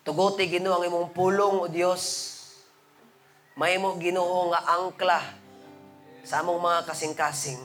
Tuguti, 0.00 0.48
Ginoo, 0.48 0.80
ang 0.80 0.88
imong 0.88 1.12
pulong, 1.12 1.60
O 1.60 1.68
Dios. 1.68 2.32
Mahimo, 3.52 3.92
Ginoo, 4.00 4.48
nga 4.48 4.64
angkla 4.80 5.20
sa 6.24 6.40
among 6.40 6.56
mga 6.56 6.88
kasing-kasing. 6.88 7.60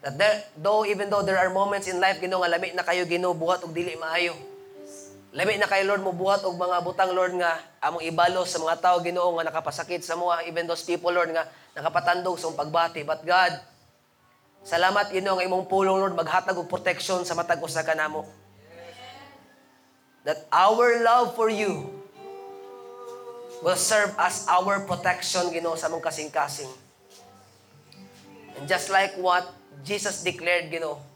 That 0.00 0.16
there, 0.16 0.48
though, 0.56 0.88
even 0.88 1.12
though 1.12 1.20
there 1.20 1.36
are 1.36 1.52
moments 1.52 1.92
in 1.92 2.00
life, 2.00 2.24
Ginoo, 2.24 2.40
nga 2.40 2.56
lami 2.56 2.72
na 2.72 2.80
kayo, 2.80 3.04
Ginoo, 3.04 3.36
buhat 3.36 3.60
og 3.60 3.76
dili 3.76 4.00
maayo. 4.00 4.32
Lami 5.36 5.60
na 5.60 5.68
kayo, 5.68 5.84
Lord, 5.92 6.00
mo 6.00 6.16
buhat 6.16 6.40
og 6.40 6.56
mga 6.56 6.80
butang, 6.80 7.12
Lord, 7.12 7.36
nga 7.36 7.60
among 7.84 8.00
ibalo 8.08 8.48
sa 8.48 8.56
mga 8.64 8.80
tao, 8.80 8.96
Ginoo, 9.04 9.36
nga 9.36 9.52
nakapasakit 9.52 10.00
sa 10.08 10.16
mga, 10.16 10.48
even 10.48 10.64
those 10.64 10.88
people, 10.88 11.12
Lord, 11.12 11.36
nga 11.36 11.44
nakapatandog 11.76 12.40
sa 12.40 12.48
pagbati. 12.48 13.04
But 13.04 13.28
God, 13.28 13.60
salamat, 14.64 15.12
Ginoo, 15.12 15.38
nga 15.38 15.46
imong 15.46 15.66
pulong, 15.66 15.98
Lord, 16.00 16.16
maghatag 16.16 16.56
og 16.56 16.68
protection 16.68 17.22
sa 17.24 17.36
matag 17.36 17.60
usa 17.60 17.84
ka 17.84 17.96
namo. 17.96 18.24
That 20.24 20.44
our 20.52 21.00
love 21.00 21.32
for 21.32 21.48
you 21.48 21.88
will 23.64 23.76
serve 23.76 24.12
as 24.20 24.44
our 24.48 24.84
protection, 24.84 25.48
Ginoo, 25.52 25.76
sa 25.76 25.88
mong 25.88 26.04
kasing-kasing. 26.04 26.70
And 28.60 28.64
just 28.68 28.92
like 28.92 29.16
what 29.16 29.48
Jesus 29.84 30.20
declared, 30.20 30.68
Ginoo, 30.68 31.10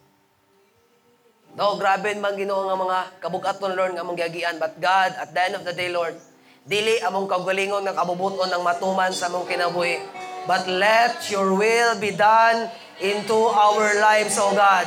No, 1.54 1.78
grabe 1.78 2.10
man 2.18 2.34
Ginoo 2.34 2.66
nga 2.66 2.74
mga 2.74 2.98
kabugaton 3.22 3.78
Lord 3.78 3.94
nga 3.94 4.02
among 4.02 4.18
giagian 4.18 4.58
but 4.58 4.74
God 4.82 5.14
at 5.14 5.30
the 5.30 5.38
end 5.38 5.54
of 5.54 5.62
the 5.62 5.70
day 5.70 5.86
Lord 5.86 6.18
dili 6.66 6.98
among 7.06 7.30
kagalingon 7.30 7.86
nga 7.86 7.94
kabubuton 7.94 8.50
ng 8.50 8.62
matuman 8.66 9.14
sa 9.14 9.30
among 9.30 9.46
kinabuhi 9.46 10.02
but 10.50 10.66
let 10.66 11.14
your 11.30 11.54
will 11.54 11.94
be 12.02 12.10
done 12.10 12.66
into 13.02 13.34
our 13.34 13.98
lives 13.98 14.36
O 14.38 14.54
God. 14.54 14.86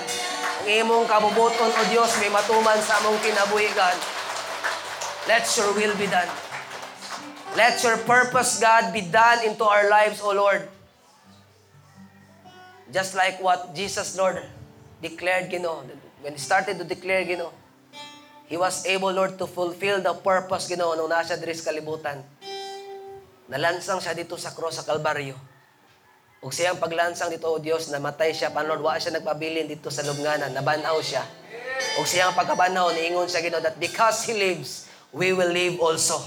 Ang 0.63 0.87
imong 0.87 1.07
kabubuton 1.07 1.71
O 1.71 1.81
Dios 1.91 2.15
may 2.19 2.31
matuman 2.31 2.79
sa 2.79 2.99
among 3.03 3.19
kinabuhi 3.23 3.71
God. 3.75 3.97
Let 5.27 5.43
your 5.59 5.71
will 5.75 5.95
be 5.99 6.07
done. 6.07 6.29
Let 7.55 7.81
your 7.83 7.97
purpose 8.07 8.59
God 8.61 8.93
be 8.95 9.03
done 9.03 9.43
into 9.43 9.65
our 9.67 9.89
lives 9.91 10.23
O 10.23 10.31
Lord. 10.31 10.67
Just 12.87 13.19
like 13.19 13.43
what 13.43 13.75
Jesus 13.75 14.15
Lord 14.15 14.39
declared 15.03 15.51
Ginoo 15.51 15.83
when 16.21 16.33
he 16.33 16.41
started 16.43 16.75
to 16.75 16.83
declare, 16.83 17.23
Ginoo, 17.23 17.51
he 18.47 18.57
was 18.57 18.83
able, 18.83 19.11
Lord, 19.11 19.39
to 19.39 19.47
fulfill 19.47 20.01
the 20.01 20.11
purpose, 20.11 20.67
Ginoo, 20.67 20.95
nung 20.99 21.07
nasa 21.07 21.39
diri 21.39 21.55
sa 21.55 21.71
kalibutan. 21.71 22.19
Nalansang 23.47 24.03
siya 24.03 24.11
dito 24.11 24.35
sa 24.35 24.51
cross 24.51 24.81
sa 24.81 24.83
Kalbaryo. 24.83 25.39
Ug 26.37 26.53
siyang 26.53 26.77
paglansang 26.77 27.33
dito, 27.33 27.49
O 27.49 27.57
Dios, 27.57 27.89
namatay 27.89 28.29
siya, 28.29 28.53
pan 28.53 28.69
Lord, 28.69 28.85
wa 28.85 28.93
siya 28.93 29.17
nagpabilin 29.17 29.65
dito 29.65 29.89
sa 29.89 30.05
lubnganan, 30.05 30.53
nabanaw 30.53 31.01
siya. 31.01 31.25
Ug 31.97 32.05
siyang 32.05 32.37
pagkabanaw, 32.37 32.93
niingon 32.93 33.25
siya, 33.25 33.41
Ginoo, 33.41 33.57
that 33.57 33.81
because 33.81 34.21
He 34.29 34.37
lives, 34.37 34.85
we 35.09 35.33
will 35.33 35.49
live 35.49 35.81
also. 35.81 36.21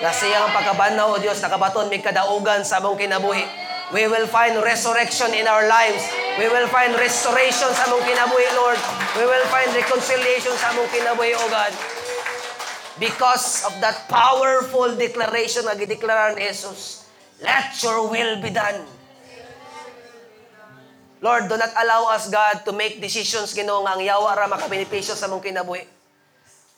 Na 0.00 0.08
siyang 0.08 0.48
pagkabanaw, 0.56 1.12
O 1.12 1.20
Dios, 1.20 1.36
nakabaton, 1.44 1.92
may 1.92 2.00
kadaugan 2.00 2.64
sa 2.64 2.80
among 2.80 2.96
kinabuhi. 2.96 3.44
We 3.92 4.08
will 4.08 4.24
find 4.24 4.56
resurrection 4.56 5.36
in 5.36 5.44
our 5.44 5.68
lives. 5.68 6.00
We 6.40 6.48
will 6.48 6.64
find 6.72 6.96
restoration 6.96 7.68
sa 7.76 7.92
among 7.92 8.08
kinabuhi, 8.08 8.48
Lord. 8.56 8.80
We 9.20 9.28
will 9.28 9.46
find 9.52 9.68
reconciliation 9.76 10.56
sa 10.56 10.72
among 10.72 10.88
kinabuhi, 10.88 11.36
O 11.36 11.44
God. 11.52 11.76
Because 12.96 13.68
of 13.68 13.76
that 13.84 14.08
powerful 14.08 14.96
declaration 14.96 15.68
na 15.68 15.76
gideklara 15.76 16.32
ni 16.32 16.48
Jesus, 16.48 17.04
let 17.44 17.76
your 17.84 18.08
will 18.08 18.40
be 18.40 18.48
done. 18.48 19.01
Lord, 21.22 21.46
do 21.46 21.54
not 21.54 21.70
allow 21.78 22.10
us, 22.10 22.26
God, 22.26 22.66
to 22.66 22.74
make 22.74 22.98
decisions, 22.98 23.54
Ginoo, 23.54 23.86
nga 23.86 23.94
ang 23.94 24.02
yawa 24.02 24.34
ra 24.34 24.50
makabenepisyo 24.50 25.14
sa 25.14 25.30
among 25.30 25.38
kinabuhi. 25.38 25.86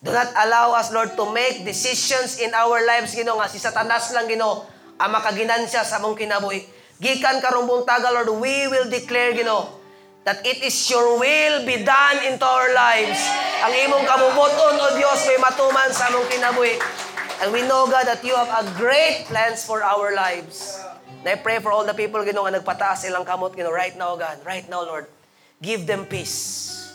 Do 0.04 0.12
not 0.12 0.36
allow 0.36 0.76
us, 0.76 0.92
Lord, 0.92 1.16
to 1.16 1.32
make 1.32 1.64
decisions 1.64 2.36
in 2.36 2.52
our 2.52 2.84
lives, 2.84 3.16
Ginoo, 3.16 3.40
nga 3.40 3.48
si 3.48 3.56
Satanas 3.56 4.12
lang, 4.12 4.28
Ginoo, 4.28 4.68
ang 5.00 5.10
makaginansya 5.16 5.80
sa 5.80 5.96
among 5.96 6.20
kinabuhi. 6.20 6.60
Gikan 7.00 7.40
karong 7.40 7.64
buntaga, 7.64 8.12
Lord, 8.12 8.36
we 8.36 8.68
will 8.68 8.84
declare, 8.92 9.32
Ginoo, 9.32 9.80
that 10.28 10.44
it 10.44 10.60
is 10.60 10.76
your 10.92 11.16
will 11.16 11.64
be 11.64 11.80
done 11.80 12.20
into 12.28 12.44
our 12.44 12.68
lives. 12.76 13.24
Ang 13.64 13.72
imong 13.88 14.04
kabubuton, 14.04 14.76
O 14.76 14.92
Diyos, 14.92 15.24
may 15.24 15.40
matuman 15.40 15.88
sa 15.88 16.12
among 16.12 16.28
kinabuhi. 16.28 16.76
And 17.40 17.48
we 17.48 17.64
know, 17.64 17.88
God, 17.88 18.04
that 18.12 18.20
you 18.20 18.36
have 18.36 18.52
a 18.52 18.68
great 18.76 19.24
plans 19.24 19.64
for 19.64 19.80
our 19.80 20.12
lives. 20.12 20.84
And 21.24 21.32
I 21.32 21.40
pray 21.40 21.56
for 21.56 21.72
all 21.72 21.88
the 21.88 21.96
people, 21.96 22.20
Ginoo, 22.20 22.44
nga 22.44 22.60
nagpataas 22.60 23.08
silang 23.08 23.24
kamot, 23.24 23.56
Ginoo, 23.56 23.72
right 23.72 23.96
now, 23.96 24.12
God, 24.12 24.44
right 24.44 24.68
now, 24.68 24.84
Lord. 24.84 25.08
Give 25.56 25.88
them 25.88 26.04
peace. 26.04 26.92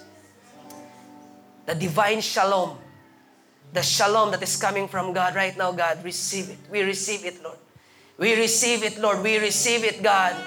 The 1.66 1.74
divine 1.74 2.22
shalom. 2.22 2.78
The 3.74 3.82
shalom 3.82 4.30
that 4.38 4.46
is 4.46 4.54
coming 4.54 4.86
from 4.86 5.18
God 5.18 5.34
right 5.34 5.58
now, 5.58 5.74
God, 5.74 6.06
receive 6.06 6.54
it. 6.54 6.62
We 6.70 6.86
receive 6.86 7.26
it, 7.26 7.42
Lord. 7.42 7.58
We 8.22 8.38
receive 8.38 8.86
it, 8.86 9.02
Lord. 9.02 9.26
We 9.26 9.42
receive 9.42 9.82
it, 9.82 10.06
God. 10.06 10.38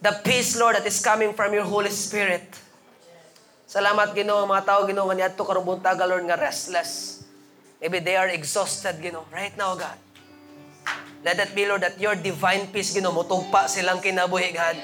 The 0.00 0.16
peace, 0.24 0.56
Lord, 0.56 0.76
that 0.80 0.88
is 0.88 1.04
coming 1.04 1.36
from 1.36 1.52
your 1.52 1.68
Holy 1.68 1.92
Spirit. 1.92 2.48
Salamat, 3.68 4.16
Ginoo, 4.16 4.48
mga 4.48 4.64
tao, 4.64 4.88
Ginoo, 4.88 5.04
nga 5.12 5.28
niadto 5.28 5.44
karong 5.44 5.68
buntaga, 5.68 6.08
Lord, 6.08 6.24
nga 6.24 6.40
restless. 6.40 7.20
Maybe 7.76 8.00
they 8.00 8.16
are 8.16 8.32
exhausted, 8.32 8.96
Ginoo, 9.04 9.28
right 9.28 9.52
now, 9.52 9.76
God. 9.76 10.07
Let 11.26 11.36
that 11.42 11.50
be, 11.50 11.66
Lord, 11.66 11.82
that 11.82 11.98
your 11.98 12.14
divine 12.14 12.70
peace, 12.70 12.94
Ginoo, 12.94 13.10
mutugpa 13.10 13.66
silang 13.66 13.98
kinabuhi, 13.98 14.54
God. 14.54 14.76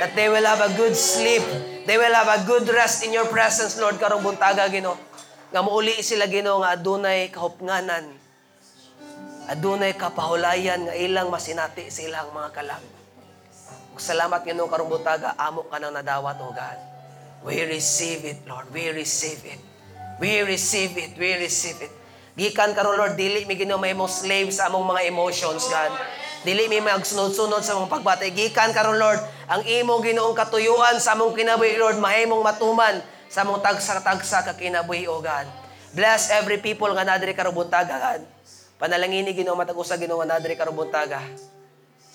That 0.00 0.16
they 0.16 0.32
will 0.32 0.44
have 0.44 0.64
a 0.64 0.72
good 0.72 0.96
sleep. 0.96 1.44
They 1.84 2.00
will 2.00 2.14
have 2.16 2.30
a 2.32 2.40
good 2.48 2.64
rest 2.72 3.04
in 3.04 3.12
your 3.12 3.28
presence, 3.28 3.76
Lord, 3.76 4.00
karong 4.00 4.24
buntaga, 4.24 4.66
Ginoo. 4.72 4.96
Nga 5.52 5.60
muuli 5.60 6.00
sila, 6.00 6.24
Ginoo, 6.24 6.64
nga 6.64 6.80
adunay 6.80 7.28
kahupnganan. 7.28 8.08
Adunay 9.52 9.92
kapahulayan 9.98 10.88
nga 10.88 10.94
ilang 10.96 11.28
masinati 11.28 11.92
sa 11.92 12.00
ilang 12.08 12.32
mga 12.32 12.50
kalam. 12.56 12.82
Salamat 14.00 14.42
Ginoo 14.48 14.72
karong 14.72 14.88
butaga 14.88 15.36
amo 15.36 15.68
ka 15.68 15.76
nang 15.76 15.92
nadawat 15.92 16.40
o 16.40 16.50
God. 16.56 16.78
We 17.44 17.60
receive 17.68 18.24
it, 18.24 18.46
Lord. 18.48 18.70
We 18.72 18.88
receive 18.94 19.44
it. 19.44 19.60
We 20.22 20.40
receive 20.40 20.94
it. 20.96 21.18
We 21.18 21.36
receive 21.36 21.78
it. 21.82 21.92
Gikan 22.32 22.72
karon 22.72 22.96
Lord 22.96 23.20
dili 23.20 23.44
mi 23.44 23.60
Ginoo 23.60 23.76
may 23.76 23.92
mo 23.92 24.08
slave 24.08 24.48
sa 24.48 24.72
among 24.72 24.88
mga 24.88 25.04
emotions, 25.04 25.68
God. 25.68 25.92
Dili 26.42 26.64
mi 26.66 26.80
magsunod-sunod 26.80 27.60
sa 27.60 27.76
mong 27.76 27.92
pagbati. 27.92 28.32
Gikan 28.32 28.72
karon 28.72 28.96
Lord, 28.96 29.20
ang 29.46 29.62
imo 29.68 30.00
Ginoong 30.00 30.32
katuyuan 30.32 30.96
sa 30.96 31.12
among 31.12 31.36
kinabuhi 31.36 31.76
Lord, 31.76 32.00
mahimong 32.00 32.40
matuman 32.40 33.04
sa 33.28 33.44
among 33.44 33.60
tagsa-tagsa 33.60 34.48
ka 34.48 34.52
kinabuhi 34.56 35.04
o 35.06 35.20
God. 35.20 35.44
Bless 35.92 36.32
every 36.32 36.56
people 36.56 36.88
nga 36.96 37.04
nadiri 37.04 37.36
karubuntaga 37.36 38.00
God. 38.00 38.22
Panalangini 38.80 39.36
Ginoo 39.36 39.52
matag 39.54 39.76
usa 39.76 40.00
Ginoo 40.00 40.24
nadiri 40.24 40.56
karubuntaga. 40.56 41.20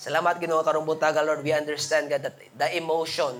Salamat 0.02 0.36
Ginoo 0.42 0.66
karubuntaga 0.66 1.22
Lord. 1.22 1.46
We 1.46 1.54
understand 1.54 2.10
God 2.10 2.26
that 2.26 2.36
the 2.58 2.68
emotion 2.74 3.38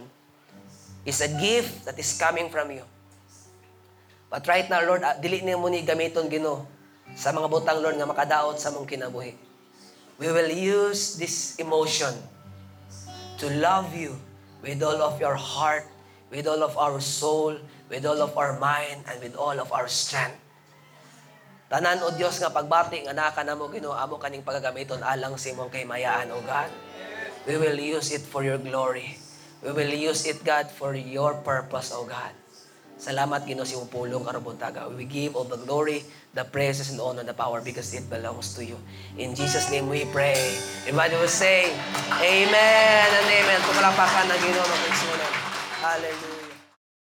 is 1.02 1.18
a 1.20 1.30
gift 1.42 1.84
that 1.90 1.98
is 1.98 2.14
coming 2.14 2.48
from 2.48 2.70
you. 2.70 2.86
But 4.28 4.44
right 4.44 4.68
now, 4.68 4.84
Lord, 4.84 5.00
ah, 5.05 5.16
dili 5.16 5.40
niyo 5.40 5.56
mo 5.56 5.72
ni 5.72 5.80
gamiton 5.80 6.28
Ginoo 6.28 6.68
sa 7.16 7.32
mga 7.32 7.48
butang 7.48 7.80
Lord 7.80 7.96
nga 7.96 8.05
makadaot 8.05 8.60
sa 8.60 8.68
mong 8.68 8.84
kinabuhi. 8.84 9.32
We 10.20 10.28
will 10.28 10.52
use 10.52 11.16
this 11.16 11.56
emotion 11.56 12.12
to 13.40 13.46
love 13.56 13.96
you 13.96 14.20
with 14.60 14.84
all 14.84 15.00
of 15.00 15.16
your 15.16 15.38
heart, 15.38 15.88
with 16.28 16.44
all 16.44 16.60
of 16.60 16.76
our 16.76 17.00
soul, 17.00 17.56
with 17.88 18.05
all 18.05 18.20
of 18.20 18.36
our 18.36 18.60
mind, 18.60 19.00
and 19.09 19.16
with 19.24 19.32
all 19.32 19.56
of 19.56 19.72
our 19.72 19.88
strength. 19.88 20.36
Tanan 21.72 22.00
o 22.05 22.12
Dios 22.12 22.36
nga 22.40 22.52
pagbati 22.52 23.05
nga 23.09 23.16
naka 23.16 23.44
namo 23.44 23.68
Ginoo 23.72 23.96
amo 23.96 24.20
kaning 24.20 24.44
pagagamiton 24.44 25.00
alang 25.05 25.36
sa 25.40 25.52
imong 25.52 25.72
kaymayaan 25.72 26.28
o 26.32 26.40
God. 26.44 26.68
We 27.48 27.56
will 27.56 27.80
use 27.80 28.12
it 28.12 28.24
for 28.28 28.44
your 28.44 28.60
glory. 28.60 29.16
We 29.64 29.72
will 29.72 29.92
use 29.92 30.28
it 30.28 30.44
God 30.44 30.68
for 30.68 30.92
your 30.92 31.40
purpose 31.40 31.96
o 31.96 32.05
God. 32.05 32.32
Salamat 32.98 33.46
Ginoo 33.46 33.62
sa 33.62 33.78
imong 33.78 33.94
pulong 33.94 34.26
karubuntaga. 34.26 34.90
We 34.90 35.06
give 35.06 35.38
all 35.38 35.46
the 35.46 35.54
glory, 35.54 36.02
the 36.34 36.42
praises 36.42 36.90
and 36.90 36.98
honor, 36.98 37.22
the 37.22 37.30
power 37.30 37.62
because 37.62 37.94
it 37.94 38.10
belongs 38.10 38.58
to 38.58 38.66
you. 38.66 38.74
In 39.14 39.38
Jesus 39.38 39.70
name 39.70 39.86
we 39.86 40.02
pray. 40.10 40.58
Everybody 40.82 41.14
will 41.14 41.30
say, 41.30 41.70
Amen 42.18 43.06
and 43.06 43.28
Amen. 43.30 43.58
Tumalapakan 43.62 44.34
ng 44.34 44.38
Ginoo 44.42 44.66
ng 44.66 44.80
Hallelujah. 45.78 46.38